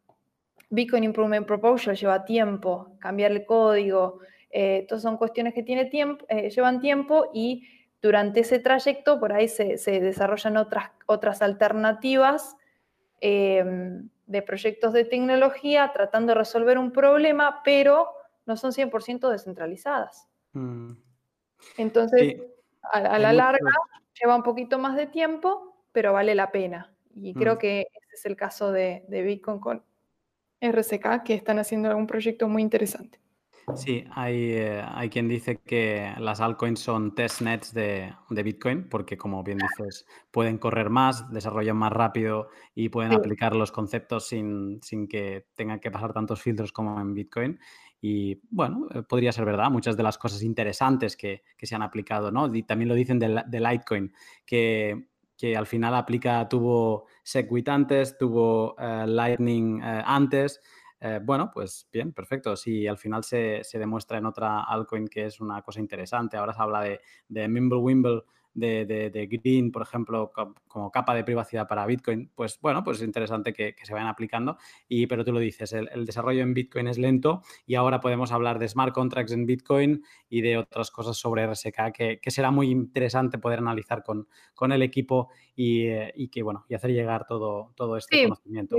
Bitcoin 0.70 1.04
Improvement 1.04 1.48
Proposal 1.48 1.96
lleva 1.96 2.24
tiempo, 2.26 2.96
cambiar 3.00 3.32
el 3.32 3.46
código, 3.46 4.20
eh, 4.52 4.86
todas 4.88 5.02
son 5.02 5.18
cuestiones 5.18 5.54
que 5.54 5.64
tiene 5.64 5.86
tiempo, 5.86 6.26
eh, 6.30 6.50
llevan 6.50 6.80
tiempo 6.80 7.30
y 7.34 7.68
durante 8.02 8.42
ese 8.42 8.60
trayecto 8.60 9.20
por 9.20 9.34
ahí 9.34 9.48
se, 9.48 9.78
desarrollan 9.86 10.58
otras, 10.58 10.92
otras 11.06 11.42
alternativas 11.42 12.56
em, 13.20 14.10
de 14.26 14.42
proyectos 14.42 14.94
de 14.94 15.06
tecnología 15.06 15.92
tratando 15.94 16.32
de 16.32 16.40
resolver 16.40 16.78
un 16.78 16.92
problema, 16.92 17.62
pero 17.64 18.10
no 18.46 18.56
son 18.56 18.72
100% 18.72 19.30
descentralizadas. 19.30 20.28
Mm. 20.54 20.92
Entonces, 21.78 22.38
a, 22.82 23.20
la 23.20 23.34
larga 23.34 23.72
lleva 24.20 24.36
un 24.36 24.44
poquito 24.44 24.80
más 24.80 24.96
de 24.96 25.08
tiempo, 25.08 25.86
pero 25.92 26.14
vale 26.14 26.36
la 26.36 26.52
pena. 26.52 26.94
Y 27.16 27.34
creo 27.34 27.56
mm. 27.56 27.58
que 27.58 27.80
ese 27.82 28.16
es 28.16 28.26
el 28.26 28.36
caso 28.36 28.72
de, 28.72 29.04
Bitcoin 29.10 29.60
con 29.60 29.84
RCK, 30.62 31.24
que 31.24 31.34
están 31.34 31.60
haciendo 31.60 31.90
algún 31.90 32.08
proyecto 32.08 32.48
muy 32.48 32.62
interesante. 32.62 33.20
Sí, 33.76 34.04
hay, 34.12 34.54
eh, 34.54 34.84
hay 34.84 35.10
quien 35.10 35.28
dice 35.28 35.58
que 35.58 36.12
las 36.18 36.42
altcoins 36.42 36.80
son 36.80 37.14
testnets 37.14 37.72
de, 37.72 38.14
de 38.30 38.44
Bitcoin, 38.44 38.90
porque 38.90 39.16
como 39.16 39.44
bien 39.44 39.60
dices, 39.60 40.08
pueden 40.32 40.58
correr 40.58 40.90
más, 40.90 41.32
desarrollan 41.32 41.78
más 41.78 41.92
rápido 41.92 42.50
y 42.74 42.90
pueden 42.90 43.14
aplicar 43.14 43.56
los 43.56 43.72
conceptos 43.72 44.28
sin, 44.28 44.82
sin, 44.82 45.08
que 45.08 45.46
tengan 45.54 45.80
que 45.80 45.92
pasar 45.92 46.14
tantos 46.14 46.42
filtros 46.42 46.72
como 46.72 47.00
en 47.00 47.14
Bitcoin. 47.14 47.60
Y 48.02 48.42
bueno, 48.50 48.88
eh, 48.94 49.04
podría 49.04 49.32
ser 49.32 49.46
verdad, 49.46 49.70
muchas 49.70 49.98
de 49.98 50.04
las 50.04 50.18
cosas 50.18 50.44
interesantes 50.44 51.18
que, 51.18 51.44
que 51.58 51.66
se 51.66 51.76
han 51.76 51.82
aplicado, 51.82 52.32
¿no? 52.32 52.54
Y 52.54 52.64
también 52.64 52.90
lo 52.90 52.96
dicen 52.96 53.20
de, 53.20 53.44
de 53.46 53.60
Litecoin, 53.60 54.14
que 54.46 55.08
que 55.40 55.56
al 55.56 55.68
final 55.68 55.96
aplica, 55.96 56.50
tuvo 56.50 57.06
Segwit 57.24 57.70
antes, 57.70 58.18
tuvo 58.18 58.74
uh, 58.74 59.08
Lightning 59.08 59.82
uh, 59.82 60.04
antes, 60.04 60.60
eh, 61.02 61.20
bueno, 61.24 61.50
pues 61.54 61.88
bien, 61.92 62.12
perfecto. 62.12 62.56
Si 62.56 62.86
al 62.86 62.98
final 62.98 63.24
se, 63.24 63.64
se, 63.64 63.80
demuestra 63.80 64.18
en 64.18 64.26
otra 64.26 64.64
altcoin 64.64 65.08
que 65.08 65.26
es 65.26 65.40
una 65.40 65.62
cosa 65.62 65.80
interesante, 65.80 66.36
ahora 66.36 66.54
se 66.54 66.62
habla 66.62 66.82
de, 66.82 67.00
de 67.30 67.48
Mimblewimble, 67.48 68.24
de, 68.54 68.86
de, 68.86 69.10
de, 69.10 69.28
Green, 69.28 69.72
por 69.72 69.82
ejemplo, 69.82 70.32
como 70.68 70.92
capa 70.92 71.14
de 71.14 71.24
privacidad 71.24 71.68
para 71.68 71.86
Bitcoin, 71.86 72.32
pues 72.36 72.60
bueno, 72.62 72.84
pues 72.84 72.98
es 72.98 73.04
interesante 73.04 73.54
que, 73.54 73.76
que 73.76 73.86
se 73.86 73.94
vayan 73.94 74.08
aplicando. 74.08 74.58
Y, 74.88 75.08
pero 75.08 75.24
tú 75.24 75.32
lo 75.32 75.40
dices, 75.40 75.74
el, 75.74 75.90
el, 75.94 76.06
desarrollo 76.06 76.42
en 76.42 76.54
Bitcoin 76.54 76.88
es 76.88 76.98
lento 76.98 77.42
y 77.66 77.76
ahora 77.76 78.00
podemos 78.00 78.32
hablar 78.32 78.60
de 78.60 78.68
smart 78.68 78.94
contracts 78.94 79.32
en 79.32 79.46
Bitcoin 79.46 80.04
y 80.30 80.42
de 80.42 80.58
otras 80.58 80.92
cosas 80.92 81.18
sobre 81.18 81.46
RSK 81.46 81.92
que, 81.94 82.20
que 82.20 82.32
será 82.32 82.52
muy 82.52 82.70
interesante 82.70 83.38
poder 83.38 83.60
analizar 83.60 84.04
con, 84.04 84.28
con 84.54 84.72
el 84.72 84.82
equipo 84.82 85.30
y, 85.56 85.88
eh, 85.88 86.14
y, 86.16 86.30
que, 86.30 86.44
bueno, 86.44 86.66
y 86.68 86.76
hacer 86.76 86.92
llegar 86.92 87.28
todo, 87.28 87.74
todo 87.76 87.98
este 87.98 88.18
sí, 88.18 88.24
conocimiento. 88.24 88.76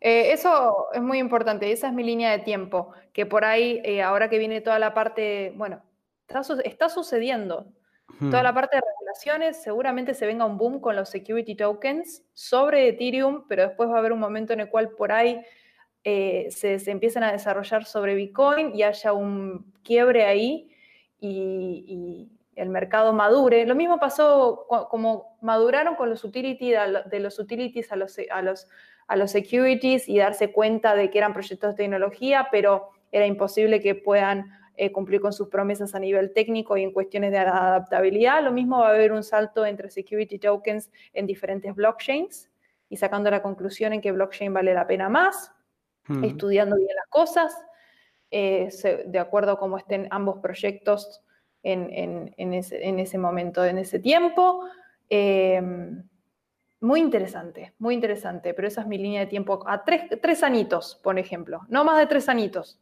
Eh, 0.00 0.32
eso 0.32 0.88
es 0.92 1.00
muy 1.00 1.18
importante, 1.18 1.70
esa 1.70 1.88
es 1.88 1.94
mi 1.94 2.02
línea 2.02 2.32
de 2.32 2.40
tiempo, 2.40 2.92
que 3.12 3.24
por 3.24 3.44
ahí, 3.44 3.80
eh, 3.84 4.02
ahora 4.02 4.28
que 4.28 4.38
viene 4.38 4.60
toda 4.60 4.80
la 4.80 4.94
parte, 4.94 5.52
bueno, 5.56 5.80
está, 6.26 6.42
está 6.64 6.88
sucediendo, 6.88 7.72
hmm. 8.20 8.30
toda 8.30 8.42
la 8.42 8.54
parte 8.54 8.76
de 8.76 8.82
regulaciones, 8.82 9.62
seguramente 9.62 10.14
se 10.14 10.26
venga 10.26 10.44
un 10.44 10.58
boom 10.58 10.80
con 10.80 10.96
los 10.96 11.08
security 11.08 11.54
tokens 11.54 12.24
sobre 12.32 12.88
Ethereum, 12.88 13.44
pero 13.48 13.66
después 13.66 13.88
va 13.88 13.96
a 13.96 13.98
haber 13.98 14.12
un 14.12 14.20
momento 14.20 14.52
en 14.52 14.60
el 14.60 14.68
cual 14.68 14.90
por 14.90 15.12
ahí 15.12 15.42
eh, 16.04 16.48
se, 16.50 16.78
se, 16.78 16.90
empiezan 16.90 17.22
a 17.22 17.32
desarrollar 17.32 17.84
sobre 17.84 18.14
Bitcoin 18.14 18.74
y 18.74 18.82
haya 18.82 19.12
un 19.12 19.72
quiebre 19.84 20.24
ahí 20.24 20.70
y, 21.20 21.84
y 21.86 22.60
el 22.60 22.68
mercado 22.68 23.12
madure. 23.12 23.66
Lo 23.66 23.74
mismo 23.74 23.98
pasó 23.98 24.66
como 24.90 25.38
maduraron 25.40 25.94
con 25.94 26.10
los 26.10 26.24
utilities, 26.24 26.78
de 27.06 27.20
los 27.20 27.38
utilities 27.38 27.92
a 27.92 27.96
los, 27.96 28.18
a 28.30 28.42
los 28.42 28.68
a 29.12 29.16
los 29.16 29.30
securities 29.30 30.08
y 30.08 30.18
darse 30.18 30.52
cuenta 30.52 30.94
de 30.94 31.10
que 31.10 31.18
eran 31.18 31.32
proyectos 31.32 31.72
de 31.72 31.82
tecnología, 31.82 32.48
pero 32.50 32.90
era 33.10 33.26
imposible 33.26 33.80
que 33.80 33.94
puedan 33.94 34.50
eh, 34.76 34.90
cumplir 34.90 35.20
con 35.20 35.32
sus 35.32 35.48
promesas 35.48 35.94
a 35.94 35.98
nivel 35.98 36.32
técnico 36.32 36.76
y 36.76 36.82
en 36.82 36.92
cuestiones 36.92 37.30
de 37.30 37.38
adaptabilidad. 37.38 38.42
Lo 38.42 38.52
mismo 38.52 38.78
va 38.78 38.88
a 38.88 38.90
haber 38.90 39.12
un 39.12 39.22
salto 39.22 39.66
entre 39.66 39.90
security 39.90 40.38
tokens 40.38 40.90
en 41.12 41.26
diferentes 41.26 41.74
blockchains 41.74 42.50
y 42.88 42.96
sacando 42.96 43.30
la 43.30 43.42
conclusión 43.42 43.92
en 43.92 44.00
que 44.00 44.12
blockchain 44.12 44.52
vale 44.52 44.74
la 44.74 44.86
pena 44.86 45.08
más, 45.08 45.52
hmm. 46.08 46.24
estudiando 46.24 46.76
bien 46.76 46.94
las 46.96 47.08
cosas, 47.08 47.56
eh, 48.30 48.70
se, 48.70 49.04
de 49.04 49.18
acuerdo 49.18 49.52
a 49.52 49.58
cómo 49.58 49.76
estén 49.76 50.08
ambos 50.10 50.38
proyectos 50.38 51.22
en, 51.62 51.90
en, 51.92 52.34
en, 52.36 52.54
ese, 52.54 52.86
en 52.86 52.98
ese, 52.98 53.18
momento, 53.18 53.64
en 53.64 53.78
ese 53.78 53.98
tiempo. 53.98 54.64
Eh, 55.10 55.60
muy 56.82 56.98
interesante, 56.98 57.74
muy 57.78 57.94
interesante, 57.94 58.54
pero 58.54 58.66
esa 58.66 58.80
es 58.80 58.88
mi 58.88 58.98
línea 58.98 59.20
de 59.20 59.26
tiempo 59.26 59.62
a 59.68 59.84
tres, 59.84 60.02
tres 60.20 60.42
anitos, 60.42 60.98
por 61.00 61.16
ejemplo, 61.16 61.60
no 61.68 61.84
más 61.84 61.96
de 61.98 62.06
tres 62.06 62.28
anitos. 62.28 62.80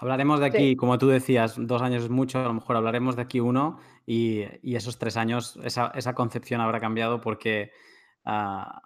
Hablaremos 0.00 0.38
de 0.38 0.46
aquí, 0.46 0.58
sí. 0.70 0.76
como 0.76 0.96
tú 0.96 1.08
decías, 1.08 1.56
dos 1.58 1.82
años 1.82 2.04
es 2.04 2.08
mucho, 2.10 2.38
a 2.38 2.44
lo 2.44 2.54
mejor 2.54 2.76
hablaremos 2.76 3.16
de 3.16 3.22
aquí 3.22 3.40
uno 3.40 3.80
y, 4.06 4.44
y 4.62 4.76
esos 4.76 4.96
tres 4.96 5.16
años, 5.16 5.58
esa, 5.64 5.92
esa, 5.94 6.14
concepción 6.14 6.60
habrá 6.60 6.78
cambiado 6.78 7.20
porque 7.20 7.72
uh, 8.24 8.78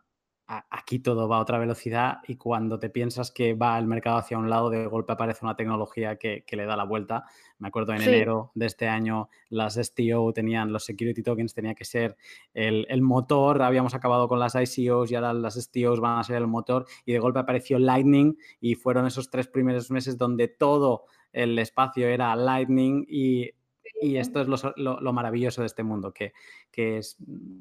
aquí 0.47 0.98
todo 0.98 1.28
va 1.28 1.39
a 1.39 1.40
otra 1.40 1.59
velocidad 1.59 2.19
y 2.27 2.36
cuando 2.36 2.78
te 2.78 2.90
piensas 2.90 3.31
que 3.31 3.55
va 3.55 3.78
el 3.78 3.86
mercado 3.86 4.19
hacia 4.19 4.39
un 4.39 4.51
lado, 4.51 4.70
de 4.70 4.86
golpe 4.86 5.12
aparece 5.12 5.44
una 5.44 5.56
tecnología 5.56 6.16
que, 6.16 6.44
que 6.47 6.56
le 6.56 6.66
da 6.66 6.77
la 6.77 6.85
vuelta. 6.85 7.24
Me 7.59 7.69
acuerdo 7.69 7.93
en 7.93 8.01
sí. 8.01 8.09
enero 8.09 8.51
de 8.55 8.66
este 8.66 8.89
año 8.89 9.28
las 9.48 9.77
STO 9.77 10.32
tenían, 10.32 10.73
los 10.73 10.85
security 10.85 11.23
tokens 11.23 11.55
tenía 11.55 11.74
que 11.74 11.85
ser 11.85 12.16
el, 12.55 12.86
el, 12.89 13.02
motor, 13.02 13.62
habíamos 13.62 13.94
acabado 13.94 14.28
con 14.28 14.39
las 14.39 14.55
ICOs 14.55 15.10
y 15.10 15.14
ahora 15.14 15.32
las 15.32 15.55
STOs 15.55 16.01
van 16.01 16.19
a 16.19 16.24
ser 16.24 16.36
el 16.36 16.47
motor 16.47 16.86
y 17.06 17.12
de 17.12 17.19
golpe 17.19 17.40
apareció 17.40 17.78
Lightning 17.78 18.36
y 18.60 18.74
fueron 18.74 19.06
esos 19.06 19.31
tres 19.31 19.48
primeros 19.48 19.90
meses 19.90 20.19
donde 20.19 20.48
todo 20.48 21.05
el 21.32 21.59
espacio 21.59 22.09
era 22.09 22.35
Lightning 22.36 23.06
y 23.09 23.51
y 24.01 24.16
esto 24.16 24.40
es 24.40 24.48
lo, 24.48 24.56
lo, 24.77 25.01
lo, 25.01 25.12
maravilloso 25.12 25.60
de 25.60 25.69
este 25.69 25.85
mundo, 25.85 26.12
que, 26.12 26.32
que 26.73 26.98
es, 26.98 27.16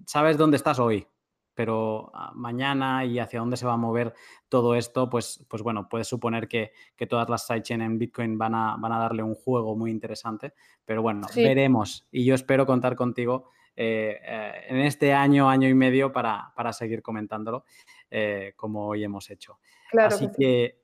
sabes 0.07 0.37
dónde 0.37 0.57
estás 0.57 0.79
hoy, 0.79 1.05
pero 1.53 2.11
ah, 2.13 2.31
mañana 2.33 3.05
y 3.05 3.19
hacia 3.19 3.39
dónde 3.39 3.57
se 3.57 3.65
va 3.65 3.73
a 3.73 3.77
mover 3.77 4.13
todo 4.49 4.75
esto, 4.75 5.09
pues, 5.09 5.45
pues 5.49 5.61
bueno, 5.63 5.87
puedes 5.89 6.07
suponer 6.07 6.47
que, 6.47 6.71
que 6.95 7.07
todas 7.07 7.29
las 7.29 7.45
sidechain 7.45 7.81
en 7.81 7.97
Bitcoin 7.97 8.37
van 8.37 8.55
a, 8.55 8.75
van 8.77 8.91
a 8.91 8.99
darle 8.99 9.23
un 9.23 9.35
juego 9.35 9.75
muy 9.75 9.91
interesante, 9.91 10.53
pero 10.85 11.01
bueno, 11.01 11.27
sí. 11.29 11.43
veremos 11.43 12.07
y 12.11 12.25
yo 12.25 12.35
espero 12.35 12.65
contar 12.65 12.95
contigo 12.95 13.49
eh, 13.75 14.19
eh, 14.23 14.51
en 14.67 14.77
este 14.77 15.13
año, 15.13 15.49
año 15.49 15.67
y 15.67 15.73
medio 15.73 16.11
para, 16.11 16.51
para 16.55 16.73
seguir 16.73 17.01
comentándolo 17.01 17.65
eh, 18.09 18.53
como 18.55 18.87
hoy 18.87 19.03
hemos 19.03 19.29
hecho. 19.29 19.59
Claro 19.89 20.15
Así 20.15 20.27
que, 20.27 20.33
que 20.37 20.75
sí. 20.75 20.81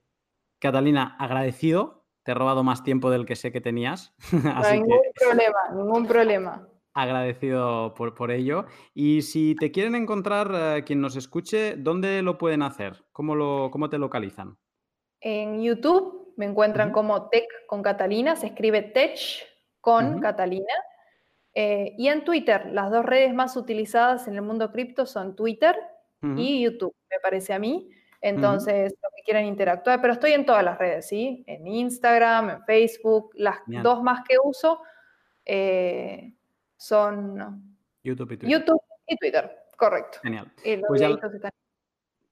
Catalina, 0.59 1.15
agradecido, 1.19 2.05
te 2.23 2.31
he 2.31 2.35
robado 2.35 2.63
más 2.63 2.83
tiempo 2.83 3.11
del 3.11 3.25
que 3.25 3.35
sé 3.35 3.51
que 3.51 3.61
tenías. 3.61 4.13
No 4.31 4.65
hay 4.65 4.79
ningún 4.79 5.01
que... 5.01 5.11
problema, 5.25 5.57
ningún 5.73 6.07
problema 6.07 6.67
agradecido 6.97 7.93
por, 7.93 8.15
por, 8.15 8.31
ello. 8.31 8.65
Y 8.93 9.21
si 9.21 9.55
te 9.55 9.71
quieren 9.71 9.93
encontrar, 9.93 10.51
eh, 10.53 10.83
quien 10.83 10.99
nos 10.99 11.15
escuche, 11.15 11.75
¿dónde 11.77 12.23
lo 12.23 12.37
pueden 12.37 12.63
hacer? 12.63 13.05
¿Cómo, 13.11 13.35
lo, 13.35 13.69
cómo 13.71 13.87
te 13.89 13.99
localizan? 13.99 14.57
En 15.21 15.61
YouTube 15.61 16.33
me 16.37 16.45
encuentran 16.45 16.89
uh 16.89 16.91
-huh. 16.91 16.95
como 16.95 17.29
Tech 17.29 17.45
con 17.67 17.83
Catalina, 17.83 18.35
se 18.35 18.47
escribe 18.47 18.81
Tech 18.81 19.19
con 19.79 20.05
uh 20.05 20.17
-huh. 20.17 20.21
Catalina. 20.21 20.73
Eh, 21.53 21.93
y 21.97 22.07
en 22.07 22.23
Twitter, 22.23 22.67
las 22.71 22.89
dos 22.91 23.05
redes 23.05 23.33
más 23.33 23.55
utilizadas 23.57 24.27
en 24.27 24.35
el 24.35 24.41
mundo 24.41 24.71
cripto 24.71 25.05
son 25.05 25.35
Twitter 25.35 25.75
uh 26.23 26.27
-huh. 26.27 26.39
y 26.39 26.63
YouTube, 26.63 26.95
me 27.09 27.17
parece 27.21 27.53
a 27.53 27.59
mí. 27.59 27.89
Entonces, 28.21 28.95
lo 29.03 29.09
que 29.15 29.21
quieran 29.23 29.45
interactuar, 29.45 30.01
pero 30.01 30.13
estoy 30.13 30.31
en 30.31 30.45
todas 30.45 30.63
las 30.63 30.79
redes, 30.79 31.07
¿sí? 31.07 31.43
En 31.45 31.67
Instagram, 31.67 32.49
en 32.49 32.63
Facebook, 32.65 33.29
las 33.35 33.57
Bien. 33.67 33.83
dos 33.83 34.01
más 34.01 34.21
que 34.27 34.37
uso. 34.43 34.81
Eh, 35.45 36.33
son 36.77 37.77
YouTube 38.03 38.31
y 38.31 38.37
Twitter. 38.37 38.49
YouTube 38.49 38.81
y 39.07 39.17
Twitter, 39.17 39.51
correcto. 39.77 40.19
Genial. 40.21 40.51
Pues 40.87 41.01
ya, 41.01 41.09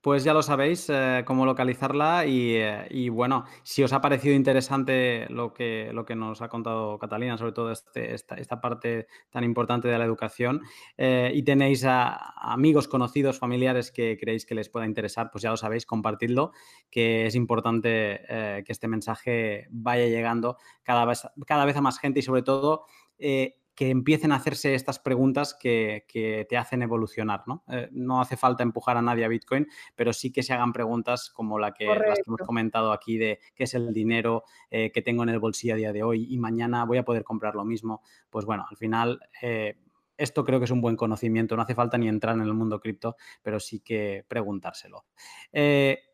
pues 0.05 0.23
ya, 0.23 0.35
lo 0.35 0.43
sabéis 0.43 0.87
eh, 0.89 1.23
cómo 1.25 1.47
localizarla 1.47 2.27
y, 2.27 2.57
eh, 2.57 2.85
y, 2.91 3.09
bueno, 3.09 3.45
si 3.63 3.81
os 3.81 3.91
ha 3.91 4.01
parecido 4.01 4.35
interesante 4.35 5.25
lo 5.29 5.51
que, 5.51 5.89
lo 5.93 6.05
que 6.05 6.15
nos 6.15 6.43
ha 6.43 6.47
contado 6.47 6.99
Catalina, 6.99 7.39
sobre 7.39 7.53
todo 7.53 7.71
este, 7.71 8.13
esta, 8.13 8.35
esta, 8.35 8.61
parte 8.61 9.07
tan 9.31 9.43
importante 9.43 9.87
de 9.87 9.97
la 9.97 10.05
educación, 10.05 10.61
eh, 10.95 11.31
y 11.33 11.41
tenéis 11.41 11.85
a, 11.85 12.09
a 12.09 12.53
amigos, 12.53 12.87
conocidos, 12.87 13.39
familiares 13.39 13.91
que 13.91 14.15
creéis 14.15 14.45
que 14.45 14.53
les 14.53 14.69
pueda 14.69 14.85
interesar, 14.85 15.31
pues 15.31 15.41
ya 15.41 15.49
lo 15.49 15.57
sabéis, 15.57 15.87
compartidlo, 15.87 16.51
que 16.91 17.25
es 17.25 17.33
importante 17.33 18.21
que 18.63 18.71
este 18.71 18.87
mensaje 18.87 19.65
vaya 19.71 20.05
llegando 20.05 20.57
cada 20.83 21.05
vez, 21.05 21.23
cada 21.47 21.65
vez 21.65 21.77
a 21.77 21.81
más 21.81 21.97
gente 21.97 22.19
y 22.19 22.21
sobre 22.21 22.43
todo 22.43 22.85
eh, 23.17 23.55
que 23.75 23.89
empiecen 23.89 24.31
a 24.31 24.35
hacerse 24.35 24.73
estas 24.73 24.99
preguntas 24.99 25.53
que, 25.53 26.05
que 26.07 26.45
te 26.49 26.57
hacen 26.57 26.81
evolucionar. 26.81 27.43
¿no? 27.45 27.63
Eh, 27.67 27.89
no 27.91 28.21
hace 28.21 28.37
falta 28.37 28.63
empujar 28.63 28.97
a 28.97 29.01
nadie 29.01 29.25
a 29.25 29.27
Bitcoin, 29.27 29.67
pero 29.95 30.13
sí 30.13 30.31
que 30.31 30.43
se 30.43 30.53
hagan 30.53 30.71
preguntas 30.71 31.29
como 31.29 31.59
la 31.59 31.73
que, 31.73 31.85
las 31.85 32.15
que 32.15 32.23
hemos 32.27 32.41
comentado 32.41 32.93
aquí 32.93 33.17
de 33.17 33.39
qué 33.53 33.65
es 33.65 33.73
el 33.73 33.93
dinero 33.93 34.43
eh, 34.71 34.91
que 34.91 35.01
tengo 35.01 35.23
en 35.23 35.29
el 35.29 35.39
bolsillo 35.39 35.73
a 35.73 35.77
día 35.77 35.93
de 35.93 36.03
hoy 36.03 36.25
y 36.29 36.37
mañana 36.37 36.85
voy 36.85 36.97
a 36.97 37.05
poder 37.05 37.23
comprar 37.23 37.55
lo 37.55 37.65
mismo. 37.65 38.01
Pues 38.29 38.45
bueno, 38.45 38.65
al 38.69 38.77
final... 38.77 39.19
Eh, 39.41 39.77
esto 40.17 40.45
creo 40.45 40.59
que 40.59 40.63
es 40.63 40.71
un 40.71 40.79
buen 40.79 40.95
conocimiento, 40.95 41.57
no 41.57 41.63
hace 41.63 41.75
falta 41.75 41.97
ni 41.97 42.07
entrar 42.07 42.35
en 42.35 42.43
el 42.43 42.53
mundo 42.53 42.79
cripto, 42.79 43.17
pero 43.41 43.59
sí 43.59 43.81
que 43.81 44.23
preguntárselo. 44.25 45.03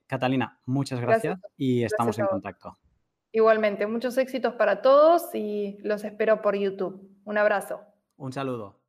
Catalina, 0.07 0.59
muchas 0.65 0.99
gracias, 0.99 1.37
gracias. 1.37 1.53
y 1.55 1.83
estamos 1.83 2.17
gracias 2.17 2.27
en 2.27 2.31
contacto. 2.31 2.77
Igualmente, 3.33 3.87
muchos 3.87 4.17
éxitos 4.17 4.55
para 4.55 4.81
todos 4.81 5.33
y 5.33 5.77
los 5.83 6.03
espero 6.03 6.41
por 6.41 6.55
YouTube. 6.55 7.09
Un 7.23 7.37
abrazo. 7.37 7.81
Un 8.17 8.33
saludo. 8.33 8.81